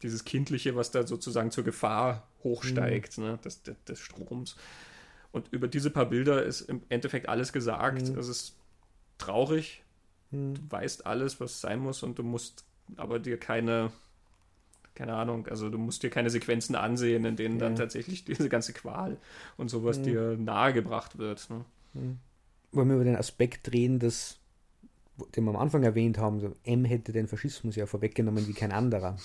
Dieses 0.03 0.24
Kindliche, 0.24 0.74
was 0.74 0.91
da 0.91 1.07
sozusagen 1.07 1.53
zur 1.53 1.64
Gefahr 1.64 2.27
hochsteigt, 2.43 3.18
mhm. 3.18 3.24
ne, 3.24 3.39
des, 3.45 3.62
des, 3.62 3.77
des, 3.85 4.01
Stroms. 4.01 4.57
Und 5.31 5.53
über 5.53 5.68
diese 5.68 5.91
paar 5.91 6.07
Bilder 6.07 6.43
ist 6.43 6.62
im 6.62 6.83
Endeffekt 6.89 7.29
alles 7.29 7.53
gesagt. 7.53 8.09
Mhm. 8.09 8.18
Es 8.18 8.27
ist 8.27 8.57
traurig. 9.18 9.85
Mhm. 10.33 10.55
Du 10.55 10.61
weißt 10.68 11.07
alles, 11.07 11.41
was 11.41 11.61
sein 11.61 11.79
muss 11.79 12.03
und 12.03 12.18
du 12.18 12.24
musst 12.24 12.64
aber 12.97 13.20
dir 13.20 13.39
keine 13.39 13.93
keine 14.97 15.14
Ahnung, 15.14 15.47
also 15.47 15.68
du 15.68 15.78
musst 15.78 16.03
dir 16.03 16.11
keine 16.11 16.30
Sequenzen 16.30 16.74
ansehen, 16.74 17.24
in 17.24 17.36
denen 17.36 17.61
ja. 17.61 17.66
dann 17.66 17.76
tatsächlich 17.76 18.24
diese 18.24 18.49
ganze 18.49 18.72
Qual 18.72 19.16
und 19.57 19.68
sowas 19.68 19.99
mhm. 19.99 20.03
dir 20.03 20.36
nahegebracht 20.36 21.18
wird. 21.18 21.49
Ne? 21.51 21.64
Mhm. 21.94 22.18
Wollen 22.72 22.88
wir 22.88 22.97
über 22.97 23.05
den 23.05 23.16
Aspekt 23.16 23.70
drehen, 23.70 23.99
dass, 23.99 24.38
den 25.36 25.44
wir 25.44 25.51
am 25.51 25.57
Anfang 25.57 25.84
erwähnt 25.84 26.18
haben, 26.18 26.40
so 26.40 26.57
M 26.64 26.84
hätte 26.84 27.12
den 27.12 27.28
Faschismus 27.28 27.76
ja 27.76 27.86
vorweggenommen 27.86 28.49
wie 28.49 28.55
kein 28.55 28.72
anderer. 28.72 29.16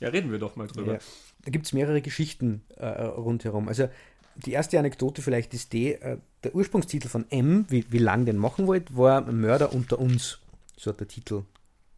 Ja, 0.00 0.08
reden 0.08 0.32
wir 0.32 0.38
doch 0.38 0.56
mal 0.56 0.66
drüber. 0.66 0.94
Ja. 0.94 0.98
Da 1.44 1.50
gibt 1.50 1.66
es 1.66 1.72
mehrere 1.72 2.00
Geschichten 2.00 2.62
äh, 2.76 2.86
rundherum. 2.86 3.68
Also 3.68 3.88
die 4.36 4.52
erste 4.52 4.78
Anekdote 4.78 5.22
vielleicht 5.22 5.54
ist 5.54 5.72
die, 5.72 5.92
äh, 5.92 6.18
der 6.42 6.54
Ursprungstitel 6.54 7.08
von 7.08 7.30
M, 7.30 7.66
wie, 7.68 7.84
wie 7.90 7.98
lang 7.98 8.24
den 8.24 8.38
machen 8.38 8.66
wollt, 8.66 8.96
war 8.96 9.20
Mörder 9.20 9.72
unter 9.72 9.98
uns. 9.98 10.40
So 10.76 10.90
hat 10.90 11.00
der 11.00 11.08
Titel 11.08 11.44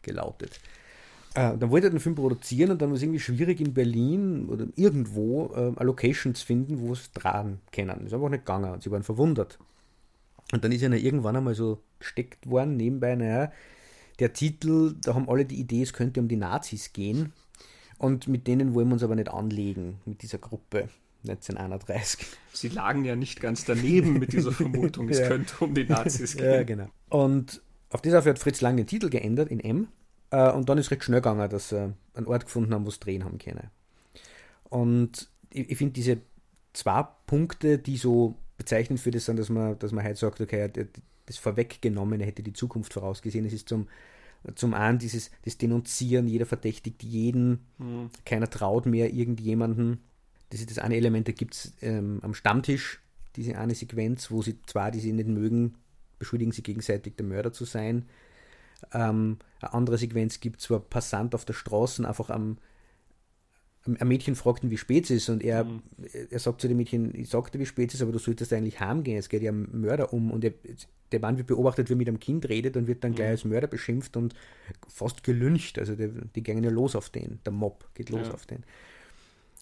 gelautet. 0.03 0.61
Äh, 1.37 1.59
dann 1.59 1.71
wollte 1.71 1.89
er 1.89 1.91
den 1.91 2.01
Film 2.01 2.15
produzieren 2.15 2.71
und 2.71 2.81
dann 2.81 2.89
war 2.89 2.97
es 2.97 3.03
irgendwie 3.03 3.21
schwierig 3.21 3.61
in 3.61 3.75
Berlin 3.75 4.49
oder 4.49 4.67
irgendwo 4.75 5.53
äh, 5.55 5.85
Locations 5.85 6.41
finden, 6.41 6.81
wo 6.81 6.95
es 6.95 7.13
dran 7.13 7.61
können. 7.73 7.95
Das 7.99 8.07
ist 8.07 8.15
einfach 8.15 8.31
nicht 8.31 8.47
gegangen 8.47 8.73
und 8.73 8.83
sie 8.83 8.91
waren 8.91 9.03
verwundert. 9.03 9.59
Und 10.53 10.65
dann 10.65 10.73
ist 10.73 10.83
er 10.83 10.93
irgendwann 10.93 11.37
einmal 11.37 11.55
so 11.55 11.83
gesteckt 11.99 12.49
worden, 12.49 12.77
nebenbei, 12.77 13.15
naja, 13.17 13.53
der 14.19 14.33
Titel, 14.33 14.95
da 15.05 15.15
haben 15.15 15.29
alle 15.29 15.45
die 15.45 15.61
Idee, 15.61 15.83
es 15.83 15.93
könnte 15.93 16.21
um 16.21 16.29
die 16.29 16.37
Nazis 16.37 16.95
gehen. 16.95 17.33
Und 17.99 18.29
mit 18.29 18.47
denen 18.47 18.75
wollen 18.75 18.89
wir 18.89 18.95
uns 18.95 19.03
aber 19.03 19.15
nicht 19.15 19.31
anlegen, 19.31 20.01
mit 20.07 20.23
dieser 20.23 20.39
Gruppe. 20.39 20.89
1931. 21.25 22.25
Sie 22.53 22.69
lagen 22.69 23.05
ja 23.05 23.17
nicht 23.17 23.41
ganz 23.41 23.65
daneben 23.65 24.21
mit 24.21 24.33
dieser 24.33 24.53
Vermutung, 24.53 25.09
es 25.09 25.19
ja. 25.19 25.29
könnte 25.29 25.53
um 25.59 25.75
die 25.75 25.85
Nazis 25.85 26.37
gehen. 26.37 26.45
Ja, 26.45 26.63
genau. 26.63 26.87
Und 27.09 27.61
auf 27.91 28.01
dieser 28.01 28.25
hat 28.25 28.39
Fritz 28.39 28.61
Lang 28.61 28.77
den 28.77 28.87
Titel 28.87 29.11
geändert 29.11 29.51
in 29.51 29.59
M 29.59 29.89
äh, 30.31 30.51
und 30.53 30.69
dann 30.69 30.79
ist 30.79 30.87
es 30.87 30.91
recht 30.91 31.05
schnell 31.05 31.21
gegangen, 31.21 31.49
dass 31.51 31.71
sie 31.71 31.95
einen 32.15 32.27
Ort 32.27 32.45
gefunden 32.45 32.75
haben, 32.75 32.87
wo 32.87 32.91
sie 32.91 33.01
drehen 33.01 33.25
haben 33.25 33.39
können. 33.39 33.71
Und 34.69 35.29
ich, 35.51 35.71
ich 35.71 35.79
finde 35.79 35.95
diese 35.95 36.19
zwei 36.73 37.07
Punkte, 37.27 37.79
die 37.79 37.97
so 37.97 38.35
bezeichnend 38.59 39.01
für 39.01 39.11
das 39.11 39.27
sind, 39.27 39.39
dass 39.39 39.49
man, 39.49 39.79
dass 39.79 39.93
man 39.93 40.05
halt 40.05 40.19
sagt, 40.19 40.41
okay, 40.41 40.71
das 41.27 41.37
Vorweggenommene 41.39 42.25
hätte 42.25 42.43
die 42.43 42.53
Zukunft 42.53 42.93
vorausgesehen. 42.95 43.45
Es 43.45 43.53
ist 43.53 43.69
zum, 43.69 43.89
zum 44.55 44.75
einen 44.75 44.99
dieses 44.99 45.31
das 45.45 45.59
Denunzieren, 45.59 46.27
jeder 46.27 46.47
verdächtigt 46.47 47.03
jeden, 47.03 47.67
mhm. 47.79 48.11
keiner 48.25 48.49
traut 48.49 48.87
mehr 48.87 49.13
irgendjemanden. 49.13 50.01
Das 50.51 50.61
ist 50.61 50.71
das 50.71 50.79
eine 50.79 50.97
Element, 50.97 51.29
da 51.29 51.33
gibt 51.33 51.55
es 51.55 51.73
ähm, 51.83 52.21
am 52.23 52.35
Stammtisch 52.35 53.01
diese 53.35 53.59
eine 53.59 53.75
Sequenz, 53.75 54.31
wo 54.31 54.43
sie 54.43 54.57
zwar 54.67 54.91
die 54.91 55.01
sie 55.01 55.13
nicht 55.13 55.29
mögen, 55.29 55.75
beschuldigen 56.19 56.53
sie 56.53 56.63
gegenseitig, 56.63 57.17
der 57.17 57.27
Mörder 57.27 57.53
zu 57.53 57.65
sein. 57.65 58.07
Ähm, 58.93 59.39
eine 59.61 59.75
andere 59.75 59.99
Sequenz 59.99 60.41
gibt 60.41 60.61
es, 60.61 60.71
wo 60.71 60.77
ein 60.77 60.89
Passant 60.89 61.35
auf 61.35 61.45
der 61.45 61.55
Straße 61.55 62.07
einfach 62.07 62.31
am, 62.31 62.59
ein 63.87 64.09
Mädchen 64.09 64.35
fragt 64.35 64.65
ihn, 64.65 64.71
wie 64.71 64.77
spät 64.77 65.05
es 65.05 65.11
ist, 65.11 65.29
und 65.29 65.43
er, 65.43 65.65
mhm. 65.65 65.83
er 66.31 66.39
sagt 66.39 66.61
zu 66.61 66.69
dem 66.69 66.77
Mädchen, 66.77 67.15
ich 67.15 67.29
sagte, 67.29 67.59
wie 67.59 67.67
spät 67.67 67.91
es 67.91 67.95
ist, 67.97 68.03
aber 68.03 68.13
du 68.13 68.19
solltest 68.19 68.53
eigentlich 68.53 68.81
heimgehen, 68.81 69.19
es 69.19 69.29
geht 69.29 69.43
ja 69.43 69.51
um 69.51 69.81
Mörder 69.81 70.13
um. 70.13 70.31
Und 70.31 70.45
er, 70.45 70.53
der 71.13 71.21
Mann 71.21 71.37
wird 71.37 71.47
beobachtet, 71.47 71.89
wie 71.89 71.95
er 71.95 71.97
mit 71.97 72.09
einem 72.09 72.21
Kind 72.21 72.49
redet 72.49 72.77
und 72.77 72.87
wird 72.87 73.05
dann 73.05 73.13
mhm. 73.13 73.17
gleich 73.17 73.29
als 73.29 73.45
Mörder 73.45 73.69
beschimpft 73.69 74.17
und 74.17 74.35
fast 74.89 75.23
gelüncht. 75.23 75.79
Also 75.79 75.95
die, 75.95 76.11
die 76.35 76.43
gehen 76.43 76.65
ja 76.65 76.71
los 76.71 76.97
auf 76.97 77.11
den, 77.11 77.39
der 77.45 77.53
Mob 77.53 77.89
geht 77.95 78.11
los 78.11 78.27
ja. 78.27 78.35
auf 78.35 78.47
den. 78.47 78.65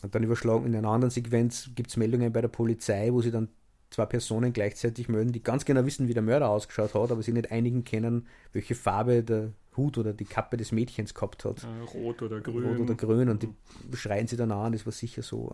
Und 0.03 0.15
dann 0.15 0.23
überschlagen, 0.23 0.67
in 0.67 0.75
einer 0.75 0.89
anderen 0.89 1.11
Sequenz 1.11 1.71
gibt 1.75 1.91
es 1.91 1.97
Meldungen 1.97 2.33
bei 2.33 2.41
der 2.41 2.49
Polizei, 2.49 3.13
wo 3.13 3.23
sie 3.23 3.31
dann 3.31 3.49
zwei 3.95 4.07
Personen 4.07 4.53
gleichzeitig 4.53 5.09
melden, 5.09 5.33
die 5.33 5.43
ganz 5.43 5.65
genau 5.65 5.85
wissen, 5.87 6.09
wie 6.09 6.15
der 6.15 6.23
Mörder 6.23 6.49
ausgeschaut 6.49 6.95
hat, 6.95 7.11
aber 7.11 7.23
sie 7.23 7.33
nicht 7.33 7.53
einigen 7.53 7.85
können, 7.85 8.27
welche 8.53 8.75
Farbe 8.75 9.23
der 9.23 9.53
Hut 9.77 9.99
oder 9.99 10.13
die 10.13 10.25
Kappe 10.25 10.57
des 10.57 10.73
Mädchens 10.73 11.15
gehabt 11.15 11.45
hat. 11.45 11.67
Rot 11.95 12.23
oder 12.23 12.41
grün. 12.41 12.65
Rot 12.65 12.81
oder 12.81 12.95
grün 12.95 13.29
und 13.29 13.43
die 13.43 13.97
schreien 13.97 14.27
sie 14.27 14.37
dann 14.37 14.53
an, 14.53 14.73
das 14.73 14.85
war 14.85 14.93
sicher 14.93 15.23
so. 15.23 15.49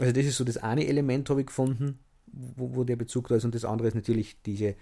Also 0.00 0.12
das 0.12 0.24
ist 0.24 0.36
so 0.36 0.44
das 0.44 0.56
eine 0.56 0.86
Element, 0.86 1.28
habe 1.30 1.40
ich 1.40 1.46
gefunden, 1.46 1.98
wo, 2.26 2.74
wo, 2.74 2.84
der 2.84 2.96
Bezug 2.96 3.28
da 3.28 3.36
ist 3.36 3.44
und 3.44 3.54
das 3.54 3.64
andere 3.64 3.88
ist 3.88 3.94
natürlich 3.94 4.40
diese 4.42 4.74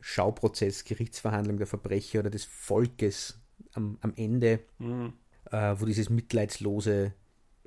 Schauprozess, 0.00 0.84
Gerichtsverhandlung 0.84 1.58
der 1.58 1.66
Verbrecher 1.66 2.20
oder 2.20 2.30
des 2.30 2.44
Volkes 2.44 3.38
am, 3.74 3.98
am 4.00 4.12
Ende, 4.16 4.60
mhm. 4.78 5.12
äh, 5.50 5.74
wo 5.78 5.84
dieses 5.84 6.10
mitleidslose, 6.10 7.12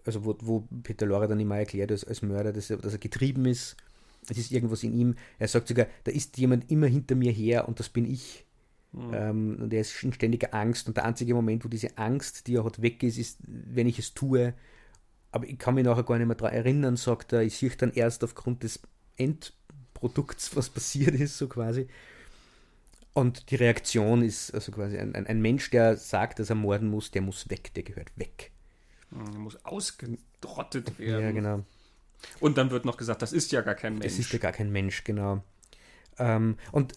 also 0.05 0.25
wo, 0.25 0.35
wo 0.41 0.67
Peter 0.83 1.05
Lorre 1.05 1.27
dann 1.27 1.39
immer 1.39 1.57
erklärt 1.57 1.91
als, 1.91 2.03
als 2.03 2.21
Mörder, 2.21 2.51
dass 2.53 2.69
er, 2.69 2.77
dass 2.77 2.93
er 2.93 2.99
getrieben 2.99 3.45
ist, 3.45 3.77
es 4.29 4.37
ist 4.37 4.51
irgendwas 4.51 4.83
in 4.83 4.93
ihm, 4.93 5.15
er 5.39 5.47
sagt 5.47 5.67
sogar, 5.67 5.87
da 6.03 6.11
ist 6.11 6.37
jemand 6.37 6.69
immer 6.71 6.87
hinter 6.87 7.15
mir 7.15 7.31
her 7.31 7.67
und 7.67 7.79
das 7.79 7.89
bin 7.89 8.09
ich. 8.09 8.45
Mhm. 8.91 9.11
Ähm, 9.13 9.57
und 9.61 9.73
er 9.73 9.81
ist 9.81 10.03
in 10.03 10.13
ständiger 10.13 10.53
Angst 10.53 10.87
und 10.87 10.97
der 10.97 11.05
einzige 11.05 11.33
Moment, 11.33 11.65
wo 11.65 11.69
diese 11.69 11.97
Angst, 11.97 12.47
die 12.47 12.55
er 12.55 12.63
hat, 12.63 12.81
weg 12.81 13.01
ist, 13.03 13.17
ist, 13.17 13.39
wenn 13.47 13.87
ich 13.87 13.99
es 13.99 14.13
tue. 14.13 14.53
Aber 15.31 15.47
ich 15.47 15.57
kann 15.57 15.73
mich 15.73 15.83
nachher 15.83 16.03
gar 16.03 16.17
nicht 16.17 16.27
mehr 16.27 16.35
daran 16.35 16.53
erinnern, 16.53 16.95
sagt 16.95 17.33
er, 17.33 17.41
ich 17.41 17.57
sehe 17.57 17.71
dann 17.71 17.91
erst 17.91 18.23
aufgrund 18.23 18.61
des 18.61 18.79
Endprodukts, 19.17 20.55
was 20.55 20.69
passiert 20.69 21.15
ist, 21.15 21.37
so 21.37 21.47
quasi. 21.47 21.87
Und 23.13 23.51
die 23.51 23.55
Reaktion 23.55 24.23
ist 24.23 24.53
also 24.53 24.71
quasi 24.71 24.97
ein, 24.97 25.13
ein, 25.15 25.27
ein, 25.27 25.41
Mensch, 25.41 25.69
der 25.69 25.97
sagt, 25.97 26.39
dass 26.39 26.49
er 26.49 26.55
morden 26.55 26.89
muss, 26.89 27.11
der 27.11 27.21
muss 27.21 27.49
weg, 27.49 27.73
der 27.75 27.83
gehört 27.83 28.11
weg. 28.15 28.51
Er 29.11 29.39
muss 29.39 29.63
ausgerottet 29.65 30.97
werden. 30.97 31.23
Ja, 31.23 31.31
genau. 31.31 31.63
Und 32.39 32.57
dann 32.57 32.71
wird 32.71 32.85
noch 32.85 32.97
gesagt, 32.97 33.21
das 33.21 33.33
ist 33.33 33.51
ja 33.51 33.61
gar 33.61 33.75
kein 33.75 33.93
Mensch. 33.93 34.05
Das 34.05 34.19
ist 34.19 34.33
ja 34.33 34.39
gar 34.39 34.51
kein 34.51 34.71
Mensch, 34.71 35.03
genau. 35.03 35.43
Ähm, 36.19 36.57
und 36.71 36.95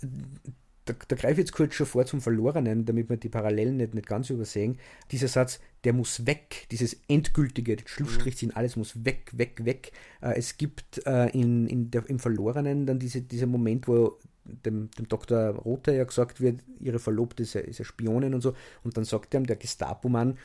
da, 0.87 0.95
da 1.09 1.17
greife 1.17 1.33
ich 1.33 1.39
jetzt 1.39 1.53
kurz 1.53 1.75
schon 1.75 1.87
vor 1.87 2.07
zum 2.07 2.21
Verlorenen, 2.21 2.85
damit 2.85 3.11
wir 3.11 3.17
die 3.17 3.29
Parallelen 3.29 3.77
nicht, 3.77 3.95
nicht 3.95 4.07
ganz 4.07 4.31
übersehen. 4.31 4.79
Dieser 5.11 5.29
Satz, 5.29 5.61
der 5.85 5.93
muss 5.93 6.27
weg, 6.27 6.67
dieses 6.71 6.97
endgültige, 7.09 7.77
Schlussstrichziehen, 7.85 8.51
mhm. 8.51 8.57
alles 8.57 8.77
muss 8.77 9.05
weg, 9.05 9.33
weg, 9.35 9.65
weg. 9.65 9.93
Äh, 10.21 10.37
es 10.37 10.57
gibt 10.57 11.05
äh, 11.07 11.29
in, 11.31 11.67
in 11.67 11.91
der, 11.91 12.09
im 12.09 12.19
Verlorenen 12.19 12.87
dann 12.87 12.99
diese, 12.99 13.21
dieser 13.21 13.47
Moment, 13.47 13.89
wo 13.89 14.19
dem, 14.65 14.91
dem 14.93 15.09
Dr. 15.09 15.51
Rother 15.51 15.95
ja 15.95 16.05
gesagt 16.05 16.41
wird, 16.41 16.61
ihre 16.81 16.99
Verlobte 16.99 17.43
ist 17.43 17.55
ja, 17.55 17.61
ist 17.61 17.79
ja 17.79 17.85
Spionin 17.85 18.35
und 18.35 18.41
so. 18.41 18.55
Und 18.85 18.97
dann 18.97 19.05
sagt 19.05 19.35
ihm 19.35 19.47
der 19.47 19.57
Gestapo-Mann, 19.57 20.39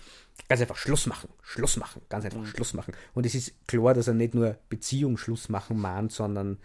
ganz 0.48 0.62
einfach 0.62 0.78
Schluss 0.78 1.06
machen, 1.06 1.30
Schluss 1.42 1.78
machen, 1.78 2.02
ganz 2.10 2.26
einfach 2.26 2.42
mhm. 2.42 2.46
Schluss 2.46 2.74
machen. 2.74 2.94
Und 3.14 3.26
es 3.26 3.36
ist 3.36 3.68
klar, 3.68 3.94
dass 3.94 4.08
er 4.08 4.14
nicht 4.14 4.34
nur 4.34 4.58
Beziehung 4.70 5.18
Schluss 5.18 5.50
machen 5.50 5.80
mahnt, 5.80 6.12
sondern 6.12 6.58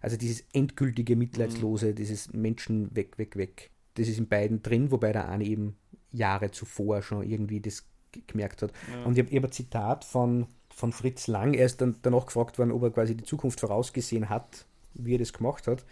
also 0.00 0.16
dieses 0.16 0.44
endgültige, 0.52 1.16
mitleidslose, 1.16 1.88
mhm. 1.88 1.94
dieses 1.94 2.32
Menschen 2.32 2.94
weg, 2.94 3.18
weg, 3.18 3.36
weg. 3.36 3.70
Das 3.94 4.08
ist 4.08 4.18
in 4.18 4.28
beiden 4.28 4.62
drin, 4.62 4.90
wobei 4.90 5.12
der 5.12 5.28
eine 5.28 5.44
eben 5.44 5.76
Jahre 6.12 6.50
zuvor 6.50 7.02
schon 7.02 7.22
irgendwie 7.22 7.60
das 7.60 7.84
gemerkt 8.26 8.62
hat. 8.62 8.72
Ja. 8.92 9.04
Und 9.04 9.18
ich 9.18 9.24
habe 9.24 9.36
hab 9.36 9.44
ein 9.44 9.52
Zitat 9.52 10.04
von, 10.04 10.46
von 10.68 10.92
Fritz 10.92 11.26
Lang, 11.26 11.54
er 11.54 11.66
ist 11.66 11.80
dann 11.80 11.96
danach 12.02 12.26
gefragt 12.26 12.58
worden, 12.58 12.70
ob 12.70 12.82
er 12.82 12.90
quasi 12.90 13.16
die 13.16 13.24
Zukunft 13.24 13.60
vorausgesehen 13.60 14.28
hat, 14.28 14.66
wie 14.94 15.14
er 15.14 15.18
das 15.18 15.32
gemacht 15.32 15.66
hat 15.66 15.84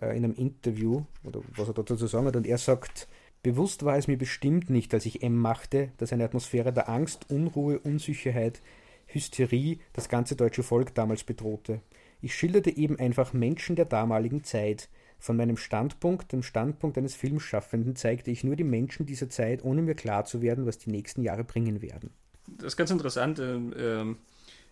äh, 0.00 0.16
in 0.16 0.24
einem 0.24 0.34
Interview, 0.34 1.04
oder 1.24 1.40
was 1.56 1.68
er 1.68 1.74
dazu 1.74 1.96
zu 1.96 2.06
sagen 2.06 2.26
hat, 2.26 2.36
und 2.36 2.46
er 2.46 2.58
sagt, 2.58 3.08
bewusst 3.42 3.84
war 3.84 3.96
es 3.96 4.08
mir 4.08 4.18
bestimmt 4.18 4.70
nicht, 4.70 4.94
als 4.94 5.06
ich 5.06 5.22
M 5.22 5.36
machte, 5.36 5.90
dass 5.98 6.12
eine 6.12 6.24
Atmosphäre 6.24 6.72
der 6.72 6.88
Angst, 6.88 7.30
Unruhe, 7.30 7.78
Unsicherheit, 7.78 8.62
Hysterie 9.06 9.78
das 9.92 10.08
ganze 10.08 10.36
deutsche 10.36 10.62
Volk 10.62 10.94
damals 10.94 11.24
bedrohte. 11.24 11.80
Ich 12.20 12.34
schilderte 12.34 12.74
eben 12.74 12.98
einfach 12.98 13.32
Menschen 13.32 13.76
der 13.76 13.84
damaligen 13.84 14.44
Zeit. 14.44 14.88
Von 15.18 15.36
meinem 15.36 15.56
Standpunkt, 15.56 16.32
dem 16.32 16.42
Standpunkt 16.42 16.98
eines 16.98 17.14
Filmschaffenden, 17.14 17.94
zeigte 17.94 18.30
ich 18.30 18.42
nur 18.42 18.56
die 18.56 18.64
Menschen 18.64 19.06
dieser 19.06 19.28
Zeit, 19.28 19.64
ohne 19.64 19.82
mir 19.82 19.94
klar 19.94 20.24
zu 20.24 20.42
werden, 20.42 20.66
was 20.66 20.78
die 20.78 20.90
nächsten 20.90 21.22
Jahre 21.22 21.44
bringen 21.44 21.82
werden. 21.82 22.10
Das 22.46 22.68
ist 22.68 22.76
ganz 22.76 22.90
interessant. 22.90 23.38
Äh, 23.38 24.04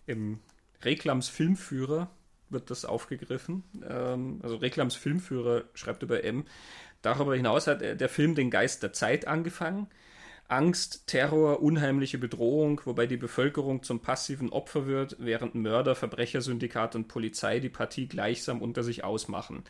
Im 0.07 0.39
Reklams 0.81 1.29
Filmführer 1.29 2.09
wird 2.51 2.69
das 2.69 2.85
aufgegriffen. 2.85 3.63
Ähm, 3.87 4.39
also 4.43 4.55
Reklams 4.57 4.95
Filmführer 4.95 5.63
schreibt 5.73 6.03
über 6.03 6.23
M. 6.23 6.45
Darüber 7.01 7.35
hinaus 7.35 7.67
hat 7.67 7.81
der 7.81 8.09
Film 8.09 8.35
den 8.35 8.51
Geist 8.51 8.83
der 8.83 8.93
Zeit 8.93 9.27
angefangen. 9.27 9.87
Angst, 10.47 11.07
Terror, 11.07 11.63
unheimliche 11.63 12.17
Bedrohung, 12.17 12.81
wobei 12.83 13.07
die 13.07 13.17
Bevölkerung 13.17 13.83
zum 13.83 14.01
passiven 14.01 14.49
Opfer 14.49 14.85
wird, 14.85 15.15
während 15.17 15.55
Mörder, 15.55 15.95
Verbrechersyndikat 15.95 16.95
und 16.95 17.07
Polizei 17.07 17.59
die 17.59 17.69
Partie 17.69 18.07
gleichsam 18.07 18.61
unter 18.61 18.83
sich 18.83 19.03
ausmachen. 19.05 19.63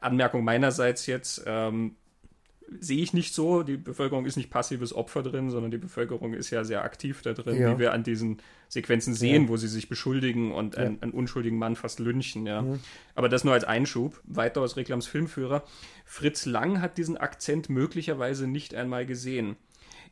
Anmerkung 0.00 0.42
meinerseits 0.42 1.06
jetzt, 1.06 1.44
ähm, 1.46 1.96
sehe 2.80 3.02
ich 3.02 3.12
nicht 3.12 3.34
so. 3.34 3.62
Die 3.62 3.76
Bevölkerung 3.76 4.26
ist 4.26 4.36
nicht 4.36 4.50
passives 4.50 4.94
Opfer 4.94 5.22
drin, 5.22 5.50
sondern 5.50 5.70
die 5.70 5.78
Bevölkerung 5.78 6.34
ist 6.34 6.50
ja 6.50 6.64
sehr 6.64 6.82
aktiv 6.82 7.22
da 7.22 7.32
drin, 7.32 7.60
ja. 7.60 7.74
wie 7.74 7.78
wir 7.78 7.92
an 7.92 8.02
diesen 8.02 8.38
Sequenzen 8.68 9.14
sehen, 9.14 9.44
ja. 9.44 9.48
wo 9.48 9.56
sie 9.56 9.68
sich 9.68 9.88
beschuldigen 9.88 10.52
und 10.52 10.76
ja. 10.76 10.82
einen, 10.82 11.02
einen, 11.02 11.12
unschuldigen 11.12 11.58
Mann 11.58 11.76
fast 11.76 12.00
lynchen. 12.00 12.46
Ja. 12.46 12.64
Aber 13.14 13.28
das 13.28 13.44
nur 13.44 13.54
als 13.54 13.64
Einschub. 13.64 14.20
Weiter 14.24 14.60
aus 14.60 14.76
Reklams 14.76 15.06
Filmführer. 15.06 15.64
Fritz 16.04 16.46
Lang 16.46 16.80
hat 16.80 16.98
diesen 16.98 17.16
Akzent 17.16 17.68
möglicherweise 17.68 18.46
nicht 18.46 18.74
einmal 18.74 19.06
gesehen. 19.06 19.56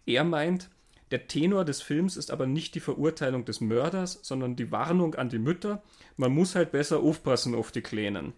Er 0.07 0.25
meint, 0.25 0.69
der 1.11 1.27
Tenor 1.27 1.65
des 1.65 1.83
Films 1.83 2.17
ist 2.17 2.31
aber 2.31 2.47
nicht 2.47 2.75
die 2.75 2.81
Verurteilung 2.81 3.45
des 3.45 3.61
Mörders, 3.61 4.21
sondern 4.23 4.57
die 4.57 4.73
Warnung 4.73 5.15
an 5.15 5.29
die 5.29 5.39
Mütter. 5.39 5.83
Man 6.17 6.33
muss 6.33 6.55
halt 6.55 6.73
besser 6.73 7.01
aufpassen 7.01 7.55
auf 7.55 7.71
die 7.71 7.83
Kleinen. 7.83 8.33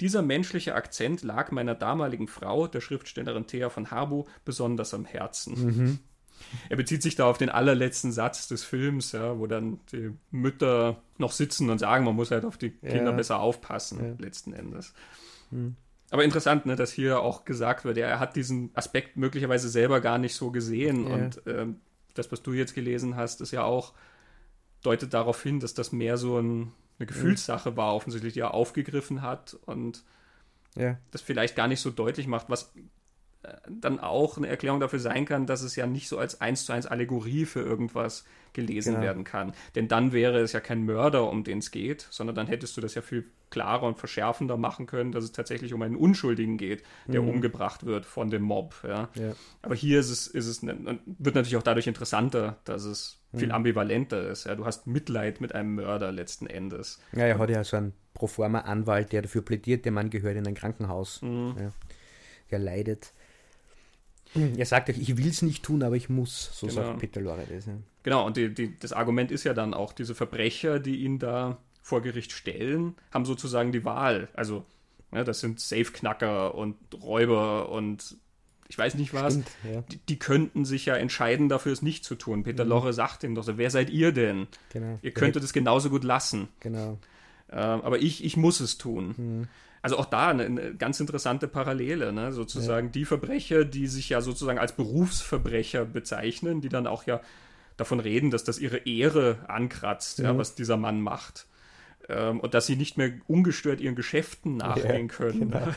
Dieser 0.00 0.22
menschliche 0.22 0.74
Akzent 0.74 1.22
lag 1.22 1.50
meiner 1.50 1.74
damaligen 1.74 2.28
Frau, 2.28 2.66
der 2.66 2.80
Schriftstellerin 2.80 3.46
Thea 3.46 3.70
von 3.70 3.90
Harbu, 3.90 4.24
besonders 4.44 4.94
am 4.94 5.04
Herzen. 5.04 5.64
Mhm. 5.64 5.98
Er 6.68 6.76
bezieht 6.76 7.02
sich 7.02 7.14
da 7.14 7.26
auf 7.26 7.38
den 7.38 7.50
allerletzten 7.50 8.12
Satz 8.12 8.48
des 8.48 8.64
Films, 8.64 9.12
ja, 9.12 9.38
wo 9.38 9.46
dann 9.46 9.80
die 9.92 10.12
Mütter 10.30 11.00
noch 11.18 11.32
sitzen 11.32 11.70
und 11.70 11.78
sagen, 11.78 12.04
man 12.04 12.16
muss 12.16 12.30
halt 12.30 12.44
auf 12.44 12.56
die 12.56 12.70
Kinder 12.70 13.10
ja. 13.10 13.12
besser 13.12 13.38
aufpassen, 13.38 14.04
ja. 14.04 14.14
letzten 14.18 14.52
Endes. 14.52 14.92
Mhm. 15.50 15.76
Aber 16.10 16.24
interessant, 16.24 16.66
ne, 16.66 16.76
dass 16.76 16.92
hier 16.92 17.20
auch 17.20 17.44
gesagt 17.46 17.84
wird, 17.84 17.96
er 17.96 18.20
hat 18.20 18.36
diesen 18.36 18.70
Aspekt 18.74 19.16
möglicherweise 19.16 19.68
selber 19.70 20.00
gar 20.00 20.18
nicht 20.18 20.34
so 20.34 20.50
gesehen. 20.50 21.06
Und 21.06 21.40
ähm, 21.46 21.80
das, 22.12 22.30
was 22.30 22.42
du 22.42 22.52
jetzt 22.52 22.74
gelesen 22.74 23.16
hast, 23.16 23.40
ist 23.40 23.50
ja 23.50 23.64
auch, 23.64 23.94
deutet 24.82 25.14
darauf 25.14 25.42
hin, 25.42 25.58
dass 25.58 25.72
das 25.72 25.90
mehr 25.90 26.18
so 26.18 26.38
ein 26.38 26.72
eine 26.98 27.06
Gefühlssache 27.06 27.76
war, 27.76 27.94
offensichtlich, 27.94 28.34
die 28.34 28.40
er 28.40 28.54
aufgegriffen 28.54 29.22
hat 29.22 29.56
und 29.66 30.04
ja. 30.74 30.98
das 31.10 31.20
vielleicht 31.20 31.56
gar 31.56 31.68
nicht 31.68 31.80
so 31.80 31.90
deutlich 31.90 32.26
macht, 32.26 32.48
was 32.48 32.72
dann 33.68 33.98
auch 33.98 34.36
eine 34.36 34.48
Erklärung 34.48 34.80
dafür 34.80 34.98
sein 34.98 35.24
kann, 35.24 35.46
dass 35.46 35.62
es 35.62 35.76
ja 35.76 35.86
nicht 35.86 36.08
so 36.08 36.18
als 36.18 36.40
eins 36.40 36.64
zu 36.64 36.72
eins 36.72 36.86
Allegorie 36.86 37.44
für 37.44 37.60
irgendwas 37.60 38.24
gelesen 38.52 38.94
genau. 38.94 39.04
werden 39.04 39.24
kann. 39.24 39.52
Denn 39.74 39.88
dann 39.88 40.12
wäre 40.12 40.38
es 40.40 40.52
ja 40.52 40.60
kein 40.60 40.84
Mörder, 40.84 41.28
um 41.28 41.42
den 41.42 41.58
es 41.58 41.70
geht, 41.70 42.06
sondern 42.10 42.36
dann 42.36 42.46
hättest 42.46 42.76
du 42.76 42.80
das 42.80 42.94
ja 42.94 43.02
viel 43.02 43.24
klarer 43.50 43.82
und 43.82 43.98
verschärfender 43.98 44.56
machen 44.56 44.86
können, 44.86 45.12
dass 45.12 45.24
es 45.24 45.32
tatsächlich 45.32 45.74
um 45.74 45.82
einen 45.82 45.96
Unschuldigen 45.96 46.56
geht, 46.56 46.82
der 47.06 47.20
mhm. 47.20 47.28
umgebracht 47.28 47.84
wird 47.84 48.06
von 48.06 48.30
dem 48.30 48.42
Mob. 48.42 48.74
Ja. 48.86 49.10
ja. 49.14 49.34
Aber 49.60 49.74
hier 49.74 50.00
ist 50.00 50.10
es, 50.10 50.26
ist 50.26 50.46
es 50.46 50.62
ne, 50.62 50.98
wird 51.04 51.34
natürlich 51.34 51.56
auch 51.56 51.62
dadurch 51.62 51.86
interessanter, 51.86 52.58
dass 52.64 52.84
es 52.84 53.20
viel 53.34 53.48
mhm. 53.48 53.54
ambivalenter 53.54 54.28
ist. 54.28 54.44
Ja. 54.44 54.54
Du 54.54 54.64
hast 54.64 54.86
Mitleid 54.86 55.40
mit 55.40 55.54
einem 55.54 55.74
Mörder 55.74 56.12
letzten 56.12 56.46
Endes. 56.46 56.98
Ja, 57.12 57.24
er 57.24 57.38
hat 57.38 57.50
ja 57.50 57.62
so 57.64 57.76
einen 57.76 57.92
Proforma-Anwalt, 58.14 59.12
der 59.12 59.22
dafür 59.22 59.42
plädiert, 59.42 59.84
der 59.84 59.92
Mann 59.92 60.10
gehört 60.10 60.36
in 60.36 60.46
ein 60.46 60.54
Krankenhaus. 60.54 61.20
Mhm. 61.22 61.54
Ja. 61.58 61.72
Er 62.48 62.58
leidet. 62.58 63.12
Er 64.34 64.66
sagt 64.66 64.88
euch, 64.88 64.98
ich 64.98 65.16
will 65.16 65.28
es 65.28 65.42
nicht 65.42 65.62
tun, 65.62 65.82
aber 65.82 65.96
ich 65.96 66.08
muss, 66.08 66.50
so 66.58 66.66
genau. 66.66 66.82
sagt 66.82 66.98
Peter 67.00 67.20
Lorre 67.20 67.44
das. 67.50 67.66
Ja. 67.66 67.74
Genau, 68.02 68.26
und 68.26 68.36
die, 68.36 68.52
die, 68.52 68.78
das 68.78 68.92
Argument 68.92 69.30
ist 69.30 69.44
ja 69.44 69.54
dann 69.54 69.74
auch, 69.74 69.92
diese 69.92 70.14
Verbrecher, 70.14 70.78
die 70.80 71.04
ihn 71.04 71.18
da 71.18 71.58
vor 71.82 72.00
Gericht 72.00 72.32
stellen, 72.32 72.94
haben 73.12 73.24
sozusagen 73.24 73.72
die 73.72 73.84
Wahl. 73.84 74.28
Also, 74.34 74.64
ja, 75.12 75.24
das 75.24 75.40
sind 75.40 75.60
Safe-Knacker 75.60 76.54
und 76.54 76.76
Räuber 77.02 77.68
und 77.68 78.16
ich 78.68 78.78
weiß 78.78 78.94
nicht 78.94 79.12
was. 79.12 79.34
Stimmt, 79.34 79.50
ja. 79.70 79.82
die, 79.82 79.98
die, 79.98 80.18
könnten 80.18 80.64
sich 80.64 80.86
ja 80.86 80.96
entscheiden, 80.96 81.50
dafür 81.50 81.72
es 81.72 81.82
nicht 81.82 82.04
zu 82.04 82.14
tun. 82.14 82.42
Peter 82.42 82.64
mhm. 82.64 82.70
Lorre 82.70 82.92
sagt 82.94 83.22
ihm 83.22 83.34
doch 83.34 83.44
so, 83.44 83.58
wer 83.58 83.68
seid 83.68 83.90
ihr 83.90 84.12
denn? 84.12 84.46
Genau. 84.72 84.98
Ihr 85.02 85.12
könntet 85.12 85.44
es 85.44 85.52
genauso 85.52 85.90
gut 85.90 86.04
lassen. 86.04 86.48
Genau. 86.60 86.98
Äh, 87.48 87.56
aber 87.56 87.98
ich, 87.98 88.24
ich 88.24 88.38
muss 88.38 88.60
es 88.60 88.78
tun. 88.78 89.14
Mhm. 89.18 89.48
Also 89.82 89.98
auch 89.98 90.06
da 90.06 90.28
eine, 90.28 90.44
eine, 90.44 90.74
ganz 90.76 91.00
interessante 91.00 91.48
Parallele, 91.48 92.12
ne? 92.12 92.32
sozusagen 92.32 92.86
ja. 92.86 92.92
die 92.92 93.04
Verbrecher, 93.04 93.64
die 93.64 93.88
sich 93.88 94.08
ja 94.08 94.20
sozusagen 94.20 94.60
als 94.60 94.72
Berufsverbrecher 94.72 95.84
bezeichnen, 95.84 96.60
die 96.60 96.68
dann 96.68 96.86
auch 96.86 97.04
ja 97.04 97.20
davon 97.76 97.98
reden, 97.98 98.30
dass 98.30 98.44
das 98.44 98.60
ihre 98.60 98.78
Ehre 98.86 99.38
ankratzt, 99.48 100.20
mhm. 100.20 100.24
ja, 100.24 100.38
was 100.38 100.54
dieser 100.54 100.76
Mann 100.76 101.00
macht. 101.00 101.46
Ähm, 102.08 102.40
und 102.40 102.54
dass 102.54 102.66
sie 102.66 102.76
nicht 102.76 102.96
mehr 102.96 103.12
ungestört 103.26 103.80
ihren 103.80 103.94
Geschäften 103.94 104.56
nachgehen 104.56 105.08
ja, 105.08 105.14
können. 105.14 105.50
Genau. 105.50 105.68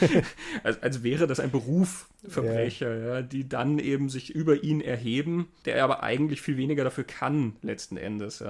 als, 0.62 0.82
als, 0.82 1.02
wäre 1.02 1.26
das 1.26 1.40
ein 1.40 1.50
Berufsverbrecher, 1.50 2.96
ja. 2.96 3.14
ja. 3.16 3.22
die 3.22 3.48
dann 3.48 3.78
eben 3.78 4.08
sich 4.08 4.34
über 4.34 4.62
ihn 4.62 4.80
erheben, 4.80 5.48
der 5.64 5.82
aber 5.84 6.02
eigentlich 6.02 6.40
viel 6.42 6.56
weniger 6.56 6.84
dafür 6.84 7.04
kann, 7.04 7.56
letzten 7.62 7.96
Endes. 7.96 8.42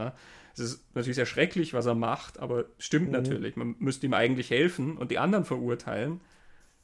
Es 0.55 0.61
ist 0.61 0.94
natürlich 0.94 1.16
sehr 1.16 1.26
schrecklich, 1.26 1.74
was 1.74 1.86
er 1.86 1.94
macht, 1.94 2.38
aber 2.38 2.66
stimmt 2.78 3.07
mhm. 3.07 3.12
natürlich. 3.12 3.57
Man 3.57 3.76
müsste 3.78 4.07
ihm 4.07 4.14
eigentlich 4.14 4.50
helfen 4.50 4.96
und 4.96 5.11
die 5.11 5.18
anderen 5.18 5.44
verurteilen, 5.44 6.20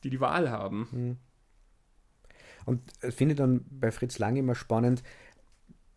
die 0.05 0.11
die 0.11 0.21
Wahl 0.21 0.51
haben. 0.51 0.89
Mhm. 0.91 1.17
Und 2.67 2.83
ich 3.03 3.15
finde 3.15 3.35
dann 3.35 3.65
bei 3.71 3.91
Fritz 3.91 4.19
Lang 4.19 4.37
immer 4.37 4.55
spannend, 4.55 5.03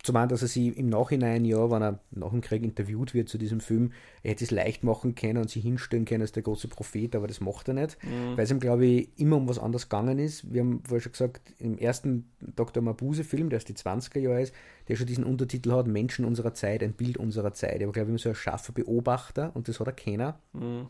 Zumal, 0.04 0.28
dass 0.28 0.42
er 0.42 0.50
sie 0.50 0.68
im 0.68 0.90
Nachhinein, 0.90 1.46
ja, 1.46 1.72
wenn 1.72 1.82
er 1.82 2.00
nach 2.12 2.32
dem 2.32 2.42
Krieg 2.42 2.62
interviewt 2.62 3.14
wird 3.14 3.30
zu 3.30 3.38
diesem 3.38 3.62
Film, 3.62 3.94
er 4.22 4.32
hätte 4.32 4.44
es 4.44 4.52
leicht 4.52 4.84
machen 4.84 5.16
können 5.16 5.38
und 5.38 5.50
sich 5.50 5.64
hinstellen 5.64 6.04
können 6.04 6.24
als 6.24 6.34
der 6.34 6.44
große 6.44 6.68
Prophet, 6.68 7.16
aber 7.16 7.26
das 7.26 7.40
macht 7.40 7.70
er 7.70 7.74
nicht, 7.74 7.98
mhm. 8.04 8.36
weil 8.36 8.44
es 8.44 8.52
ihm, 8.52 8.60
glaube 8.60 8.86
ich, 8.86 9.18
immer 9.18 9.38
um 9.38 9.48
was 9.48 9.60
anderes 9.60 9.88
gegangen 9.88 10.20
ist. 10.20 10.52
Wir 10.52 10.60
haben 10.60 10.84
vorher 10.84 11.00
schon 11.00 11.14
gesagt, 11.14 11.54
im 11.58 11.78
ersten 11.78 12.30
Dr. 12.42 12.84
Mabuse-Film, 12.84 13.50
der 13.50 13.58
aus 13.58 13.64
die 13.64 13.76
20er 13.76 14.20
Jahre 14.20 14.42
ist, 14.42 14.54
der 14.90 14.98
schon 14.98 15.08
diesen 15.08 15.24
Untertitel 15.24 15.72
hat, 15.72 15.88
Menschen 15.88 16.26
unserer 16.26 16.54
Zeit, 16.54 16.84
ein 16.84 16.94
Bild 16.94 17.16
unserer 17.16 17.54
Zeit. 17.54 17.80
Er 17.80 17.88
war, 17.88 17.94
glaube 17.94 18.08
ich, 18.08 18.10
immer 18.10 18.20
so 18.20 18.28
ein 18.28 18.36
scharfer 18.36 18.74
Beobachter 18.74 19.52
und 19.54 19.70
das 19.70 19.80
hat 19.80 19.88
er 19.88 19.94
keiner. 19.94 20.38
Mhm. 20.52 20.88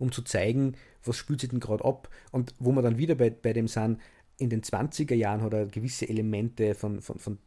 Um 0.00 0.10
zu 0.10 0.22
zeigen, 0.22 0.74
was 1.04 1.16
spült 1.16 1.40
sich 1.40 1.50
denn 1.50 1.60
gerade 1.60 1.84
ab. 1.84 2.08
Und 2.32 2.52
wo 2.58 2.72
wir 2.72 2.82
dann 2.82 2.98
wieder 2.98 3.14
bei, 3.14 3.30
bei 3.30 3.52
dem 3.52 3.68
sind, 3.68 4.00
in 4.38 4.50
den 4.50 4.62
20er 4.62 5.14
Jahren 5.14 5.42
hat 5.42 5.52
er 5.52 5.66
gewisse 5.66 6.08
Elemente 6.08 6.74
von, 6.74 7.00
von, 7.00 7.18
von 7.18 7.38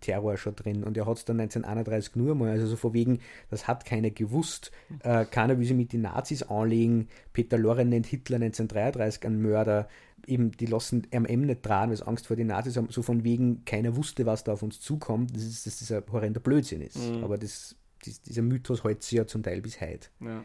Terror 0.00 0.36
schon 0.36 0.56
drin. 0.56 0.84
Und 0.84 0.96
er 0.96 1.06
hat 1.06 1.16
es 1.16 1.24
dann 1.24 1.40
1931 1.40 2.16
nur 2.16 2.34
mal, 2.34 2.50
also 2.50 2.66
so 2.66 2.76
vor 2.76 2.92
wegen, 2.92 3.20
das 3.50 3.66
hat 3.68 3.84
keiner 3.84 4.10
gewusst. 4.10 4.70
Äh, 5.02 5.24
keiner 5.24 5.58
will 5.58 5.66
sich 5.66 5.76
mit 5.76 5.92
den 5.92 6.02
Nazis 6.02 6.42
anlegen. 6.42 7.08
Peter 7.32 7.58
Loren 7.58 7.88
nennt 7.88 8.06
Hitler 8.06 8.36
1933 8.36 9.24
einen 9.24 9.42
Mörder. 9.42 9.88
Eben, 10.26 10.52
die 10.52 10.66
lassen 10.66 11.06
MM 11.10 11.46
nicht 11.46 11.66
dran, 11.66 11.90
weil 11.90 11.96
sie 11.96 12.06
Angst 12.06 12.26
vor 12.26 12.36
den 12.36 12.48
Nazis 12.48 12.76
haben. 12.76 12.88
So 12.90 13.02
von 13.02 13.24
wegen, 13.24 13.64
keiner 13.64 13.96
wusste, 13.96 14.26
was 14.26 14.44
da 14.44 14.52
auf 14.52 14.62
uns 14.62 14.80
zukommt. 14.80 15.34
Das 15.34 15.42
ist, 15.42 15.66
dass 15.66 15.78
das 15.78 15.90
ein 15.90 16.02
horrender 16.12 16.40
Blödsinn 16.40 16.82
ist. 16.82 16.98
Mhm. 16.98 17.24
Aber 17.24 17.38
das, 17.38 17.76
das, 18.04 18.20
dieser 18.22 18.42
Mythos 18.42 18.84
hält 18.84 19.02
sich 19.02 19.18
ja 19.18 19.26
zum 19.26 19.42
Teil 19.42 19.60
bis 19.60 19.80
heute. 19.80 20.08
Ja. 20.20 20.44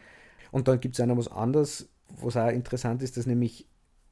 Und 0.50 0.68
dann 0.68 0.80
gibt 0.80 0.94
es 0.94 1.00
auch 1.00 1.06
noch 1.06 1.16
was 1.16 1.28
anderes, 1.28 1.88
was 2.20 2.36
auch 2.36 2.48
interessant 2.48 3.02
ist, 3.02 3.16
dass 3.16 3.26
nämlich 3.26 3.66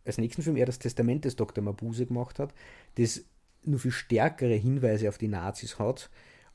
als 0.05 0.19
nächsten 0.19 0.43
Film 0.43 0.57
er 0.57 0.67
das 0.67 0.79
Testament 0.79 1.25
des 1.25 1.37
Dr. 1.37 1.65
Mabuse 1.65 2.07
gemacht 2.07 2.39
hat, 2.39 2.55
das 2.97 3.25
nur 3.67 3.81
viel 3.81 3.91
stärkere 3.91 4.55
Hinweise 4.55 5.09
auf 5.09 5.19
die 5.19 5.29
Nazis 5.29 5.79
hat 5.79 6.11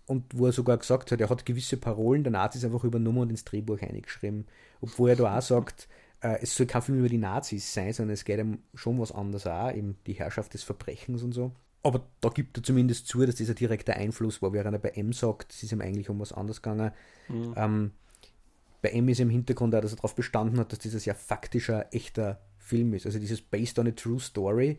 und 0.06 0.26
wo 0.38 0.48
er 0.48 0.52
sogar 0.52 0.78
gesagt 0.78 1.12
hat, 1.12 1.22
er 1.22 1.30
hat 1.30 1.46
gewisse 1.46 1.78
Parolen 1.78 2.24
der 2.24 2.32
Nazis 2.32 2.66
einfach 2.66 2.84
übernommen 2.84 3.20
und 3.20 3.30
ins 3.30 3.46
Drehbuch 3.46 3.82
eingeschrieben. 3.82 4.46
Obwohl 4.82 5.12
er 5.12 5.16
da 5.16 5.38
auch 5.38 5.42
sagt, 5.42 5.88
äh, 6.22 6.40
es 6.42 6.56
soll 6.56 6.66
kein 6.66 6.82
Film 6.82 7.00
über 7.00 7.10
die 7.10 7.18
Nazis 7.18 7.74
sein, 7.74 7.94
sondern 7.94 8.14
es 8.14 8.26
geht 8.26 8.40
ihm 8.40 8.60
schon 8.74 9.00
was 9.00 9.12
anderes 9.12 9.48
auch, 9.48 9.72
eben 9.72 9.98
die 10.08 10.14
Herrschaft 10.14 10.54
des 10.54 10.64
Verbrechens 10.64 11.24
und 11.24 11.32
so. 11.34 11.52
Aber 11.84 12.06
da 12.20 12.30
gibt 12.30 12.58
er 12.58 12.64
zumindest 12.64 13.08
zu, 13.08 13.26
dass 13.26 13.36
dieser 13.36 13.56
direkte 13.56 13.96
Einfluss 13.96 14.42
war, 14.42 14.54
während 14.54 14.76
er 14.76 14.80
bei 14.80 14.90
M 14.90 15.14
sagt, 15.14 15.54
es 15.54 15.64
ist 15.64 15.72
ihm 15.72 15.82
eigentlich 15.82 16.10
um 16.10 16.20
was 16.20 16.32
anderes 16.32 16.62
gegangen. 16.62 16.92
Mhm. 17.28 17.54
Ähm, 17.56 17.92
bei 18.82 18.90
M 18.90 19.08
ist 19.10 19.20
im 19.20 19.30
Hintergrund 19.30 19.74
auch, 19.74 19.82
dass 19.82 19.94
er 19.94 19.98
darauf 19.98 20.16
bestanden 20.16 20.60
hat, 20.60 20.72
dass 20.72 20.80
dieses 20.80 21.06
ja 21.06 21.14
faktischer, 21.14 21.88
echter 21.94 22.42
Film 22.58 22.94
ist. 22.94 23.06
Also 23.06 23.20
dieses 23.20 23.42
Based 23.42 23.80
on 23.80 23.88
a 23.88 23.92
True 23.92 24.20
Story 24.20 24.78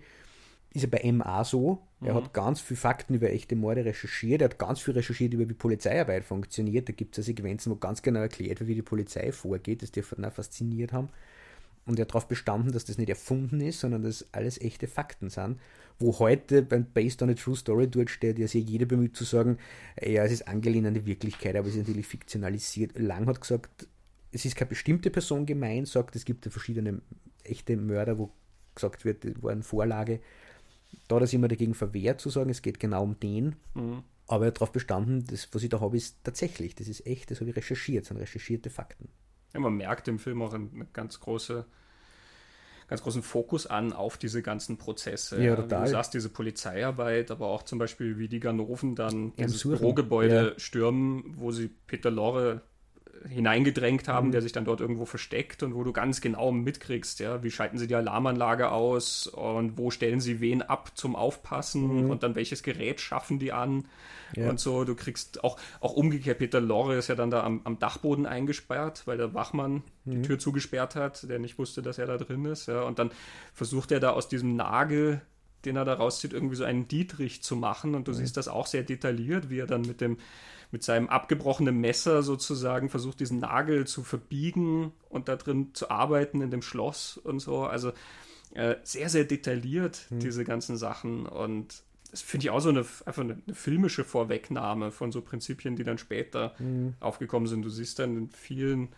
ist 0.75 0.83
ja 0.83 0.89
bei 0.89 1.11
MA 1.12 1.45
so. 1.45 1.83
Er 2.01 2.14
mhm. 2.14 2.16
hat 2.16 2.33
ganz 2.33 2.61
viele 2.61 2.79
Fakten 2.79 3.14
über 3.14 3.31
echte 3.31 3.57
Morde 3.57 3.85
recherchiert. 3.85 4.41
Er 4.41 4.47
hat 4.47 4.59
ganz 4.59 4.81
viel 4.81 4.95
recherchiert 4.95 5.35
über 5.35 5.49
wie 5.49 5.55
Polizeiarbeit 5.55 6.25
funktioniert. 6.25 6.89
Da 6.89 6.93
gibt 6.93 7.16
es 7.16 7.25
ja 7.25 7.35
Sequenzen, 7.35 7.70
wo 7.70 7.77
ganz 7.77 8.03
genau 8.03 8.20
erklärt 8.20 8.61
wird, 8.61 8.68
wie 8.68 8.75
die 8.75 8.83
Polizei 8.83 9.33
vorgeht. 9.33 9.83
Das 9.83 9.93
dürfte 9.93 10.16
ihn 10.16 10.25
auch 10.25 10.33
fasziniert 10.33 10.93
haben. 10.93 11.11
Und 11.85 11.99
er 11.99 12.03
hat 12.03 12.11
darauf 12.11 12.29
bestanden, 12.29 12.73
dass 12.73 12.85
das 12.85 12.97
nicht 12.97 13.09
erfunden 13.09 13.61
ist, 13.61 13.81
sondern 13.81 14.03
dass 14.03 14.27
alles 14.33 14.61
echte 14.61 14.87
Fakten 14.87 15.31
sind. 15.31 15.59
Wo 15.99 16.18
heute 16.18 16.62
beim 16.62 16.85
Based 16.85 17.23
on 17.23 17.31
a 17.31 17.35
True 17.35 17.57
Story 17.57 17.89
dort 17.89 18.09
steht, 18.09 18.39
ja 18.39 18.47
sich 18.47 18.68
jeder 18.68 18.87
bemüht 18.87 19.16
zu 19.16 19.25
sagen, 19.25 19.59
ja, 20.01 20.25
es 20.25 20.33
ist 20.33 20.49
angelehnt 20.49 20.87
an 20.87 20.95
die 20.95 21.07
Wirklichkeit, 21.07 21.57
aber 21.57 21.66
es 21.66 21.75
ist 21.75 21.81
natürlich 21.81 22.07
fiktionalisiert. 22.07 22.99
Lang 22.99 23.27
hat 23.27 23.41
gesagt, 23.41 23.89
es 24.31 24.45
ist 24.45 24.57
keine 24.57 24.70
bestimmte 24.70 25.11
Person 25.11 25.45
gemeint, 25.45 25.89
sagt, 25.89 26.16
es 26.16 26.25
gibt 26.25 26.45
ja 26.45 26.51
verschiedene 26.51 27.03
echte 27.45 27.77
Mörder, 27.77 28.16
wo 28.16 28.31
gesagt 28.75 29.05
wird, 29.05 29.25
das 29.25 29.43
war 29.43 29.53
eine 29.53 29.62
Vorlage 29.62 30.20
da 31.09 31.16
hat 31.16 31.22
er 31.22 31.26
sich 31.26 31.34
immer 31.34 31.49
dagegen 31.49 31.74
verwehrt 31.74 32.20
zu 32.20 32.30
sagen, 32.30 32.51
es 32.51 32.62
geht 32.62 32.80
genau 32.80 33.03
um 33.03 33.18
den. 33.18 33.57
Mhm. 33.74 34.03
Aber 34.26 34.45
er 34.45 34.49
hat 34.49 34.57
darauf 34.57 34.72
bestanden, 34.72 35.26
das, 35.26 35.49
was 35.53 35.62
ich 35.62 35.68
da 35.68 35.80
habe, 35.80 35.97
ist 35.97 36.18
tatsächlich, 36.24 36.74
das 36.74 36.88
ist 36.88 37.07
echt, 37.07 37.30
das 37.30 37.40
habe 37.40 37.51
ich 37.51 37.57
recherchiert, 37.57 38.05
das 38.05 38.09
sind 38.09 38.18
recherchierte 38.18 38.70
Fakten. 38.70 39.09
Ja, 39.53 39.61
man 39.61 39.74
merkt 39.74 40.09
im 40.09 40.18
Film 40.18 40.40
auch 40.43 40.55
eine 40.55 40.70
ganz 40.93 41.20
große, 41.20 41.66
ganz 42.88 43.03
großen 43.03 43.22
Fokus 43.22 43.66
an 43.66 43.93
auf 43.93 44.16
diese 44.16 44.40
ganzen 44.40 44.78
Prozesse. 44.78 45.43
Ja, 45.43 45.57
total. 45.57 45.82
Wie 45.82 45.84
du 45.86 45.90
sagst, 45.90 46.14
diese 46.14 46.30
Polizeiarbeit, 46.30 47.30
aber 47.30 47.49
auch 47.49 47.62
zum 47.62 47.78
Beispiel, 47.78 48.18
wie 48.18 48.28
die 48.28 48.40
Ganoven 48.40 48.95
dann 48.95 49.34
dieses 49.36 49.61
Suchen. 49.61 49.78
Bürogebäude 49.78 50.53
ja. 50.53 50.59
stürmen, 50.59 51.34
wo 51.36 51.51
sie 51.51 51.68
Peter 51.86 52.11
Lorre 52.11 52.62
hineingedrängt 53.29 54.09
haben, 54.09 54.29
mhm. 54.29 54.33
der 54.33 54.43
sich 54.43 54.53
dann 54.53 54.64
dort 54.64 54.81
irgendwo 54.81 55.05
versteckt 55.05 55.62
und 55.62 55.75
wo 55.75 55.85
du 55.85 55.93
ganz 55.93 56.20
genau 56.20 56.53
mitkriegst, 56.53 57.20
ja, 57.20 57.43
wie 57.43 57.51
schalten 57.51 57.79
sie 57.79 57.87
die 57.87 57.95
Alarmanlage 57.95 58.70
aus 58.70 59.27
und 59.27 59.79
wo 59.79 59.91
stellen 59.91 60.20
sie 60.20 60.41
wen 60.41 60.62
ab 60.62 60.93
zum 60.95 61.16
Aufpassen 61.16 62.05
mhm. 62.05 62.11
und 62.11 62.23
dann 62.23 62.35
welches 62.35 62.62
Gerät 62.62 63.01
schaffen 63.01 63.39
die 63.39 63.53
an 63.53 63.85
ja. 64.35 64.49
und 64.49 64.61
so. 64.61 64.85
Du 64.85 64.95
kriegst 64.95 65.45
auch, 65.45 65.57
auch 65.81 65.95
umgekehrt, 65.95 66.39
Peter 66.39 66.61
Lorre 66.61 66.97
ist 66.97 67.09
ja 67.09 67.14
dann 67.14 67.31
da 67.31 67.43
am, 67.43 67.61
am 67.64 67.79
Dachboden 67.79 68.27
eingesperrt, 68.27 69.03
weil 69.07 69.18
der 69.18 69.35
Wachmann 69.35 69.83
mhm. 70.05 70.11
die 70.11 70.23
Tür 70.23 70.39
zugesperrt 70.39 70.97
hat, 70.97 71.29
der 71.29 71.39
nicht 71.39 71.59
wusste, 71.59 71.83
dass 71.83 71.99
er 71.99 72.07
da 72.07 72.16
drin 72.16 72.45
ist, 72.45 72.66
ja, 72.66 72.83
und 72.83 72.99
dann 72.99 73.11
versucht 73.53 73.93
er 73.93 74.01
da 74.01 74.11
aus 74.11 74.29
diesem 74.29 74.57
Nagel 74.57 75.23
den 75.64 75.77
er 75.77 75.85
da 75.85 75.95
rauszieht, 75.95 76.33
irgendwie 76.33 76.57
so 76.57 76.64
einen 76.64 76.89
Dietrich 76.89 77.43
zu 77.43 77.57
machen. 77.57 77.95
Und 77.95 78.09
du 78.09 78.12
mhm. 78.12 78.16
siehst 78.16 78.37
das 78.37 78.49
auch 78.49 78.66
sehr 78.66 78.83
detailliert, 78.83 79.51
wie 79.51 79.61
er 79.61 79.66
dann 79.66 79.83
mit 79.83 80.01
dem 80.01 80.18
mit 80.73 80.83
seinem 80.83 81.09
abgebrochenen 81.09 81.79
Messer 81.81 82.23
sozusagen 82.23 82.89
versucht, 82.89 83.20
diesen 83.20 83.39
Nagel 83.39 83.87
zu 83.87 84.03
verbiegen 84.03 84.93
und 85.11 85.29
da 85.29 85.37
drin 85.37 85.68
zu 85.75 85.91
arbeiten 85.91 86.41
in 86.41 86.51
dem 86.51 86.62
Schloss 86.62 87.18
und 87.18 87.41
so. 87.41 87.64
Also 87.64 87.93
äh, 88.55 88.77
sehr, 88.83 89.11
sehr 89.11 89.25
detailliert, 89.25 90.07
mhm. 90.11 90.20
diese 90.20 90.45
ganzen 90.45 90.79
Sachen. 90.79 91.27
Und 91.27 91.83
das 92.11 92.23
finde 92.23 92.47
ich 92.47 92.51
auch 92.51 92.61
so 92.61 92.70
eine, 92.70 92.81
einfach 92.81 93.23
eine, 93.23 93.43
eine, 93.47 93.55
filmische 93.55 94.03
Vorwegnahme 94.03 94.91
von 94.91 95.12
so 95.12 95.20
Prinzipien, 95.20 95.77
die 95.77 95.85
dann 95.85 95.99
später 95.99 96.55
mhm. 96.59 96.95
aufgekommen 97.01 97.47
sind. 97.47 97.62
Du 97.62 97.70
siehst 97.70 97.99
dann 97.99 98.16
in 98.16 98.31
vielen, 98.31 98.89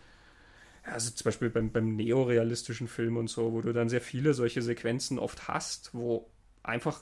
also 0.83 1.11
zum 1.11 1.25
Beispiel 1.25 1.49
beim, 1.49 1.71
beim 1.71 1.95
neorealistischen 1.97 2.87
Film 2.87 3.17
und 3.17 3.29
so, 3.29 3.51
wo 3.51 3.61
du 3.61 3.73
dann 3.73 3.89
sehr 3.89 4.01
viele 4.01 4.33
solche 4.33 4.61
Sequenzen 4.61 5.19
oft 5.19 5.49
hast, 5.49 5.93
wo 5.93 6.29
einfach 6.63 7.01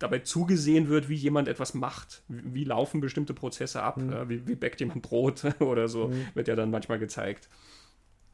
dabei 0.00 0.20
zugesehen 0.20 0.88
wird, 0.88 1.08
wie 1.08 1.14
jemand 1.14 1.46
etwas 1.46 1.74
macht. 1.74 2.24
Wie, 2.26 2.54
wie 2.54 2.64
laufen 2.64 3.00
bestimmte 3.00 3.34
Prozesse 3.34 3.82
ab? 3.82 3.98
Mhm. 3.98 4.28
wie, 4.28 4.48
wie 4.48 4.56
backt 4.56 4.80
jemand 4.80 5.02
Brot 5.02 5.44
oder 5.60 5.86
so, 5.86 6.08
mhm. 6.08 6.26
wird 6.34 6.48
ja 6.48 6.56
dann 6.56 6.72
manchmal 6.72 6.98
gezeigt. 6.98 7.48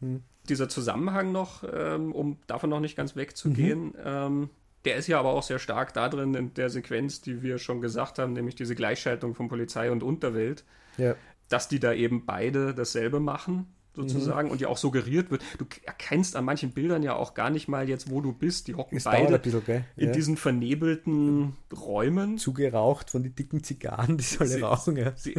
Mhm. 0.00 0.22
Dieser 0.48 0.68
Zusammenhang 0.68 1.32
noch, 1.32 1.64
ähm, 1.70 2.12
um 2.12 2.38
davon 2.46 2.70
noch 2.70 2.80
nicht 2.80 2.96
ganz 2.96 3.16
wegzugehen, 3.16 3.88
mhm. 3.88 3.94
ähm, 4.02 4.50
der 4.84 4.96
ist 4.96 5.08
ja 5.08 5.18
aber 5.18 5.30
auch 5.30 5.42
sehr 5.42 5.58
stark 5.58 5.92
da 5.92 6.08
drin 6.08 6.34
in 6.34 6.54
der 6.54 6.70
Sequenz, 6.70 7.20
die 7.20 7.42
wir 7.42 7.58
schon 7.58 7.80
gesagt 7.80 8.20
haben, 8.20 8.32
nämlich 8.32 8.54
diese 8.54 8.76
Gleichschaltung 8.76 9.34
von 9.34 9.48
Polizei 9.48 9.90
und 9.90 10.04
Unterwelt. 10.04 10.64
Ja. 10.96 11.16
Dass 11.48 11.68
die 11.68 11.80
da 11.80 11.92
eben 11.92 12.24
beide 12.24 12.74
dasselbe 12.74 13.18
machen 13.18 13.66
sozusagen 13.97 14.49
mhm. 14.49 14.53
und 14.53 14.61
ja 14.61 14.68
auch 14.68 14.76
suggeriert 14.76 15.30
wird. 15.30 15.42
Du 15.59 15.64
erkennst 15.84 16.36
an 16.36 16.44
manchen 16.44 16.70
Bildern 16.70 17.03
ja 17.03 17.14
auch 17.14 17.34
gar 17.34 17.51
nicht 17.51 17.66
mal 17.66 17.88
jetzt, 17.88 18.11
wo 18.11 18.20
du 18.20 18.32
bist. 18.32 18.68
Die 18.68 18.74
hocken 18.74 18.99
es 18.99 19.05
beide 19.05 19.38
bisschen, 19.38 19.59
okay? 19.59 19.84
in 19.97 20.09
ja. 20.09 20.12
diesen 20.12 20.36
vernebelten 20.36 21.55
Räumen. 21.74 22.38
Zugeraucht 22.38 23.11
von 23.11 23.22
den 23.22 23.34
dicken 23.34 23.62
Zigarren, 23.64 24.18
die 24.18 24.24
sie 24.24 24.40
alle 24.40 24.61
rauchen. 24.61 24.97
Ja. 24.97 25.12
Sie 25.16 25.34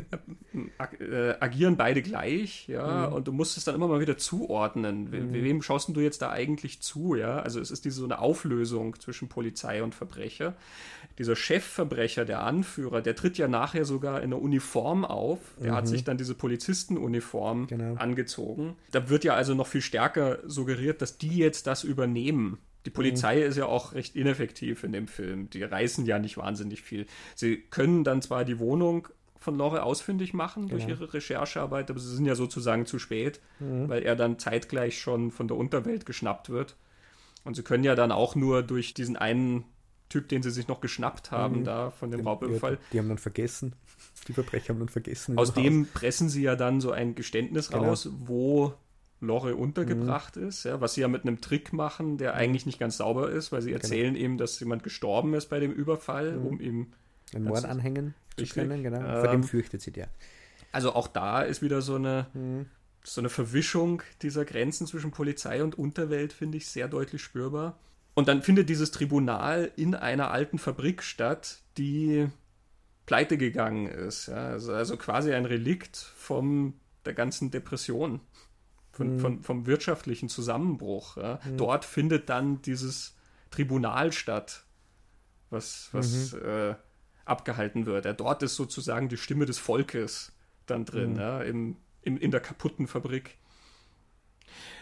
äh, 0.99 1.35
agieren 1.39 1.77
beide 1.77 2.01
gleich, 2.01 2.67
ja, 2.67 3.07
mhm. 3.07 3.13
und 3.13 3.27
du 3.27 3.31
musst 3.31 3.57
es 3.57 3.63
dann 3.63 3.75
immer 3.75 3.87
mal 3.87 3.99
wieder 3.99 4.17
zuordnen. 4.17 5.11
We 5.11 5.21
mhm. 5.21 5.33
Wem 5.33 5.61
schaust 5.61 5.89
du 5.95 5.99
jetzt 5.99 6.21
da 6.21 6.31
eigentlich 6.31 6.81
zu, 6.81 7.15
ja? 7.15 7.39
Also 7.39 7.59
es 7.59 7.71
ist 7.71 7.85
diese 7.85 7.97
so 7.97 8.05
eine 8.05 8.19
Auflösung 8.19 8.99
zwischen 8.99 9.29
Polizei 9.29 9.83
und 9.83 9.95
Verbrecher. 9.95 10.55
Dieser 11.17 11.35
Chefverbrecher, 11.35 12.25
der 12.25 12.43
Anführer, 12.43 13.01
der 13.01 13.15
tritt 13.15 13.37
ja 13.37 13.47
nachher 13.47 13.85
sogar 13.85 14.21
in 14.21 14.29
der 14.29 14.41
Uniform 14.41 15.03
auf. 15.03 15.39
Der 15.61 15.73
hat 15.73 15.85
mhm. 15.85 15.89
sich 15.89 16.03
dann 16.03 16.17
diese 16.17 16.35
Polizistenuniform 16.35 17.67
genau. 17.67 17.95
angezogen 17.95 18.37
gezogen. 18.37 18.75
Da 18.91 19.09
wird 19.09 19.23
ja 19.23 19.33
also 19.33 19.53
noch 19.53 19.67
viel 19.67 19.81
stärker 19.81 20.39
suggeriert, 20.45 21.01
dass 21.01 21.17
die 21.17 21.37
jetzt 21.37 21.67
das 21.67 21.83
übernehmen. 21.83 22.59
Die 22.85 22.89
Polizei 22.89 23.37
mhm. 23.37 23.43
ist 23.43 23.57
ja 23.57 23.65
auch 23.65 23.93
recht 23.93 24.15
ineffektiv 24.15 24.83
in 24.83 24.91
dem 24.91 25.07
Film. 25.07 25.49
Die 25.49 25.63
reißen 25.63 26.05
ja 26.05 26.19
nicht 26.19 26.37
wahnsinnig 26.37 26.81
viel. 26.81 27.05
Sie 27.35 27.57
können 27.57 28.03
dann 28.03 28.21
zwar 28.21 28.45
die 28.45 28.59
Wohnung 28.59 29.07
von 29.39 29.55
Lore 29.55 29.83
ausfindig 29.83 30.33
machen 30.33 30.67
durch 30.67 30.87
genau. 30.87 30.99
ihre 30.99 31.13
Recherchearbeit, 31.13 31.89
aber 31.89 31.99
sie 31.99 32.15
sind 32.15 32.25
ja 32.25 32.35
sozusagen 32.35 32.85
zu 32.85 32.99
spät, 32.99 33.39
mhm. 33.59 33.87
weil 33.87 34.03
er 34.03 34.15
dann 34.15 34.39
zeitgleich 34.39 34.99
schon 34.99 35.31
von 35.31 35.47
der 35.47 35.57
Unterwelt 35.57 36.05
geschnappt 36.05 36.49
wird. 36.49 36.75
Und 37.43 37.55
sie 37.55 37.63
können 37.63 37.83
ja 37.83 37.95
dann 37.95 38.11
auch 38.11 38.35
nur 38.35 38.61
durch 38.61 38.93
diesen 38.93 39.15
einen 39.15 39.63
Typ, 40.09 40.29
den 40.29 40.41
sie 40.41 40.51
sich 40.51 40.67
noch 40.67 40.81
geschnappt 40.81 41.31
haben, 41.31 41.59
mhm. 41.59 41.63
da 41.65 41.91
von 41.91 42.11
dem 42.11 42.25
Raubüberfall. 42.25 42.73
Ja, 42.73 42.79
die 42.93 42.99
haben 42.99 43.09
dann 43.09 43.17
vergessen. 43.17 43.73
Die 44.27 44.33
Verbrecher 44.33 44.69
haben 44.69 44.79
dann 44.79 44.89
vergessen. 44.89 45.37
Aus 45.37 45.53
dem 45.53 45.81
Haus. 45.81 45.93
pressen 45.93 46.29
sie 46.29 46.43
ja 46.43 46.55
dann 46.55 46.81
so 46.81 46.91
ein 46.91 47.15
Geständnis 47.15 47.69
genau. 47.69 47.83
raus, 47.83 48.09
wo 48.19 48.73
Lore 49.19 49.55
untergebracht 49.55 50.35
mhm. 50.35 50.47
ist, 50.47 50.63
ja, 50.63 50.79
was 50.79 50.93
sie 50.93 51.01
ja 51.01 51.07
mit 51.07 51.23
einem 51.23 51.41
Trick 51.41 51.73
machen, 51.73 52.17
der 52.17 52.35
eigentlich 52.35 52.65
nicht 52.65 52.79
ganz 52.79 52.97
sauber 52.97 53.31
ist, 53.31 53.51
weil 53.51 53.61
sie 53.61 53.71
genau. 53.71 53.81
erzählen 53.81 54.13
genau. 54.13 54.25
ihm, 54.25 54.37
dass 54.37 54.59
jemand 54.59 54.83
gestorben 54.83 55.33
ist 55.33 55.47
bei 55.47 55.59
dem 55.59 55.71
Überfall, 55.71 56.33
mhm. 56.33 56.45
um 56.45 56.59
ihm 56.59 56.93
einen 57.33 57.45
Mord 57.45 57.65
anhängen 57.65 58.13
zu 58.37 58.45
können, 58.45 58.83
genau. 58.83 58.99
Ähm, 58.99 59.21
Vor 59.21 59.31
dem 59.31 59.43
fürchtet 59.43 59.81
sie 59.81 59.91
der. 59.91 60.09
Also 60.71 60.93
auch 60.93 61.07
da 61.07 61.41
ist 61.41 61.61
wieder 61.61 61.81
so 61.81 61.95
eine, 61.95 62.27
mhm. 62.33 62.67
so 63.03 63.21
eine 63.21 63.29
Verwischung 63.29 64.03
dieser 64.21 64.45
Grenzen 64.45 64.85
zwischen 64.85 65.11
Polizei 65.11 65.63
und 65.63 65.77
Unterwelt, 65.77 66.33
finde 66.33 66.57
ich, 66.57 66.67
sehr 66.67 66.87
deutlich 66.87 67.21
spürbar. 67.23 67.79
Und 68.17 68.27
dann 68.27 68.41
findet 68.41 68.67
dieses 68.67 68.89
Tribunal 68.89 69.71
in 69.75 69.93
einer 69.93 70.31
alten 70.31 70.57
Fabrik 70.57 71.03
statt, 71.03 71.59
die 71.77 72.27
pleite 73.05 73.37
gegangen 73.37 73.85
ist. 73.85 74.25
Ja, 74.25 74.47
also, 74.47 74.73
also 74.73 74.97
quasi 74.97 75.33
ein 75.33 75.45
Relikt 75.45 75.97
von 75.97 76.73
der 77.05 77.13
ganzen 77.13 77.51
Depression 77.51 78.21
von, 78.91 79.13
mhm. 79.13 79.19
von, 79.19 79.43
vom 79.43 79.65
wirtschaftlichen 79.67 80.29
Zusammenbruch. 80.29 81.17
Ja. 81.17 81.39
Mhm. 81.45 81.57
Dort 81.57 81.85
findet 81.85 82.27
dann 82.27 82.59
dieses 82.63 83.15
Tribunal 83.51 84.11
statt, 84.11 84.63
was, 85.51 85.89
was 85.91 86.33
mhm. 86.33 86.41
äh, 86.41 86.75
abgehalten 87.23 87.85
wird. 87.85 88.05
Ja. 88.05 88.13
Dort 88.13 88.41
ist 88.41 88.55
sozusagen 88.55 89.09
die 89.09 89.17
Stimme 89.17 89.45
des 89.45 89.59
Volkes 89.59 90.31
dann 90.65 90.85
drin, 90.85 91.13
mhm. 91.13 91.19
ja, 91.19 91.41
im, 91.43 91.77
im, 92.01 92.17
in 92.17 92.31
der 92.31 92.41
kaputten 92.41 92.87
Fabrik. 92.87 93.37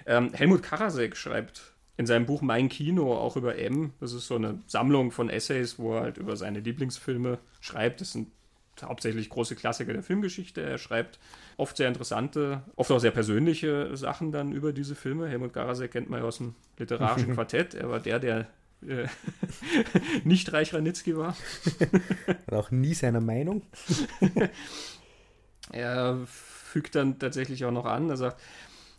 Ähm, 0.06 0.32
Helmut 0.32 0.64
Karasek 0.64 1.18
schreibt 1.18 1.75
in 1.98 2.06
seinem 2.06 2.26
Buch 2.26 2.42
Mein 2.42 2.70
Kino 2.70 3.14
auch 3.14 3.38
über 3.38 3.58
M. 3.58 3.94
Das 4.00 4.14
ist 4.14 4.28
so 4.28 4.36
eine 4.36 4.60
Sammlung 4.68 5.12
von 5.12 5.30
Essays, 5.30 5.80
wo 5.80 5.96
er 5.96 6.02
halt 6.02 6.18
über 6.18 6.36
seine 6.36 6.60
Lieblingsfilme 6.60 7.40
schreibt. 7.62 8.02
Das 8.02 8.12
sind 8.12 8.28
hauptsächlich 8.82 9.30
große 9.30 9.56
Klassiker 9.56 9.94
der 9.94 10.04
Filmgeschichte. 10.04 10.62
Er 10.62 10.78
schreibt 10.78 11.20
oft 11.58 11.78
sehr 11.78 11.88
interessante, 11.88 12.64
oft 12.76 12.92
auch 12.92 13.00
sehr 13.00 13.12
persönliche 13.12 13.96
Sachen 13.96 14.32
dann 14.32 14.52
über 14.52 14.74
diese 14.74 14.96
Filme. 14.96 15.30
Helmut 15.30 15.54
Garasek 15.54 15.92
kennt 15.92 16.10
man 16.10 16.20
ja 16.20 16.26
aus 16.26 16.38
dem 16.38 16.56
literarischen 16.78 17.34
Quartett. 17.36 17.74
Er 17.74 17.90
war 17.90 18.00
der, 18.00 18.20
der 18.20 18.48
äh, 18.86 19.08
nicht 20.26 20.52
Reich 20.52 20.74
Ranitzky 20.74 21.16
war. 21.16 21.36
Hat 22.28 22.54
auch 22.54 22.72
nie 22.72 22.94
seiner 22.94 23.22
Meinung. 23.22 23.62
er 25.72 26.20
fügt 26.26 26.96
dann 26.96 27.20
tatsächlich 27.20 27.64
auch 27.64 27.72
noch 27.72 27.86
an, 27.86 28.10
er 28.10 28.18
sagt, 28.18 28.42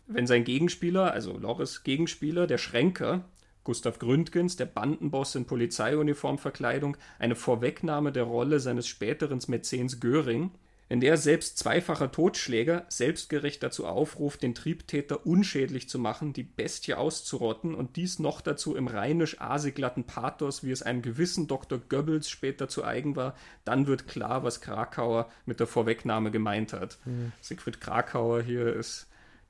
wenn 0.07 0.27
sein 0.27 0.43
Gegenspieler, 0.43 1.11
also 1.11 1.37
Loris 1.37 1.83
Gegenspieler, 1.83 2.47
der 2.47 2.57
Schränker, 2.57 3.25
Gustav 3.63 3.99
Gründgens, 3.99 4.55
der 4.55 4.65
Bandenboss 4.65 5.35
in 5.35 5.45
Polizeiuniformverkleidung, 5.45 6.95
eine 7.19 7.35
Vorwegnahme 7.35 8.13
der 8.13 8.23
Rolle 8.23 8.61
seines 8.61 8.87
späteren 8.87 9.41
Mäzens 9.47 9.99
Göring, 9.99 10.51
in 10.89 11.01
der 11.01 11.17
selbst 11.17 11.57
zweifacher 11.57 12.11
Totschläger 12.11 12.85
selbstgerecht 12.87 13.61
dazu 13.61 13.85
aufruft, 13.85 14.41
den 14.41 14.55
Triebtäter 14.55 15.25
unschädlich 15.25 15.89
zu 15.89 15.99
machen, 15.99 16.31
die 16.31 16.43
Bestie 16.43 16.93
auszurotten 16.93 17.75
und 17.75 17.97
dies 17.97 18.19
noch 18.19 18.39
dazu 18.39 18.73
im 18.73 18.87
rheinisch 18.87 19.41
asiglatten 19.41 20.05
Pathos, 20.05 20.63
wie 20.63 20.71
es 20.71 20.83
einem 20.83 21.01
gewissen 21.01 21.47
Dr. 21.47 21.79
Goebbels 21.89 22.29
später 22.29 22.69
zu 22.69 22.85
eigen 22.85 23.17
war, 23.17 23.35
dann 23.65 23.85
wird 23.85 24.07
klar, 24.07 24.43
was 24.43 24.61
Krakauer 24.61 25.29
mit 25.45 25.59
der 25.59 25.67
Vorwegnahme 25.67 26.31
gemeint 26.31 26.71
hat. 26.71 26.99
Mhm. 27.03 27.33
Siegfried 27.41 27.81
Krakauer 27.81 28.41
hier 28.41 28.73
ist 28.73 29.07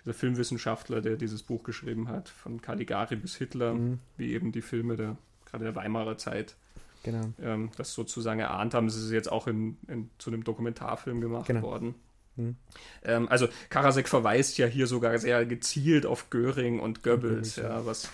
der 0.08 0.16
Filmwissenschaftler, 0.16 1.02
der 1.02 1.16
dieses 1.18 1.44
Buch 1.44 1.64
geschrieben 1.64 2.08
hat, 2.08 2.30
von 2.30 2.62
Caligari 2.62 3.16
bis 3.16 3.36
Hitler, 3.36 3.74
mhm. 3.74 4.00
wie 4.18 4.34
eben 4.34 4.52
die 4.52 4.62
Filme 4.62 4.96
der, 4.96 5.18
gerade 5.46 5.66
der 5.66 5.76
Weimarer 5.76 6.18
Zeit, 6.18 6.56
genau. 7.04 7.32
ähm, 7.42 7.70
das 7.78 7.94
sozusagen 7.94 8.40
erahnt 8.40 8.74
haben. 8.74 8.88
Es 8.88 8.96
ist 8.96 9.12
jetzt 9.12 9.32
auch 9.32 9.48
in, 9.48 9.78
in, 9.88 10.10
zu 10.18 10.30
einem 10.30 10.44
Dokumentarfilm 10.44 11.22
gemacht 11.22 11.48
genau. 11.48 11.62
worden. 11.62 11.96
Mhm. 12.38 12.56
Ähm, 13.04 13.28
also 13.30 13.48
Karasek 13.70 14.08
verweist 14.08 14.58
ja 14.58 14.66
hier 14.66 14.88
sogar 14.88 15.18
sehr 15.20 15.46
gezielt 15.46 16.06
auf 16.06 16.30
Göring 16.30 16.80
und 16.80 17.04
Goebbels, 17.04 17.58
ja, 17.58 17.86
was 17.86 18.10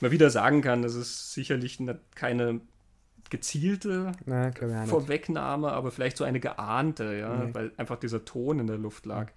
man 0.00 0.10
wieder 0.10 0.30
sagen 0.30 0.62
kann, 0.62 0.82
das 0.82 0.94
ist 0.94 1.32
sicherlich 1.32 1.78
keine 2.14 2.60
gezielte 3.30 4.12
Na, 4.26 4.50
Vorwegnahme, 4.86 5.72
aber 5.72 5.90
vielleicht 5.90 6.18
so 6.18 6.24
eine 6.24 6.38
geahnte, 6.38 7.16
ja, 7.16 7.44
nee. 7.44 7.54
weil 7.54 7.72
einfach 7.78 7.98
dieser 7.98 8.24
Ton 8.24 8.58
in 8.58 8.66
der 8.66 8.76
Luft 8.76 9.06
lag. 9.06 9.32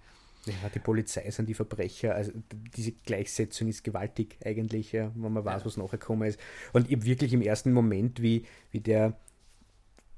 Ja, 0.46 0.68
die 0.72 0.78
Polizei 0.78 1.28
sind 1.30 1.48
die 1.48 1.54
Verbrecher. 1.54 2.14
Also 2.14 2.32
diese 2.76 2.92
Gleichsetzung 2.92 3.68
ist 3.68 3.82
gewaltig 3.82 4.38
eigentlich, 4.44 4.92
ja, 4.92 5.10
wenn 5.14 5.32
man 5.32 5.44
weiß, 5.44 5.62
ja. 5.62 5.66
was 5.66 5.76
nachher 5.76 5.98
gekommen 5.98 6.28
ist. 6.28 6.38
Und 6.72 6.90
ich 6.90 7.04
wirklich 7.04 7.32
im 7.32 7.42
ersten 7.42 7.72
Moment, 7.72 8.22
wie, 8.22 8.44
wie 8.70 8.80
der 8.80 9.16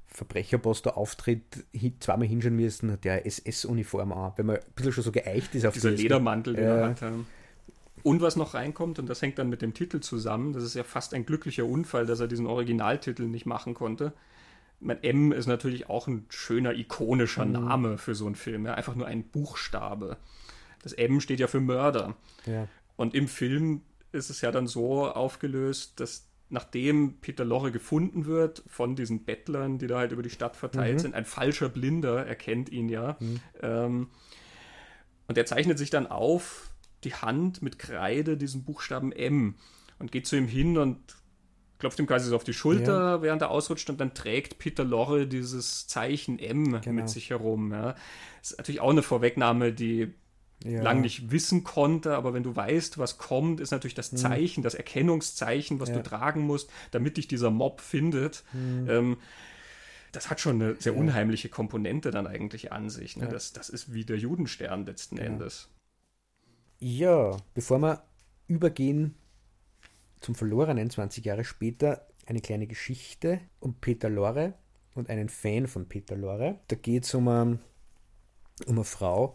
Verbrecherboss 0.07 0.83
da 0.83 0.91
auftritt, 0.91 1.65
zweimal 1.99 2.27
hinschauen 2.27 2.55
müssen, 2.55 2.91
hat 2.91 3.05
der 3.05 3.25
SS-Uniform 3.25 4.11
an, 4.11 4.33
wenn 4.35 4.45
man 4.45 4.57
ein 4.57 4.63
bisschen 4.75 4.93
schon 4.93 5.03
so 5.03 5.11
geeicht 5.11 5.55
ist 5.55 5.65
auf 5.65 5.73
dieser 5.73 5.91
Ledermantel, 5.91 6.55
den 6.55 6.65
er 6.65 6.89
hat. 6.89 7.03
Und 8.01 8.21
was 8.21 8.35
noch 8.35 8.53
reinkommt, 8.53 8.97
und 8.99 9.09
das 9.09 9.21
hängt 9.21 9.39
dann 9.39 9.49
mit 9.49 9.61
dem 9.61 9.73
Titel 9.73 9.99
zusammen, 9.99 10.53
das 10.53 10.63
ist 10.63 10.73
ja 10.75 10.83
fast 10.83 11.13
ein 11.13 11.25
glücklicher 11.25 11.65
Unfall, 11.65 12.05
dass 12.05 12.19
er 12.19 12.27
diesen 12.27 12.47
Originaltitel 12.47 13.23
nicht 13.23 13.45
machen 13.45 13.73
konnte 13.73 14.13
mein 14.79 15.03
M 15.03 15.31
ist 15.31 15.47
natürlich 15.47 15.89
auch 15.89 16.07
ein 16.07 16.25
schöner, 16.29 16.73
ikonischer 16.73 17.45
mhm. 17.45 17.51
Name 17.51 17.97
für 17.97 18.15
so 18.15 18.25
einen 18.25 18.35
Film. 18.35 18.65
Ja? 18.65 18.75
Einfach 18.75 18.95
nur 18.95 19.07
ein 19.07 19.23
Buchstabe. 19.23 20.17
Das 20.81 20.93
M 20.93 21.19
steht 21.19 21.39
ja 21.39 21.47
für 21.47 21.59
Mörder. 21.59 22.15
Ja. 22.45 22.67
Und 22.95 23.13
im 23.13 23.27
Film 23.27 23.81
ist 24.11 24.29
es 24.29 24.41
ja 24.41 24.51
dann 24.51 24.67
so 24.67 25.07
aufgelöst, 25.07 25.99
dass 25.99 26.29
nachdem 26.49 27.19
Peter 27.21 27.45
Lorre 27.45 27.71
gefunden 27.71 28.25
wird 28.25 28.63
von 28.67 28.95
diesen 28.95 29.23
Bettlern, 29.23 29.77
die 29.77 29.87
da 29.87 29.99
halt 29.99 30.11
über 30.11 30.23
die 30.23 30.31
Stadt 30.31 30.55
verteilt 30.55 30.95
mhm. 30.95 30.99
sind, 30.99 31.15
ein 31.15 31.25
falscher 31.25 31.69
Blinder 31.69 32.25
erkennt 32.25 32.69
ihn 32.69 32.89
ja. 32.89 33.17
Mhm. 33.19 33.39
Ähm, 33.61 34.07
und 35.27 35.37
er 35.37 35.45
zeichnet 35.45 35.77
sich 35.77 35.91
dann 35.91 36.07
auf 36.07 36.71
die 37.03 37.13
Hand 37.13 37.61
mit 37.61 37.77
Kreide 37.77 38.35
diesen 38.35 38.63
Buchstaben 38.63 39.11
M 39.11 39.55
und 39.99 40.11
geht 40.11 40.25
zu 40.25 40.35
ihm 40.35 40.47
hin 40.47 40.77
und 40.77 40.99
klopft 41.79 41.97
ihm 41.97 42.07
quasi 42.07 42.29
so 42.29 42.35
auf 42.35 42.43
die 42.43 42.53
Schulter, 42.53 42.99
ja. 42.99 43.21
während 43.21 43.41
er 43.41 43.49
ausrutscht 43.49 43.89
und 43.89 43.99
dann 43.99 44.13
trägt 44.13 44.59
Peter 44.59 44.83
Lorre 44.83 45.27
dieses 45.27 45.87
Zeichen 45.87 46.37
M 46.37 46.79
genau. 46.81 47.01
mit 47.01 47.09
sich 47.09 47.29
herum. 47.29 47.71
Ja. 47.71 47.95
Das 48.41 48.51
ist 48.51 48.57
natürlich 48.57 48.81
auch 48.81 48.91
eine 48.91 49.01
Vorwegnahme, 49.01 49.71
die 49.71 50.13
ja. 50.63 50.81
lang 50.81 50.99
nicht 51.01 51.31
wissen 51.31 51.63
konnte, 51.63 52.15
aber 52.15 52.33
wenn 52.33 52.43
du 52.43 52.53
weißt, 52.55 52.97
was 52.97 53.17
kommt, 53.17 53.61
ist 53.61 53.71
natürlich 53.71 53.95
das 53.95 54.11
mhm. 54.11 54.17
Zeichen, 54.17 54.59
mhm. 54.59 54.63
das 54.65 54.75
Erkennungszeichen, 54.75 55.79
was 55.79 55.89
ja. 55.89 55.95
du 55.95 56.03
tragen 56.03 56.41
musst, 56.41 56.69
damit 56.91 57.15
dich 57.15 57.29
dieser 57.29 57.49
Mob 57.49 57.79
findet. 57.79 58.43
Mhm. 58.51 58.89
Ähm, 58.89 59.17
das 60.11 60.29
hat 60.29 60.39
schon 60.39 60.61
eine 60.61 60.75
sehr 60.79 60.97
unheimliche 60.97 61.49
Komponente 61.49 62.11
dann 62.11 62.27
eigentlich 62.27 62.71
an 62.71 62.89
sich. 62.89 63.15
Ne? 63.15 63.27
Das, 63.27 63.53
das 63.53 63.69
ist 63.69 63.93
wie 63.93 64.05
der 64.05 64.17
Judenstern 64.17 64.85
letzten 64.85 65.17
Endes. 65.17 65.69
Ja, 66.79 67.37
bevor 67.53 67.79
wir 67.79 68.03
übergehen 68.47 69.15
zum 70.19 70.35
Verlorenen 70.35 70.89
20 70.89 71.25
Jahre 71.25 71.43
später 71.43 72.07
eine 72.25 72.41
kleine 72.41 72.67
Geschichte 72.67 73.39
um 73.59 73.75
Peter 73.75 74.09
Lorre 74.09 74.53
und 74.95 75.09
einen 75.09 75.29
Fan 75.29 75.67
von 75.67 75.87
Peter 75.87 76.15
Lorre. 76.15 76.59
Da 76.67 76.75
geht 76.75 77.05
es 77.05 77.13
um, 77.13 77.27
um 77.27 77.59
eine 78.67 78.83
Frau, 78.83 79.33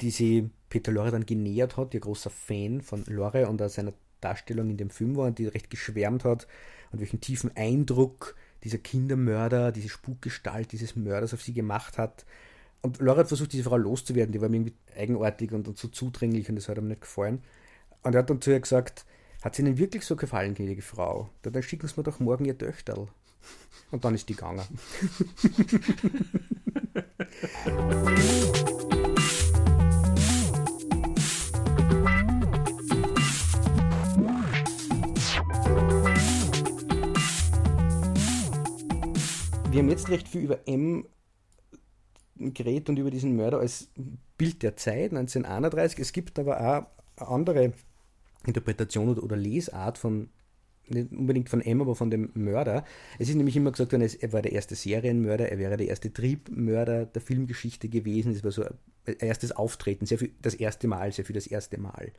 die 0.00 0.10
sich 0.10 0.44
Peter 0.68 0.92
Lorre 0.92 1.10
dann 1.10 1.26
genähert 1.26 1.76
hat, 1.76 1.94
ihr 1.94 2.00
großer 2.00 2.30
Fan 2.30 2.80
von 2.80 3.04
Lorre 3.06 3.48
und 3.48 3.60
aus 3.60 3.74
seiner 3.74 3.92
Darstellung 4.20 4.70
in 4.70 4.76
dem 4.76 4.90
Film 4.90 5.16
war 5.16 5.26
und 5.26 5.38
die 5.38 5.46
recht 5.46 5.68
geschwärmt 5.68 6.24
hat 6.24 6.46
und 6.92 7.00
welchen 7.00 7.20
tiefen 7.20 7.54
Eindruck 7.56 8.36
dieser 8.64 8.78
Kindermörder, 8.78 9.72
diese 9.72 9.88
Spukgestalt 9.88 10.72
dieses 10.72 10.96
Mörders 10.96 11.34
auf 11.34 11.42
sie 11.42 11.52
gemacht 11.52 11.98
hat. 11.98 12.24
Und 12.80 13.00
Laura 13.00 13.20
hat 13.20 13.28
versucht, 13.28 13.52
diese 13.52 13.64
Frau 13.64 13.76
loszuwerden, 13.76 14.32
die 14.32 14.40
war 14.40 14.48
mir 14.48 14.56
irgendwie 14.56 14.74
eigenartig 14.96 15.52
und, 15.52 15.68
und 15.68 15.78
so 15.78 15.88
zudringlich 15.88 16.48
und 16.48 16.56
das 16.56 16.68
hat 16.68 16.78
ihm 16.78 16.88
nicht 16.88 17.02
gefallen. 17.02 17.42
Und 18.02 18.14
er 18.14 18.20
hat 18.20 18.30
dann 18.30 18.40
zu 18.40 18.50
ihr 18.50 18.60
gesagt, 18.60 19.04
hat 19.42 19.54
es 19.54 19.58
Ihnen 19.58 19.76
wirklich 19.76 20.04
so 20.04 20.16
gefallen, 20.16 20.54
gnädige 20.54 20.82
Frau? 20.82 21.28
Dann 21.42 21.62
schicken 21.62 21.88
Sie 21.88 21.94
mir 21.96 22.04
doch 22.04 22.20
morgen 22.20 22.44
Ihr 22.44 22.56
Töchterl. 22.56 23.08
Und 23.90 24.04
dann 24.04 24.14
ist 24.14 24.28
die 24.28 24.34
gegangen. 24.34 24.62
Wir 39.70 39.80
haben 39.80 39.90
jetzt 39.90 40.08
recht 40.08 40.28
viel 40.28 40.42
über 40.42 40.68
M 40.68 41.06
geredet 42.36 42.90
und 42.90 42.98
über 42.98 43.10
diesen 43.10 43.34
Mörder 43.36 43.58
als 43.58 43.88
Bild 44.38 44.62
der 44.62 44.76
Zeit 44.76 45.10
1931. 45.10 45.98
Es 45.98 46.12
gibt 46.12 46.38
aber 46.38 46.86
auch 47.18 47.26
andere 47.26 47.72
Interpretation 48.46 49.08
oder, 49.08 49.22
oder 49.22 49.36
Lesart 49.36 49.98
von 49.98 50.28
nicht 50.88 51.12
unbedingt 51.12 51.48
von 51.48 51.60
M, 51.60 51.80
aber 51.80 51.94
von 51.94 52.10
dem 52.10 52.30
Mörder. 52.34 52.84
Es 53.18 53.28
ist 53.28 53.36
nämlich 53.36 53.56
immer 53.56 53.70
gesagt 53.70 53.92
worden, 53.92 54.08
er 54.20 54.32
war 54.32 54.42
der 54.42 54.52
erste 54.52 54.74
Serienmörder, 54.74 55.48
er 55.48 55.58
wäre 55.58 55.76
der 55.76 55.88
erste 55.88 56.12
Triebmörder 56.12 57.06
der 57.06 57.22
Filmgeschichte 57.22 57.88
gewesen. 57.88 58.32
Es 58.32 58.44
war 58.44 58.50
so 58.50 58.64
ein 58.64 59.16
erstes 59.18 59.52
Auftreten, 59.52 60.06
sehr 60.06 60.18
viel 60.18 60.32
das 60.42 60.54
erste 60.54 60.88
Mal, 60.88 61.12
sehr 61.12 61.24
viel 61.24 61.34
das 61.34 61.46
erste 61.46 61.78
Mal. 61.78 62.12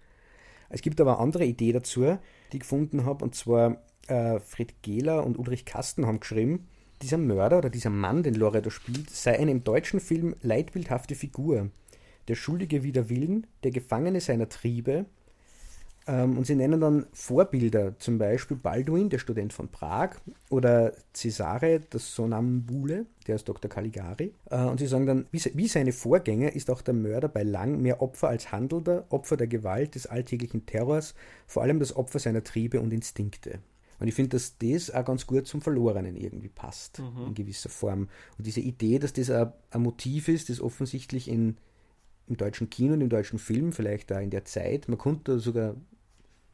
Es 0.69 0.81
gibt 0.81 0.99
aber 1.01 1.13
eine 1.13 1.19
andere 1.19 1.45
Idee 1.45 1.71
dazu, 1.71 2.17
die 2.51 2.57
ich 2.57 2.61
gefunden 2.61 3.05
habe, 3.05 3.23
und 3.23 3.35
zwar 3.35 3.83
äh, 4.07 4.39
Fred 4.39 4.81
Gehler 4.81 5.25
und 5.25 5.37
Ulrich 5.37 5.65
Kasten 5.65 6.05
haben 6.05 6.19
geschrieben, 6.19 6.67
dieser 7.01 7.17
Mörder 7.17 7.57
oder 7.59 7.69
dieser 7.69 7.89
Mann, 7.89 8.23
den 8.23 8.33
Loreto 8.33 8.69
spielt, 8.69 9.09
sei 9.09 9.37
eine 9.37 9.51
im 9.51 9.63
deutschen 9.63 9.99
Film 9.99 10.35
leitbildhafte 10.41 11.15
Figur. 11.15 11.69
Der 12.29 12.35
Schuldige 12.35 12.83
wider 12.83 13.09
Willen, 13.09 13.45
der 13.63 13.71
Gefangene 13.71 14.21
seiner 14.21 14.47
Triebe, 14.47 15.05
und 16.05 16.45
sie 16.45 16.55
nennen 16.55 16.81
dann 16.81 17.05
Vorbilder, 17.13 17.97
zum 17.97 18.17
Beispiel 18.17 18.57
Balduin, 18.57 19.09
der 19.09 19.19
Student 19.19 19.53
von 19.53 19.69
Prag, 19.69 20.17
oder 20.49 20.93
Cesare, 21.13 21.81
das 21.89 22.13
Sonambule, 22.15 23.05
der 23.27 23.35
ist 23.35 23.47
Dr. 23.47 23.69
Caligari. 23.69 24.33
Äh, 24.49 24.65
und 24.65 24.79
sie 24.79 24.87
sagen 24.87 25.05
dann, 25.05 25.27
wie, 25.31 25.41
wie 25.53 25.67
seine 25.67 25.93
Vorgänger 25.93 26.53
ist 26.53 26.69
auch 26.69 26.81
der 26.81 26.93
Mörder 26.93 27.29
bei 27.29 27.43
Lang 27.43 27.81
mehr 27.81 28.01
Opfer 28.01 28.27
als 28.27 28.51
Handelnder, 28.51 29.05
Opfer 29.09 29.37
der 29.37 29.47
Gewalt, 29.47 29.95
des 29.95 30.07
alltäglichen 30.07 30.65
Terrors, 30.65 31.13
vor 31.47 31.63
allem 31.63 31.79
das 31.79 31.95
Opfer 31.95 32.19
seiner 32.19 32.43
Triebe 32.43 32.81
und 32.81 32.91
Instinkte. 32.91 33.59
Und 33.99 34.07
ich 34.09 34.15
finde, 34.15 34.29
dass 34.29 34.57
das 34.57 34.91
auch 34.91 35.05
ganz 35.05 35.25
gut 35.25 35.47
zum 35.47 35.61
Verlorenen 35.61 36.17
irgendwie 36.17 36.49
passt, 36.49 36.99
mhm. 36.99 37.27
in 37.27 37.33
gewisser 37.35 37.69
Form. 37.69 38.09
Und 38.37 38.45
diese 38.45 38.59
Idee, 38.59 38.99
dass 38.99 39.13
das 39.13 39.29
ein, 39.29 39.53
ein 39.69 39.81
Motiv 39.81 40.27
ist, 40.27 40.49
das 40.49 40.59
offensichtlich 40.59 41.29
in, 41.29 41.55
im 42.27 42.35
deutschen 42.35 42.69
Kino 42.69 42.95
und 42.95 43.01
im 43.01 43.07
deutschen 43.07 43.39
Film, 43.39 43.71
vielleicht 43.71 44.11
da 44.11 44.19
in 44.19 44.29
der 44.29 44.43
Zeit, 44.43 44.89
man 44.89 44.97
konnte 44.97 45.39
sogar 45.39 45.75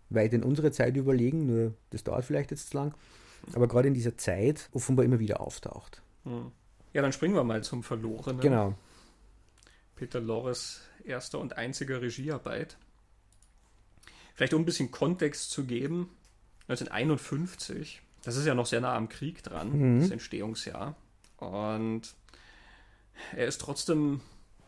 weit 0.09 0.33
in 0.33 0.43
unsere 0.43 0.71
Zeit 0.71 0.95
überlegen, 0.95 1.45
nur 1.45 1.73
das 1.91 2.03
dauert 2.03 2.25
vielleicht 2.25 2.51
jetzt 2.51 2.69
zu 2.69 2.77
lang, 2.77 2.93
aber 3.53 3.67
gerade 3.67 3.87
in 3.87 3.93
dieser 3.93 4.17
Zeit 4.17 4.69
offenbar 4.71 5.05
immer 5.05 5.19
wieder 5.19 5.41
auftaucht. 5.41 6.01
Hm. 6.23 6.51
Ja, 6.93 7.01
dann 7.01 7.13
springen 7.13 7.35
wir 7.35 7.43
mal 7.43 7.63
zum 7.63 7.83
Verlorenen. 7.83 8.41
Genau. 8.41 8.75
Peter 9.95 10.19
Lorres 10.19 10.81
erster 11.03 11.39
und 11.39 11.57
einziger 11.57 12.01
Regiearbeit. 12.01 12.77
Vielleicht 14.33 14.53
um 14.53 14.61
ein 14.61 14.65
bisschen 14.65 14.91
Kontext 14.91 15.51
zu 15.51 15.65
geben, 15.65 16.09
1951, 16.69 18.01
das 18.23 18.37
ist 18.37 18.45
ja 18.45 18.55
noch 18.55 18.65
sehr 18.65 18.79
nah 18.79 18.95
am 18.95 19.09
Krieg 19.09 19.43
dran, 19.43 19.95
mhm. 19.95 19.99
das 20.01 20.11
Entstehungsjahr. 20.11 20.95
Und 21.37 22.13
er 23.35 23.47
ist 23.47 23.59
trotzdem 23.59 24.21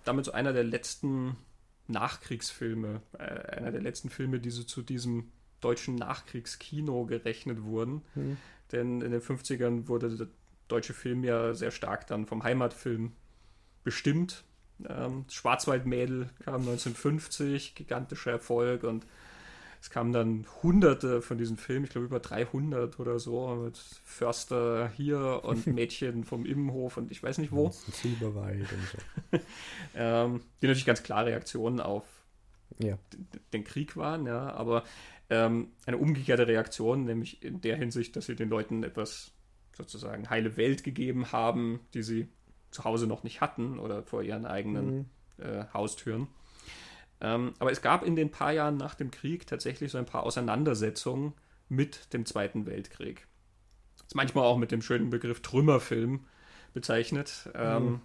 damit 0.04 0.26
so 0.26 0.32
einer 0.32 0.52
der 0.52 0.64
letzten 0.64 1.38
Nachkriegsfilme, 1.92 3.02
äh, 3.18 3.24
einer 3.24 3.72
der 3.72 3.82
letzten 3.82 4.10
Filme, 4.10 4.40
die 4.40 4.50
so 4.50 4.64
zu 4.64 4.82
diesem 4.82 5.32
deutschen 5.60 5.96
Nachkriegskino 5.96 7.06
gerechnet 7.06 7.64
wurden. 7.64 8.02
Mhm. 8.16 8.38
Denn 8.72 9.02
in 9.02 9.12
den 9.12 9.22
50ern 9.22 9.88
wurde 9.88 10.16
der 10.16 10.28
deutsche 10.68 10.94
Film 10.94 11.24
ja 11.24 11.54
sehr 11.54 11.72
stark 11.72 12.08
dann 12.08 12.26
vom 12.26 12.44
Heimatfilm 12.44 13.12
bestimmt. 13.84 14.44
Ähm, 14.88 15.26
Schwarzwaldmädel 15.30 16.30
kam 16.44 16.62
1950, 16.62 17.76
gigantischer 17.76 18.32
Erfolg 18.32 18.84
und 18.84 19.06
es 19.82 19.90
kamen 19.90 20.14
dann 20.14 20.46
hunderte 20.62 21.24
von 21.24 21.40
diesen 21.40 21.58
Filmen, 21.58 21.86
ich 21.86 21.92
glaube 21.92 22.06
über 22.06 22.20
300 22.20 23.00
oder 23.00 23.18
so, 23.18 23.56
mit 23.56 23.78
Förster 23.78 24.90
hier 24.96 25.42
und 25.44 25.66
Mädchen 25.66 26.24
vom 26.24 26.46
Immenhof 26.46 26.98
und 26.98 27.12
ich 27.12 27.22
weiß 27.24 27.40
nicht 27.40 27.52
wo. 27.52 27.72
Silberwald 27.72 28.68
und 28.72 28.88
so. 28.88 29.38
ähm, 29.96 30.42
die 30.62 30.68
natürlich 30.68 30.86
ganz 30.86 31.02
klare 31.02 31.28
Reaktionen 31.28 31.80
auf 31.80 32.06
ja. 32.78 33.00
den 33.54 33.64
Krieg 33.64 33.98
waren, 33.98 34.28
ja, 34.28 34.54
aber 34.54 34.84
ähm, 35.32 35.70
eine 35.88 35.98
umgekehrte 35.98 36.48
Reaktion, 36.48 37.06
nämlich 37.06 37.42
in 37.42 37.62
der 37.62 37.76
Hinsicht, 37.76 38.16
dass 38.16 38.28
sie 38.28 38.36
den 38.36 38.50
Leuten 38.50 38.84
etwas 38.84 39.32
sozusagen 39.76 40.30
heile 40.30 40.58
Welt 40.58 40.84
gegeben 40.84 41.32
haben, 41.32 41.80
die 41.96 42.04
sie 42.04 42.28
zu 42.70 42.84
Hause 42.84 43.08
noch 43.08 43.24
nicht 43.24 43.42
hatten 43.42 43.80
oder 43.80 44.04
vor 44.04 44.22
ihren 44.22 44.46
eigenen 44.46 44.96
mhm. 44.96 45.06
äh, 45.44 45.66
Haustüren. 45.74 46.28
Ähm, 47.22 47.54
aber 47.60 47.72
es 47.72 47.82
gab 47.82 48.04
in 48.04 48.16
den 48.16 48.32
paar 48.32 48.52
Jahren 48.52 48.78
nach 48.78 48.96
dem 48.96 49.12
Krieg 49.12 49.46
tatsächlich 49.46 49.92
so 49.92 49.98
ein 49.98 50.06
paar 50.06 50.24
Auseinandersetzungen 50.24 51.34
mit 51.70 52.14
dem 52.14 52.26
Zweiten 52.26 52.66
Weltkrieg. 52.66 53.28
Das 53.98 54.08
ist 54.08 54.16
manchmal 54.16 54.46
auch 54.46 54.58
mit 54.58 54.72
dem 54.72 54.82
schönen 54.82 55.10
Begriff 55.10 55.42
Trümmerfilm 55.42 56.26
bezeichnet, 56.74 57.50
ähm, 57.54 57.84
mhm. 57.84 58.02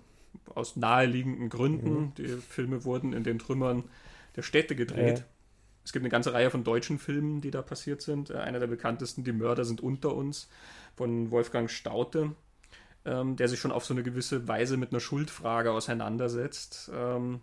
aus 0.54 0.76
naheliegenden 0.76 1.48
Gründen. 1.48 2.00
Mhm. 2.00 2.14
Die 2.14 2.28
Filme 2.28 2.84
wurden 2.84 3.12
in 3.12 3.24
den 3.24 3.38
Trümmern 3.38 3.84
der 4.36 4.42
Städte 4.42 4.76
gedreht. 4.76 5.18
Ja. 5.20 5.24
Es 5.84 5.92
gibt 5.92 6.02
eine 6.02 6.10
ganze 6.10 6.32
Reihe 6.32 6.50
von 6.50 6.64
deutschen 6.64 6.98
Filmen, 6.98 7.40
die 7.40 7.50
da 7.50 7.62
passiert 7.62 8.02
sind. 8.02 8.30
Äh, 8.30 8.38
einer 8.38 8.58
der 8.58 8.66
bekanntesten, 8.66 9.24
Die 9.24 9.32
Mörder 9.32 9.64
sind 9.64 9.80
unter 9.80 10.14
uns, 10.14 10.48
von 10.94 11.30
Wolfgang 11.30 11.70
Staute, 11.70 12.32
ähm, 13.04 13.36
der 13.36 13.48
sich 13.48 13.60
schon 13.60 13.72
auf 13.72 13.84
so 13.84 13.94
eine 13.94 14.02
gewisse 14.02 14.48
Weise 14.48 14.76
mit 14.76 14.90
einer 14.90 15.00
Schuldfrage 15.00 15.70
auseinandersetzt. 15.70 16.90
Ähm, 16.92 17.40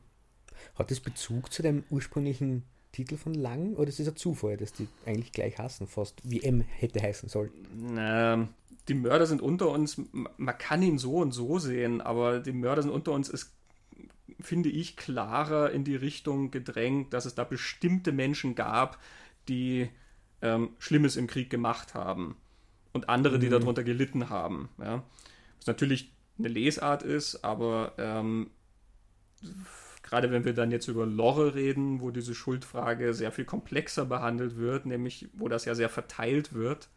hat 0.76 0.91
das 0.91 0.99
Bezug 0.99 1.51
zu 1.51 1.61
dem 1.61 1.84
ursprünglichen 1.89 2.64
Titel 2.91 3.18
von 3.18 3.34
Lang 3.34 3.74
oder 3.74 3.89
ist 3.89 3.99
es 3.99 4.07
ein 4.07 4.16
Zufall, 4.16 4.55
dass 4.55 4.72
die 4.72 4.88
eigentlich 5.05 5.32
gleich 5.32 5.57
hassen, 5.57 5.88
fast 5.88 6.22
wie 6.24 6.43
M 6.43 6.61
hätte 6.61 7.01
heißen 7.01 7.28
sollen? 7.28 7.51
Ähm, 7.97 8.49
die 8.88 8.93
Mörder 8.93 9.26
sind 9.26 9.41
unter 9.41 9.70
uns, 9.70 9.99
man 10.11 10.57
kann 10.57 10.82
ihn 10.82 10.97
so 10.97 11.18
und 11.18 11.32
so 11.32 11.59
sehen, 11.59 12.01
aber 12.01 12.39
die 12.39 12.51
Mörder 12.51 12.84
sind 12.84 12.91
unter 12.91 13.11
uns 13.11 13.30
ist, 13.30 13.51
finde 14.39 14.70
ich, 14.70 14.95
klarer 14.95 15.72
in 15.72 15.84
die 15.84 15.95
Richtung 15.95 16.51
gedrängt, 16.51 17.14
dass 17.14 17.26
es 17.26 17.36
da 17.36 17.43
bestimmte 17.43 18.11
Menschen 18.11 18.55
gab, 18.55 18.99
die 19.47 19.89
ähm, 20.41 20.72
Schlimmes 20.80 21.16
im 21.16 21.28
Krieg 21.28 21.49
gemacht 21.49 21.93
haben 21.95 22.36
und 22.91 23.09
andere, 23.09 23.39
die 23.39 23.47
mhm. 23.47 23.51
darunter 23.51 23.84
gelitten 23.84 24.30
haben. 24.30 24.70
Ja? 24.80 25.03
Was 25.57 25.68
natürlich 25.68 26.14
eine 26.38 26.49
Lesart 26.49 27.03
ist, 27.03 27.43
aber 27.43 27.93
ähm, 27.97 28.51
gerade 30.14 30.30
wenn 30.30 30.45
wir 30.45 30.53
dann 30.53 30.70
jetzt 30.70 30.88
über 30.88 31.07
Lore 31.07 31.55
reden, 31.55 31.99
wo 31.99 32.11
diese 32.11 32.36
Schuldfrage 32.36 33.16
sehr 33.16 33.32
viel 33.32 33.45
komplexer 33.45 34.05
behandelt 34.05 34.57
wird, 34.57 34.86
nämlich 34.86 35.28
wo 35.34 35.47
das 35.47 35.66
ja 35.66 35.74
sehr 35.74 35.89
verteilt 35.89 36.53
wird. 36.53 36.89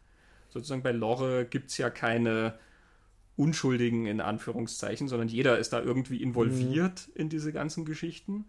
Sozusagen 0.49 0.83
bei 0.83 0.91
Lore 0.91 1.45
gibt 1.45 1.71
es 1.71 1.79
ja 1.79 1.89
keine 1.89 2.53
Unschuldigen 3.35 4.05
in 4.05 4.21
Anführungszeichen, 4.21 5.07
sondern 5.07 5.29
jeder 5.29 5.57
ist 5.57 5.73
da 5.73 5.81
irgendwie 5.81 6.21
involviert 6.21 7.07
mhm. 7.07 7.21
in 7.21 7.29
diese 7.29 7.51
ganzen 7.51 7.85
Geschichten. 7.85 8.45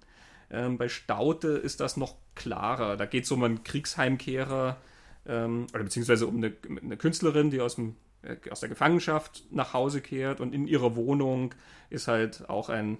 Ähm, 0.50 0.76
bei 0.76 0.90
Staute 0.90 1.48
ist 1.48 1.80
das 1.80 1.96
noch 1.96 2.16
klarer. 2.34 2.98
Da 2.98 3.06
geht 3.06 3.24
es 3.24 3.30
um 3.30 3.42
einen 3.42 3.64
Kriegsheimkehrer 3.64 4.76
ähm, 5.24 5.66
oder 5.72 5.84
beziehungsweise 5.84 6.26
um 6.26 6.36
eine, 6.36 6.52
eine 6.68 6.98
Künstlerin, 6.98 7.50
die 7.50 7.62
aus, 7.62 7.76
dem, 7.76 7.96
äh, 8.20 8.36
aus 8.50 8.60
der 8.60 8.68
Gefangenschaft 8.68 9.46
nach 9.50 9.72
Hause 9.72 10.02
kehrt 10.02 10.42
und 10.42 10.54
in 10.54 10.66
ihrer 10.66 10.94
Wohnung 10.94 11.54
ist 11.88 12.06
halt 12.06 12.50
auch 12.50 12.68
ein 12.68 12.98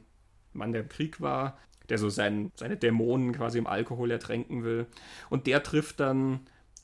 Mann, 0.53 0.73
der 0.73 0.83
im 0.83 0.89
Krieg 0.89 1.21
war, 1.21 1.59
der 1.89 1.99
so 1.99 2.09
sein, 2.09 2.53
seine 2.57 2.77
Dämonen 2.77 3.33
quasi 3.33 3.59
im 3.59 3.67
Alkohol 3.67 4.11
ertränken 4.11 4.65
will. 4.65 4.87
Und 5.31 5.47
der 5.47 5.63
trifft 5.63 6.01
dann 6.01 6.41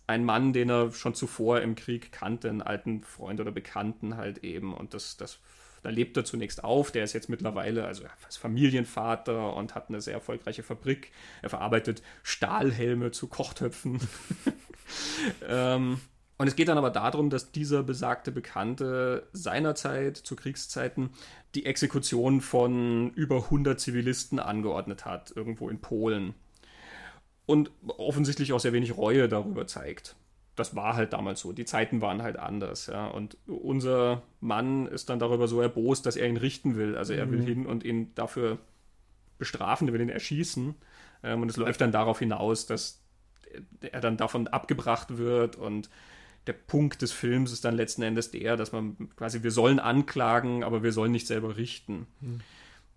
einen 0.07 0.25
Mann, 0.25 0.53
den 0.53 0.71
er 0.71 0.93
schon 0.93 1.15
zuvor 1.15 1.61
im 1.61 1.75
Krieg 1.75 2.13
kannte, 2.13 2.49
einen 2.49 2.63
alten 2.63 3.03
Freund 3.03 3.41
oder 3.41 3.53
Bekannten 3.53 4.17
halt 4.17 4.39
eben. 4.45 4.75
Und 4.75 4.95
das, 4.95 5.17
das, 5.17 5.39
da 5.83 5.91
lebt 5.91 6.17
er 6.17 6.25
zunächst 6.25 6.65
auf. 6.65 6.91
Der 6.91 7.05
ist 7.05 7.13
jetzt 7.13 7.29
mittlerweile, 7.29 7.87
also 7.87 8.05
ist 8.29 8.37
Familienvater 8.37 9.55
und 9.55 9.75
hat 9.75 9.89
eine 9.89 10.01
sehr 10.01 10.15
erfolgreiche 10.15 10.63
Fabrik. 10.63 11.11
Er 11.43 11.51
verarbeitet 11.51 12.03
Stahlhelme 12.23 13.11
zu 13.11 13.29
Kochtöpfen. 13.29 14.01
ähm, 15.49 16.01
und 16.37 16.49
es 16.49 16.57
geht 16.57 16.69
dann 16.69 16.79
aber 16.79 16.91
darum, 16.91 17.31
dass 17.31 17.53
dieser 17.53 17.83
besagte 17.83 18.33
Bekannte 18.33 19.29
seinerzeit 19.33 20.17
zu 20.17 20.35
Kriegszeiten 20.35 21.11
die 21.55 21.65
Exekution 21.65 22.41
von 22.41 23.11
über 23.13 23.45
100 23.45 23.79
Zivilisten 23.79 24.41
angeordnet 24.41 25.05
hat, 25.05 25.33
irgendwo 25.37 25.69
in 25.69 25.81
Polen. 25.81 26.35
Und 27.47 27.71
offensichtlich 27.87 28.53
auch 28.53 28.59
sehr 28.59 28.73
wenig 28.73 28.97
Reue 28.97 29.29
darüber 29.29 29.67
zeigt. 29.67 30.17
Das 30.57 30.75
war 30.75 30.97
halt 30.97 31.13
damals 31.13 31.41
so. 31.41 31.53
Die 31.53 31.67
Zeiten 31.67 32.01
waren 32.01 32.23
halt 32.23 32.37
anders, 32.37 32.87
ja. 32.87 33.07
Und 33.07 33.37
unser 33.47 34.23
Mann 34.41 34.87
ist 34.87 35.11
dann 35.11 35.19
darüber 35.19 35.47
so 35.47 35.61
erbost, 35.61 36.07
dass 36.07 36.17
er 36.17 36.29
ihn 36.29 36.37
richten 36.37 36.77
will. 36.77 36.97
Also 36.97 37.13
er 37.13 37.31
will 37.31 37.41
mhm. 37.41 37.47
hin 37.47 37.67
und 37.67 37.85
ihn 37.85 38.13
dafür 38.15 38.59
bestrafen, 39.39 39.89
er 39.89 39.95
will 39.95 40.01
ihn 40.01 40.09
erschießen. 40.09 40.75
Ähm, 41.23 41.43
und 41.43 41.49
es 41.49 41.57
läuft 41.57 41.81
dann 41.81 41.93
darauf 41.93 42.19
hinaus, 42.19 42.67
dass 42.67 43.03
er 43.81 44.01
dann 44.01 44.17
davon 44.17 44.49
abgebracht 44.49 45.17
wird 45.17 45.57
und 45.57 45.91
der 46.47 46.53
Punkt 46.53 47.03
des 47.03 47.13
Films 47.13 47.53
ist 47.53 47.65
dann 47.65 47.75
letzten 47.75 48.03
Endes 48.03 48.31
der, 48.31 48.57
dass 48.57 48.73
man 48.73 49.09
quasi, 49.17 49.43
wir 49.43 49.51
sollen 49.51 49.79
anklagen, 49.79 50.63
aber 50.63 50.83
wir 50.83 50.93
sollen 50.93 51.13
nicht 51.13 51.27
selber 51.27 51.57
richten. 51.57 52.07
Mhm. 52.21 52.41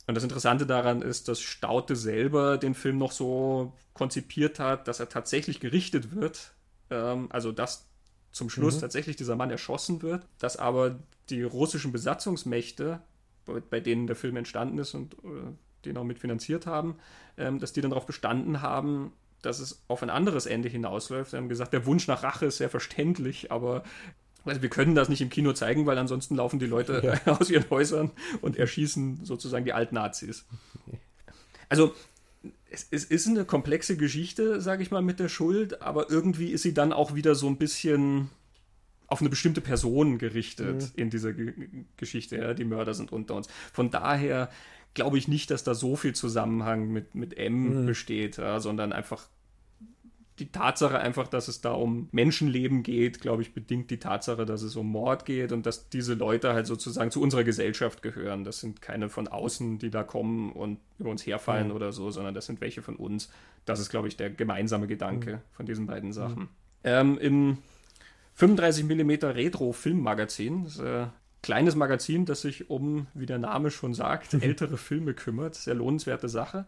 Und 0.08 0.16
das 0.16 0.24
Interessante 0.24 0.66
daran 0.66 1.02
ist, 1.02 1.28
dass 1.28 1.42
Staute 1.42 1.96
selber 1.96 2.58
den 2.58 2.76
Film 2.76 2.98
noch 2.98 3.12
so 3.12 3.74
konzipiert 3.94 4.60
hat, 4.60 4.88
dass 4.88 5.00
er 5.00 5.10
tatsächlich 5.10 5.60
gerichtet 5.60 6.16
wird. 6.16 6.54
Ähm, 6.90 7.28
also 7.30 7.52
dass 7.52 7.88
zum 8.32 8.50
Schluss 8.50 8.78
mhm. 8.78 8.82
tatsächlich 8.82 9.16
dieser 9.16 9.36
Mann 9.36 9.50
erschossen 9.50 10.02
wird, 10.02 10.26
dass 10.40 10.58
aber 10.58 11.00
die 11.30 11.44
russischen 11.44 11.92
Besatzungsmächte, 11.92 13.02
bei, 13.46 13.60
bei 13.60 13.80
denen 13.80 14.08
der 14.08 14.16
Film 14.16 14.38
entstanden 14.38 14.78
ist 14.78 14.94
und 14.94 15.16
äh, 15.16 15.54
den 15.86 15.98
auch 15.98 16.04
mitfinanziert 16.04 16.66
haben, 16.66 16.98
ähm, 17.38 17.60
dass 17.60 17.74
die 17.74 17.82
dann 17.82 17.92
darauf 17.92 18.06
bestanden 18.06 18.62
haben, 18.62 19.14
dass 19.42 19.60
es 19.60 19.84
auf 19.88 20.04
ein 20.04 20.10
anderes 20.10 20.46
Ende 20.46 20.70
hinausläuft. 20.70 21.32
Sie 21.32 21.38
haben 21.38 21.50
gesagt, 21.50 21.74
der 21.74 21.86
Wunsch 21.86 22.08
nach 22.08 22.24
Rache 22.24 22.48
ist 22.48 22.58
sehr 22.58 22.70
verständlich, 22.70 23.52
aber 23.52 23.84
also 24.46 24.62
wir 24.62 24.70
können 24.70 24.96
das 24.96 25.10
nicht 25.10 25.22
im 25.22 25.30
Kino 25.30 25.54
zeigen, 25.54 25.86
weil 25.86 25.98
ansonsten 25.98 26.36
laufen 26.36 26.60
die 26.60 26.66
Leute 26.66 27.20
ja. 27.26 27.32
aus 27.40 27.50
ihren 27.50 27.70
Häusern 27.70 28.12
und 28.42 28.58
erschießen 28.58 29.26
sozusagen 29.26 29.66
die 29.66 29.74
Altnazis. 29.74 30.46
Also 31.70 31.94
es, 32.70 32.88
es, 32.92 33.04
ist 33.04 33.28
eine 33.28 33.46
komplexe 33.46 33.98
Geschichte, 33.98 34.62
sage 34.62 34.84
ich 34.84 34.92
mal, 34.92 35.02
mit 35.02 35.20
der 35.20 35.30
Schuld, 35.30 35.82
aber 35.82 36.10
irgendwie 36.10 36.52
ist 36.52 36.64
sie 36.64 36.74
dann 36.74 36.94
auch 36.94 37.14
wieder 37.16 37.36
so 37.36 37.48
ein 37.48 37.58
bisschen 37.58 38.30
auf 39.08 39.22
eine 39.22 39.30
bestimmte 39.30 39.62
Person 39.62 40.18
gerichtet 40.18 40.82
mhm. 40.82 40.92
in 40.96 41.10
dieser 41.10 41.34
G 41.34 41.54
Geschichte. 41.96 42.38
Ja? 42.38 42.54
Die 42.54 42.66
Mörder 42.66 42.94
sind 42.94 43.12
unter 43.12 43.36
uns. 43.36 43.48
Von 43.74 43.90
daher 43.90 44.50
glaube 44.98 45.20
ich 45.20 45.28
nicht, 45.28 45.52
dass 45.52 45.64
da 45.64 45.76
so 45.76 45.96
viel 45.96 46.14
Zusammenhang 46.14 46.90
mit, 46.92 47.14
mit 47.14 47.38
M 47.38 47.84
mhm. 47.84 47.86
besteht, 47.86 48.38
ja? 48.38 48.60
sondern 48.60 48.92
einfach 48.92 49.30
die 50.40 50.52
Tatsache 50.52 51.00
einfach, 51.00 51.28
dass 51.28 51.48
es 51.48 51.62
da 51.62 51.72
um 51.72 52.10
Menschenleben 52.12 52.82
geht, 52.82 53.22
glaube 53.22 53.44
ich, 53.44 53.54
bedingt 53.54 53.92
die 53.92 54.00
Tatsache, 54.00 54.46
dass 54.46 54.64
es 54.64 54.76
um 54.76 54.88
Mord 54.88 55.26
geht 55.26 55.52
und 55.52 55.66
dass 55.68 55.90
diese 55.90 56.16
Leute 56.16 56.54
halt 56.54 56.66
sozusagen 56.66 57.12
zu 57.12 57.22
unserer 57.22 57.44
Gesellschaft 57.44 58.02
gehören. 58.02 58.44
Das 58.44 58.60
sind 58.60 58.82
keine 58.82 59.10
von 59.10 59.28
außen, 59.28 59.78
die 59.78 59.92
da 59.92 60.04
kommen 60.04 60.52
und 60.52 60.80
über 60.98 61.12
uns 61.12 61.26
herfallen 61.26 61.70
mhm. 61.70 61.76
oder 61.76 61.92
so, 61.92 62.10
sondern 62.10 62.34
das 62.34 62.48
sind 62.48 62.60
welche 62.60 62.82
von 62.82 62.96
uns. 62.96 63.30
Das 63.66 63.80
ist, 63.80 63.90
glaube 63.90 64.08
ich, 64.08 64.18
der 64.18 64.32
gemeinsame 64.32 64.88
Gedanke 64.88 65.36
mhm. 65.36 65.42
von 65.52 65.66
diesen 65.68 65.86
beiden 65.86 66.12
Sachen. 66.12 66.44
Mhm. 66.44 66.50
Ähm, 66.84 67.18
Im 67.20 67.58
35 68.34 68.86
mm 68.86 69.12
Retro-Filmmagazin, 69.26 70.64
das 70.64 70.74
ist 70.74 70.82
ein 70.82 71.12
kleines 71.42 71.76
Magazin, 71.76 72.26
das 72.26 72.42
sich 72.42 72.70
um, 72.70 73.08
wie 73.14 73.26
der 73.26 73.38
Name 73.38 73.72
schon 73.72 73.94
sagt, 73.94 74.34
ältere 74.34 74.78
Filme 74.78 75.14
kümmert. 75.14 75.56
Sehr 75.56 75.76
lohnenswerte 75.76 76.30
Sache. 76.30 76.66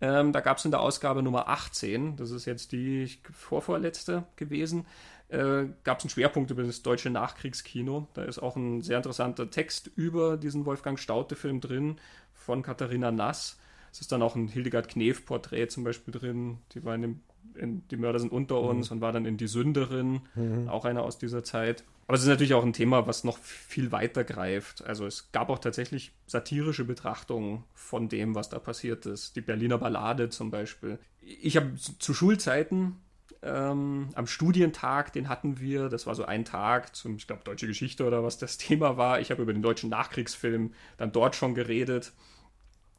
Ähm, 0.00 0.32
da 0.32 0.40
gab 0.40 0.58
es 0.58 0.64
in 0.64 0.70
der 0.70 0.80
Ausgabe 0.80 1.22
Nummer 1.22 1.48
18, 1.48 2.16
das 2.16 2.30
ist 2.30 2.46
jetzt 2.46 2.72
die 2.72 3.10
vorvorletzte 3.32 4.24
gewesen, 4.36 4.86
äh, 5.28 5.64
gab 5.84 5.98
es 5.98 6.04
einen 6.04 6.10
Schwerpunkt 6.10 6.50
über 6.50 6.62
das 6.62 6.82
deutsche 6.82 7.10
Nachkriegskino. 7.10 8.08
Da 8.14 8.22
ist 8.22 8.38
auch 8.38 8.56
ein 8.56 8.80
sehr 8.80 8.96
interessanter 8.96 9.50
Text 9.50 9.90
über 9.94 10.36
diesen 10.36 10.64
Wolfgang 10.64 10.98
Staute-Film 10.98 11.60
drin 11.60 11.96
von 12.32 12.62
Katharina 12.62 13.10
Nass. 13.10 13.58
Es 13.92 14.00
ist 14.00 14.10
dann 14.10 14.22
auch 14.22 14.36
ein 14.36 14.48
Hildegard 14.48 14.88
Knef-Porträt 14.88 15.68
zum 15.68 15.84
Beispiel 15.84 16.12
drin. 16.12 16.58
Die 16.72 16.84
war 16.84 16.94
in 16.94 17.02
dem 17.02 17.20
in 17.54 17.82
Die 17.88 17.96
Mörder 17.96 18.18
sind 18.18 18.32
unter 18.32 18.60
uns 18.60 18.90
mhm. 18.90 18.96
und 18.96 19.00
war 19.00 19.12
dann 19.12 19.24
in 19.24 19.36
Die 19.36 19.48
Sünderin, 19.48 20.20
mhm. 20.34 20.68
auch 20.68 20.84
einer 20.84 21.02
aus 21.02 21.18
dieser 21.18 21.42
Zeit. 21.44 21.84
Aber 22.10 22.16
es 22.16 22.22
ist 22.22 22.28
natürlich 22.28 22.54
auch 22.54 22.64
ein 22.64 22.72
Thema, 22.72 23.06
was 23.06 23.22
noch 23.22 23.38
viel 23.38 23.92
weiter 23.92 24.24
greift. 24.24 24.84
Also 24.84 25.06
es 25.06 25.30
gab 25.30 25.48
auch 25.48 25.60
tatsächlich 25.60 26.10
satirische 26.26 26.84
Betrachtungen 26.84 27.62
von 27.72 28.08
dem, 28.08 28.34
was 28.34 28.48
da 28.48 28.58
passiert 28.58 29.06
ist. 29.06 29.36
Die 29.36 29.40
Berliner 29.40 29.78
Ballade 29.78 30.28
zum 30.28 30.50
Beispiel. 30.50 30.98
Ich 31.20 31.56
habe 31.56 31.76
zu 31.76 32.12
Schulzeiten 32.12 32.96
ähm, 33.42 34.08
am 34.16 34.26
Studientag, 34.26 35.12
den 35.12 35.28
hatten 35.28 35.60
wir, 35.60 35.88
das 35.88 36.08
war 36.08 36.16
so 36.16 36.24
ein 36.24 36.44
Tag 36.44 36.96
zum, 36.96 37.14
ich 37.14 37.28
glaube, 37.28 37.44
deutsche 37.44 37.68
Geschichte 37.68 38.04
oder 38.04 38.24
was 38.24 38.38
das 38.38 38.58
Thema 38.58 38.96
war. 38.96 39.20
Ich 39.20 39.30
habe 39.30 39.42
über 39.42 39.52
den 39.52 39.62
deutschen 39.62 39.88
Nachkriegsfilm 39.88 40.74
dann 40.96 41.12
dort 41.12 41.36
schon 41.36 41.54
geredet 41.54 42.12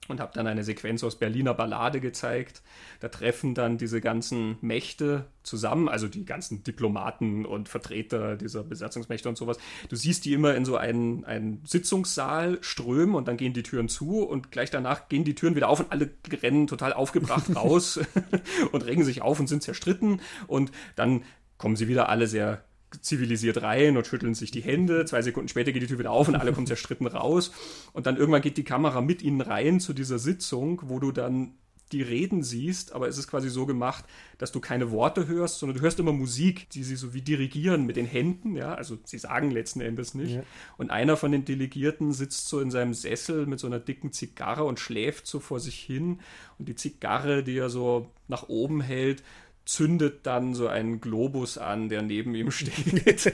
und 0.08 0.20
habe 0.20 0.32
dann 0.34 0.48
eine 0.48 0.64
Sequenz 0.64 1.04
aus 1.04 1.18
Berliner 1.18 1.54
Ballade 1.54 2.02
gezeigt. 2.02 2.62
Da 3.00 3.10
treffen 3.10 3.54
dann 3.54 3.78
diese 3.78 4.02
ganzen 4.02 4.58
Mächte 4.62 5.26
zusammen, 5.44 5.90
also 5.90 6.08
die 6.08 6.26
ganzen 6.26 6.64
Diplomaten 6.64 7.46
und 7.46 7.70
Vertreter 7.70 8.36
dieser 8.36 8.64
Besatzungsmächte 8.64 9.30
und 9.30 9.38
sowas. 9.38 9.58
Du 9.90 9.96
siehst 9.96 10.26
die 10.26 10.34
immer 10.34 10.56
in 10.56 10.66
so 10.66 10.76
einen, 10.76 11.24
einen 11.26 11.64
Sitzungssaal 11.66 12.58
strömen 12.62 13.16
und 13.16 13.28
dann 13.28 13.38
gehen 13.38 13.54
die 13.54 13.64
Türen 13.64 13.90
zu 13.90 14.24
und 14.24 14.52
gleich 14.52 14.72
danach 14.72 15.08
gehen 15.08 15.24
die 15.24 15.36
Türen 15.36 15.56
wieder 15.56 15.70
auf 15.70 15.80
und 15.80 15.92
alle 15.92 16.10
rennen 16.42 16.68
total 16.68 16.94
aufgebracht 16.94 17.46
raus 17.56 18.00
und 18.72 18.86
regen 18.86 19.04
sich 19.04 19.22
auf 19.22 19.40
und 19.40 19.48
sind 19.48 19.64
zerstritten 19.64 20.22
und 20.48 20.72
dann 20.96 21.24
kommen 21.58 21.76
sie 21.76 21.88
wieder 21.88 22.10
alle 22.10 22.28
sehr 22.28 22.64
zivilisiert 23.02 23.62
rein 23.62 23.98
und 23.98 24.06
schütteln 24.06 24.34
sich 24.34 24.52
die 24.52 24.62
Hände. 24.62 25.06
Zwei 25.06 25.22
Sekunden 25.22 25.48
später 25.48 25.72
geht 25.72 25.82
die 25.82 25.88
Tür 25.88 26.00
wieder 26.00 26.12
auf 26.12 26.28
und 26.28 26.36
alle 26.36 26.52
kommen 26.52 26.68
zerstritten 26.68 27.08
raus. 27.08 27.52
Und 27.94 28.06
dann 28.06 28.18
irgendwann 28.18 28.42
geht 28.42 28.58
die 28.58 28.64
Kamera 28.64 29.02
mit 29.02 29.22
ihnen 29.22 29.42
rein 29.42 29.80
zu 29.80 29.94
dieser 29.94 30.20
Sitzung, 30.20 30.82
wo 30.86 31.00
du 31.00 31.12
dann 31.12 31.54
die 31.92 32.02
Reden 32.02 32.44
siehst, 32.44 32.94
aber 32.94 33.08
es 33.08 33.18
ist 33.18 33.28
quasi 33.28 33.50
so 33.50 33.66
gemacht, 33.66 34.06
dass 34.38 34.52
du 34.52 34.60
keine 34.60 34.92
Worte 34.92 35.28
hörst, 35.28 35.60
sondern 35.60 35.78
du 35.78 35.84
hörst 35.84 36.00
immer 36.00 36.14
Musik, 36.14 36.70
die 36.70 36.84
sie 36.84 36.96
so 36.96 37.14
wie 37.14 37.22
dirigieren 37.22 37.86
mit 37.86 37.98
den 37.98 38.06
Händen, 38.06 38.56
ja, 38.56 38.74
also 38.74 38.98
sie 39.04 39.18
sagen 39.18 39.52
letzten 39.52 39.82
Endes 39.82 40.14
nicht. 40.14 40.36
Ja. 40.36 40.44
Und 40.78 40.90
einer 40.90 41.18
von 41.18 41.32
den 41.32 41.46
Delegierten 41.46 42.14
sitzt 42.14 42.48
so 42.48 42.60
in 42.60 42.72
seinem 42.72 42.94
Sessel 42.94 43.46
mit 43.46 43.60
so 43.60 43.68
einer 43.68 43.80
dicken 43.80 44.12
Zigarre 44.12 44.64
und 44.64 44.80
schläft 44.80 45.28
so 45.28 45.40
vor 45.40 45.60
sich 45.60 45.76
hin 45.76 46.20
und 46.58 46.70
die 46.70 46.76
Zigarre, 46.76 47.44
die 47.44 47.58
er 47.58 47.70
so 47.70 48.10
nach 48.28 48.48
oben 48.48 48.82
hält, 48.82 49.24
zündet 49.66 50.26
dann 50.26 50.54
so 50.54 50.68
einen 50.68 51.02
Globus 51.02 51.58
an, 51.58 51.90
der 51.90 52.02
neben 52.02 52.36
ihm 52.36 52.52
steht. 52.52 53.34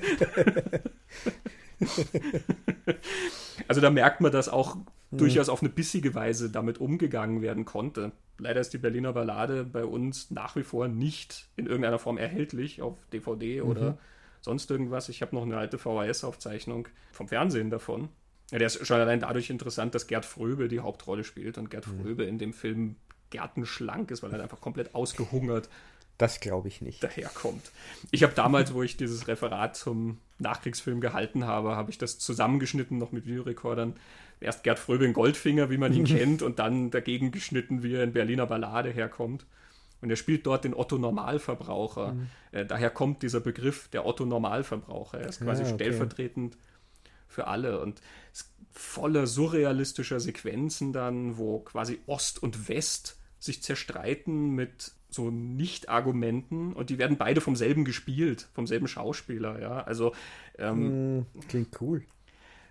also 3.68 3.82
da 3.82 3.90
merkt 3.90 4.22
man, 4.22 4.32
dass 4.32 4.50
auch 4.50 4.76
mhm. 4.76 5.18
durchaus 5.18 5.50
auf 5.50 5.62
eine 5.62 5.70
bissige 5.70 6.16
Weise 6.16 6.50
damit 6.50 6.80
umgegangen 6.80 7.42
werden 7.42 7.66
konnte. 7.66 8.12
Leider 8.40 8.62
ist 8.62 8.74
die 8.74 8.78
Berliner 8.78 9.14
Ballade 9.14 9.64
bei 9.64 9.86
uns 9.86 10.32
nach 10.32 10.56
wie 10.56 10.64
vor 10.64 10.88
nicht 10.88 11.48
in 11.56 11.66
irgendeiner 11.66 12.00
Form 12.00 12.18
erhältlich 12.18 12.82
auf 12.82 12.98
DVD 13.12 13.62
mhm. 13.62 13.70
oder 13.70 13.98
sonst 14.42 14.70
irgendwas. 14.70 15.10
Ich 15.10 15.22
habe 15.22 15.36
noch 15.36 15.44
eine 15.44 15.58
alte 15.58 15.78
VHS-Aufzeichnung 15.78 16.88
vom 17.12 17.28
Fernsehen 17.28 17.70
davon. 17.70 18.10
Ja, 18.52 18.60
der 18.60 18.68
ist 18.68 18.86
schon 18.86 19.00
allein 19.00 19.20
dadurch 19.20 19.50
interessant, 19.50 19.94
dass 19.94 20.08
Gerd 20.08 20.26
Fröbe 20.26 20.70
die 20.70 20.80
Hauptrolle 20.80 21.24
spielt 21.24 21.58
und 21.58 21.70
Gerd 21.70 21.88
mhm. 21.88 22.02
Fröbe 22.02 22.24
in 22.24 22.38
dem 22.38 22.54
Film 22.54 22.96
gärtenschlank 23.30 24.10
ist, 24.12 24.24
weil 24.24 24.32
er 24.32 24.42
einfach 24.42 24.62
komplett 24.62 24.96
ausgehungert 24.96 25.70
das 26.18 26.40
glaube 26.40 26.68
ich 26.68 26.82
nicht. 26.82 27.04
Daherkommt. 27.04 27.72
Ich 28.12 28.24
habe 28.24 28.34
damals, 28.34 28.74
wo 28.74 28.84
ich 28.84 28.98
dieses 28.98 29.28
Referat 29.28 29.76
zum 29.76 30.18
Nachkriegsfilm 30.40 31.02
gehalten 31.02 31.46
habe, 31.46 31.76
habe 31.76 31.92
ich 31.92 31.98
das 31.98 32.20
zusammengeschnitten 32.20 32.98
noch 32.98 33.12
mit 33.12 33.26
Videorekordern. 33.26 33.96
Erst 34.40 34.64
Gerd 34.64 34.80
Fröbe 34.80 35.06
in 35.06 35.14
Goldfinger, 35.14 35.70
wie 35.70 35.78
man 35.78 35.94
ihn 35.94 36.06
kennt, 36.06 36.42
und 36.42 36.60
dann 36.60 36.92
dagegen 36.92 37.32
geschnitten, 37.32 37.84
wie 37.84 37.94
er 37.94 38.04
in 38.04 38.14
Berliner 38.14 38.46
Ballade 38.46 38.90
herkommt. 38.90 39.46
Und 40.02 40.10
er 40.10 40.16
spielt 40.16 40.46
dort 40.46 40.64
den 40.64 40.76
Otto 40.76 40.98
Normalverbraucher. 40.98 42.14
Mhm. 42.14 42.28
Äh, 42.52 42.66
daher 42.66 42.90
kommt 42.90 43.24
dieser 43.24 43.40
Begriff 43.40 43.88
der 43.90 44.06
Otto 44.06 44.26
Normalverbraucher. 44.26 45.20
Er 45.20 45.30
ist 45.30 45.42
quasi 45.42 45.64
ja, 45.64 45.70
okay. 45.70 45.76
stellvertretend 45.76 46.58
für 47.28 47.48
alle 47.48 47.80
und 47.82 48.02
voller 48.72 49.28
surrealistischer 49.28 50.20
Sequenzen 50.20 50.94
dann, 50.94 51.38
wo 51.38 51.60
quasi 51.60 52.00
Ost 52.06 52.42
und 52.42 52.70
West 52.70 53.20
sich 53.40 53.64
zerstreiten 53.64 54.52
mit 54.52 54.92
so 55.10 55.30
Nicht-Argumenten 55.30 56.74
und 56.74 56.90
die 56.90 56.98
werden 56.98 57.18
beide 57.18 57.42
vom 57.42 57.56
selben 57.56 57.86
gespielt, 57.86 58.48
vom 58.54 58.68
selben 58.68 58.88
Schauspieler, 58.88 59.62
ja. 59.62 59.82
Also 59.82 60.14
ähm, 60.58 61.26
hm, 61.34 61.42
klingt 61.48 61.82
cool. 61.82 62.04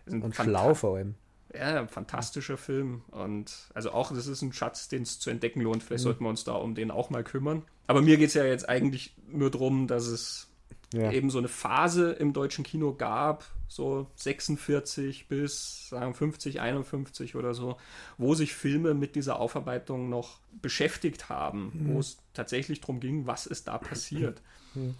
Und 0.06 0.34
schlau 0.34 0.74
vor 0.74 0.96
allem. 0.96 1.14
Ja, 1.54 1.80
ein 1.80 1.88
fantastischer 1.88 2.56
Film. 2.56 3.02
Und 3.10 3.68
also 3.74 3.92
auch, 3.92 4.12
das 4.12 4.26
ist 4.26 4.42
ein 4.42 4.52
Schatz, 4.52 4.88
den 4.88 5.02
es 5.02 5.18
zu 5.18 5.30
entdecken 5.30 5.60
lohnt. 5.60 5.82
Vielleicht 5.82 6.02
mhm. 6.02 6.08
sollten 6.08 6.24
wir 6.24 6.30
uns 6.30 6.44
da 6.44 6.52
um 6.52 6.74
den 6.74 6.90
auch 6.90 7.10
mal 7.10 7.24
kümmern. 7.24 7.62
Aber 7.86 8.02
mir 8.02 8.16
geht 8.16 8.28
es 8.28 8.34
ja 8.34 8.44
jetzt 8.44 8.68
eigentlich 8.68 9.14
nur 9.28 9.50
darum, 9.50 9.86
dass 9.86 10.06
es 10.06 10.48
ja. 10.92 11.10
eben 11.10 11.30
so 11.30 11.38
eine 11.38 11.48
Phase 11.48 12.12
im 12.12 12.32
deutschen 12.32 12.64
Kino 12.64 12.94
gab, 12.94 13.44
so 13.68 14.06
46 14.16 15.28
bis 15.28 15.88
sagen 15.88 16.14
50, 16.14 16.60
51 16.60 17.34
oder 17.34 17.54
so, 17.54 17.76
wo 18.18 18.34
sich 18.34 18.54
Filme 18.54 18.94
mit 18.94 19.16
dieser 19.16 19.38
Aufarbeitung 19.38 20.08
noch 20.08 20.40
beschäftigt 20.62 21.28
haben, 21.28 21.72
mhm. 21.72 21.94
wo 21.94 22.00
es 22.00 22.18
tatsächlich 22.32 22.80
darum 22.80 23.00
ging, 23.00 23.26
was 23.26 23.46
ist 23.46 23.68
da 23.68 23.78
passiert. 23.78 24.42
Mhm. 24.74 24.94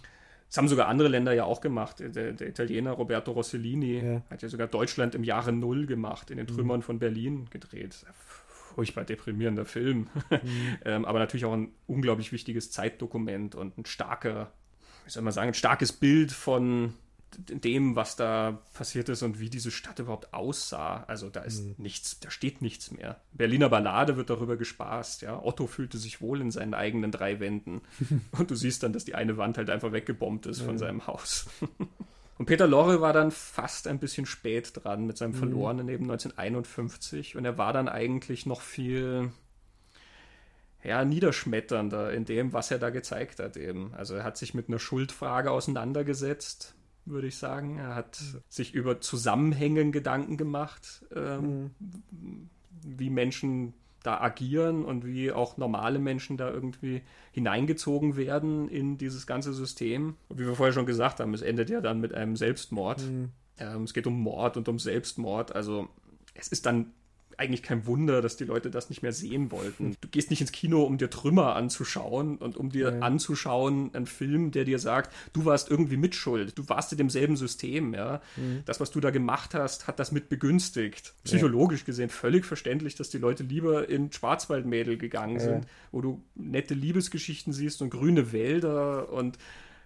Das 0.49 0.57
haben 0.57 0.67
sogar 0.69 0.87
andere 0.87 1.09
Länder 1.09 1.33
ja 1.33 1.43
auch 1.43 1.59
gemacht. 1.59 1.99
Der, 1.99 2.31
der 2.31 2.47
Italiener 2.47 2.91
Roberto 2.91 3.31
Rossellini 3.31 3.99
ja. 3.99 4.21
hat 4.29 4.41
ja 4.41 4.47
sogar 4.47 4.67
Deutschland 4.67 5.13
im 5.13 5.23
Jahre 5.23 5.51
Null 5.51 5.85
gemacht, 5.85 6.31
in 6.31 6.37
den 6.37 6.45
mhm. 6.45 6.55
Trümmern 6.55 6.79
mhm. 6.79 6.83
von 6.83 6.99
Berlin 6.99 7.47
gedreht. 7.49 8.05
Furchtbar 8.75 9.03
deprimierender 9.03 9.65
Film. 9.65 10.07
Mhm. 10.29 10.77
ähm, 10.85 11.05
aber 11.05 11.19
natürlich 11.19 11.45
auch 11.45 11.53
ein 11.53 11.71
unglaublich 11.87 12.31
wichtiges 12.31 12.69
Zeitdokument 12.71 13.55
und 13.55 13.77
ein 13.77 13.85
starker 13.85 14.51
wie 15.07 15.11
soll 15.11 15.23
man 15.23 15.31
sagen, 15.31 15.47
ein 15.47 15.53
starkes 15.53 15.93
Bild 15.93 16.33
von 16.33 16.93
dem, 17.35 17.95
was 17.95 18.15
da 18.15 18.61
passiert 18.73 19.09
ist 19.09 19.21
und 19.21 19.39
wie 19.39 19.49
diese 19.49 19.71
Stadt 19.71 19.99
überhaupt 19.99 20.33
aussah. 20.33 21.03
Also 21.07 21.29
da 21.29 21.41
ist 21.41 21.63
mhm. 21.63 21.75
nichts, 21.77 22.19
da 22.19 22.31
steht 22.31 22.61
nichts 22.61 22.91
mehr. 22.91 23.21
Berliner 23.33 23.69
Ballade 23.69 24.17
wird 24.17 24.29
darüber 24.29 24.57
gespaßt, 24.57 25.21
ja. 25.21 25.41
Otto 25.41 25.67
fühlte 25.67 25.97
sich 25.97 26.21
wohl 26.21 26.41
in 26.41 26.51
seinen 26.51 26.73
eigenen 26.73 27.11
drei 27.11 27.39
Wänden. 27.39 27.81
und 28.31 28.49
du 28.49 28.55
siehst 28.55 28.83
dann, 28.83 28.93
dass 28.93 29.05
die 29.05 29.15
eine 29.15 29.37
Wand 29.37 29.57
halt 29.57 29.69
einfach 29.69 29.91
weggebombt 29.91 30.45
ist 30.45 30.61
von 30.61 30.77
seinem 30.77 31.05
Haus. 31.05 31.47
und 32.37 32.45
Peter 32.45 32.67
Lorre 32.67 33.01
war 33.01 33.13
dann 33.13 33.31
fast 33.31 33.87
ein 33.87 33.99
bisschen 33.99 34.25
spät 34.25 34.71
dran 34.73 35.05
mit 35.05 35.17
seinem 35.17 35.31
mhm. 35.31 35.37
Verlorenen 35.37 35.89
eben 35.89 36.05
1951 36.05 37.35
und 37.35 37.45
er 37.45 37.57
war 37.57 37.73
dann 37.73 37.89
eigentlich 37.89 38.45
noch 38.45 38.61
viel 38.61 39.31
ja, 40.83 41.03
niederschmetternder 41.03 42.13
in 42.13 42.23
dem, 42.23 42.53
was 42.53 42.71
er 42.71 42.79
da 42.79 42.89
gezeigt 42.89 43.39
hat 43.39 43.57
eben. 43.57 43.93
Also 43.95 44.15
er 44.15 44.23
hat 44.23 44.37
sich 44.37 44.53
mit 44.53 44.69
einer 44.69 44.79
Schuldfrage 44.79 45.51
auseinandergesetzt, 45.51 46.75
würde 47.07 47.27
ich 47.27 47.37
sagen. 47.37 47.77
Er 47.77 47.95
hat 47.95 48.19
sich 48.49 48.73
über 48.73 49.01
Zusammenhängen 49.01 49.91
Gedanken 49.91 50.37
gemacht, 50.37 51.05
ähm, 51.15 51.71
mhm. 51.79 52.49
wie 52.81 53.09
Menschen 53.09 53.73
da 54.03 54.21
agieren 54.21 54.85
und 54.85 55.05
wie 55.05 55.31
auch 55.31 55.57
normale 55.57 55.99
Menschen 55.99 56.37
da 56.37 56.49
irgendwie 56.49 57.01
hineingezogen 57.31 58.15
werden 58.15 58.69
in 58.69 58.97
dieses 58.97 59.27
ganze 59.27 59.53
System. 59.53 60.15
Und 60.29 60.39
wie 60.39 60.45
wir 60.45 60.55
vorher 60.55 60.73
schon 60.73 60.85
gesagt 60.85 61.19
haben, 61.19 61.33
es 61.33 61.41
endet 61.41 61.69
ja 61.69 61.81
dann 61.81 61.99
mit 61.99 62.13
einem 62.13 62.35
Selbstmord. 62.35 63.01
Mhm. 63.01 63.29
Ähm, 63.57 63.83
es 63.83 63.93
geht 63.93 64.07
um 64.07 64.21
Mord 64.21 64.55
und 64.55 64.69
um 64.69 64.79
Selbstmord. 64.79 65.55
Also 65.55 65.89
es 66.35 66.47
ist 66.47 66.65
dann 66.65 66.93
eigentlich 67.37 67.61
kein 67.61 67.85
Wunder, 67.85 68.21
dass 68.21 68.35
die 68.35 68.45
Leute 68.45 68.71
das 68.71 68.89
nicht 68.89 69.03
mehr 69.03 69.13
sehen 69.13 69.51
wollten. 69.51 69.95
Du 70.07 70.09
gehst 70.09 70.29
nicht 70.29 70.41
ins 70.41 70.51
Kino, 70.51 70.83
um 70.83 70.97
dir 70.97 71.09
Trümmer 71.09 71.55
anzuschauen 71.55 72.37
und 72.37 72.55
um 72.57 72.69
dir 72.69 72.93
ja. 72.93 72.99
anzuschauen 72.99 73.93
einen 73.93 74.05
Film, 74.05 74.51
der 74.51 74.63
dir 74.63 74.79
sagt, 74.79 75.13
du 75.33 75.45
warst 75.45 75.69
irgendwie 75.69 75.97
mitschuld, 75.97 76.57
du 76.57 76.67
warst 76.69 76.91
in 76.91 76.97
demselben 76.97 77.35
System, 77.35 77.93
ja. 77.93 78.21
Mhm. 78.35 78.63
Das, 78.65 78.79
was 78.79 78.91
du 78.91 78.99
da 78.99 79.09
gemacht 79.09 79.53
hast, 79.53 79.87
hat 79.87 79.99
das 79.99 80.11
mit 80.11 80.29
begünstigt. 80.29 81.13
Psychologisch 81.23 81.81
ja. 81.81 81.85
gesehen 81.87 82.09
völlig 82.09 82.45
verständlich, 82.45 82.95
dass 82.95 83.09
die 83.09 83.17
Leute 83.17 83.43
lieber 83.43 83.89
in 83.89 84.11
Schwarzwaldmädel 84.11 84.97
gegangen 84.97 85.35
ja. 85.35 85.41
sind, 85.41 85.67
wo 85.91 86.01
du 86.01 86.23
nette 86.35 86.73
Liebesgeschichten 86.73 87.53
siehst 87.53 87.81
und 87.81 87.89
grüne 87.89 88.31
Wälder 88.31 89.11
und 89.11 89.37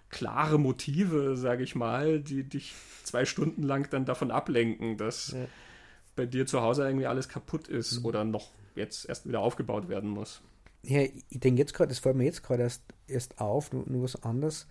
klare 0.09 0.59
Motive, 0.59 1.35
sage 1.37 1.63
ich 1.63 1.75
mal, 1.75 2.19
die 2.19 2.43
dich 2.43 2.73
zwei 3.03 3.25
Stunden 3.25 3.63
lang 3.63 3.89
dann 3.89 4.05
davon 4.05 4.29
ablenken, 4.29 4.97
dass 4.97 5.35
bei 6.21 6.27
dir 6.27 6.45
zu 6.45 6.61
Hause 6.61 6.85
irgendwie 6.85 7.07
alles 7.07 7.29
kaputt 7.29 7.67
ist 7.67 7.99
mhm. 7.99 8.05
oder 8.05 8.23
noch 8.23 8.51
jetzt 8.75 9.09
erst 9.09 9.27
wieder 9.27 9.39
aufgebaut 9.39 9.89
werden 9.89 10.07
muss. 10.07 10.43
Ja, 10.83 11.01
ich 11.01 11.39
denke 11.39 11.59
jetzt 11.59 11.73
gerade, 11.73 11.89
das 11.89 11.97
fällt 11.97 12.15
mir 12.15 12.25
jetzt 12.25 12.43
gerade 12.43 12.61
erst, 12.61 12.83
erst 13.07 13.41
auf, 13.41 13.73
nur, 13.73 13.89
nur 13.89 14.03
was 14.03 14.21
anderes, 14.21 14.67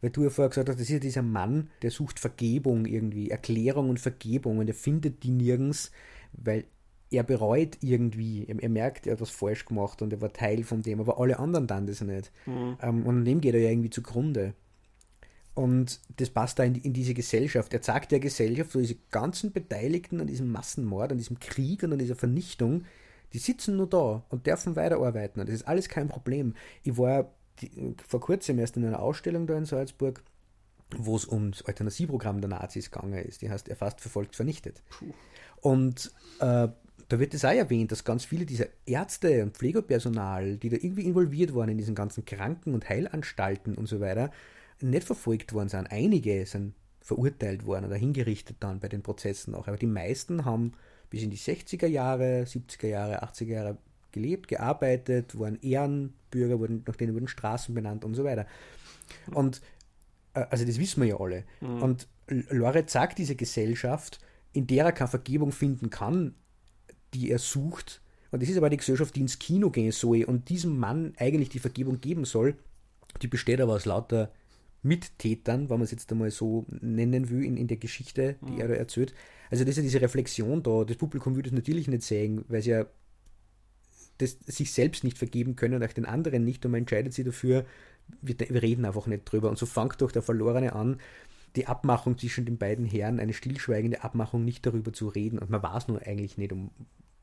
weil 0.00 0.08
du 0.08 0.24
ja 0.24 0.30
vorher 0.30 0.48
gesagt 0.48 0.70
hast, 0.70 0.76
das 0.76 0.84
ist 0.84 0.92
ja 0.92 0.98
dieser 0.98 1.20
Mann, 1.20 1.68
der 1.82 1.90
sucht 1.90 2.18
Vergebung 2.18 2.86
irgendwie, 2.86 3.30
Erklärung 3.30 3.90
und 3.90 4.00
Vergebung 4.00 4.58
und 4.58 4.68
er 4.68 4.74
findet 4.74 5.22
die 5.24 5.30
nirgends, 5.30 5.92
weil 6.32 6.64
er 7.10 7.22
bereut 7.22 7.76
irgendwie, 7.82 8.46
er, 8.46 8.62
er 8.62 8.70
merkt, 8.70 9.06
er 9.06 9.12
hat 9.12 9.20
was 9.20 9.30
falsch 9.30 9.66
gemacht 9.66 10.00
und 10.00 10.10
er 10.10 10.22
war 10.22 10.32
Teil 10.32 10.64
von 10.64 10.80
dem, 10.80 11.00
aber 11.00 11.20
alle 11.20 11.38
anderen 11.38 11.66
dann 11.66 11.86
das 11.86 12.00
nicht. 12.00 12.32
Mhm. 12.46 12.78
Um, 12.82 13.06
und 13.06 13.26
dem 13.26 13.42
geht 13.42 13.54
er 13.54 13.60
ja 13.60 13.68
irgendwie 13.68 13.90
zugrunde. 13.90 14.54
Und 15.54 16.00
das 16.16 16.30
passt 16.30 16.58
da 16.58 16.64
in, 16.64 16.74
in, 16.74 16.92
diese 16.92 17.14
Gesellschaft. 17.14 17.72
Er 17.72 17.82
sagt 17.82 18.10
der 18.10 18.18
Gesellschaft, 18.18 18.72
so 18.72 18.80
diese 18.80 18.96
ganzen 19.10 19.52
Beteiligten 19.52 20.20
an 20.20 20.26
diesem 20.26 20.50
Massenmord, 20.50 21.12
an 21.12 21.18
diesem 21.18 21.38
Krieg 21.38 21.84
und 21.84 21.92
an 21.92 21.98
dieser 21.98 22.16
Vernichtung, 22.16 22.84
die 23.32 23.38
sitzen 23.38 23.76
nur 23.76 23.88
da 23.88 24.24
und 24.30 24.46
dürfen 24.46 24.74
weiterarbeiten. 24.74 25.40
Und 25.40 25.48
das 25.48 25.54
ist 25.54 25.68
alles 25.68 25.88
kein 25.88 26.08
Problem. 26.08 26.54
Ich 26.82 26.98
war 26.98 27.30
die, 27.60 27.94
vor 28.06 28.20
kurzem 28.20 28.58
erst 28.58 28.76
in 28.76 28.84
einer 28.84 29.00
Ausstellung 29.00 29.46
da 29.46 29.56
in 29.56 29.64
Salzburg, 29.64 30.22
wo 30.96 31.14
es 31.14 31.26
ums 31.26 31.66
Euthanasieprogramm 31.66 32.40
der 32.40 32.50
Nazis 32.50 32.90
gegangen 32.90 33.24
ist. 33.24 33.42
Die 33.42 33.50
heißt 33.50 33.68
Erfasst, 33.68 34.00
verfolgt, 34.00 34.34
vernichtet. 34.34 34.82
Puh. 34.90 35.12
Und 35.60 36.12
äh, 36.40 36.68
da 37.08 37.18
wird 37.18 37.34
es 37.34 37.44
auch 37.44 37.50
erwähnt, 37.50 37.92
dass 37.92 38.04
ganz 38.04 38.24
viele 38.24 38.44
dieser 38.44 38.66
Ärzte 38.86 39.42
und 39.42 39.56
Pflegepersonal, 39.56 40.56
die 40.56 40.68
da 40.68 40.76
irgendwie 40.76 41.04
involviert 41.04 41.54
waren 41.54 41.68
in 41.68 41.78
diesen 41.78 41.94
ganzen 41.94 42.24
Kranken- 42.24 42.74
und 42.74 42.88
Heilanstalten 42.88 43.74
und 43.74 43.86
so 43.86 44.00
weiter, 44.00 44.30
nicht 44.80 45.04
verfolgt 45.04 45.52
worden 45.52 45.68
sind. 45.68 45.90
Einige 45.90 46.44
sind 46.46 46.74
verurteilt 47.00 47.66
worden 47.66 47.84
oder 47.84 47.96
hingerichtet 47.96 48.56
dann 48.60 48.80
bei 48.80 48.88
den 48.88 49.02
Prozessen 49.02 49.54
auch. 49.54 49.68
Aber 49.68 49.76
die 49.76 49.86
meisten 49.86 50.44
haben 50.44 50.72
bis 51.10 51.22
in 51.22 51.30
die 51.30 51.38
60er 51.38 51.86
Jahre, 51.86 52.44
70er 52.44 52.86
Jahre, 52.86 53.22
80er 53.22 53.44
Jahre 53.44 53.78
gelebt, 54.10 54.48
gearbeitet, 54.48 55.38
waren 55.38 55.60
Ehrenbürger, 55.60 56.58
wurden, 56.58 56.82
nach 56.86 56.96
denen 56.96 57.14
wurden 57.14 57.28
Straßen 57.28 57.74
benannt 57.74 58.04
und 58.04 58.14
so 58.14 58.24
weiter. 58.24 58.46
Und 59.32 59.60
äh, 60.32 60.46
also 60.50 60.64
das 60.64 60.78
wissen 60.78 61.02
wir 61.02 61.08
ja 61.08 61.20
alle. 61.20 61.44
Mhm. 61.60 61.82
Und 61.82 62.08
Loret 62.28 62.88
sagt 62.88 63.18
diese 63.18 63.36
Gesellschaft, 63.36 64.18
in 64.52 64.66
der 64.66 64.86
er 64.86 64.92
keine 64.92 65.08
Vergebung 65.08 65.52
finden 65.52 65.90
kann, 65.90 66.34
die 67.12 67.30
er 67.30 67.38
sucht. 67.38 68.00
Und 68.30 68.42
das 68.42 68.48
ist 68.48 68.56
aber 68.56 68.70
die 68.70 68.78
Gesellschaft, 68.78 69.14
die 69.14 69.20
ins 69.20 69.38
Kino 69.38 69.70
gehen 69.70 69.92
soll 69.92 70.24
und 70.24 70.48
diesem 70.48 70.78
Mann 70.78 71.12
eigentlich 71.18 71.50
die 71.50 71.58
Vergebung 71.58 72.00
geben 72.00 72.24
soll. 72.24 72.56
Die 73.20 73.28
besteht 73.28 73.60
aber 73.60 73.74
aus 73.74 73.84
lauter 73.84 74.32
Mittätern, 74.84 75.70
wenn 75.70 75.78
man 75.78 75.82
es 75.84 75.90
jetzt 75.90 76.10
einmal 76.12 76.30
so 76.30 76.66
nennen 76.68 77.30
will, 77.30 77.44
in, 77.44 77.56
in 77.56 77.66
der 77.66 77.76
Geschichte, 77.76 78.36
die 78.46 78.52
mhm. 78.52 78.60
er 78.60 78.68
da 78.68 78.74
erzählt. 78.74 79.14
Also 79.50 79.64
das 79.64 79.72
ist 79.72 79.76
ja 79.78 79.82
diese 79.82 80.00
Reflexion 80.00 80.62
da. 80.62 80.84
Das 80.84 80.96
Publikum 80.96 81.36
würde 81.36 81.48
es 81.48 81.54
natürlich 81.54 81.88
nicht 81.88 82.02
sehen, 82.02 82.44
weil 82.48 82.62
sie 82.62 82.70
ja 82.70 82.86
das 84.18 84.38
sich 84.46 84.72
selbst 84.72 85.02
nicht 85.02 85.18
vergeben 85.18 85.56
können 85.56 85.74
und 85.74 85.82
auch 85.82 85.92
den 85.92 86.04
anderen 86.04 86.44
nicht 86.44 86.64
und 86.64 86.70
man 86.70 86.82
entscheidet 86.82 87.12
sich 87.12 87.24
dafür, 87.24 87.64
wir, 88.22 88.38
wir 88.38 88.62
reden 88.62 88.84
einfach 88.84 89.06
nicht 89.06 89.24
drüber. 89.24 89.50
Und 89.50 89.58
so 89.58 89.66
fängt 89.66 90.00
doch 90.00 90.12
der 90.12 90.22
Verlorene 90.22 90.72
an, 90.74 91.00
die 91.56 91.66
Abmachung 91.66 92.18
zwischen 92.18 92.44
den 92.44 92.58
beiden 92.58 92.84
Herren, 92.84 93.20
eine 93.20 93.32
stillschweigende 93.32 94.02
Abmachung, 94.02 94.44
nicht 94.44 94.66
darüber 94.66 94.92
zu 94.92 95.08
reden. 95.08 95.38
Und 95.38 95.50
man 95.50 95.62
weiß 95.62 95.88
nur 95.88 96.02
eigentlich 96.02 96.36
nicht, 96.36 96.52
um 96.52 96.70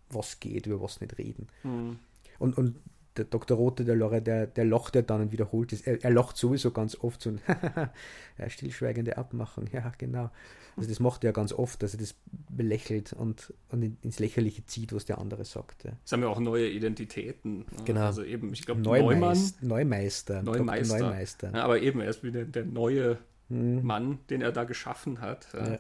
was 0.10 0.40
geht, 0.40 0.68
über 0.68 0.82
was 0.82 1.02
nicht 1.02 1.18
reden. 1.18 1.48
Mhm. 1.64 2.00
Und, 2.40 2.58
und 2.58 2.76
der 3.18 3.26
Dr. 3.26 3.58
Rote, 3.58 3.84
der 3.84 3.96
Lore, 3.96 4.22
der, 4.22 4.48
der 4.48 4.64
locht 4.66 4.96
ja 4.96 5.02
dann 5.02 5.22
und 5.22 5.32
wiederholt 5.32 5.74
es. 5.74 5.82
Er, 5.82 6.04
er 6.04 6.12
locht 6.12 6.38
sowieso 6.38 6.72
ganz 6.72 6.96
oft 6.96 7.22
so 7.22 7.32
ein 7.32 7.42
ja, 8.38 8.50
stillschweigende 8.50 9.18
Abmachung. 9.18 9.68
Ja, 9.74 9.92
genau. 9.98 10.32
Also 10.78 10.90
das 10.90 11.02
macht 11.02 11.24
er 11.26 11.34
ganz 11.34 11.52
oft, 11.52 11.84
dass 11.84 11.94
er 11.94 12.00
das 12.00 12.16
belächelt 12.50 13.12
und, 13.12 13.54
und 13.70 13.98
ins 14.02 14.20
Lächerliche 14.20 14.66
zieht, 14.66 14.94
was 14.94 15.04
der 15.06 15.18
andere 15.18 15.44
sagt. 15.44 15.84
Ja. 15.84 15.92
Es 16.06 16.12
haben 16.14 16.22
ja 16.22 16.30
auch 16.30 16.40
neue 16.40 16.70
Identitäten. 16.70 17.60
Ne? 17.60 17.66
Genau. 17.86 18.06
Also 18.06 18.24
eben, 18.24 18.54
ich 18.54 18.66
glaube, 18.66 18.82
Neumann. 18.82 19.38
Neumeister. 19.62 20.42
Neumeister. 20.42 21.00
Neumeister. 21.00 21.52
Ja, 21.54 21.64
aber 21.64 21.82
eben, 21.82 22.00
er 22.00 22.10
ist 22.10 22.24
wieder 22.24 22.46
der 22.46 22.66
neue 22.66 23.18
mhm. 23.50 23.84
Mann, 23.84 24.20
den 24.30 24.42
er 24.42 24.54
da 24.54 24.64
geschaffen 24.64 25.20
hat. 25.20 25.48
Ja. 25.54 25.80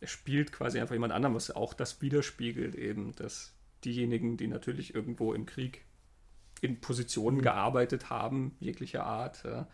Er 0.00 0.08
spielt 0.08 0.52
quasi 0.52 0.80
einfach 0.80 0.94
jemand 0.94 1.12
anderem, 1.12 1.34
was 1.34 1.50
auch 1.50 1.74
das 1.74 2.00
widerspiegelt, 2.00 2.74
eben, 2.74 3.12
dass 3.16 3.52
diejenigen, 3.84 4.36
die 4.36 4.46
natürlich 4.46 4.94
irgendwo 4.94 5.34
im 5.34 5.46
Krieg 5.46 5.85
in 6.60 6.80
Positionen 6.80 7.38
mhm. 7.38 7.42
gearbeitet 7.42 8.10
haben, 8.10 8.56
jeglicher 8.60 9.04
Art, 9.04 9.42
ja, 9.44 9.66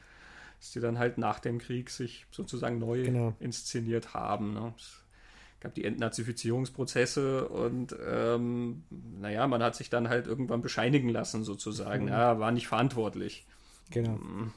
dass 0.58 0.72
die 0.72 0.80
dann 0.80 0.98
halt 0.98 1.18
nach 1.18 1.38
dem 1.38 1.58
Krieg 1.58 1.90
sich 1.90 2.26
sozusagen 2.30 2.78
neu 2.78 3.02
genau. 3.02 3.34
inszeniert 3.40 4.14
haben. 4.14 4.54
Ne? 4.54 4.74
Es 4.76 5.02
gab 5.60 5.74
die 5.74 5.84
Entnazifizierungsprozesse 5.84 7.48
und 7.48 7.96
ähm, 8.04 8.84
naja, 9.20 9.46
man 9.46 9.62
hat 9.62 9.76
sich 9.76 9.90
dann 9.90 10.08
halt 10.08 10.26
irgendwann 10.26 10.62
bescheinigen 10.62 11.08
lassen, 11.08 11.44
sozusagen. 11.44 12.04
Mhm. 12.04 12.10
Ja, 12.10 12.38
war 12.38 12.50
nicht 12.52 12.68
verantwortlich. 12.68 13.46
Genau. 13.90 14.16
Mhm. 14.16 14.52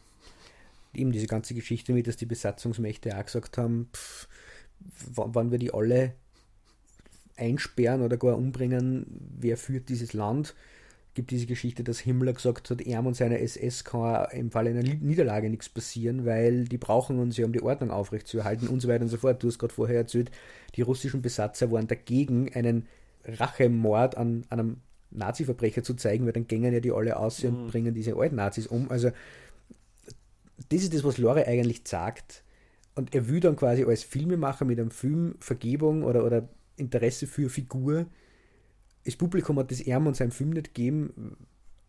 Eben 0.93 1.11
diese 1.11 1.27
ganze 1.27 1.53
Geschichte 1.53 1.93
mit, 1.93 2.07
dass 2.07 2.17
die 2.17 2.25
Besatzungsmächte 2.25 3.17
auch 3.17 3.25
gesagt 3.25 3.57
haben, 3.57 3.89
pff, 3.93 4.27
wann 4.79 5.51
wir 5.51 5.59
die 5.59 5.73
alle 5.73 6.13
einsperren 7.37 8.01
oder 8.01 8.17
gar 8.17 8.37
umbringen, 8.37 9.05
wer 9.37 9.57
führt 9.57 9.89
dieses 9.89 10.13
Land? 10.13 10.55
Gibt 11.15 11.31
diese 11.31 11.47
Geschichte, 11.47 11.83
dass 11.83 11.99
Himmler 11.99 12.33
gesagt 12.33 12.69
hat, 12.69 12.81
er 12.81 13.03
und 13.03 13.15
seine 13.15 13.39
SS 13.39 13.83
kann 13.83 14.27
im 14.31 14.51
Fall 14.51 14.67
einer 14.67 14.83
Niederlage 14.83 15.49
nichts 15.49 15.69
passieren, 15.69 16.25
weil 16.25 16.65
die 16.65 16.77
brauchen 16.77 17.19
uns 17.19 17.37
ja, 17.37 17.45
um 17.45 17.53
die 17.53 17.63
Ordnung 17.63 17.89
aufrechtzuerhalten 17.89 18.67
und 18.67 18.81
so 18.81 18.87
weiter 18.87 19.03
und 19.03 19.09
so 19.09 19.17
fort. 19.17 19.41
Du 19.41 19.47
hast 19.47 19.57
gerade 19.57 19.73
vorher 19.73 19.97
erzählt, 19.97 20.29
die 20.75 20.81
russischen 20.81 21.21
Besatzer 21.21 21.71
waren 21.71 21.87
dagegen, 21.87 22.53
einen 22.53 22.85
Rachemord 23.23 24.17
an, 24.17 24.45
an 24.49 24.59
einem 24.59 24.77
Nazi-Verbrecher 25.11 25.83
zu 25.83 25.95
zeigen, 25.95 26.25
weil 26.25 26.33
dann 26.33 26.47
gängen 26.47 26.73
ja 26.73 26.81
die 26.81 26.91
alle 26.91 27.17
aus 27.17 27.41
mhm. 27.41 27.49
und 27.49 27.67
bringen 27.67 27.93
diese 27.93 28.17
alten 28.17 28.35
Nazis 28.35 28.67
um. 28.67 28.91
Also 28.91 29.11
das 30.69 30.83
ist 30.83 30.93
das, 30.93 31.03
was 31.03 31.17
Lore 31.17 31.47
eigentlich 31.47 31.81
sagt. 31.85 32.43
Und 32.93 33.15
er 33.15 33.27
will 33.27 33.39
dann 33.39 33.55
quasi 33.55 33.83
als 33.83 34.03
Filmemacher 34.03 34.65
mit 34.65 34.79
einem 34.79 34.91
Film 34.91 35.35
Vergebung 35.39 36.03
oder, 36.03 36.25
oder 36.25 36.47
Interesse 36.77 37.25
für 37.25 37.49
Figur 37.49 38.05
das 39.05 39.15
Publikum 39.15 39.57
hat 39.59 39.71
das 39.71 39.81
ihm 39.81 40.07
und 40.07 40.15
seinem 40.15 40.31
Film 40.31 40.49
nicht 40.49 40.73
gegeben 40.73 41.37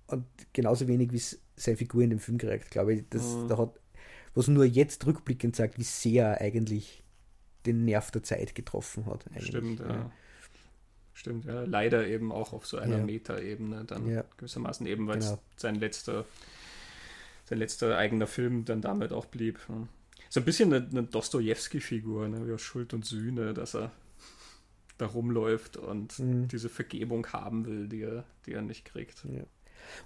und 0.07 0.27
genauso 0.53 0.87
wenig 0.87 1.13
wie 1.13 1.17
es 1.17 1.41
seine 1.57 1.77
Figur 1.77 2.03
in 2.03 2.11
dem 2.11 2.19
Film 2.19 2.39
gekriegt, 2.39 2.71
glaube 2.71 2.95
ich. 2.95 3.05
Das, 3.11 3.35
mhm. 3.35 3.49
da 3.49 3.59
hat, 3.59 3.81
was 4.35 4.49
nur 4.49 4.65
jetzt 4.65 5.05
rückblickend 5.07 5.57
sagt, 5.57 5.79
wie 5.79 5.85
sehr 5.85 6.27
er 6.27 6.41
eigentlich 6.41 7.03
den 7.65 7.85
Nerv 7.85 8.11
der 8.11 8.23
Zeit 8.23 8.55
getroffen 8.55 9.07
hat. 9.07 9.27
Eigentlich. 9.29 9.47
Stimmt, 9.47 9.81
ja. 9.81 9.89
ja. 9.89 10.13
Stimmt, 11.15 11.47
ja. 11.47 11.65
Leider 11.65 12.07
eben 12.07 12.31
auch 12.31 12.53
auf 12.53 12.67
so 12.67 12.77
einer 12.77 12.99
ja. 12.99 13.05
Meta-Ebene 13.05 13.85
dann 13.87 14.07
ja. 14.07 14.25
gewissermaßen 14.37 14.87
eben, 14.87 15.09
weil 15.09 15.19
genau. 15.19 15.33
es 15.33 15.61
sein 15.61 15.77
letzter, 15.77 16.27
sein 17.47 17.59
letzter 17.59 17.97
eigener 17.97 18.27
Film 18.27 18.67
dann 18.67 18.83
damit 18.83 19.13
auch 19.13 19.25
blieb. 19.25 19.59
So 20.29 20.41
ein 20.41 20.45
bisschen 20.45 20.73
eine, 20.73 20.87
eine 20.87 21.05
Dostoevsky-Figur, 21.05 22.29
ne, 22.29 22.47
wie 22.47 22.53
aus 22.53 22.61
Schuld 22.61 22.93
und 22.93 23.07
Sühne, 23.07 23.55
dass 23.55 23.75
er 23.75 23.93
da 24.99 25.07
rumläuft 25.07 25.77
und 25.77 26.19
mhm. 26.19 26.49
diese 26.49 26.69
Vergebung 26.69 27.27
haben 27.29 27.67
will, 27.67 27.89
die 27.89 28.03
er, 28.03 28.25
die 28.47 28.53
er 28.53 28.63
nicht 28.63 28.85
kriegt. 28.85 29.25
Ja. 29.25 29.45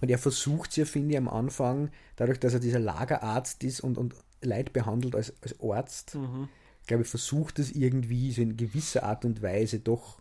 Und 0.01 0.11
er 0.11 0.19
versucht 0.19 0.77
ja, 0.77 0.85
finde 0.85 1.13
ich, 1.13 1.19
am 1.19 1.29
Anfang, 1.29 1.91
dadurch, 2.17 2.39
dass 2.39 2.55
er 2.55 2.61
dieser 2.61 2.81
Lagerarzt 2.81 3.63
ist 3.65 3.81
und, 3.81 3.99
und 3.99 4.15
Leid 4.43 4.73
behandelt 4.73 5.15
als, 5.15 5.35
als 5.43 5.61
Arzt, 5.61 6.15
mhm. 6.15 6.49
glaube 6.87 7.03
ich, 7.03 7.09
versucht 7.09 7.59
es 7.59 7.73
irgendwie 7.73 8.33
so 8.33 8.43
in 8.43 8.57
gewisser 8.57 9.05
Art 9.05 9.25
und 9.25 9.43
Weise 9.43 9.81
doch 9.81 10.21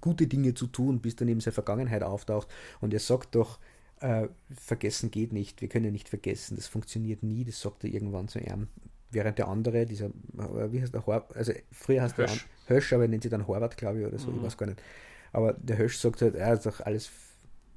gute 0.00 0.26
Dinge 0.26 0.54
zu 0.54 0.66
tun, 0.66 1.00
bis 1.00 1.16
dann 1.16 1.28
eben 1.28 1.40
seine 1.40 1.54
Vergangenheit 1.54 2.02
auftaucht. 2.02 2.48
Und 2.80 2.92
er 2.92 3.00
sagt 3.00 3.34
doch, 3.34 3.58
äh, 4.00 4.28
vergessen 4.54 5.10
geht 5.10 5.32
nicht, 5.32 5.60
wir 5.60 5.68
können 5.68 5.92
nicht 5.92 6.08
vergessen, 6.08 6.56
das 6.56 6.66
funktioniert 6.66 7.22
nie, 7.22 7.44
das 7.44 7.60
sagt 7.60 7.84
er 7.84 7.90
irgendwann 7.90 8.28
zu 8.28 8.38
ihm. 8.38 8.68
Während 9.10 9.38
der 9.38 9.48
andere, 9.48 9.86
dieser, 9.86 10.06
äh, 10.06 10.72
wie 10.72 10.82
heißt 10.82 10.92
der, 10.92 11.06
Hor 11.06 11.26
also 11.34 11.52
früher 11.72 12.02
heißt 12.02 12.18
Hösch. 12.18 12.46
der 12.68 12.76
Hösch, 12.76 12.92
aber 12.92 13.04
er 13.04 13.08
nennt 13.08 13.22
sich 13.22 13.30
dann 13.30 13.46
Horvath, 13.46 13.76
glaube 13.76 14.00
ich, 14.00 14.06
oder 14.06 14.18
so, 14.18 14.30
mhm. 14.30 14.38
ich 14.38 14.42
weiß 14.44 14.58
gar 14.58 14.66
nicht. 14.66 14.82
Aber 15.32 15.54
der 15.54 15.78
Hösch 15.78 15.98
sagt 15.98 16.22
halt, 16.22 16.34
er 16.34 16.54
ist 16.54 16.66
doch 16.66 16.80
alles 16.80 17.10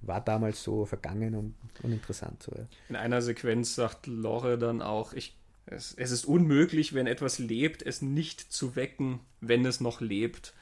war 0.01 0.21
damals 0.21 0.63
so 0.63 0.85
vergangen 0.85 1.35
und 1.35 1.55
uninteressant. 1.83 2.43
So, 2.43 2.51
ja. 2.55 2.65
In 2.89 2.95
einer 2.95 3.21
Sequenz 3.21 3.75
sagt 3.75 4.07
Lore 4.07 4.57
dann 4.57 4.81
auch, 4.81 5.13
ich, 5.13 5.37
es, 5.65 5.93
es 5.93 6.11
ist 6.11 6.25
unmöglich, 6.25 6.93
wenn 6.93 7.07
etwas 7.07 7.39
lebt, 7.39 7.83
es 7.83 8.01
nicht 8.01 8.51
zu 8.51 8.75
wecken, 8.75 9.19
wenn 9.39 9.65
es 9.65 9.79
noch 9.79 10.01
lebt. 10.01 10.53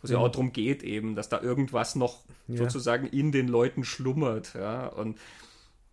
Wo 0.00 0.04
es 0.04 0.10
ja 0.10 0.18
auch 0.18 0.28
darum 0.28 0.52
geht, 0.52 0.82
eben, 0.82 1.14
dass 1.14 1.28
da 1.28 1.40
irgendwas 1.40 1.94
noch 1.94 2.24
ja. 2.48 2.56
sozusagen 2.56 3.06
in 3.06 3.32
den 3.32 3.48
Leuten 3.48 3.82
schlummert. 3.84 4.54
Ja? 4.54 4.88
Und 4.88 5.18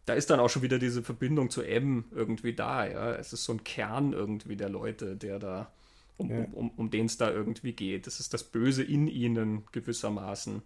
da 0.06 0.14
ist 0.14 0.30
dann 0.30 0.40
auch 0.40 0.50
schon 0.50 0.62
wieder 0.62 0.80
diese 0.80 1.02
Verbindung 1.02 1.50
zu 1.50 1.62
M 1.62 2.06
irgendwie 2.12 2.54
da. 2.54 2.86
Ja? 2.86 3.16
Es 3.16 3.34
ist 3.34 3.46
so 3.46 3.54
ein 3.54 3.64
Kern 3.64 4.14
irgendwie 4.14 4.56
der 4.56 4.70
Leute, 4.70 5.16
der 5.16 5.40
da, 5.40 5.72
um, 6.18 6.30
ja. 6.30 6.40
um, 6.40 6.54
um, 6.54 6.70
um 6.72 6.90
den 6.90 7.06
es 7.06 7.18
da 7.18 7.32
irgendwie 7.32 7.74
geht. 7.74 8.08
Das 8.08 8.20
ist 8.20 8.34
das 8.34 8.44
Böse 8.44 8.84
in 8.84 9.08
ihnen 9.08 9.64
gewissermaßen. 9.72 10.62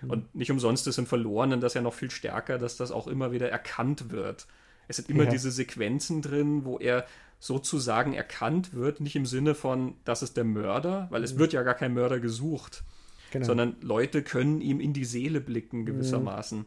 Mhm. 0.00 0.10
Und 0.10 0.34
nicht 0.34 0.50
umsonst 0.50 0.86
ist 0.86 0.98
im 0.98 1.06
Verlorenen 1.06 1.60
das 1.60 1.74
ja 1.74 1.82
noch 1.82 1.94
viel 1.94 2.10
stärker, 2.10 2.58
dass 2.58 2.76
das 2.76 2.90
auch 2.90 3.06
immer 3.06 3.32
wieder 3.32 3.50
erkannt 3.50 4.10
wird. 4.10 4.46
Es 4.88 4.96
sind 4.96 5.10
immer 5.10 5.24
ja. 5.24 5.30
diese 5.30 5.50
Sequenzen 5.50 6.22
drin, 6.22 6.64
wo 6.64 6.78
er 6.78 7.06
sozusagen 7.40 8.14
erkannt 8.14 8.72
wird, 8.74 9.00
nicht 9.00 9.14
im 9.14 9.26
Sinne 9.26 9.54
von, 9.54 9.94
das 10.04 10.22
ist 10.22 10.36
der 10.36 10.44
Mörder, 10.44 11.06
weil 11.10 11.22
es 11.22 11.34
mhm. 11.34 11.38
wird 11.38 11.52
ja 11.52 11.62
gar 11.62 11.74
kein 11.74 11.94
Mörder 11.94 12.20
gesucht, 12.20 12.84
genau. 13.30 13.46
sondern 13.46 13.76
Leute 13.80 14.22
können 14.22 14.60
ihm 14.60 14.80
in 14.80 14.92
die 14.92 15.04
Seele 15.04 15.40
blicken 15.40 15.84
gewissermaßen. 15.84 16.60
Mhm. 16.60 16.66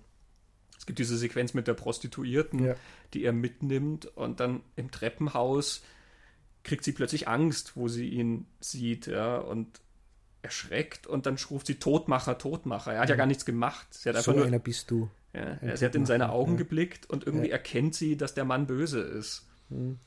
Es 0.82 0.88
gibt 0.88 0.98
diese 0.98 1.16
Sequenz 1.16 1.54
mit 1.54 1.68
der 1.68 1.76
Prostituierten, 1.76 2.66
ja. 2.66 2.76
die 3.14 3.24
er 3.24 3.34
mitnimmt 3.34 4.08
und 4.18 4.40
dann 4.40 4.62
im 4.76 4.90
Treppenhaus 4.90 5.84
kriegt 6.64 6.84
sie 6.84 6.92
plötzlich 6.92 7.28
Angst, 7.28 7.74
wo 7.76 7.88
sie 7.88 8.10
ihn 8.10 8.48
sieht, 8.60 9.06
ja, 9.06 9.38
und 9.38 9.80
erschreckt 10.42 11.06
und 11.06 11.28
dann 11.28 11.38
ruft 11.52 11.68
sie 11.68 11.76
Todmacher, 11.76 12.40
Todmacher. 12.40 12.94
Er 12.94 13.02
hat 13.02 13.10
ja, 13.10 13.14
ja 13.14 13.18
gar 13.18 13.28
nichts 13.28 13.46
gemacht. 13.46 13.94
Sie 13.94 14.10
hat 14.10 14.24
so 14.24 14.32
nur, 14.32 14.44
einer 14.44 14.58
bist 14.58 14.90
du. 14.90 15.08
Ja, 15.36 15.78
sie 15.78 15.86
hat 15.86 15.94
in 15.94 16.08
seine 16.08 16.32
Augen 16.32 16.58
geblickt 16.58 17.08
und 17.08 17.28
irgendwie 17.28 17.52
erkennt 17.52 17.94
sie, 17.94 18.18
dass 18.18 18.34
der 18.34 18.46
Mann 18.46 18.66
böse 18.66 19.02
ist. 19.02 19.46
Mhm. 19.70 20.00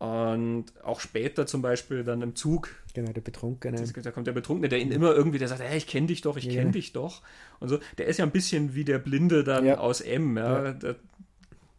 Und 0.00 0.64
auch 0.82 0.98
später 0.98 1.46
zum 1.46 1.60
Beispiel 1.60 2.04
dann 2.04 2.22
im 2.22 2.34
Zug. 2.34 2.70
Genau, 2.94 3.12
der 3.12 3.20
Betrunkene. 3.20 3.84
Da 4.02 4.10
kommt 4.10 4.26
der 4.26 4.32
Betrunkene, 4.32 4.70
der 4.70 4.78
ihn 4.78 4.92
immer 4.92 5.14
irgendwie, 5.14 5.36
der 5.36 5.46
sagt, 5.46 5.60
hey, 5.60 5.76
ich 5.76 5.86
kenne 5.86 6.06
dich 6.06 6.22
doch, 6.22 6.38
ich 6.38 6.44
ja. 6.44 6.54
kenne 6.54 6.70
dich 6.70 6.94
doch. 6.94 7.20
Und 7.58 7.68
so, 7.68 7.78
der 7.98 8.06
ist 8.06 8.16
ja 8.16 8.24
ein 8.24 8.30
bisschen 8.30 8.74
wie 8.74 8.86
der 8.86 8.98
Blinde 8.98 9.44
dann 9.44 9.66
ja. 9.66 9.76
aus 9.76 10.00
M. 10.00 10.38
Ja? 10.38 10.64
ja. 10.64 10.72
Der, 10.72 10.96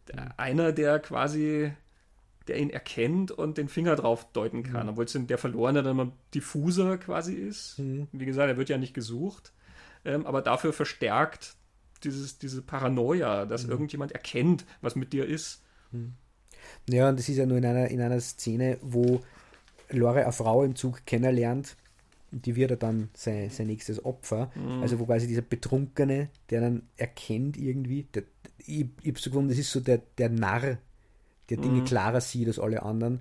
der, 0.06 0.38
einer, 0.38 0.70
der 0.70 1.00
quasi, 1.00 1.72
der 2.46 2.58
ihn 2.58 2.70
erkennt 2.70 3.32
und 3.32 3.58
den 3.58 3.68
Finger 3.68 3.96
drauf 3.96 4.32
deuten 4.32 4.62
kann. 4.62 4.84
Mhm. 4.84 4.90
Obwohl 4.90 5.06
es 5.06 5.18
der 5.18 5.38
Verlorene 5.38 5.82
dann 5.82 5.96
mal 5.96 6.12
diffuser 6.32 6.98
quasi 6.98 7.34
ist. 7.34 7.80
Mhm. 7.80 8.06
Wie 8.12 8.24
gesagt, 8.24 8.48
er 8.48 8.56
wird 8.56 8.68
ja 8.68 8.78
nicht 8.78 8.94
gesucht. 8.94 9.52
Ähm, 10.04 10.26
aber 10.26 10.42
dafür 10.42 10.72
verstärkt 10.72 11.56
dieses, 12.04 12.38
diese 12.38 12.62
Paranoia, 12.62 13.46
dass 13.46 13.64
mhm. 13.64 13.72
irgendjemand 13.72 14.12
erkennt, 14.12 14.64
was 14.80 14.94
mit 14.94 15.12
dir 15.12 15.26
ist. 15.26 15.64
Mhm. 15.90 16.12
Ja, 16.88 17.08
und 17.08 17.18
das 17.18 17.28
ist 17.28 17.36
ja 17.36 17.46
nur 17.46 17.58
in 17.58 17.64
einer, 17.64 17.88
in 17.88 18.00
einer 18.00 18.20
Szene, 18.20 18.78
wo 18.82 19.20
Lore 19.90 20.22
eine 20.22 20.32
Frau 20.32 20.64
im 20.64 20.74
Zug 20.74 21.04
kennenlernt, 21.06 21.76
die 22.32 22.56
wird 22.56 22.70
er 22.70 22.76
dann 22.78 23.10
sein, 23.14 23.50
sein 23.50 23.66
nächstes 23.66 24.04
Opfer. 24.04 24.50
Mhm. 24.54 24.82
Also 24.82 24.98
wo 24.98 25.06
quasi 25.06 25.26
dieser 25.26 25.42
Betrunkene, 25.42 26.28
der 26.50 26.60
dann 26.60 26.82
erkennt 26.96 27.56
irgendwie, 27.56 28.04
der, 28.14 28.24
ich, 28.58 28.86
ich 29.02 29.08
habe 29.08 29.18
so 29.18 29.30
gefunden, 29.30 29.50
das 29.50 29.58
ist 29.58 29.70
so 29.70 29.80
der, 29.80 30.00
der 30.18 30.30
Narr, 30.30 30.78
der 31.50 31.56
Dinge 31.58 31.80
mhm. 31.80 31.84
klarer 31.84 32.20
sieht 32.20 32.48
als 32.48 32.58
alle 32.58 32.82
anderen, 32.82 33.20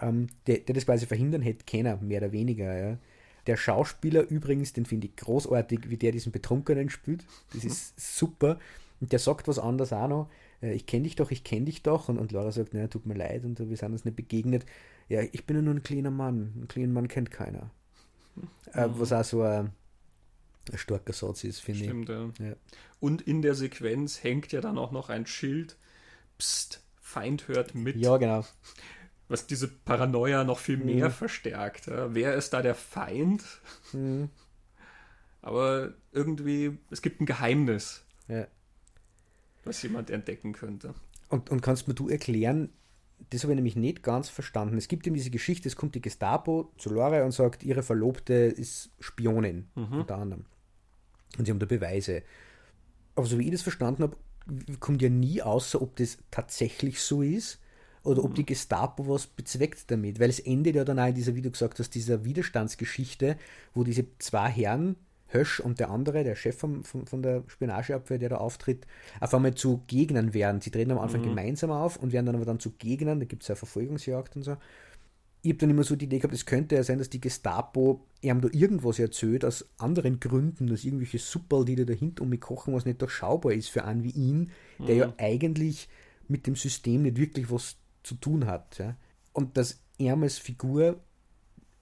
ähm, 0.00 0.28
der, 0.46 0.58
der 0.58 0.74
das 0.74 0.84
quasi 0.84 1.06
verhindern 1.06 1.42
hätte, 1.42 1.64
keiner, 1.64 1.96
mehr 1.96 2.20
oder 2.20 2.32
weniger. 2.32 2.76
Ja. 2.76 2.98
Der 3.46 3.56
Schauspieler 3.56 4.28
übrigens, 4.28 4.74
den 4.74 4.84
finde 4.84 5.06
ich 5.06 5.16
großartig, 5.16 5.88
wie 5.88 5.96
der 5.96 6.12
diesen 6.12 6.32
Betrunkenen 6.32 6.90
spielt. 6.90 7.24
Das 7.54 7.64
ist 7.64 7.98
super. 7.98 8.58
Und 9.00 9.12
der 9.12 9.18
sagt 9.18 9.48
was 9.48 9.58
anderes 9.58 9.92
auch 9.94 10.08
noch. 10.08 10.30
Äh, 10.62 10.74
ich 10.74 10.86
kenne 10.86 11.04
dich 11.04 11.16
doch, 11.16 11.30
ich 11.30 11.44
kenne 11.44 11.66
dich 11.66 11.82
doch. 11.82 12.08
Und, 12.08 12.18
und 12.18 12.32
Laura 12.32 12.52
sagt, 12.52 12.74
naja, 12.74 12.88
tut 12.88 13.06
mir 13.06 13.14
leid 13.14 13.44
und 13.44 13.58
wir 13.58 13.76
sind 13.76 13.92
uns 13.92 14.04
nicht 14.04 14.16
begegnet. 14.16 14.66
Ja, 15.08 15.22
ich 15.32 15.46
bin 15.46 15.56
ja 15.56 15.62
nur 15.62 15.74
ein 15.74 15.82
kleiner 15.82 16.10
Mann. 16.10 16.52
Einen 16.54 16.68
kleinen 16.68 16.92
Mann 16.92 17.08
kennt 17.08 17.30
keiner. 17.30 17.70
Äh, 18.72 18.86
mhm. 18.86 19.00
was 19.00 19.12
auch 19.12 19.24
so 19.24 19.42
ein, 19.42 19.72
ein 20.70 20.78
starker 20.78 21.12
Satz 21.12 21.44
ist, 21.44 21.60
finde 21.60 21.84
ich. 21.84 22.08
Ja. 22.08 22.46
ja. 22.46 22.56
Und 23.00 23.22
in 23.22 23.42
der 23.42 23.54
Sequenz 23.54 24.22
hängt 24.22 24.52
ja 24.52 24.60
dann 24.60 24.78
auch 24.78 24.92
noch 24.92 25.08
ein 25.08 25.26
Schild. 25.26 25.76
Psst, 26.38 26.82
Feind 27.00 27.48
hört 27.48 27.74
mit. 27.74 27.96
Ja, 27.96 28.16
genau. 28.18 28.44
Was 29.28 29.46
diese 29.46 29.68
Paranoia 29.68 30.44
noch 30.44 30.58
viel 30.58 30.76
mehr 30.76 31.08
mhm. 31.08 31.12
verstärkt. 31.12 31.86
Ja. 31.86 32.14
Wer 32.14 32.34
ist 32.34 32.50
da 32.50 32.62
der 32.62 32.74
Feind? 32.74 33.42
Mhm. 33.92 34.28
Aber 35.42 35.94
irgendwie, 36.12 36.78
es 36.90 37.00
gibt 37.00 37.20
ein 37.20 37.26
Geheimnis. 37.26 38.04
Ja 38.28 38.46
was 39.70 39.82
jemand 39.82 40.10
entdecken 40.10 40.52
könnte. 40.52 40.94
Und, 41.28 41.50
und 41.50 41.62
kannst 41.62 41.88
mir 41.88 41.94
du 41.94 42.08
erklären, 42.08 42.70
das 43.30 43.44
habe 43.44 43.52
ich 43.52 43.56
nämlich 43.56 43.76
nicht 43.76 44.02
ganz 44.02 44.28
verstanden. 44.28 44.76
Es 44.76 44.88
gibt 44.88 45.06
eben 45.06 45.14
diese 45.14 45.30
Geschichte, 45.30 45.68
es 45.68 45.76
kommt 45.76 45.94
die 45.94 46.00
Gestapo 46.00 46.72
zu 46.76 46.92
Lore 46.92 47.24
und 47.24 47.32
sagt, 47.32 47.62
ihre 47.62 47.82
Verlobte 47.82 48.34
ist 48.34 48.90
Spionin, 48.98 49.68
mhm. 49.74 50.00
unter 50.00 50.16
anderem. 50.16 50.46
Und 51.38 51.44
sie 51.44 51.52
haben 51.52 51.60
da 51.60 51.66
Beweise. 51.66 52.22
Aber 53.14 53.26
so 53.26 53.38
wie 53.38 53.44
ich 53.44 53.52
das 53.52 53.62
verstanden 53.62 54.02
habe, 54.02 54.16
kommt 54.80 55.02
ja 55.02 55.08
nie 55.08 55.40
außer, 55.40 55.80
ob 55.80 55.96
das 55.96 56.18
tatsächlich 56.30 57.00
so 57.00 57.22
ist 57.22 57.60
oder 58.02 58.24
ob 58.24 58.30
mhm. 58.30 58.36
die 58.36 58.46
Gestapo 58.46 59.06
was 59.06 59.26
bezweckt 59.26 59.90
damit. 59.90 60.18
Weil 60.18 60.30
es 60.30 60.40
endet 60.40 60.74
ja 60.74 60.84
dann 60.84 60.98
auch 60.98 61.06
in 61.06 61.14
dieser, 61.14 61.36
wie 61.36 61.42
du 61.42 61.50
gesagt 61.50 61.78
hast, 61.78 61.94
dieser 61.94 62.24
Widerstandsgeschichte, 62.24 63.36
wo 63.74 63.84
diese 63.84 64.06
zwei 64.18 64.48
Herren 64.48 64.96
Hösch 65.32 65.60
und 65.60 65.80
der 65.80 65.90
andere, 65.90 66.24
der 66.24 66.34
Chef 66.34 66.56
vom, 66.56 66.84
von, 66.84 67.06
von 67.06 67.22
der 67.22 67.44
Spionageabwehr, 67.46 68.18
der 68.18 68.30
da 68.30 68.36
auftritt, 68.36 68.86
auf 69.20 69.32
einmal 69.34 69.54
zu 69.54 69.82
Gegnern 69.86 70.34
werden. 70.34 70.60
Sie 70.60 70.70
treten 70.70 70.90
am 70.90 70.98
Anfang 70.98 71.20
mhm. 71.20 71.28
gemeinsam 71.28 71.70
auf 71.70 71.96
und 71.96 72.12
werden 72.12 72.26
dann 72.26 72.36
aber 72.36 72.44
dann 72.44 72.60
zu 72.60 72.72
Gegnern, 72.72 73.20
da 73.20 73.26
gibt 73.26 73.42
es 73.42 73.48
ja 73.48 73.54
Verfolgungsjagd 73.54 74.36
und 74.36 74.42
so. 74.42 74.56
Ich 75.42 75.50
habe 75.50 75.58
dann 75.58 75.70
immer 75.70 75.84
so 75.84 75.96
die 75.96 76.04
Idee 76.04 76.18
gehabt, 76.18 76.34
es 76.34 76.44
könnte 76.44 76.74
ja 76.74 76.82
sein, 76.82 76.98
dass 76.98 77.08
die 77.08 77.20
Gestapo 77.20 78.04
ihm 78.20 78.42
da 78.42 78.48
irgendwas 78.52 78.98
erzählt, 78.98 79.44
aus 79.44 79.64
anderen 79.78 80.20
Gründen, 80.20 80.66
dass 80.66 80.84
irgendwelche 80.84 81.18
Superl, 81.18 81.64
die 81.64 81.76
da 81.76 81.84
dahinter 81.84 82.22
um 82.22 82.28
mich 82.28 82.40
kochen, 82.40 82.74
was 82.74 82.84
nicht 82.84 83.00
durchschaubar 83.00 83.52
ist 83.52 83.70
für 83.70 83.84
einen 83.84 84.04
wie 84.04 84.10
ihn, 84.10 84.50
der 84.78 84.94
mhm. 84.94 85.00
ja 85.00 85.14
eigentlich 85.16 85.88
mit 86.28 86.46
dem 86.46 86.56
System 86.56 87.02
nicht 87.02 87.16
wirklich 87.16 87.50
was 87.50 87.76
zu 88.02 88.16
tun 88.16 88.46
hat. 88.46 88.78
Ja. 88.78 88.96
Und 89.32 89.56
dass 89.56 89.80
er 89.98 90.16
als 90.18 90.38
Figur 90.38 91.00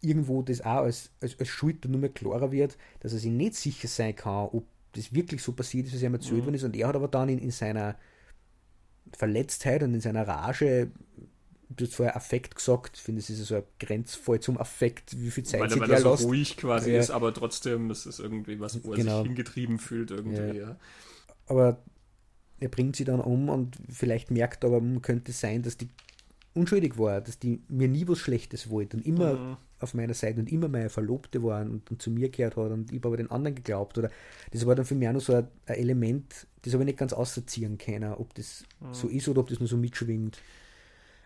irgendwo 0.00 0.42
das 0.42 0.60
auch 0.60 0.84
als, 0.84 1.10
als, 1.20 1.38
als 1.38 1.48
Schuld 1.48 1.84
nur 1.84 2.00
mehr 2.00 2.10
klarer 2.10 2.52
wird, 2.52 2.76
dass 3.00 3.12
er 3.12 3.18
sich 3.18 3.30
nicht 3.30 3.54
sicher 3.54 3.88
sein 3.88 4.14
kann, 4.14 4.48
ob 4.52 4.64
das 4.92 5.12
wirklich 5.12 5.42
so 5.42 5.52
passiert 5.52 5.86
ist, 5.86 5.94
was 5.94 6.02
ihm 6.02 6.14
erzählt 6.14 6.40
mhm. 6.40 6.44
worden 6.44 6.54
ist. 6.54 6.64
Und 6.64 6.76
er 6.76 6.88
hat 6.88 6.96
aber 6.96 7.08
dann 7.08 7.28
in, 7.28 7.38
in 7.38 7.50
seiner 7.50 7.96
Verletztheit 9.16 9.82
und 9.82 9.94
in 9.94 10.00
seiner 10.00 10.26
Rage 10.26 10.90
du 11.70 11.84
hast 11.84 11.94
vorher 11.94 12.16
Affekt 12.16 12.54
gesagt, 12.54 12.96
ich 12.96 13.02
finde, 13.02 13.20
es 13.20 13.30
ist 13.30 13.44
so 13.46 13.56
ein 13.56 13.62
Grenzfall 13.78 14.40
zum 14.40 14.58
Affekt, 14.58 15.20
wie 15.20 15.30
viel 15.30 15.44
Zeit 15.44 15.60
weil, 15.60 15.70
sie 15.70 15.80
weil 15.80 15.90
er 15.90 16.00
so 16.00 16.14
ruhig 16.26 16.56
quasi 16.56 16.92
ja. 16.92 16.98
ist, 16.98 17.10
aber 17.10 17.32
trotzdem 17.34 17.90
ist 17.90 18.06
es 18.06 18.18
irgendwie 18.18 18.58
was, 18.60 18.82
wo 18.84 18.92
er 18.92 18.98
genau. 18.98 19.18
sich 19.18 19.26
hingetrieben 19.28 19.78
fühlt 19.78 20.10
irgendwie. 20.10 20.58
Ja. 20.58 20.68
Ja. 20.70 20.76
Aber 21.46 21.82
er 22.60 22.68
bringt 22.68 22.96
sie 22.96 23.04
dann 23.04 23.20
um 23.20 23.48
und 23.48 23.76
vielleicht 23.90 24.30
merkt 24.30 24.64
aber, 24.64 24.80
könnte 25.00 25.30
es 25.30 25.40
sein, 25.40 25.62
dass 25.62 25.76
die 25.76 25.88
unschuldig 26.58 26.98
war, 26.98 27.20
dass 27.20 27.38
die 27.38 27.62
mir 27.68 27.88
nie 27.88 28.06
was 28.08 28.18
Schlechtes 28.18 28.70
wollte 28.70 28.96
und 28.96 29.06
immer 29.06 29.34
mhm. 29.34 29.56
auf 29.80 29.94
meiner 29.94 30.14
Seite 30.14 30.40
und 30.40 30.50
immer 30.50 30.68
meine 30.68 30.90
Verlobte 30.90 31.42
war 31.42 31.62
und, 31.62 31.90
und, 31.90 32.02
zu 32.02 32.10
mir 32.10 32.28
gehört 32.28 32.56
hat 32.56 32.70
und 32.70 32.90
ich 32.90 32.98
habe 32.98 33.08
aber 33.08 33.16
den 33.16 33.30
anderen 33.30 33.54
geglaubt. 33.54 33.98
Oder 33.98 34.10
das 34.52 34.66
war 34.66 34.74
dann 34.74 34.84
für 34.84 34.94
mich 34.94 35.08
auch 35.08 35.12
noch 35.12 35.20
so 35.20 35.34
ein, 35.34 35.48
ein 35.66 35.76
Element, 35.76 36.46
das 36.62 36.72
habe 36.72 36.82
ich 36.82 36.86
nicht 36.88 36.98
ganz 36.98 37.12
ausziehen 37.12 37.78
können, 37.78 38.12
ob 38.12 38.34
das 38.34 38.64
mhm. 38.80 38.94
so 38.94 39.08
ist 39.08 39.28
oder 39.28 39.40
ob 39.40 39.48
das 39.48 39.60
nur 39.60 39.68
so 39.68 39.76
mitschwingt. 39.76 40.38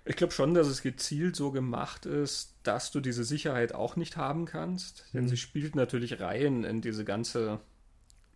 Ich 0.05 0.17
glaube 0.17 0.33
schon, 0.33 0.55
dass 0.55 0.67
es 0.67 0.83
gezielt 0.83 1.37
so 1.37 1.53
gemacht 1.53 2.07
ist, 2.07 2.57
dass 2.65 2.91
du 2.91 3.01
diese 3.01 3.23
Sicherheit 3.23 3.73
auch 3.73 3.95
nicht 3.95 4.17
haben 4.17 4.47
kannst. 4.47 5.05
Denn 5.15 5.25
mhm. 5.25 5.29
sie 5.29 5.37
spielt 5.37 5.77
natürlich 5.77 6.21
rein 6.21 6.65
in 6.65 6.81
diese 6.81 7.05
ganze 7.05 7.61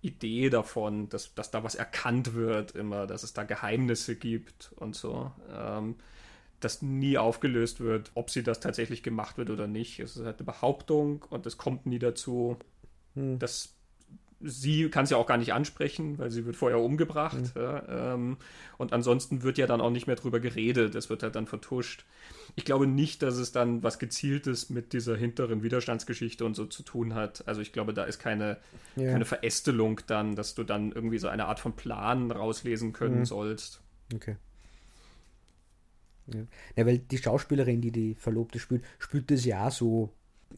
Idee 0.01 0.51
davon, 0.51 1.09
dass, 1.09 1.35
dass 1.35 1.51
da 1.51 1.65
was 1.65 1.75
erkannt 1.75 2.35
wird, 2.35 2.73
immer, 2.73 3.07
dass 3.07 3.25
es 3.25 3.33
da 3.33 3.43
Geheimnisse 3.43 4.15
gibt 4.15 4.73
und 4.77 4.95
so. 4.95 5.33
Ähm, 5.53 5.97
das 6.61 6.83
nie 6.83 7.19
aufgelöst 7.19 7.81
wird, 7.81 8.11
ob 8.15 8.31
sie 8.31 8.43
das 8.43 8.61
tatsächlich 8.61 9.03
gemacht 9.03 9.39
wird 9.39 9.51
oder 9.51 9.67
nicht. 9.67 10.01
Es 10.01 10.17
ist 10.17 10.25
halt 10.25 10.39
eine 10.39 10.47
Behauptung 10.47 11.25
und 11.31 11.47
es 11.47 11.59
kommt 11.59 11.87
nie 11.87 11.99
dazu, 11.99 12.57
hm. 13.15 13.39
dass 13.39 13.77
sie 14.41 14.89
kann 14.91 15.05
es 15.05 15.11
ja 15.11 15.17
auch 15.17 15.27
gar 15.27 15.39
nicht 15.39 15.53
ansprechen, 15.53 16.19
weil 16.19 16.31
sie 16.31 16.45
wird 16.45 16.57
vorher 16.57 16.81
umgebracht. 16.81 17.55
Mhm. 17.55 17.61
Ja, 17.61 18.15
ähm, 18.15 18.37
und 18.77 18.93
ansonsten 18.93 19.43
wird 19.43 19.59
ja 19.59 19.67
dann 19.67 19.81
auch 19.81 19.91
nicht 19.91 20.07
mehr 20.07 20.17
drüber 20.17 20.41
geredet. 20.41 20.95
Es 20.95 21.09
wird 21.09 21.23
halt 21.23 21.37
dann 21.37 21.47
vertuscht. 21.47 22.05
Ich 22.55 22.65
glaube 22.65 22.87
nicht, 22.87 23.23
dass 23.23 23.37
es 23.37 23.53
dann 23.53 23.83
was 23.83 23.99
Gezieltes 23.99 24.71
mit 24.71 24.93
dieser 24.93 25.17
hinteren 25.17 25.63
Widerstandsgeschichte 25.63 26.45
und 26.45 26.55
so 26.55 26.67
zu 26.67 26.83
tun 26.83 27.15
hat. 27.15 27.47
Also 27.49 27.61
ich 27.61 27.73
glaube, 27.73 27.95
da 27.95 28.05
ist 28.05 28.19
keine, 28.19 28.59
ja. 28.97 29.13
keine 29.13 29.25
Verästelung 29.25 30.01
dann, 30.07 30.37
dass 30.37 30.55
du 30.55 30.65
dann 30.65 30.93
irgendwie 30.93 31.19
so 31.19 31.29
eine 31.29 31.47
Art 31.47 31.61
von 31.61 31.75
Plan 31.75 32.31
rauslesen 32.31 32.93
können 32.93 33.21
mhm. 33.21 33.25
sollst. 33.25 33.81
Okay. 34.15 34.37
Ja. 36.33 36.41
ja. 36.77 36.87
weil 36.87 36.99
die 36.99 37.19
Schauspielerin, 37.19 37.81
die 37.81 37.91
die 37.91 38.15
Verlobte 38.15 38.59
spielt, 38.59 38.83
spielt 38.99 39.31
das 39.31 39.45
ja 39.45 39.69
auch 39.69 39.73
so 39.73 40.11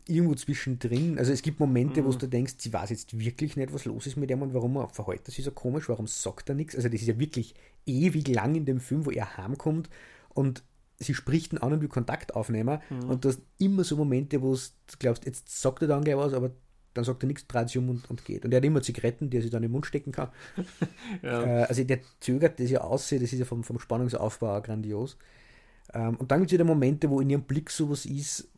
irgendwo 0.06 0.34
zwischendrin. 0.34 1.18
Also 1.18 1.32
es 1.32 1.42
gibt 1.42 1.60
Momente, 1.60 2.02
mhm. 2.02 2.06
wo 2.06 2.12
du 2.12 2.26
denkst, 2.26 2.54
sie 2.58 2.72
weiß 2.72 2.90
jetzt 2.90 3.18
wirklich 3.18 3.56
nicht, 3.56 3.72
was 3.72 3.84
los 3.84 4.06
ist 4.06 4.16
mit 4.16 4.30
ihm 4.30 4.42
und 4.42 4.54
warum 4.54 4.76
er 4.76 4.88
verhält 4.88 5.22
er 5.26 5.32
sich 5.32 5.44
so 5.44 5.50
komisch, 5.50 5.88
warum 5.88 6.06
sagt 6.06 6.48
er 6.48 6.54
nichts. 6.54 6.76
Also 6.76 6.88
das 6.88 7.00
ist 7.00 7.08
ja 7.08 7.18
wirklich 7.18 7.54
ewig 7.86 8.28
lang 8.28 8.54
in 8.54 8.64
dem 8.64 8.80
Film, 8.80 9.06
wo 9.06 9.10
er 9.10 9.36
heimkommt 9.36 9.88
und 10.28 10.62
sie 10.98 11.14
spricht 11.14 11.52
ihn 11.52 11.58
an 11.58 11.72
und 11.72 11.80
will 11.80 11.88
Kontakt 11.88 12.34
aufnehmen. 12.34 12.80
Mhm. 12.90 13.10
Und 13.10 13.24
du 13.24 13.30
hast 13.30 13.40
immer 13.58 13.84
so 13.84 13.96
Momente, 13.96 14.42
wo 14.42 14.54
du 14.54 14.96
glaubst, 14.98 15.26
jetzt 15.26 15.60
sagt 15.60 15.82
er 15.82 15.88
dann 15.88 16.04
gleich 16.04 16.16
was, 16.16 16.32
aber 16.32 16.50
dann 16.94 17.04
sagt 17.04 17.22
er 17.22 17.28
nichts, 17.28 17.46
dreht 17.46 17.68
sich 17.68 17.78
um 17.78 17.90
und, 17.90 18.10
und, 18.10 18.24
geht. 18.24 18.44
Und 18.44 18.52
er 18.52 18.58
hat 18.58 18.64
immer 18.64 18.82
Zigaretten, 18.82 19.30
die 19.30 19.38
er 19.38 19.42
sich 19.42 19.50
dann 19.50 19.62
im 19.62 19.70
Mund 19.70 19.86
stecken 19.86 20.12
kann. 20.12 20.30
ja. 21.22 21.62
äh, 21.62 21.64
also 21.64 21.84
der 21.84 22.00
zögert 22.20 22.58
das 22.58 22.70
ja 22.70 22.80
aussieht, 22.80 23.22
das 23.22 23.32
ist 23.32 23.38
ja 23.38 23.44
vom, 23.44 23.62
vom 23.62 23.78
Spannungsaufbau 23.78 24.60
grandios. 24.62 25.16
Ähm, 25.94 26.16
und 26.16 26.30
dann 26.30 26.40
gibt 26.40 26.50
es 26.50 26.54
wieder 26.54 26.64
Momente, 26.64 27.10
wo 27.10 27.20
in 27.20 27.30
ihrem 27.30 27.42
Blick 27.42 27.70
sowas 27.70 28.06
ist, 28.06 28.48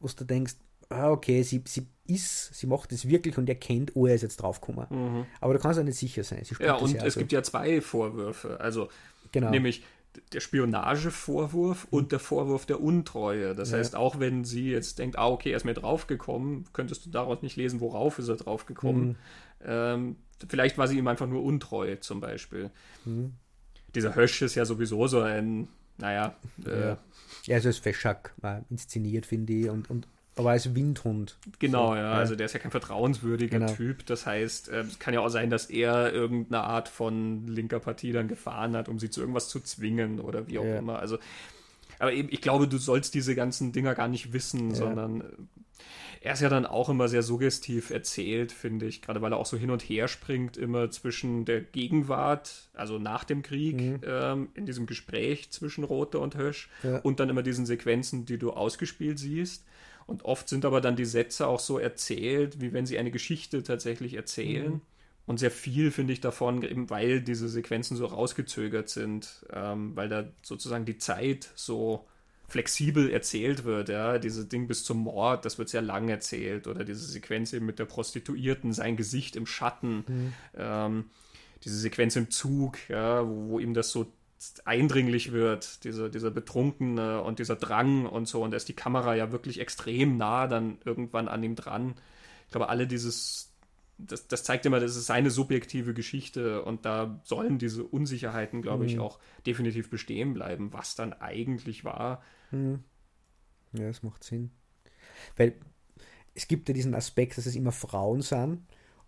wo 0.00 0.08
du 0.08 0.24
denkst, 0.24 0.54
ah, 0.88 1.10
okay, 1.10 1.42
sie, 1.42 1.62
sie 1.66 1.86
ist, 2.06 2.54
sie 2.54 2.66
macht 2.66 2.92
es 2.92 3.08
wirklich 3.08 3.36
und 3.38 3.48
erkennt, 3.48 3.92
oh, 3.94 4.06
er 4.06 4.14
ist 4.14 4.22
jetzt 4.22 4.36
draufgekommen. 4.36 4.86
Mhm. 4.90 5.26
Aber 5.40 5.54
du 5.54 5.58
kannst 5.58 5.78
auch 5.78 5.84
nicht 5.84 5.98
sicher 5.98 6.24
sein. 6.24 6.42
ja, 6.60 6.74
und 6.74 6.94
es 6.94 7.14
so. 7.14 7.20
gibt 7.20 7.32
ja 7.32 7.42
zwei 7.42 7.80
Vorwürfe. 7.80 8.60
Also, 8.60 8.88
genau. 9.32 9.50
nämlich 9.50 9.84
der 10.32 10.40
Spionagevorwurf 10.40 11.86
und 11.90 12.12
der 12.12 12.18
Vorwurf 12.18 12.66
der 12.66 12.80
Untreue. 12.80 13.54
Das 13.54 13.70
ja. 13.70 13.78
heißt, 13.78 13.96
auch 13.96 14.18
wenn 14.18 14.44
sie 14.44 14.70
jetzt 14.70 14.98
denkt, 14.98 15.18
ah, 15.18 15.28
okay, 15.28 15.50
er 15.50 15.56
ist 15.56 15.64
mir 15.64 15.74
draufgekommen, 15.74 16.64
könntest 16.72 17.06
du 17.06 17.10
daraus 17.10 17.42
nicht 17.42 17.56
lesen, 17.56 17.80
worauf 17.80 18.18
ist 18.18 18.28
er 18.28 18.36
draufgekommen. 18.36 19.08
Mhm. 19.08 19.16
Ähm, 19.64 20.16
vielleicht 20.48 20.78
war 20.78 20.88
sie 20.88 20.98
ihm 20.98 21.08
einfach 21.08 21.26
nur 21.26 21.42
untreu, 21.42 21.96
zum 21.96 22.20
Beispiel. 22.20 22.70
Mhm. 23.04 23.34
Dieser 23.94 24.14
Hösch 24.14 24.42
ist 24.42 24.54
ja 24.54 24.64
sowieso 24.64 25.06
so 25.06 25.20
ein, 25.20 25.68
naja. 25.98 26.36
Äh, 26.64 26.80
ja. 26.80 26.98
ja, 27.44 27.54
also 27.56 27.68
als 27.68 27.78
Feschak 27.78 28.34
war 28.38 28.64
inszeniert, 28.70 29.26
finde 29.26 29.52
ich, 29.52 29.68
und, 29.68 29.90
und 29.90 30.06
aber 30.38 30.50
als 30.50 30.74
Windhund. 30.74 31.38
Genau, 31.58 31.88
so, 31.88 31.96
ja. 31.96 32.12
Also 32.12 32.36
der 32.36 32.44
ist 32.44 32.52
ja 32.52 32.58
kein 32.58 32.70
vertrauenswürdiger 32.70 33.58
genau. 33.58 33.72
Typ. 33.72 34.04
Das 34.04 34.26
heißt, 34.26 34.68
äh, 34.68 34.80
es 34.80 34.98
kann 34.98 35.14
ja 35.14 35.20
auch 35.20 35.30
sein, 35.30 35.48
dass 35.48 35.70
er 35.70 36.12
irgendeine 36.12 36.62
Art 36.62 36.88
von 36.88 37.46
linker 37.46 37.80
Partie 37.80 38.12
dann 38.12 38.28
gefahren 38.28 38.76
hat, 38.76 38.90
um 38.90 38.98
sie 38.98 39.08
zu 39.08 39.20
irgendwas 39.20 39.48
zu 39.48 39.60
zwingen 39.60 40.20
oder 40.20 40.46
wie 40.46 40.58
auch 40.58 40.64
ja. 40.64 40.76
immer. 40.76 40.98
Also, 40.98 41.18
aber 41.98 42.12
eben, 42.12 42.28
ich 42.30 42.42
glaube, 42.42 42.68
du 42.68 42.76
sollst 42.76 43.14
diese 43.14 43.34
ganzen 43.34 43.72
Dinger 43.72 43.94
gar 43.94 44.08
nicht 44.08 44.34
wissen, 44.34 44.70
ja. 44.70 44.76
sondern 44.76 45.22
äh, 45.22 45.24
er 46.20 46.32
ist 46.32 46.42
ja 46.42 46.48
dann 46.48 46.66
auch 46.66 46.88
immer 46.88 47.08
sehr 47.08 47.22
suggestiv 47.22 47.90
erzählt, 47.90 48.52
finde 48.52 48.86
ich, 48.86 49.02
gerade 49.02 49.22
weil 49.22 49.32
er 49.32 49.38
auch 49.38 49.46
so 49.46 49.56
hin 49.56 49.70
und 49.70 49.82
her 49.82 50.08
springt, 50.08 50.56
immer 50.56 50.90
zwischen 50.90 51.44
der 51.44 51.60
Gegenwart, 51.60 52.68
also 52.74 52.98
nach 52.98 53.24
dem 53.24 53.42
Krieg, 53.42 53.76
mhm. 53.76 54.00
ähm, 54.06 54.48
in 54.54 54.66
diesem 54.66 54.86
Gespräch 54.86 55.50
zwischen 55.50 55.84
Rote 55.84 56.18
und 56.18 56.36
Hösch 56.36 56.68
ja. 56.82 56.98
und 56.98 57.20
dann 57.20 57.28
immer 57.28 57.42
diesen 57.42 57.66
Sequenzen, 57.66 58.24
die 58.24 58.38
du 58.38 58.52
ausgespielt 58.52 59.18
siehst. 59.18 59.64
Und 60.06 60.24
oft 60.24 60.48
sind 60.48 60.64
aber 60.64 60.80
dann 60.80 60.96
die 60.96 61.04
Sätze 61.04 61.46
auch 61.48 61.60
so 61.60 61.78
erzählt, 61.78 62.60
wie 62.60 62.72
wenn 62.72 62.86
sie 62.86 62.98
eine 62.98 63.10
Geschichte 63.10 63.62
tatsächlich 63.62 64.14
erzählen. 64.14 64.74
Mhm. 64.74 64.80
Und 65.26 65.38
sehr 65.40 65.50
viel 65.50 65.90
finde 65.90 66.12
ich 66.12 66.20
davon, 66.20 66.62
eben 66.62 66.88
weil 66.88 67.20
diese 67.20 67.48
Sequenzen 67.48 67.96
so 67.96 68.06
rausgezögert 68.06 68.88
sind, 68.88 69.44
ähm, 69.52 69.96
weil 69.96 70.08
da 70.08 70.24
sozusagen 70.42 70.84
die 70.84 70.98
Zeit 70.98 71.50
so 71.56 72.06
flexibel 72.48 73.10
erzählt 73.10 73.64
wird, 73.64 73.88
ja, 73.88 74.18
diese 74.18 74.46
Ding 74.46 74.68
bis 74.68 74.84
zum 74.84 74.98
Mord, 74.98 75.44
das 75.44 75.58
wird 75.58 75.68
sehr 75.68 75.82
lang 75.82 76.08
erzählt, 76.08 76.66
oder 76.66 76.84
diese 76.84 77.04
Sequenz 77.04 77.52
eben 77.52 77.66
mit 77.66 77.78
der 77.78 77.86
Prostituierten, 77.86 78.72
sein 78.72 78.96
Gesicht 78.96 79.36
im 79.36 79.46
Schatten, 79.46 80.04
mhm. 80.06 80.32
ähm, 80.56 81.04
diese 81.64 81.78
Sequenz 81.78 82.14
im 82.16 82.30
Zug, 82.30 82.78
ja, 82.88 83.26
wo, 83.26 83.48
wo 83.48 83.58
ihm 83.58 83.74
das 83.74 83.90
so 83.90 84.06
eindringlich 84.64 85.32
wird, 85.32 85.84
diese, 85.84 86.10
dieser 86.10 86.30
Betrunkene 86.30 87.22
und 87.22 87.38
dieser 87.38 87.56
Drang 87.56 88.06
und 88.06 88.28
so. 88.28 88.42
Und 88.42 88.50
da 88.50 88.56
ist 88.56 88.68
die 88.68 88.74
Kamera 88.74 89.14
ja 89.14 89.32
wirklich 89.32 89.60
extrem 89.60 90.16
nah 90.16 90.46
dann 90.46 90.78
irgendwann 90.84 91.28
an 91.28 91.42
ihm 91.42 91.56
dran. 91.56 91.94
Ich 92.44 92.52
glaube, 92.52 92.68
alle 92.68 92.86
dieses, 92.86 93.52
das, 93.98 94.28
das 94.28 94.44
zeigt 94.44 94.66
immer, 94.66 94.78
das 94.78 94.96
ist 94.96 95.06
seine 95.06 95.30
subjektive 95.30 95.94
Geschichte 95.94 96.62
und 96.62 96.84
da 96.84 97.20
sollen 97.24 97.58
diese 97.58 97.82
Unsicherheiten, 97.82 98.62
glaube 98.62 98.84
mhm. 98.84 98.90
ich, 98.90 98.98
auch 98.98 99.18
definitiv 99.46 99.90
bestehen 99.90 100.34
bleiben, 100.34 100.72
was 100.72 100.94
dann 100.94 101.12
eigentlich 101.14 101.84
war. 101.84 102.22
Mhm. 102.50 102.80
Ja, 103.72 103.88
das 103.88 104.02
macht 104.02 104.24
Sinn. 104.24 104.50
Weil 105.36 105.54
es 106.34 106.48
gibt 106.48 106.68
ja 106.68 106.74
diesen 106.74 106.94
Aspekt, 106.94 107.38
dass 107.38 107.46
es 107.46 107.56
immer 107.56 107.72
Frauen 107.72 108.22
sind 108.22 108.60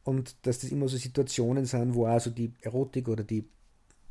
und 0.05 0.37
dass 0.47 0.61
das 0.61 0.71
immer 0.71 0.89
so 0.89 0.97
Situationen 0.97 1.67
sind, 1.67 1.95
wo 1.95 2.07
also 2.07 2.31
die 2.31 2.53
Erotik 2.63 3.09
oder 3.09 3.25
die 3.25 3.45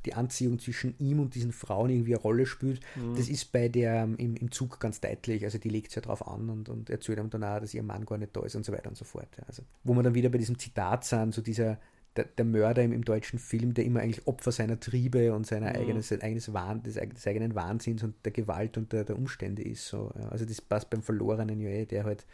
die 0.08 0.14
Anziehung 0.14 0.58
zwischen 0.58 0.96
ihm 1.00 1.20
und 1.20 1.36
diesen 1.36 1.52
Frauen 1.52 1.90
irgendwie 1.90 2.14
eine 2.14 2.22
Rolle 2.22 2.46
spielt. 2.46 2.80
Mhm. 2.96 3.16
Das 3.18 3.28
ist 3.28 3.52
bei 3.52 3.68
der 3.68 4.04
ähm, 4.04 4.16
im, 4.18 4.36
im 4.36 4.52
Zug 4.52 4.80
ganz 4.80 5.02
deutlich. 5.02 5.44
Also 5.44 5.58
die 5.58 5.70
legt 5.70 5.90
es 5.90 5.96
ja 5.96 6.02
drauf 6.02 6.26
an 6.26 6.50
und, 6.50 6.70
und 6.70 6.90
erzählt 6.90 7.20
ihm 7.20 7.30
dann 7.30 7.44
auch, 7.44 7.60
dass 7.60 7.74
ihr 7.74 7.84
Mann 7.84 8.06
gar 8.06 8.18
nicht 8.18 8.36
da 8.36 8.42
ist 8.44 8.56
und 8.56 8.66
so 8.66 8.72
weiter 8.72 8.88
und 8.88 8.98
so 8.98 9.04
fort. 9.04 9.28
Also, 9.48 9.64
wo 9.84 9.94
wir 9.94 10.04
dann 10.04 10.16
wieder 10.16 10.30
bei 10.30 10.38
diesem 10.38 10.58
Zitat 10.58 11.04
sind, 11.04 11.34
so 11.34 11.42
dieser 11.42 11.78
der, 12.18 12.26
der 12.26 12.46
Mörder 12.46 12.84
im, 12.84 12.92
im, 12.92 13.06
deutschen 13.06 13.40
Film, 13.40 13.74
der 13.74 13.86
immer 13.86 14.02
eigentlich 14.02 14.28
Opfer 14.28 14.52
seiner 14.52 14.80
Triebe 14.80 15.34
und 15.34 15.46
seiner 15.46 15.70
mhm. 15.70 15.76
eigenes, 15.76 16.12
eigenes 16.12 16.54
Wahn, 16.54 16.84
des, 16.84 16.96
des, 16.96 17.28
eigenen 17.28 17.56
Wahnsinns 17.56 18.04
und 18.04 18.16
der 18.26 18.32
Gewalt 18.32 18.78
und 18.78 18.92
der, 18.92 19.04
der 19.04 19.18
Umstände 19.18 19.64
ist. 19.64 19.88
So, 19.88 20.12
ja. 20.18 20.30
Also 20.30 20.46
das 20.46 20.62
passt 20.62 20.90
beim 20.90 21.04
Verlorenen 21.04 21.62
ja 21.62 21.70
eh, 21.70 21.86
der 21.86 22.04
halt 22.04 22.26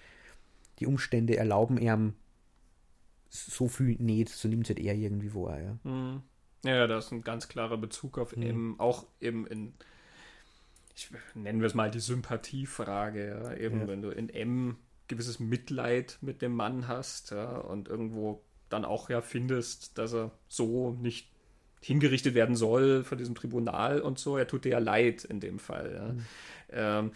die 0.79 0.87
Umstände 0.87 1.37
erlauben 1.37 1.77
ihm 1.77 2.13
so 3.29 3.67
viel 3.67 3.95
nicht, 3.99 4.29
so 4.29 4.47
nimmt 4.47 4.63
es 4.63 4.69
halt 4.69 4.79
er 4.79 4.95
irgendwie 4.95 5.33
wahr. 5.33 5.59
Ja. 5.59 5.77
Mhm. 5.83 6.21
Ja, 6.63 6.87
da 6.87 6.97
ist 6.97 7.11
ein 7.11 7.23
ganz 7.23 7.47
klarer 7.47 7.77
Bezug 7.77 8.17
auf 8.17 8.35
mhm. 8.35 8.43
eben, 8.43 8.79
auch 8.79 9.05
eben 9.19 9.45
in, 9.47 9.73
ich, 10.95 11.09
nennen 11.33 11.59
wir 11.59 11.67
es 11.67 11.73
mal 11.73 11.91
die 11.91 11.99
Sympathiefrage, 11.99 13.27
ja, 13.27 13.53
eben 13.55 13.81
ja. 13.81 13.87
wenn 13.87 14.01
du 14.01 14.09
in 14.09 14.29
M 14.29 14.77
gewisses 15.07 15.39
Mitleid 15.39 16.17
mit 16.21 16.41
dem 16.41 16.55
Mann 16.55 16.87
hast, 16.87 17.31
ja, 17.31 17.57
und 17.57 17.89
irgendwo 17.89 18.41
dann 18.69 18.85
auch 18.85 19.09
ja 19.09 19.21
findest, 19.21 19.97
dass 19.97 20.13
er 20.13 20.31
so 20.47 20.91
nicht 21.01 21.29
hingerichtet 21.81 22.33
werden 22.33 22.55
soll 22.55 23.03
von 23.03 23.17
diesem 23.17 23.35
Tribunal 23.35 24.01
und 24.01 24.17
so, 24.17 24.37
er 24.37 24.47
tut 24.47 24.65
dir 24.65 24.69
ja 24.69 24.79
leid 24.79 25.25
in 25.25 25.39
dem 25.39 25.59
Fall. 25.59 25.93
Ja. 25.93 26.13
Mhm. 26.13 26.25
Ähm, 26.71 27.11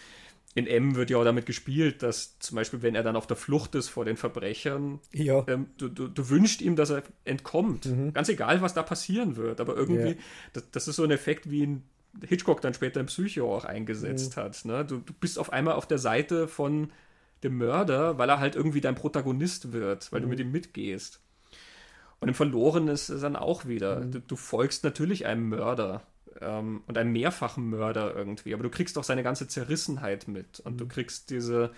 in 0.56 0.66
M 0.66 0.96
wird 0.96 1.12
ja 1.12 1.18
auch 1.18 1.24
damit 1.24 1.46
gespielt, 1.46 2.02
dass 2.02 2.40
zum 2.40 2.56
Beispiel, 2.56 2.82
wenn 2.82 2.96
er 2.96 3.04
dann 3.04 3.16
auf 3.16 3.28
der 3.28 3.38
Flucht 3.38 3.76
ist 3.76 3.90
vor 3.90 4.06
den 4.06 4.18
Verbrechern, 4.18 5.00
ja. 5.14 5.46
ähm, 5.48 5.68
du, 5.78 5.88
du, 5.88 6.08
du, 6.08 6.30
wünschst 6.30 6.62
ihm, 6.62 6.76
dass 6.76 6.90
er 6.90 7.04
entkommt. 7.26 7.86
Mhm. 7.86 8.12
Ganz 8.12 8.28
egal, 8.28 8.60
was 8.62 8.74
da 8.74 8.82
passieren 8.82 9.36
wird. 9.36 9.62
Aber 9.62 9.76
irgendwie, 9.76 10.10
ja. 10.10 10.16
das, 10.54 10.64
das, 10.72 10.88
ist 10.88 10.96
so 10.96 11.04
ein 11.04 11.12
Effekt, 11.12 11.52
wie 11.52 11.62
ihn 11.62 11.84
Hitchcock 12.26 12.62
dann 12.62 12.74
später 12.74 13.00
im 13.00 13.06
Psycho 13.06 13.56
auch 13.56 13.66
eingesetzt 13.66 14.36
mhm. 14.36 14.42
hat. 14.42 14.66
Ne? 14.66 14.84
Du, 14.84 14.98
du 14.98 15.14
bist 15.14 15.38
auf 15.38 15.54
einmal 15.54 15.76
auf 15.76 15.86
der 15.86 16.00
Seite 16.00 16.48
von 16.48 16.92
dem 17.44 17.58
Mörder, 17.60 18.18
weil 18.18 18.30
er 18.30 18.40
halt 18.40 18.56
irgendwie 18.56 18.82
dein 18.82 18.96
Protagonist 18.96 19.74
wird, 19.74 20.12
weil 20.12 20.22
mhm. 20.22 20.24
du 20.24 20.30
mit 20.30 20.40
ihm 20.40 20.52
mitgehst. 20.52 21.22
Und 22.20 22.30
im 22.30 22.34
Verloren 22.34 22.88
ist 22.88 23.10
es 23.10 23.22
dann 23.22 23.36
auch 23.36 23.66
wieder. 23.66 24.00
Mhm. 24.00 24.12
Du, 24.12 24.20
du 24.22 24.36
folgst 24.36 24.84
natürlich 24.84 25.26
einem 25.26 25.50
Mörder 25.50 26.02
ähm, 26.42 26.82
und 26.88 26.98
einem 26.98 27.12
mehrfachen 27.12 27.70
Mörder 27.70 28.16
irgendwie. 28.16 28.54
Aber 28.54 28.64
du 28.64 28.70
kriegst 28.70 28.98
auch 28.98 29.04
seine 29.04 29.24
ganze 29.24 29.48
Zerrissenheit 29.48 30.28
mit 30.28 30.60
und 30.60 30.74
mhm. 30.74 30.78
du 30.78 30.88
kriegst 30.88 31.30
diese, 31.30 31.72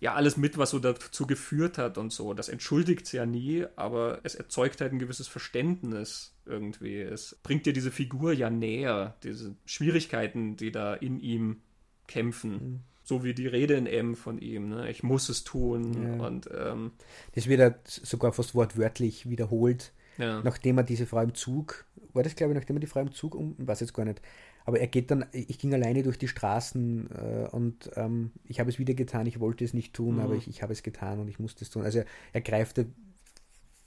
ja, 0.00 0.14
alles 0.14 0.36
mit, 0.36 0.58
was 0.58 0.70
so 0.70 0.78
dazu 0.78 1.26
geführt 1.26 1.78
hat 1.78 1.98
und 1.98 2.12
so. 2.12 2.34
Das 2.34 2.48
entschuldigt 2.48 3.06
es 3.06 3.12
ja 3.12 3.26
nie, 3.26 3.64
aber 3.76 4.20
es 4.24 4.34
erzeugt 4.34 4.80
halt 4.80 4.92
ein 4.92 4.98
gewisses 4.98 5.28
Verständnis 5.28 6.34
irgendwie. 6.44 7.00
Es 7.00 7.38
bringt 7.42 7.66
dir 7.66 7.72
diese 7.72 7.90
Figur 7.92 8.32
ja 8.32 8.50
näher, 8.50 9.16
diese 9.22 9.54
Schwierigkeiten, 9.64 10.56
die 10.56 10.72
da 10.72 10.94
in 10.94 11.20
ihm 11.20 11.62
kämpfen. 12.08 12.52
Mhm. 12.52 12.80
So 13.06 13.24
wie 13.24 13.34
die 13.34 13.46
Rede 13.46 13.74
in 13.74 13.86
M 13.86 14.16
von 14.16 14.38
ihm, 14.38 14.68
ne? 14.68 14.90
Ich 14.90 15.02
muss 15.02 15.28
es 15.28 15.44
tun. 15.44 16.18
Ja. 16.18 16.26
Und 16.26 16.50
ähm, 16.52 16.90
das 17.34 17.46
wird 17.46 17.60
halt 17.60 17.86
sogar 17.86 18.32
fast 18.32 18.54
wortwörtlich 18.54 19.30
wiederholt, 19.30 19.92
ja. 20.18 20.42
nachdem 20.42 20.78
er 20.78 20.84
diese 20.84 21.06
Frau 21.06 21.22
im 21.22 21.34
Zug 21.34 21.86
war 22.16 22.24
das, 22.24 22.34
glaube 22.34 22.52
ich, 22.52 22.58
nachdem 22.58 22.76
er 22.76 22.80
die 22.80 22.86
Frau 22.86 23.00
im 23.00 23.12
Zug 23.12 23.34
um, 23.34 23.54
weiß 23.58 23.80
jetzt 23.80 23.94
gar 23.94 24.04
nicht. 24.04 24.20
Aber 24.64 24.80
er 24.80 24.88
geht 24.88 25.12
dann, 25.12 25.26
ich 25.32 25.58
ging 25.58 25.72
alleine 25.72 26.02
durch 26.02 26.18
die 26.18 26.26
Straßen 26.26 27.10
äh, 27.12 27.48
und 27.52 27.90
ähm, 27.94 28.32
ich 28.44 28.58
habe 28.58 28.70
es 28.70 28.80
wieder 28.80 28.94
getan, 28.94 29.26
ich 29.26 29.38
wollte 29.38 29.64
es 29.64 29.74
nicht 29.74 29.94
tun, 29.94 30.16
mhm. 30.16 30.20
aber 30.20 30.34
ich, 30.34 30.48
ich 30.48 30.62
habe 30.62 30.72
es 30.72 30.82
getan 30.82 31.20
und 31.20 31.28
ich 31.28 31.38
musste 31.38 31.64
es 31.64 31.70
tun. 31.70 31.84
Also 31.84 32.00
er, 32.00 32.06
er 32.32 32.40
greift 32.40 32.84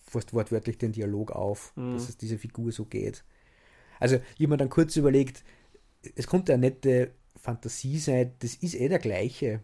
fast 0.05 0.33
wortwörtlich 0.33 0.77
den 0.77 0.93
Dialog 0.93 1.31
auf, 1.31 1.73
mhm. 1.75 1.93
dass 1.93 2.07
es 2.07 2.15
diese 2.15 2.37
Figur 2.37 2.71
so 2.71 2.85
geht. 2.85 3.25
Also 3.99 4.15
ich 4.15 4.43
habe 4.43 4.49
mir 4.49 4.57
dann 4.57 4.69
kurz 4.69 4.95
überlegt, 4.95 5.43
es 6.15 6.27
kommt 6.27 6.49
eine 6.49 6.59
nette 6.59 7.11
Fantasie 7.41 7.99
sein, 7.99 8.33
das 8.39 8.55
ist 8.55 8.75
eh 8.75 8.89
der 8.89 8.99
gleiche 8.99 9.61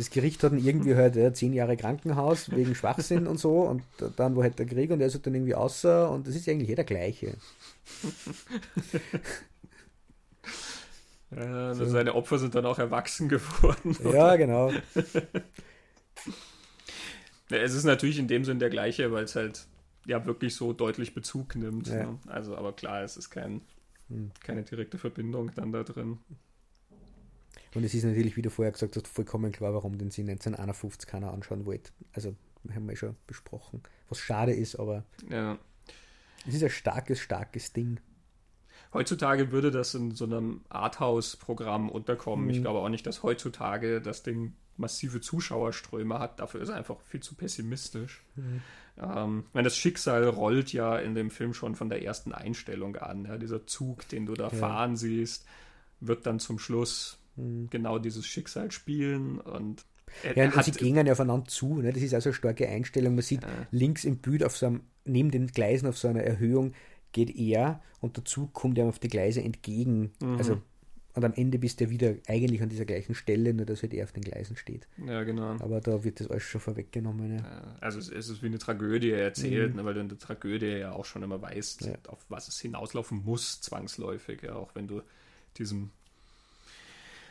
das 0.00 0.10
Gericht 0.10 0.42
hat 0.42 0.52
ihn 0.52 0.64
irgendwie 0.64 0.94
halt 0.94 1.14
ja, 1.16 1.32
zehn 1.32 1.52
Jahre 1.52 1.76
Krankenhaus 1.76 2.50
wegen 2.52 2.74
Schwachsinn 2.74 3.26
und 3.26 3.38
so 3.38 3.62
und 3.62 3.82
dann 4.16 4.34
war 4.34 4.44
halt 4.44 4.58
der 4.58 4.64
Krieg 4.64 4.90
und 4.90 5.00
er 5.00 5.08
ist 5.08 5.26
dann 5.26 5.34
irgendwie 5.34 5.54
außer 5.54 6.10
und 6.10 6.26
das 6.26 6.34
ist 6.36 6.48
eigentlich 6.48 6.68
jeder 6.68 6.84
gleiche. 6.84 7.36
Ja, 11.32 11.68
also 11.68 11.84
so. 11.84 11.92
seine 11.92 12.16
Opfer 12.16 12.40
sind 12.40 12.56
dann 12.56 12.66
auch 12.66 12.80
erwachsen 12.80 13.28
geworden. 13.28 13.96
Oder? 14.04 14.16
Ja, 14.16 14.34
genau. 14.34 14.72
es 17.50 17.72
ist 17.72 17.84
natürlich 17.84 18.18
in 18.18 18.26
dem 18.26 18.44
Sinn 18.44 18.58
der 18.58 18.68
gleiche, 18.68 19.12
weil 19.12 19.22
es 19.22 19.36
halt 19.36 19.68
ja 20.06 20.26
wirklich 20.26 20.56
so 20.56 20.72
deutlich 20.72 21.14
Bezug 21.14 21.54
nimmt. 21.54 21.86
Ja. 21.86 22.06
Ne? 22.06 22.18
Also, 22.26 22.56
aber 22.56 22.72
klar, 22.72 23.04
es 23.04 23.16
ist 23.16 23.30
kein, 23.30 23.60
hm. 24.08 24.32
keine 24.42 24.64
direkte 24.64 24.98
Verbindung 24.98 25.52
dann 25.54 25.70
da 25.70 25.84
drin. 25.84 26.18
Und 27.74 27.84
es 27.84 27.94
ist 27.94 28.04
natürlich, 28.04 28.36
wie 28.36 28.42
du 28.42 28.50
vorher 28.50 28.72
gesagt 28.72 28.96
hast, 28.96 29.06
vollkommen 29.06 29.52
klar, 29.52 29.74
warum 29.74 29.96
den 29.96 30.10
sie 30.10 30.22
1951 30.22 31.08
keiner 31.08 31.32
anschauen 31.32 31.66
wollte. 31.66 31.92
Also, 32.12 32.34
haben 32.74 32.88
wir 32.88 32.96
schon 32.96 33.16
besprochen. 33.26 33.82
Was 34.08 34.18
schade 34.18 34.52
ist, 34.52 34.76
aber 34.76 35.04
ja. 35.28 35.58
es 36.46 36.54
ist 36.54 36.64
ein 36.64 36.70
starkes, 36.70 37.20
starkes 37.20 37.72
Ding. 37.72 38.00
Heutzutage 38.92 39.52
würde 39.52 39.70
das 39.70 39.94
in 39.94 40.10
so 40.12 40.24
einem 40.24 40.62
Arthouse-Programm 40.68 41.88
unterkommen. 41.88 42.46
Mhm. 42.46 42.50
Ich 42.50 42.60
glaube 42.60 42.80
auch 42.80 42.88
nicht, 42.88 43.06
dass 43.06 43.22
heutzutage 43.22 44.00
das 44.00 44.24
Ding 44.24 44.54
massive 44.76 45.20
Zuschauerströme 45.20 46.18
hat. 46.18 46.40
Dafür 46.40 46.60
ist 46.60 46.70
er 46.70 46.76
einfach 46.76 47.00
viel 47.02 47.20
zu 47.20 47.36
pessimistisch. 47.36 48.24
Mhm. 48.34 48.62
Ähm, 48.98 49.44
meine, 49.52 49.64
das 49.64 49.76
Schicksal 49.76 50.24
rollt 50.24 50.72
ja 50.72 50.98
in 50.98 51.14
dem 51.14 51.30
Film 51.30 51.54
schon 51.54 51.76
von 51.76 51.88
der 51.88 52.02
ersten 52.02 52.32
Einstellung 52.32 52.96
an. 52.96 53.26
Ja? 53.26 53.38
Dieser 53.38 53.66
Zug, 53.66 54.08
den 54.08 54.26
du 54.26 54.34
da 54.34 54.44
ja. 54.44 54.50
fahren 54.50 54.96
siehst, 54.96 55.46
wird 56.00 56.26
dann 56.26 56.40
zum 56.40 56.58
Schluss 56.58 57.19
mhm. 57.36 57.68
genau 57.70 57.98
dieses 57.98 58.26
Schicksal 58.26 58.70
spielen 58.70 59.40
und 59.40 59.84
ja, 60.34 60.52
und 60.52 60.64
sie 60.64 60.72
gehen 60.72 60.96
ja 60.96 61.12
aufeinander 61.12 61.46
zu. 61.46 61.80
Ne? 61.80 61.92
Das 61.92 62.02
ist 62.02 62.12
also 62.14 62.30
eine 62.30 62.34
starke 62.34 62.68
Einstellung. 62.68 63.14
Man 63.14 63.22
sieht 63.22 63.42
ja. 63.42 63.48
links 63.70 64.04
im 64.04 64.18
Bild 64.18 64.42
auf 64.42 64.56
so 64.56 64.66
einem, 64.66 64.80
neben 65.04 65.30
den 65.30 65.46
Gleisen 65.46 65.88
auf 65.88 65.98
so 65.98 66.08
einer 66.08 66.22
Erhöhung 66.22 66.72
geht 67.12 67.30
er 67.36 67.80
und 68.00 68.16
der 68.16 68.24
Zug 68.24 68.52
kommt 68.52 68.76
ihm 68.76 68.88
auf 68.88 68.98
die 68.98 69.08
Gleise 69.08 69.40
entgegen. 69.40 70.10
Mhm. 70.20 70.36
Also 70.36 70.62
und 71.12 71.24
am 71.24 71.32
Ende 71.32 71.58
bist 71.58 71.80
du 71.80 71.90
wieder 71.90 72.14
eigentlich 72.28 72.62
an 72.62 72.68
dieser 72.68 72.84
gleichen 72.84 73.14
Stelle, 73.14 73.52
nur 73.52 73.66
dass 73.66 73.82
halt 73.82 73.94
er 73.94 74.04
auf 74.04 74.12
den 74.12 74.22
Gleisen 74.22 74.56
steht. 74.56 74.86
Ja, 75.04 75.24
genau. 75.24 75.56
Aber 75.58 75.80
da 75.80 76.04
wird 76.04 76.20
das 76.20 76.30
alles 76.30 76.44
schon 76.44 76.60
vorweggenommen. 76.60 77.38
Ja. 77.38 77.76
Also 77.80 77.98
es 77.98 78.08
ist 78.08 78.42
wie 78.42 78.46
eine 78.46 78.58
Tragödie 78.58 79.10
erzählt, 79.10 79.72
mhm. 79.72 79.76
ne, 79.76 79.84
weil 79.84 79.94
du 79.94 80.00
in 80.00 80.08
der 80.08 80.18
Tragödie 80.18 80.66
ja 80.66 80.92
auch 80.92 81.04
schon 81.04 81.22
immer 81.22 81.42
weißt, 81.42 81.86
ja. 81.86 81.94
auf 82.06 82.24
was 82.28 82.46
es 82.46 82.60
hinauslaufen 82.60 83.24
muss, 83.24 83.60
zwangsläufig. 83.60 84.42
Ja, 84.42 84.54
auch 84.54 84.74
wenn 84.76 84.86
du 84.86 85.02
diesem 85.58 85.90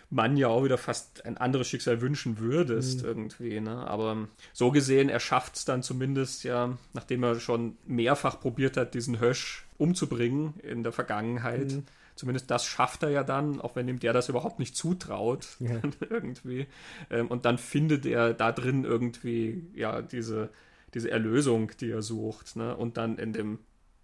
Mann 0.09 0.37
ja 0.37 0.47
auch 0.47 0.63
wieder 0.63 0.77
fast 0.77 1.25
ein 1.25 1.37
anderes 1.37 1.67
Schicksal 1.67 2.01
wünschen 2.01 2.39
würdest, 2.39 3.01
mhm. 3.01 3.07
irgendwie. 3.07 3.59
Ne? 3.59 3.87
Aber 3.87 4.27
so 4.53 4.71
gesehen, 4.71 5.09
er 5.09 5.19
schafft 5.19 5.55
es 5.55 5.65
dann 5.65 5.83
zumindest 5.83 6.43
ja, 6.43 6.77
nachdem 6.93 7.23
er 7.23 7.39
schon 7.39 7.77
mehrfach 7.85 8.39
probiert 8.39 8.77
hat, 8.77 8.93
diesen 8.93 9.19
Hösch 9.19 9.67
umzubringen 9.77 10.55
in 10.61 10.83
der 10.83 10.91
Vergangenheit. 10.91 11.71
Mhm 11.71 11.85
Zumindest 12.19 12.51
das 12.51 12.65
schafft 12.65 13.03
er 13.03 13.11
ja 13.11 13.23
dann, 13.23 13.61
auch 13.61 13.77
wenn 13.77 13.87
ihm 13.87 13.97
der 13.97 14.11
das 14.11 14.27
überhaupt 14.27 14.59
nicht 14.59 14.75
zutraut. 14.75 15.55
Ja. 15.59 15.79
irgendwie. 16.09 16.67
Ähm, 17.09 17.27
und 17.27 17.45
dann 17.45 17.57
findet 17.57 18.05
er 18.05 18.33
da 18.33 18.51
drin 18.51 18.83
irgendwie 18.83 19.63
ja 19.73 20.01
diese, 20.01 20.49
diese 20.93 21.09
Erlösung, 21.09 21.71
die 21.79 21.89
er 21.89 22.01
sucht. 22.01 22.57
Ne? 22.57 22.75
Und 22.75 22.97
dann 22.97 23.17
in 23.17 23.31
dem 23.31 23.59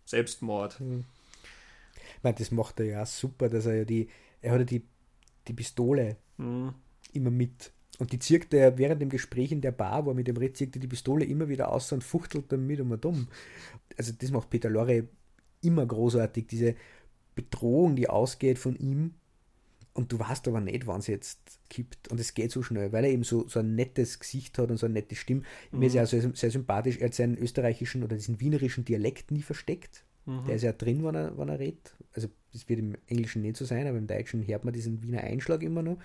Selbstmord. 0.05 0.79
Hm. 0.79 1.03
Ich 2.15 2.23
meine, 2.23 2.37
das 2.37 2.51
macht 2.51 2.79
er 2.79 2.85
ja 2.85 3.05
super, 3.05 3.49
dass 3.49 3.65
er 3.65 3.79
ja 3.79 3.83
die, 3.83 4.07
er 4.41 4.53
hat 4.53 4.59
ja 4.59 4.65
die, 4.65 4.85
die 5.47 5.53
Pistole 5.53 6.17
hm. 6.37 6.73
immer 7.13 7.31
mit. 7.31 7.71
Und 7.97 8.11
die 8.11 8.19
zirkt 8.19 8.53
er 8.53 8.77
während 8.77 9.01
dem 9.01 9.09
Gespräch 9.09 9.51
in 9.51 9.61
der 9.61 9.71
Bar, 9.71 10.05
wo 10.05 10.11
er 10.11 10.15
mit 10.15 10.27
dem 10.27 10.37
redet, 10.37 10.57
zirkt 10.57 10.75
er 10.75 10.81
die 10.81 10.87
Pistole 10.87 11.25
immer 11.25 11.47
wieder 11.47 11.71
aus 11.71 11.91
und 11.91 12.03
fuchtelt 12.03 12.51
damit 12.51 12.79
um 12.81 12.91
und 12.91 13.05
dumm. 13.05 13.27
Also 13.97 14.11
das 14.17 14.31
macht 14.31 14.49
Peter 14.49 14.69
Lorre 14.69 15.07
immer 15.61 15.85
großartig, 15.85 16.47
diese 16.47 16.75
Bedrohung, 17.35 17.95
die 17.95 18.09
ausgeht 18.09 18.59
von 18.59 18.75
ihm. 18.75 19.13
Und 19.93 20.11
du 20.11 20.19
weißt 20.19 20.47
aber 20.49 20.59
nicht, 20.59 20.87
wann 20.87 20.99
es 20.99 21.07
jetzt 21.07 21.39
kippt. 21.69 22.09
Und 22.09 22.19
es 22.19 22.33
geht 22.33 22.51
so 22.51 22.61
schnell, 22.61 22.91
weil 22.91 23.05
er 23.05 23.11
eben 23.11 23.23
so, 23.23 23.47
so 23.47 23.59
ein 23.59 23.75
nettes 23.75 24.19
Gesicht 24.19 24.57
hat 24.57 24.69
und 24.69 24.77
so 24.77 24.87
eine 24.87 24.93
nette 24.93 25.15
Stimme. 25.15 25.43
Mhm. 25.71 25.79
Mir 25.79 25.85
ist 25.87 25.95
er 25.95 26.03
mhm. 26.03 26.07
sehr, 26.07 26.31
sehr 26.35 26.51
sympathisch. 26.51 26.97
Er 26.97 27.07
hat 27.07 27.13
seinen 27.13 27.37
österreichischen 27.37 28.03
oder 28.03 28.17
diesen 28.17 28.41
wienerischen 28.41 28.83
Dialekt 28.83 29.31
nie 29.31 29.41
versteckt. 29.41 30.03
Mhm. 30.25 30.45
Der 30.45 30.55
ist 30.55 30.63
ja 30.63 30.71
drin, 30.71 31.03
wenn 31.03 31.15
er, 31.15 31.37
wenn 31.37 31.49
er 31.49 31.59
redet. 31.59 31.93
Also, 32.13 32.29
das 32.53 32.67
wird 32.69 32.79
im 32.79 32.95
Englischen 33.07 33.41
nicht 33.41 33.57
so 33.57 33.65
sein, 33.65 33.87
aber 33.87 33.97
im 33.97 34.07
Deutschen 34.07 34.45
hört 34.47 34.63
man 34.63 34.73
diesen 34.73 35.03
Wiener 35.03 35.21
Einschlag 35.21 35.61
immer 35.61 35.81
noch. 35.81 35.97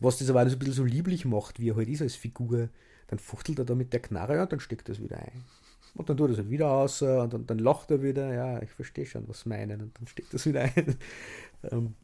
Was 0.00 0.18
das 0.18 0.30
aber 0.30 0.48
so 0.48 0.56
ein 0.56 0.58
bisschen 0.58 0.74
so 0.74 0.84
lieblich 0.84 1.24
macht, 1.24 1.60
wie 1.60 1.70
er 1.70 1.76
halt 1.76 1.88
ist 1.88 2.02
als 2.02 2.14
Figur. 2.14 2.68
Dann 3.08 3.18
fuchtelt 3.18 3.58
er 3.58 3.64
da 3.64 3.74
mit 3.74 3.92
der 3.92 4.00
Knarre 4.00 4.40
und 4.40 4.52
dann 4.52 4.60
steckt 4.60 4.88
es 4.88 5.02
wieder 5.02 5.18
ein. 5.18 5.44
Und 5.94 6.08
dann 6.08 6.16
tut 6.16 6.28
er 6.28 6.32
es 6.32 6.38
halt 6.38 6.50
wieder 6.50 6.70
aus 6.70 7.02
und 7.02 7.32
dann, 7.32 7.46
dann 7.46 7.58
lacht 7.58 7.90
er 7.90 8.02
wieder. 8.02 8.32
Ja, 8.32 8.62
ich 8.62 8.70
verstehe 8.70 9.06
schon, 9.06 9.28
was 9.28 9.46
meinen. 9.46 9.80
Und 9.80 9.98
dann 9.98 10.06
steckt 10.06 10.32
das 10.32 10.46
wieder 10.46 10.62
ein. 10.62 10.96
ähm. 11.70 11.94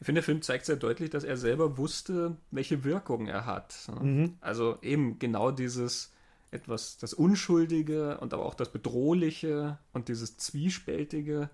Ich 0.00 0.06
finde, 0.06 0.20
der 0.20 0.24
Film 0.24 0.42
zeigt 0.42 0.66
sehr 0.66 0.76
deutlich, 0.76 1.10
dass 1.10 1.22
er 1.22 1.36
selber 1.36 1.78
wusste, 1.78 2.36
welche 2.50 2.82
Wirkung 2.82 3.28
er 3.28 3.46
hat. 3.46 3.88
Mhm. 4.02 4.36
Also 4.40 4.78
eben 4.82 5.18
genau 5.18 5.52
dieses 5.52 6.12
etwas, 6.50 6.98
das 6.98 7.14
Unschuldige 7.14 8.18
und 8.18 8.34
aber 8.34 8.44
auch 8.44 8.54
das 8.54 8.72
Bedrohliche 8.72 9.78
und 9.92 10.08
dieses 10.08 10.36
Zwiespältige. 10.36 11.50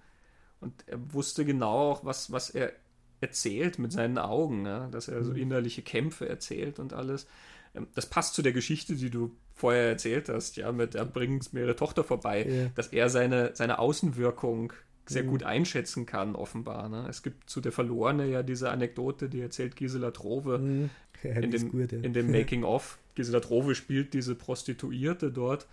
Und 0.60 0.84
er 0.86 1.12
wusste 1.12 1.44
genau 1.44 1.90
auch, 1.92 2.04
was, 2.04 2.32
was 2.32 2.50
er 2.50 2.72
erzählt 3.20 3.78
mit 3.78 3.92
seinen 3.92 4.18
Augen, 4.18 4.66
ja? 4.66 4.88
dass 4.88 5.08
er 5.08 5.24
so 5.24 5.32
mhm. 5.32 5.38
innerliche 5.38 5.82
Kämpfe 5.82 6.28
erzählt 6.28 6.78
und 6.78 6.92
alles. 6.92 7.26
Ähm, 7.74 7.86
das 7.94 8.06
passt 8.06 8.34
zu 8.34 8.42
der 8.42 8.52
Geschichte, 8.52 8.94
die 8.94 9.10
du 9.10 9.36
vorher 9.54 9.88
erzählt 9.88 10.28
hast, 10.28 10.56
ja, 10.56 10.70
mit 10.72 10.94
er 10.94 11.06
bringt 11.06 11.52
mir 11.52 11.60
ihre 11.60 11.76
Tochter 11.76 12.04
vorbei, 12.04 12.46
ja. 12.46 12.68
dass 12.74 12.88
er 12.88 13.08
seine, 13.08 13.54
seine 13.54 13.78
Außenwirkung 13.78 14.72
sehr 15.08 15.22
mhm. 15.22 15.28
gut 15.28 15.42
einschätzen 15.44 16.04
kann, 16.04 16.34
offenbar. 16.34 16.88
Ne? 16.88 17.06
Es 17.08 17.22
gibt 17.22 17.48
zu 17.48 17.60
der 17.60 17.72
Verlorene 17.72 18.26
ja 18.26 18.42
diese 18.42 18.70
Anekdote, 18.70 19.28
die 19.28 19.40
erzählt 19.40 19.76
Gisela 19.76 20.10
Trove 20.10 20.58
mhm. 20.58 20.90
ja, 21.34 21.40
in, 21.40 21.50
dem, 21.50 21.70
gut, 21.70 21.92
ja. 21.92 21.98
in 22.00 22.12
dem 22.12 22.30
Making-of. 22.30 22.98
Gisela 23.14 23.40
Trove 23.40 23.74
spielt 23.74 24.14
diese 24.14 24.34
Prostituierte 24.34 25.30
dort, 25.30 25.66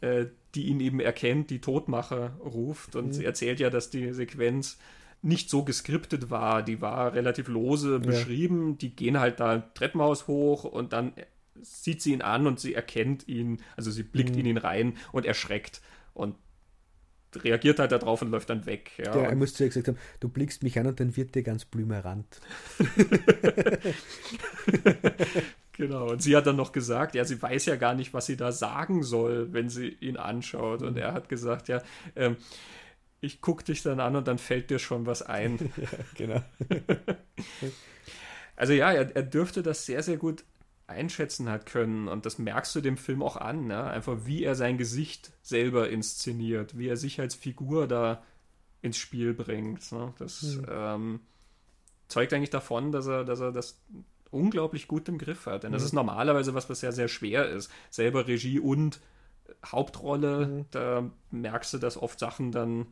äh, 0.00 0.26
die 0.54 0.66
ihn 0.66 0.80
eben 0.80 1.00
erkennt, 1.00 1.50
die 1.50 1.60
Todmacher 1.60 2.36
ruft. 2.44 2.96
Und 2.96 3.08
mhm. 3.08 3.12
sie 3.12 3.24
erzählt 3.24 3.60
ja, 3.60 3.70
dass 3.70 3.90
die 3.90 4.12
Sequenz 4.12 4.78
nicht 5.22 5.50
so 5.50 5.64
geskriptet 5.64 6.30
war. 6.30 6.62
Die 6.62 6.80
war 6.80 7.14
relativ 7.14 7.48
lose 7.48 7.98
beschrieben. 7.98 8.78
Die 8.78 8.94
gehen 8.94 9.18
halt 9.18 9.40
da 9.40 9.58
Treppenhaus 9.58 10.28
hoch 10.28 10.64
und 10.64 10.92
dann 10.92 11.12
sieht 11.62 12.02
sie 12.02 12.12
ihn 12.12 12.22
an 12.22 12.46
und 12.46 12.60
sie 12.60 12.74
erkennt 12.74 13.26
ihn, 13.26 13.60
also 13.76 13.90
sie 13.90 14.02
blickt 14.02 14.34
mhm. 14.34 14.40
in 14.40 14.46
ihn 14.46 14.58
rein 14.58 14.96
und 15.12 15.24
erschreckt 15.24 15.80
und 16.12 16.36
reagiert 17.42 17.78
halt 17.78 17.92
darauf 17.92 18.22
und 18.22 18.30
läuft 18.30 18.50
dann 18.50 18.66
weg. 18.66 18.92
Ja. 18.98 19.12
Der, 19.12 19.28
er 19.28 19.34
müsste 19.34 19.64
ja 19.64 19.68
gesagt 19.68 19.88
haben, 19.88 19.98
du 20.20 20.28
blickst 20.28 20.62
mich 20.62 20.78
an 20.78 20.86
und 20.86 21.00
dann 21.00 21.16
wird 21.16 21.34
dir 21.34 21.42
ganz 21.42 21.64
blümerant. 21.64 22.40
genau, 25.72 26.10
und 26.10 26.22
sie 26.22 26.36
hat 26.36 26.46
dann 26.46 26.56
noch 26.56 26.72
gesagt, 26.72 27.14
ja, 27.14 27.24
sie 27.24 27.40
weiß 27.40 27.66
ja 27.66 27.76
gar 27.76 27.94
nicht, 27.94 28.14
was 28.14 28.26
sie 28.26 28.36
da 28.36 28.52
sagen 28.52 29.02
soll, 29.02 29.52
wenn 29.52 29.68
sie 29.68 29.88
ihn 29.88 30.16
anschaut. 30.16 30.82
Und 30.82 30.96
er 30.96 31.12
hat 31.12 31.28
gesagt, 31.28 31.68
ja, 31.68 31.82
ähm, 32.14 32.36
ich 33.20 33.40
gucke 33.40 33.64
dich 33.64 33.82
dann 33.82 34.00
an 34.00 34.16
und 34.16 34.28
dann 34.28 34.38
fällt 34.38 34.70
dir 34.70 34.78
schon 34.78 35.06
was 35.06 35.22
ein. 35.22 35.58
ja, 35.76 35.88
genau. 36.14 36.42
also 38.56 38.72
ja, 38.72 38.92
er, 38.92 39.16
er 39.16 39.22
dürfte 39.22 39.62
das 39.62 39.86
sehr, 39.86 40.02
sehr 40.02 40.16
gut 40.16 40.44
einschätzen 40.86 41.48
hat 41.48 41.66
können. 41.66 42.08
Und 42.08 42.26
das 42.26 42.38
merkst 42.38 42.74
du 42.74 42.80
dem 42.80 42.96
Film 42.96 43.22
auch 43.22 43.36
an, 43.36 43.66
ne? 43.66 43.84
einfach 43.84 44.18
wie 44.24 44.44
er 44.44 44.54
sein 44.54 44.78
Gesicht 44.78 45.32
selber 45.42 45.88
inszeniert, 45.88 46.76
wie 46.76 46.88
er 46.88 46.96
sich 46.96 47.20
als 47.20 47.34
Figur 47.34 47.86
da 47.86 48.22
ins 48.82 48.98
Spiel 48.98 49.32
bringt. 49.34 49.90
Ne? 49.92 50.12
Das 50.18 50.42
mhm. 50.42 50.66
ähm, 50.70 51.20
zeugt 52.08 52.32
eigentlich 52.32 52.50
davon, 52.50 52.92
dass 52.92 53.06
er, 53.06 53.24
dass 53.24 53.40
er 53.40 53.52
das 53.52 53.80
unglaublich 54.30 54.88
gut 54.88 55.08
im 55.08 55.18
Griff 55.18 55.46
hat. 55.46 55.62
Denn 55.62 55.70
mhm. 55.70 55.74
das 55.74 55.84
ist 55.84 55.92
normalerweise 55.92 56.54
was, 56.54 56.68
was 56.68 56.80
sehr, 56.80 56.92
sehr 56.92 57.08
schwer 57.08 57.48
ist. 57.48 57.70
Selber 57.90 58.26
Regie 58.26 58.58
und 58.58 59.00
Hauptrolle, 59.64 60.46
mhm. 60.46 60.64
da 60.70 61.10
merkst 61.30 61.74
du, 61.74 61.78
dass 61.78 61.96
oft 61.96 62.18
Sachen 62.18 62.52
dann 62.52 62.86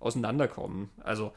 auseinanderkommen. 0.00 0.90
Also, 1.02 1.32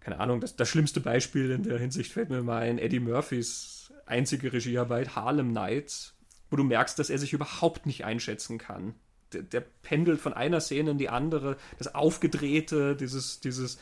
keine 0.00 0.20
Ahnung, 0.20 0.40
das, 0.40 0.56
das 0.56 0.68
schlimmste 0.68 1.00
Beispiel 1.00 1.50
in 1.50 1.62
der 1.62 1.78
Hinsicht 1.78 2.12
fällt 2.12 2.30
mir 2.30 2.42
mal 2.42 2.62
ein 2.62 2.78
Eddie 2.78 3.00
Murphys 3.00 3.81
einzige 4.06 4.52
Regiearbeit, 4.52 5.16
Harlem 5.16 5.52
Nights, 5.52 6.14
wo 6.50 6.56
du 6.56 6.64
merkst, 6.64 6.98
dass 6.98 7.10
er 7.10 7.18
sich 7.18 7.32
überhaupt 7.32 7.86
nicht 7.86 8.04
einschätzen 8.04 8.58
kann. 8.58 8.94
Der, 9.32 9.42
der 9.42 9.64
pendelt 9.82 10.20
von 10.20 10.34
einer 10.34 10.60
Szene 10.60 10.90
in 10.92 10.98
die 10.98 11.08
andere, 11.08 11.56
das 11.78 11.94
Aufgedrehte, 11.94 12.94
dieses, 12.96 13.40
dieses 13.40 13.78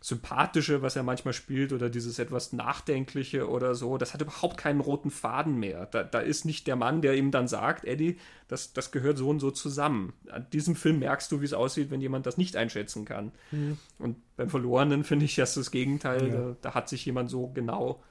Sympathische, 0.00 0.80
was 0.80 0.94
er 0.94 1.02
manchmal 1.02 1.34
spielt, 1.34 1.72
oder 1.72 1.90
dieses 1.90 2.18
etwas 2.18 2.52
Nachdenkliche 2.52 3.48
oder 3.48 3.74
so, 3.74 3.98
das 3.98 4.14
hat 4.14 4.22
überhaupt 4.22 4.56
keinen 4.56 4.80
roten 4.80 5.10
Faden 5.10 5.58
mehr. 5.58 5.86
Da, 5.86 6.04
da 6.04 6.20
ist 6.20 6.44
nicht 6.44 6.66
der 6.66 6.76
Mann, 6.76 7.02
der 7.02 7.14
ihm 7.14 7.30
dann 7.30 7.48
sagt, 7.48 7.84
Eddie, 7.84 8.18
das, 8.46 8.72
das 8.72 8.92
gehört 8.92 9.18
so 9.18 9.28
und 9.28 9.40
so 9.40 9.50
zusammen. 9.50 10.12
An 10.30 10.46
diesem 10.52 10.76
Film 10.76 11.00
merkst 11.00 11.30
du, 11.32 11.40
wie 11.40 11.46
es 11.46 11.52
aussieht, 11.52 11.90
wenn 11.90 12.00
jemand 12.00 12.26
das 12.26 12.38
nicht 12.38 12.56
einschätzen 12.56 13.04
kann. 13.04 13.32
Mhm. 13.50 13.78
Und 13.98 14.16
beim 14.36 14.48
Verlorenen 14.48 15.02
finde 15.02 15.24
ich 15.24 15.34
das 15.34 15.54
das 15.54 15.70
Gegenteil. 15.70 16.28
Ja. 16.28 16.34
Da, 16.36 16.56
da, 16.62 16.74
hat 16.74 16.88
sich 16.88 17.04
jemand 17.04 17.28
so 17.28 17.48
genau 17.48 18.02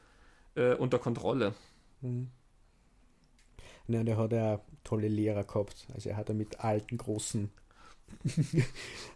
äh, 0.57 0.75
unter 0.75 0.99
Kontrolle. 0.99 1.53
Mhm. 2.01 2.29
Ja, 3.87 4.03
der 4.03 4.17
hat 4.17 4.31
ja 4.33 4.59
tolle 4.83 5.07
Lehrer 5.07 5.45
gehabt. 5.45 5.87
Also 5.93 6.09
er 6.09 6.17
hat 6.17 6.27
ja 6.27 6.35
mit 6.35 6.59
alten 6.59 6.97
großen 6.97 7.49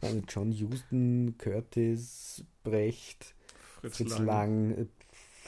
also 0.01 0.21
John 0.27 0.51
Huston, 0.51 1.35
Curtis, 1.37 2.43
Brecht, 2.63 3.35
Fritz, 3.79 3.97
Fritz 3.97 4.17
Lang, 4.19 4.25
Lang, 4.25 4.71
äh, 4.77 4.85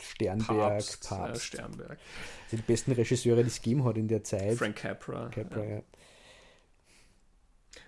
Sternberg, 0.01 0.47
Papst. 0.47 1.07
Papst. 1.07 1.33
Ja, 1.33 1.39
Sternberg. 1.39 1.97
Also 2.45 2.57
die 2.57 2.63
besten 2.63 2.91
Regisseure, 2.91 3.43
die 3.43 3.47
es 3.47 3.61
gegeben 3.61 3.83
hat 3.85 3.97
in 3.97 4.07
der 4.07 4.23
Zeit. 4.23 4.57
Frank 4.57 4.77
Capra. 4.77 5.29
Capra 5.29 5.63
ja. 5.63 5.75
ja. 5.75 5.83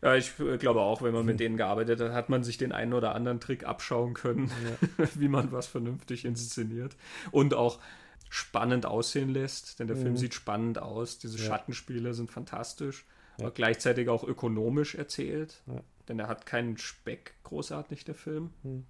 Ja, 0.02 0.16
ich 0.16 0.40
äh, 0.40 0.58
glaube 0.58 0.82
auch, 0.82 1.02
wenn 1.02 1.14
man 1.14 1.26
mit 1.26 1.40
denen 1.40 1.58
gearbeitet 1.58 2.00
hat, 2.00 2.12
hat 2.12 2.30
man 2.30 2.44
sich 2.44 2.58
den 2.58 2.72
einen 2.72 2.94
oder 2.94 3.16
anderen 3.16 3.40
Trick 3.40 3.66
abschauen 3.66 4.14
können, 4.14 4.52
ja. 4.98 5.08
wie 5.16 5.28
man 5.28 5.52
was 5.52 5.68
vernünftig 5.68 6.26
inszeniert. 6.26 6.96
Und 7.32 7.54
auch 7.54 7.80
spannend 8.30 8.86
aussehen 8.86 9.30
lässt, 9.30 9.80
denn 9.80 9.88
der 9.88 9.96
mhm. 9.96 10.02
Film 10.02 10.18
sieht 10.18 10.34
spannend 10.34 10.80
aus. 10.80 11.20
Diese 11.20 11.38
ja. 11.38 11.46
Schattenspiele 11.46 12.14
sind 12.14 12.32
fantastisch, 12.32 13.06
ja. 13.38 13.46
aber 13.46 13.54
gleichzeitig 13.54 14.10
auch 14.10 14.24
ökonomisch 14.24 14.96
erzählt, 14.96 15.62
denn 16.08 16.20
er 16.20 16.28
hat 16.28 16.46
keinen 16.46 16.78
Speck 16.78 17.34
großartig, 17.44 18.04
der 18.06 18.16
Film. 18.16 18.52
Mhm. 18.64 18.86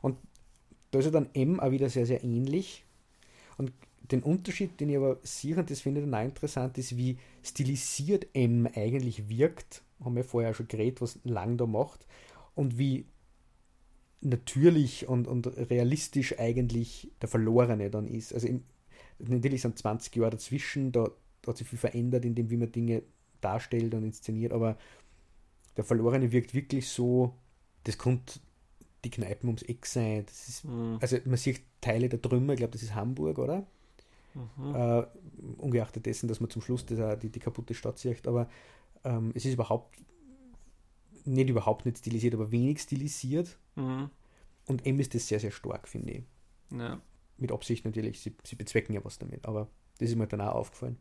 Und 0.00 0.18
da 0.90 0.98
ist 0.98 1.06
er 1.06 1.12
dann 1.12 1.28
M 1.34 1.60
auch 1.60 1.70
wieder 1.70 1.88
sehr, 1.88 2.06
sehr 2.06 2.24
ähnlich. 2.24 2.84
Und 3.56 3.72
den 4.10 4.22
Unterschied, 4.22 4.80
den 4.80 4.90
ich 4.90 4.96
aber 4.96 5.18
sehe, 5.22 5.56
und 5.56 5.70
das 5.70 5.80
finde 5.80 6.00
ich 6.00 6.06
dann 6.06 6.14
auch 6.14 6.24
interessant, 6.24 6.78
ist, 6.78 6.96
wie 6.96 7.18
stilisiert 7.42 8.26
M 8.34 8.68
eigentlich 8.74 9.28
wirkt. 9.28 9.82
Haben 10.02 10.16
wir 10.16 10.24
vorher 10.24 10.54
schon 10.54 10.68
geredet, 10.68 11.00
was 11.00 11.18
Lang 11.24 11.56
da 11.56 11.66
macht. 11.66 12.06
Und 12.54 12.78
wie 12.78 13.06
natürlich 14.24 15.06
und, 15.06 15.28
und 15.28 15.46
realistisch 15.46 16.38
eigentlich 16.38 17.12
der 17.20 17.28
Verlorene 17.28 17.90
dann 17.90 18.08
ist. 18.08 18.32
Also 18.32 18.46
in, 18.46 18.64
natürlich 19.18 19.62
sind 19.62 19.78
20 19.78 20.16
Jahre 20.16 20.30
dazwischen, 20.30 20.92
da, 20.92 21.10
da, 21.42 21.50
hat 21.50 21.58
sich 21.58 21.68
viel 21.68 21.78
verändert, 21.78 22.24
in 22.24 22.34
dem, 22.34 22.50
wie 22.50 22.56
man 22.56 22.72
Dinge 22.72 23.02
darstellt 23.40 23.94
und 23.94 24.02
inszeniert, 24.02 24.52
aber 24.52 24.78
der 25.76 25.84
Verlorene 25.84 26.32
wirkt 26.32 26.54
wirklich 26.54 26.88
so, 26.88 27.34
das 27.84 27.98
kommt 27.98 28.40
die 29.04 29.10
Kneipen 29.10 29.48
ums 29.48 29.62
Eck 29.62 29.84
sein. 29.84 30.24
Ist, 30.24 30.64
mhm. 30.64 30.98
Also 31.00 31.18
man 31.26 31.36
sieht 31.36 31.62
Teile 31.80 32.08
der 32.08 32.22
Trümmer, 32.22 32.54
ich 32.54 32.58
glaube, 32.58 32.72
das 32.72 32.82
ist 32.82 32.94
Hamburg, 32.94 33.38
oder? 33.38 33.66
Mhm. 34.34 34.74
Äh, 34.74 35.06
ungeachtet 35.58 36.06
dessen, 36.06 36.28
dass 36.28 36.40
man 36.40 36.48
zum 36.48 36.62
Schluss 36.62 36.86
das, 36.86 37.18
die, 37.18 37.28
die 37.28 37.40
kaputte 37.40 37.74
Stadt 37.74 37.98
sieht, 37.98 38.26
aber 38.26 38.48
ähm, 39.04 39.32
es 39.34 39.44
ist 39.44 39.54
überhaupt 39.54 39.96
nicht 41.24 41.48
überhaupt 41.48 41.86
nicht 41.86 41.98
stilisiert, 41.98 42.34
aber 42.34 42.50
wenig 42.50 42.80
stilisiert. 42.80 43.56
Mhm. 43.76 44.10
Und 44.66 44.86
M 44.86 45.00
ist 45.00 45.14
das 45.14 45.28
sehr, 45.28 45.40
sehr 45.40 45.50
stark, 45.50 45.88
finde 45.88 46.12
ich. 46.12 46.22
Ja. 46.70 47.00
Mit 47.38 47.52
Absicht 47.52 47.84
natürlich, 47.84 48.20
sie, 48.20 48.34
sie 48.44 48.56
bezwecken 48.56 48.94
ja 48.94 49.04
was 49.04 49.18
damit, 49.18 49.46
aber 49.46 49.68
das 49.98 50.10
ist 50.10 50.16
mir 50.16 50.26
dann 50.26 50.40
auch 50.40 50.54
aufgefallen. 50.54 50.98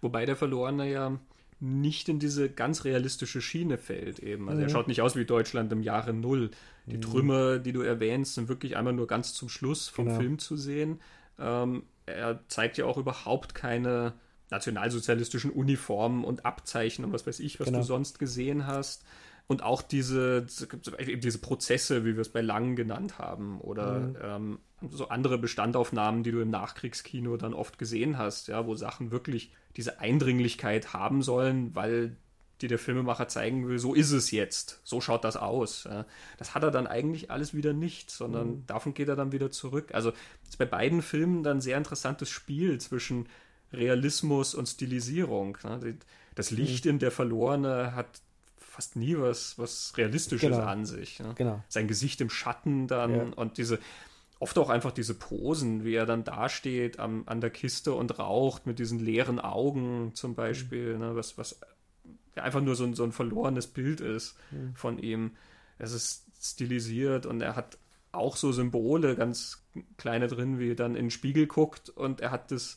Wobei 0.00 0.26
der 0.26 0.36
Verlorene 0.36 0.90
ja 0.90 1.18
nicht 1.58 2.08
in 2.08 2.18
diese 2.18 2.50
ganz 2.50 2.84
realistische 2.84 3.40
Schiene 3.40 3.78
fällt 3.78 4.18
eben. 4.18 4.48
Also 4.48 4.60
mhm. 4.60 4.66
er 4.66 4.70
schaut 4.70 4.88
nicht 4.88 5.00
aus 5.00 5.16
wie 5.16 5.24
Deutschland 5.24 5.72
im 5.72 5.82
Jahre 5.82 6.12
Null. 6.12 6.50
Die 6.86 6.96
mhm. 6.96 7.02
Trümmer, 7.02 7.58
die 7.58 7.72
du 7.72 7.80
erwähnst, 7.80 8.34
sind 8.34 8.48
wirklich 8.48 8.76
einmal 8.76 8.92
nur 8.92 9.06
ganz 9.06 9.32
zum 9.32 9.48
Schluss 9.48 9.88
vom 9.88 10.06
genau. 10.06 10.18
Film 10.18 10.38
zu 10.38 10.56
sehen. 10.56 11.00
Ähm, 11.38 11.84
er 12.04 12.46
zeigt 12.48 12.78
ja 12.78 12.84
auch 12.84 12.98
überhaupt 12.98 13.54
keine 13.54 14.14
nationalsozialistischen 14.50 15.50
Uniformen 15.50 16.24
und 16.24 16.46
Abzeichen 16.46 17.04
und 17.04 17.12
was 17.12 17.26
weiß 17.26 17.40
ich, 17.40 17.58
was 17.60 17.66
genau. 17.66 17.78
du 17.78 17.84
sonst 17.84 18.18
gesehen 18.18 18.66
hast. 18.66 19.04
Und 19.48 19.62
auch 19.62 19.80
diese, 19.80 20.44
diese 20.44 21.38
Prozesse, 21.38 22.04
wie 22.04 22.14
wir 22.14 22.20
es 22.20 22.30
bei 22.30 22.40
Lang 22.40 22.74
genannt 22.74 23.18
haben, 23.18 23.60
oder 23.60 24.00
mhm. 24.00 24.16
ähm, 24.20 24.58
so 24.90 25.08
andere 25.08 25.38
Bestandaufnahmen, 25.38 26.24
die 26.24 26.32
du 26.32 26.40
im 26.40 26.50
Nachkriegskino 26.50 27.36
dann 27.36 27.54
oft 27.54 27.78
gesehen 27.78 28.18
hast, 28.18 28.48
ja, 28.48 28.66
wo 28.66 28.74
Sachen 28.74 29.12
wirklich 29.12 29.52
diese 29.76 30.00
Eindringlichkeit 30.00 30.92
haben 30.92 31.22
sollen, 31.22 31.74
weil 31.76 32.16
die 32.60 32.68
der 32.68 32.78
Filmemacher 32.78 33.28
zeigen 33.28 33.68
will, 33.68 33.78
so 33.78 33.94
ist 33.94 34.12
es 34.12 34.30
jetzt, 34.30 34.80
so 34.82 35.00
schaut 35.00 35.24
das 35.24 35.36
aus. 35.36 35.84
Ja. 35.84 36.06
Das 36.38 36.54
hat 36.54 36.62
er 36.62 36.70
dann 36.70 36.86
eigentlich 36.86 37.30
alles 37.30 37.54
wieder 37.54 37.72
nicht, 37.72 38.10
sondern 38.10 38.48
mhm. 38.48 38.66
davon 38.66 38.94
geht 38.94 39.08
er 39.08 39.16
dann 39.16 39.32
wieder 39.32 39.50
zurück. 39.50 39.90
Also 39.92 40.12
ist 40.48 40.58
bei 40.58 40.64
beiden 40.64 41.02
Filmen 41.02 41.42
dann 41.42 41.58
ein 41.58 41.60
sehr 41.60 41.76
interessantes 41.76 42.30
Spiel 42.30 42.78
zwischen 42.78 43.28
Realismus 43.76 44.54
und 44.54 44.66
Stilisierung. 44.66 45.58
Ne. 45.64 45.96
Das 46.34 46.50
Licht 46.50 46.84
mhm. 46.84 46.92
in 46.92 46.98
der 46.98 47.10
Verlorene 47.10 47.94
hat 47.94 48.20
fast 48.56 48.96
nie 48.96 49.16
was, 49.16 49.58
was 49.58 49.94
Realistisches 49.96 50.50
genau. 50.50 50.66
an 50.66 50.84
sich. 50.84 51.18
Ne? 51.20 51.32
Genau. 51.36 51.64
Sein 51.68 51.88
Gesicht 51.88 52.20
im 52.20 52.28
Schatten 52.28 52.86
dann 52.88 53.14
ja. 53.14 53.22
und 53.34 53.56
diese, 53.56 53.78
oft 54.38 54.58
auch 54.58 54.68
einfach 54.68 54.92
diese 54.92 55.14
Posen, 55.14 55.84
wie 55.84 55.94
er 55.94 56.04
dann 56.04 56.24
dasteht 56.24 56.98
am, 56.98 57.22
an 57.26 57.40
der 57.40 57.50
Kiste 57.50 57.94
und 57.94 58.18
raucht 58.18 58.66
mit 58.66 58.78
diesen 58.78 58.98
leeren 58.98 59.40
Augen 59.40 60.10
zum 60.14 60.34
Beispiel, 60.34 60.94
mhm. 60.94 61.00
ne? 61.00 61.16
was, 61.16 61.38
was 61.38 61.58
einfach 62.34 62.60
nur 62.60 62.76
so 62.76 62.84
ein, 62.84 62.94
so 62.94 63.04
ein 63.04 63.12
verlorenes 63.12 63.66
Bild 63.66 64.00
ist 64.00 64.36
mhm. 64.50 64.74
von 64.74 64.98
ihm. 64.98 65.36
Es 65.78 65.92
ist 65.92 66.26
stilisiert 66.40 67.24
und 67.24 67.40
er 67.40 67.56
hat 67.56 67.78
auch 68.12 68.36
so 68.36 68.52
Symbole, 68.52 69.16
ganz 69.16 69.64
kleine 69.96 70.26
drin, 70.28 70.58
wie 70.58 70.70
er 70.70 70.74
dann 70.74 70.96
in 70.96 71.06
den 71.06 71.10
Spiegel 71.10 71.46
guckt 71.46 71.88
und 71.90 72.20
er 72.20 72.30
hat 72.30 72.50
das, 72.50 72.76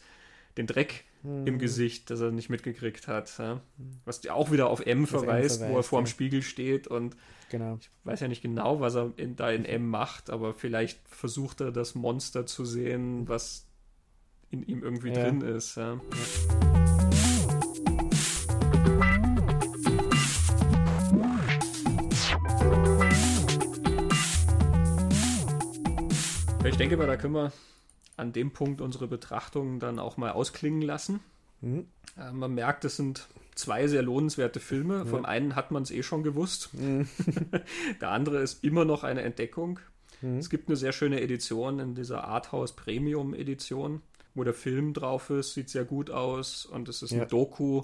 den 0.59 0.67
Dreck 0.67 1.05
hm. 1.23 1.47
im 1.47 1.57
Gesicht, 1.57 2.09
das 2.09 2.19
er 2.19 2.31
nicht 2.31 2.49
mitgekriegt 2.49 3.07
hat. 3.07 3.33
Ja? 3.39 3.61
Was 4.05 4.27
auch 4.27 4.51
wieder 4.51 4.69
auf 4.69 4.85
M 4.85 5.07
verweist, 5.07 5.61
M 5.61 5.67
verweist 5.67 5.73
wo 5.73 5.77
er 5.77 5.83
vor 5.83 6.01
dem 6.01 6.05
Spiegel 6.05 6.41
steht 6.41 6.87
und 6.87 7.15
genau. 7.49 7.77
ich 7.79 7.89
weiß 8.03 8.19
ja 8.19 8.27
nicht 8.27 8.41
genau, 8.41 8.81
was 8.81 8.95
er 8.95 9.13
in, 9.15 9.35
da 9.35 9.49
in 9.49 9.65
M 9.65 9.87
macht, 9.87 10.29
aber 10.29 10.53
vielleicht 10.53 10.99
versucht 11.07 11.61
er 11.61 11.71
das 11.71 11.95
Monster 11.95 12.45
zu 12.45 12.65
sehen, 12.65 13.27
was 13.27 13.65
in 14.51 14.63
ihm 14.63 14.83
irgendwie 14.83 15.09
ja. 15.09 15.23
drin 15.23 15.41
ist. 15.41 15.75
Ja. 15.75 15.93
ja. 15.93 15.99
Ich 26.65 26.77
denke 26.77 26.97
mal, 26.97 27.07
da 27.07 27.17
können 27.17 27.33
wir 27.33 27.51
an 28.19 28.33
dem 28.33 28.51
Punkt 28.51 28.81
unsere 28.81 29.07
Betrachtungen 29.07 29.79
dann 29.79 29.99
auch 29.99 30.17
mal 30.17 30.31
ausklingen 30.31 30.81
lassen. 30.81 31.19
Mhm. 31.61 31.87
Äh, 32.17 32.31
man 32.31 32.53
merkt, 32.53 32.85
es 32.85 32.97
sind 32.97 33.27
zwei 33.55 33.87
sehr 33.87 34.01
lohnenswerte 34.01 34.59
Filme. 34.59 35.05
Vom 35.05 35.25
einen 35.25 35.55
hat 35.55 35.71
man 35.71 35.83
es 35.83 35.91
eh 35.91 36.03
schon 36.03 36.23
gewusst. 36.23 36.73
Mhm. 36.73 37.07
Der 38.01 38.11
andere 38.11 38.39
ist 38.39 38.63
immer 38.63 38.85
noch 38.85 39.03
eine 39.03 39.21
Entdeckung. 39.21 39.79
Mhm. 40.21 40.37
Es 40.37 40.49
gibt 40.49 40.69
eine 40.69 40.77
sehr 40.77 40.91
schöne 40.91 41.21
Edition 41.21 41.79
in 41.79 41.95
dieser 41.95 42.25
Arthouse 42.25 42.73
Premium 42.73 43.33
Edition, 43.33 44.01
wo 44.35 44.43
der 44.43 44.53
Film 44.53 44.93
drauf 44.93 45.29
ist, 45.29 45.53
sieht 45.53 45.69
sehr 45.69 45.85
gut 45.85 46.09
aus 46.09 46.65
und 46.65 46.87
es 46.89 47.01
ist 47.01 47.11
ja. 47.11 47.19
eine 47.19 47.27
Doku 47.27 47.83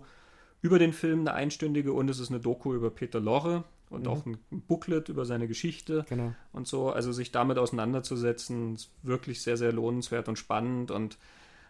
über 0.61 0.79
den 0.79 0.93
Film, 0.93 1.21
eine 1.21 1.33
einstündige 1.33 1.93
und 1.93 2.09
es 2.09 2.19
ist 2.19 2.29
eine 2.29 2.39
Doku 2.39 2.73
über 2.73 2.89
Peter 2.89 3.19
Lorre 3.19 3.63
und 3.89 4.03
mhm. 4.03 4.07
auch 4.07 4.25
ein 4.25 4.37
Booklet 4.49 5.09
über 5.09 5.25
seine 5.25 5.47
Geschichte 5.47 6.05
genau. 6.09 6.33
und 6.51 6.67
so. 6.67 6.89
Also 6.89 7.11
sich 7.11 7.31
damit 7.31 7.57
auseinanderzusetzen, 7.57 8.75
ist 8.75 8.89
wirklich 9.03 9.41
sehr, 9.41 9.57
sehr 9.57 9.71
lohnenswert 9.71 10.27
und 10.27 10.37
spannend 10.37 10.91
und 10.91 11.17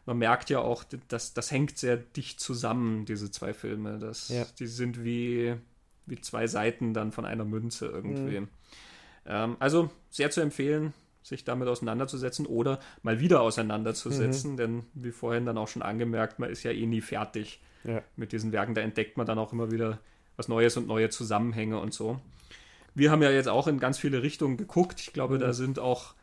man 0.05 0.17
merkt 0.17 0.49
ja 0.49 0.59
auch, 0.59 0.83
dass 1.07 1.33
das 1.33 1.51
hängt 1.51 1.77
sehr 1.77 1.97
dicht 1.97 2.39
zusammen, 2.39 3.05
diese 3.05 3.31
zwei 3.31 3.53
Filme. 3.53 3.97
Das, 3.97 4.29
ja. 4.29 4.45
Die 4.59 4.67
sind 4.67 5.03
wie, 5.03 5.55
wie 6.05 6.21
zwei 6.21 6.47
Seiten 6.47 6.93
dann 6.93 7.11
von 7.11 7.25
einer 7.25 7.45
Münze 7.45 7.87
irgendwie. 7.87 8.41
Mhm. 8.41 8.47
Ähm, 9.25 9.55
also 9.59 9.89
sehr 10.11 10.29
zu 10.29 10.41
empfehlen, 10.41 10.93
sich 11.23 11.43
damit 11.43 11.67
auseinanderzusetzen 11.67 12.45
oder 12.45 12.79
mal 13.01 13.19
wieder 13.19 13.41
auseinanderzusetzen, 13.41 14.51
mhm. 14.51 14.57
denn 14.57 14.83
wie 14.93 15.11
vorhin 15.11 15.45
dann 15.45 15.57
auch 15.57 15.67
schon 15.67 15.81
angemerkt, 15.81 16.37
man 16.37 16.51
ist 16.51 16.61
ja 16.61 16.71
eh 16.71 16.85
nie 16.85 17.01
fertig 17.01 17.61
ja. 17.83 18.03
mit 18.15 18.31
diesen 18.31 18.51
Werken. 18.51 18.75
Da 18.75 18.81
entdeckt 18.81 19.17
man 19.17 19.25
dann 19.25 19.39
auch 19.39 19.51
immer 19.53 19.71
wieder 19.71 19.99
was 20.37 20.47
Neues 20.47 20.77
und 20.77 20.87
neue 20.87 21.09
Zusammenhänge 21.09 21.79
und 21.79 21.93
so. 21.93 22.19
Wir 22.93 23.11
haben 23.11 23.21
ja 23.21 23.31
jetzt 23.31 23.49
auch 23.49 23.67
in 23.67 23.79
ganz 23.79 23.97
viele 23.97 24.23
Richtungen 24.23 24.57
geguckt. 24.57 25.01
Ich 25.01 25.13
glaube, 25.13 25.35
mhm. 25.35 25.39
da 25.39 25.53
sind 25.53 25.79
auch 25.79 26.13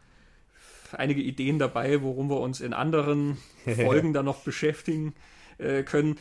einige 0.92 1.20
Ideen 1.20 1.58
dabei, 1.58 2.02
worum 2.02 2.30
wir 2.30 2.40
uns 2.40 2.60
in 2.60 2.72
anderen 2.72 3.38
Folgen 3.76 4.12
dann 4.12 4.24
noch 4.24 4.40
beschäftigen 4.40 5.14
äh, 5.58 5.82
können. 5.82 6.18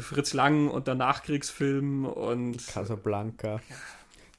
Fritz 0.00 0.34
Lang 0.34 0.68
und 0.68 0.86
der 0.86 0.94
Nachkriegsfilm 0.94 2.04
und 2.04 2.66
Casablanca. 2.66 3.60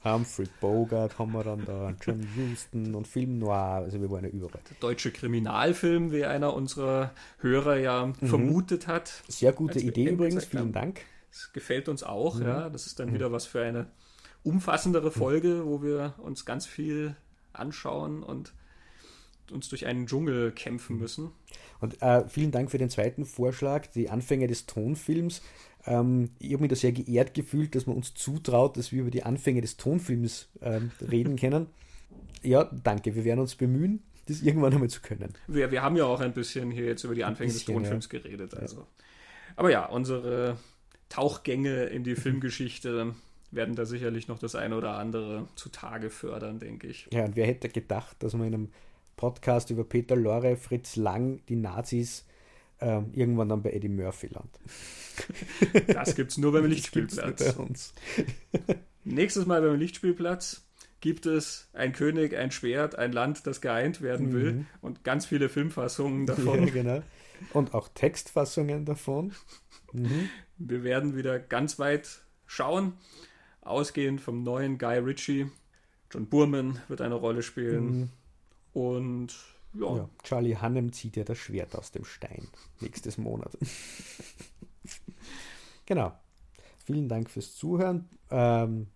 Humphrey 0.04 0.48
Bogart 0.60 1.18
haben 1.18 1.32
wir 1.32 1.44
dann 1.46 1.66
da, 1.66 1.94
John 2.02 2.28
Huston 2.36 2.94
und 2.94 3.08
Film 3.08 3.40
Noir, 3.40 3.84
also 3.84 4.02
wir 4.02 4.10
wollen 4.10 4.26
ja 4.26 4.30
überall. 4.30 4.60
Der 4.70 4.76
deutsche 4.82 5.12
Kriminalfilm, 5.12 6.12
wie 6.12 6.26
einer 6.26 6.54
unserer 6.54 7.12
Hörer 7.40 7.78
ja 7.78 8.08
mhm. 8.08 8.28
vermutet 8.28 8.88
hat. 8.88 9.24
Sehr 9.30 9.54
gute 9.54 9.80
Idee 9.80 10.10
übrigens, 10.10 10.44
vielen. 10.46 10.74
Dank. 10.74 11.06
Das 11.34 11.52
gefällt 11.52 11.90
uns 11.90 12.04
auch, 12.04 12.36
mhm. 12.36 12.46
ja. 12.46 12.70
Das 12.70 12.86
ist 12.86 13.00
dann 13.00 13.10
mhm. 13.10 13.16
wieder 13.16 13.32
was 13.32 13.48
für 13.48 13.64
eine 13.64 13.88
umfassendere 14.44 15.08
mhm. 15.08 15.14
Folge, 15.14 15.66
wo 15.66 15.82
wir 15.82 16.14
uns 16.20 16.46
ganz 16.46 16.68
viel 16.68 17.16
anschauen 17.54 18.22
und 18.22 18.54
uns 19.52 19.68
durch 19.70 19.88
einen 19.88 20.06
Dschungel 20.06 20.52
kämpfen 20.52 20.98
müssen. 20.98 21.32
Und 21.82 22.02
äh, 22.02 22.28
vielen 22.28 22.52
Dank 22.52 22.72
für 22.72 22.78
den 22.78 22.90
zweiten 22.90 23.26
Vorschlag, 23.26 23.88
die 23.88 24.10
Anfänge 24.10 24.48
des 24.48 24.68
Tonfilms. 24.68 25.42
Ähm, 25.86 26.30
ich 26.40 26.54
habe 26.54 26.62
mich 26.62 26.70
da 26.70 26.76
sehr 26.76 26.92
geehrt 26.92 27.34
gefühlt, 27.34 27.76
dass 27.76 27.88
man 27.88 27.96
uns 27.96 28.14
zutraut, 28.14 28.78
dass 28.78 28.92
wir 28.92 29.02
über 29.02 29.12
die 29.12 29.24
Anfänge 29.24 29.62
des 29.62 29.76
Tonfilms 29.78 30.50
ähm, 30.62 30.92
reden 31.02 31.36
können. 31.36 31.68
Ja, 32.46 32.70
danke. 32.84 33.16
Wir 33.16 33.24
werden 33.24 33.40
uns 33.40 33.56
bemühen, 33.56 34.04
das 34.28 34.42
irgendwann 34.42 34.74
einmal 34.74 34.90
zu 34.90 35.02
können. 35.02 35.34
Wir, 35.48 35.72
wir 35.72 35.82
haben 35.82 35.96
ja 35.96 36.04
auch 36.04 36.20
ein 36.20 36.34
bisschen 36.34 36.72
hier 36.72 36.84
jetzt 36.84 37.06
über 37.06 37.16
die 37.16 37.24
Anfänge 37.24 37.54
bisschen, 37.54 37.74
des 37.74 37.84
Tonfilms 37.84 38.10
ja. 38.12 38.20
geredet. 38.20 38.54
Also. 38.54 38.86
Aber 39.56 39.72
ja, 39.72 39.86
unsere 39.86 40.58
Tauchgänge 41.14 41.84
in 41.84 42.04
die 42.04 42.16
Filmgeschichte 42.16 43.14
werden 43.52 43.76
da 43.76 43.86
sicherlich 43.86 44.28
noch 44.28 44.40
das 44.40 44.56
eine 44.56 44.76
oder 44.76 44.98
andere 44.98 45.48
zutage 45.54 46.10
fördern, 46.10 46.58
denke 46.58 46.88
ich. 46.88 47.08
Ja, 47.14 47.26
und 47.26 47.36
wer 47.36 47.46
hätte 47.46 47.70
gedacht, 47.70 48.18
dass 48.24 48.34
man 48.34 48.48
in 48.48 48.54
einem 48.56 48.70
Podcast 49.16 49.70
über 49.70 49.84
Peter 49.84 50.16
Lorre, 50.16 50.58
Fritz 50.58 50.96
Lang, 50.96 51.40
die 51.50 51.56
Nazis 51.56 52.26
äh, 52.80 53.02
irgendwann 53.14 53.50
dann 53.50 53.62
bei 53.62 53.74
Eddie 53.74 53.90
Murphy 53.90 54.28
landet. 54.28 54.60
Das 55.94 56.16
gibt 56.16 56.32
es 56.32 56.40
nur 56.40 56.52
beim 56.52 56.66
Lichtspielplatz. 56.66 57.94
Bei. 58.58 58.76
Nächstes 59.04 59.46
Mal 59.46 59.62
beim 59.62 59.78
Lichtspielplatz 59.78 60.66
gibt 61.00 61.28
es 61.28 61.70
ein 61.74 61.94
König, 61.94 62.36
ein 62.36 62.50
Schwert, 62.50 62.96
ein 62.96 63.12
Land, 63.12 63.46
das 63.46 63.62
geeint 63.62 64.02
werden 64.02 64.34
will 64.34 64.54
mhm. 64.54 64.66
und 64.82 65.04
ganz 65.04 65.28
viele 65.28 65.48
Filmfassungen 65.48 66.26
davon. 66.26 66.68
Ja, 66.68 66.74
genau. 66.74 67.04
Und 67.54 67.76
auch 67.76 67.88
Textfassungen 67.90 68.86
davon. 68.86 69.34
Mhm. 69.94 70.30
Wir 70.58 70.84
werden 70.84 71.16
wieder 71.16 71.40
ganz 71.40 71.80
weit 71.80 72.22
schauen, 72.46 72.94
ausgehend 73.62 74.22
vom 74.22 74.44
neuen 74.44 74.78
Guy 74.78 74.98
Ritchie. 74.98 75.48
John 76.12 76.28
Burman 76.28 76.80
wird 76.88 77.02
eine 77.02 77.16
Rolle 77.16 77.42
spielen. 77.42 78.00
Mhm. 78.00 78.10
Und 78.74 79.36
ja. 79.74 79.98
ja. 79.98 80.10
Charlie 80.24 80.58
Hannem 80.58 80.94
zieht 80.94 81.16
ja 81.16 81.24
das 81.24 81.38
Schwert 81.38 81.76
aus 81.76 81.92
dem 81.92 82.06
Stein 82.06 82.48
nächstes 82.80 83.18
Monat. 83.18 83.58
genau. 85.86 86.14
Vielen 86.86 87.08
Dank 87.08 87.30
fürs 87.30 87.56
Zuhören. 87.56 88.10
Ähm, 88.30 88.88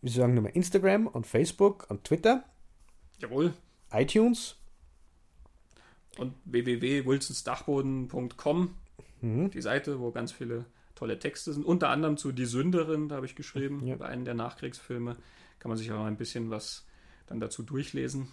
wir 0.00 0.10
sagen 0.10 0.34
nochmal 0.34 0.52
Instagram 0.52 1.06
und 1.06 1.26
Facebook 1.26 1.86
und 1.90 2.04
Twitter. 2.04 2.44
Jawohl. 3.18 3.54
iTunes. 3.92 4.56
Und 6.18 6.34
www.wilsonsdachboden.com. 6.44 8.74
Mhm. 9.22 9.50
Die 9.50 9.62
Seite, 9.62 10.00
wo 10.00 10.10
ganz 10.10 10.32
viele 10.32 10.66
tolle 10.94 11.18
Texte 11.18 11.52
sind. 11.52 11.64
Unter 11.64 11.88
anderem 11.88 12.16
zu 12.16 12.32
Die 12.32 12.44
Sünderin, 12.44 13.08
da 13.08 13.16
habe 13.16 13.26
ich 13.26 13.34
geschrieben, 13.34 13.84
ja. 13.86 13.96
bei 13.96 14.06
einem 14.06 14.24
der 14.24 14.34
Nachkriegsfilme. 14.34 15.16
Kann 15.58 15.68
man 15.68 15.78
sich 15.78 15.90
auch 15.92 16.04
ein 16.04 16.16
bisschen 16.16 16.50
was 16.50 16.86
dann 17.26 17.40
dazu 17.40 17.62
durchlesen. 17.62 18.28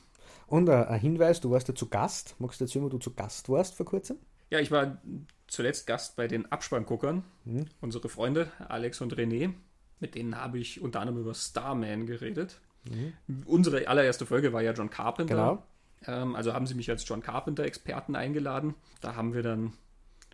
Und 0.47 0.67
äh, 0.67 0.73
ein 0.73 0.99
Hinweis, 0.99 1.41
du 1.41 1.51
warst 1.51 1.67
ja 1.67 1.75
zu 1.75 1.89
Gast. 1.89 2.35
Magst 2.39 2.59
du 2.59 2.65
erzählen, 2.65 2.85
wo 2.85 2.89
du 2.89 2.97
zu 2.97 3.13
Gast 3.13 3.49
warst 3.49 3.75
vor 3.75 3.85
kurzem? 3.85 4.17
Ja, 4.49 4.59
ich 4.59 4.71
war 4.71 4.99
zuletzt 5.47 5.87
Gast 5.87 6.15
bei 6.15 6.27
den 6.27 6.51
Abspannguckern. 6.51 7.23
Mhm. 7.45 7.65
Unsere 7.81 8.09
Freunde 8.09 8.51
Alex 8.67 9.01
und 9.01 9.15
René. 9.15 9.53
Mit 9.99 10.15
denen 10.15 10.35
habe 10.35 10.59
ich 10.59 10.81
unter 10.81 11.01
anderem 11.01 11.21
über 11.21 11.33
Starman 11.33 12.05
geredet. 12.05 12.59
Mhm. 12.89 13.13
Unsere 13.45 13.87
allererste 13.87 14.25
Folge 14.25 14.53
war 14.53 14.61
ja 14.61 14.73
John 14.73 14.89
Carpenter. 14.89 15.35
Genau. 15.35 15.63
Ähm, 16.05 16.35
also 16.35 16.53
haben 16.53 16.65
sie 16.65 16.75
mich 16.75 16.89
als 16.89 17.07
John 17.07 17.21
Carpenter-Experten 17.21 18.15
eingeladen. 18.15 18.75
Da 19.01 19.15
haben 19.15 19.33
wir 19.33 19.43
dann 19.43 19.73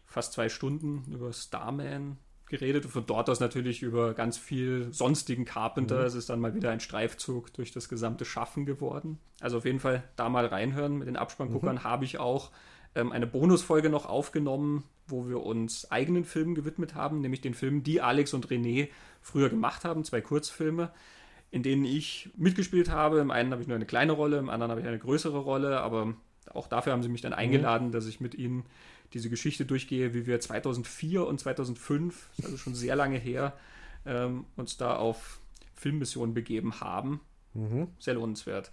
fast 0.06 0.34
zwei 0.34 0.50
Stunden 0.50 1.04
über 1.12 1.34
Starman 1.34 2.18
geredet 2.48 2.86
und 2.86 2.92
von 2.92 3.06
dort 3.06 3.30
aus 3.30 3.40
natürlich 3.40 3.82
über 3.82 4.14
ganz 4.14 4.38
viel 4.38 4.88
sonstigen 4.92 5.46
Carpenter. 5.46 6.02
Mhm. 6.02 6.06
Es 6.06 6.14
ist 6.14 6.30
dann 6.30 6.40
mal 6.40 6.54
wieder 6.54 6.72
ein 6.72 6.80
Streifzug 6.80 7.54
durch 7.54 7.72
das 7.72 7.90
gesamte 7.90 8.24
Schaffen 8.26 8.66
geworden. 8.66 9.18
Also 9.42 9.58
auf 9.58 9.66
jeden 9.66 9.80
Fall 9.80 10.04
da 10.16 10.30
mal 10.30 10.46
reinhören 10.46 10.98
mit 10.98 11.08
den 11.08 11.18
Abspannguckern. 11.18 11.76
Mhm. 11.76 11.84
Habe 11.84 12.06
ich 12.06 12.20
auch 12.20 12.52
ähm, 12.94 13.12
eine 13.12 13.28
Bonusfolge 13.28 13.90
noch 13.90 14.06
aufgenommen, 14.06 14.84
wo 15.08 15.28
wir 15.28 15.44
uns 15.44 15.92
eigenen 15.92 16.24
Filmen 16.24 16.56
gewidmet 16.56 16.96
haben, 16.96 17.22
nämlich 17.22 17.42
den 17.42 17.54
Filmen, 17.54 17.84
die 17.84 18.02
Alex 18.02 18.34
und 18.34 18.48
René 18.48 18.90
früher 19.22 19.50
gemacht 19.50 19.84
haben, 19.84 20.04
zwei 20.04 20.22
Kurzfilme, 20.22 20.92
in 21.52 21.64
denen 21.64 21.86
ich 21.86 22.30
mitgespielt 22.38 22.90
habe. 22.90 23.20
Im 23.20 23.32
einen 23.32 23.52
habe 23.52 23.62
ich 23.62 23.68
nur 23.68 23.76
eine 23.76 23.86
kleine 23.86 24.12
Rolle, 24.12 24.38
im 24.38 24.50
anderen 24.50 24.72
habe 24.72 24.82
ich 24.82 24.88
eine 24.88 25.00
größere 25.00 25.40
Rolle, 25.40 25.80
aber 25.82 26.14
auch 26.54 26.68
dafür 26.68 26.94
haben 26.94 27.04
sie 27.04 27.10
mich 27.10 27.22
dann 27.22 27.32
mhm. 27.32 27.40
eingeladen, 27.40 27.92
dass 27.92 28.06
ich 28.06 28.20
mit 28.20 28.36
ihnen 28.36 28.66
diese 29.14 29.30
Geschichte 29.30 29.66
durchgehe, 29.66 30.14
wie 30.14 30.26
wir 30.26 30.40
2004 30.40 31.26
und 31.26 31.40
2005, 31.40 32.30
also 32.44 32.58
schon 32.58 32.76
sehr 32.76 32.96
lange 32.96 33.18
her, 33.18 33.54
ähm, 34.06 34.46
uns 34.56 34.78
da 34.78 34.96
auf 34.96 35.40
Filmmissionen 35.74 36.34
begeben 36.34 36.80
haben. 36.80 37.22
Mhm. 37.54 37.88
Sehr 38.00 38.16
lohnenswert. 38.16 38.72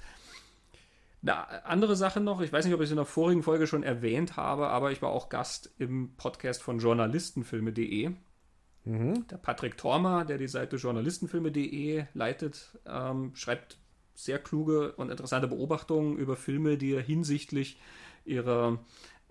Eine 1.22 1.64
andere 1.64 1.94
Sache 1.94 2.20
noch, 2.20 2.40
ich 2.40 2.52
weiß 2.52 2.64
nicht, 2.64 2.74
ob 2.74 2.80
ich 2.80 2.86
es 2.86 2.90
in 2.90 2.96
der 2.96 3.04
vorigen 3.04 3.44
Folge 3.44 3.68
schon 3.68 3.84
erwähnt 3.84 4.36
habe, 4.36 4.68
aber 4.68 4.90
ich 4.90 5.02
war 5.02 5.10
auch 5.10 5.28
Gast 5.28 5.72
im 5.78 6.14
Podcast 6.16 6.62
von 6.62 6.80
journalistenfilme.de. 6.80 8.10
Mhm. 8.84 9.26
Der 9.28 9.36
Patrick 9.36 9.76
Tormer, 9.76 10.24
der 10.24 10.38
die 10.38 10.48
Seite 10.48 10.76
journalistenfilme.de 10.76 12.06
leitet, 12.14 12.76
ähm, 12.86 13.30
schreibt 13.34 13.78
sehr 14.14 14.40
kluge 14.40 14.92
und 14.92 15.10
interessante 15.10 15.46
Beobachtungen 15.46 16.16
über 16.18 16.36
Filme, 16.36 16.76
die 16.76 16.92
er 16.92 17.02
hinsichtlich 17.02 17.78
ihrer 18.24 18.78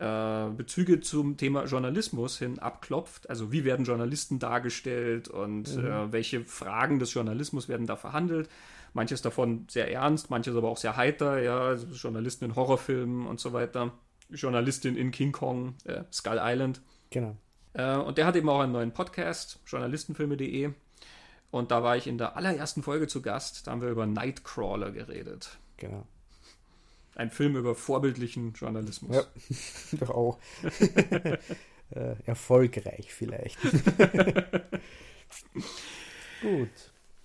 äh, 0.01 0.49
Bezüge 0.49 0.99
zum 0.99 1.37
Thema 1.37 1.65
Journalismus 1.65 2.39
hin 2.39 2.57
abklopft. 2.57 3.29
Also 3.29 3.51
wie 3.51 3.63
werden 3.63 3.85
Journalisten 3.85 4.39
dargestellt 4.39 5.27
und 5.27 5.75
mhm. 5.75 5.85
äh, 5.85 6.11
welche 6.11 6.43
Fragen 6.43 6.97
des 6.97 7.13
Journalismus 7.13 7.69
werden 7.69 7.85
da 7.85 7.95
verhandelt. 7.95 8.49
Manches 8.93 9.21
davon 9.21 9.67
sehr 9.69 9.91
ernst, 9.91 10.31
manches 10.31 10.55
aber 10.55 10.69
auch 10.69 10.77
sehr 10.77 10.97
heiter, 10.97 11.39
ja, 11.39 11.59
also 11.59 11.85
Journalisten 11.87 12.45
in 12.45 12.55
Horrorfilmen 12.55 13.27
und 13.27 13.39
so 13.39 13.53
weiter. 13.53 13.93
Journalistin 14.29 14.97
in 14.97 15.11
King 15.11 15.31
Kong, 15.31 15.75
äh, 15.85 16.03
Skull 16.11 16.39
Island. 16.41 16.81
Genau. 17.11 17.37
Äh, 17.73 17.95
und 17.97 18.17
der 18.17 18.25
hat 18.25 18.35
eben 18.35 18.49
auch 18.49 18.61
einen 18.61 18.71
neuen 18.73 18.93
Podcast, 18.93 19.59
journalistenfilme.de. 19.67 20.71
Und 21.51 21.69
da 21.69 21.83
war 21.83 21.95
ich 21.95 22.07
in 22.07 22.17
der 22.17 22.35
allerersten 22.37 22.81
Folge 22.81 23.07
zu 23.07 23.21
Gast. 23.21 23.67
Da 23.67 23.71
haben 23.71 23.81
wir 23.81 23.89
über 23.89 24.07
Nightcrawler 24.07 24.91
geredet. 24.91 25.59
Genau. 25.77 26.07
Ein 27.15 27.29
Film 27.29 27.55
über 27.55 27.75
vorbildlichen 27.75 28.53
Journalismus. 28.53 29.15
Ja, 29.15 29.23
doch 29.99 30.09
auch. 30.09 30.39
äh, 31.91 32.15
erfolgreich 32.25 33.13
vielleicht. 33.13 33.61
gut. 36.41 36.69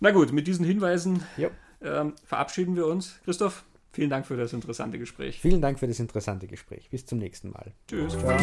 Na 0.00 0.10
gut, 0.10 0.32
mit 0.32 0.46
diesen 0.46 0.64
Hinweisen 0.66 1.22
ähm, 1.82 2.14
verabschieden 2.24 2.76
wir 2.76 2.86
uns. 2.86 3.20
Christoph, 3.24 3.64
vielen 3.92 4.10
Dank 4.10 4.26
für 4.26 4.36
das 4.36 4.52
interessante 4.52 4.98
Gespräch. 4.98 5.40
Vielen 5.40 5.62
Dank 5.62 5.78
für 5.78 5.86
das 5.86 6.00
interessante 6.00 6.46
Gespräch. 6.46 6.90
Bis 6.90 7.06
zum 7.06 7.18
nächsten 7.18 7.50
Mal. 7.50 7.72
Tschüss. 7.88 8.16
Ciao. 8.18 8.36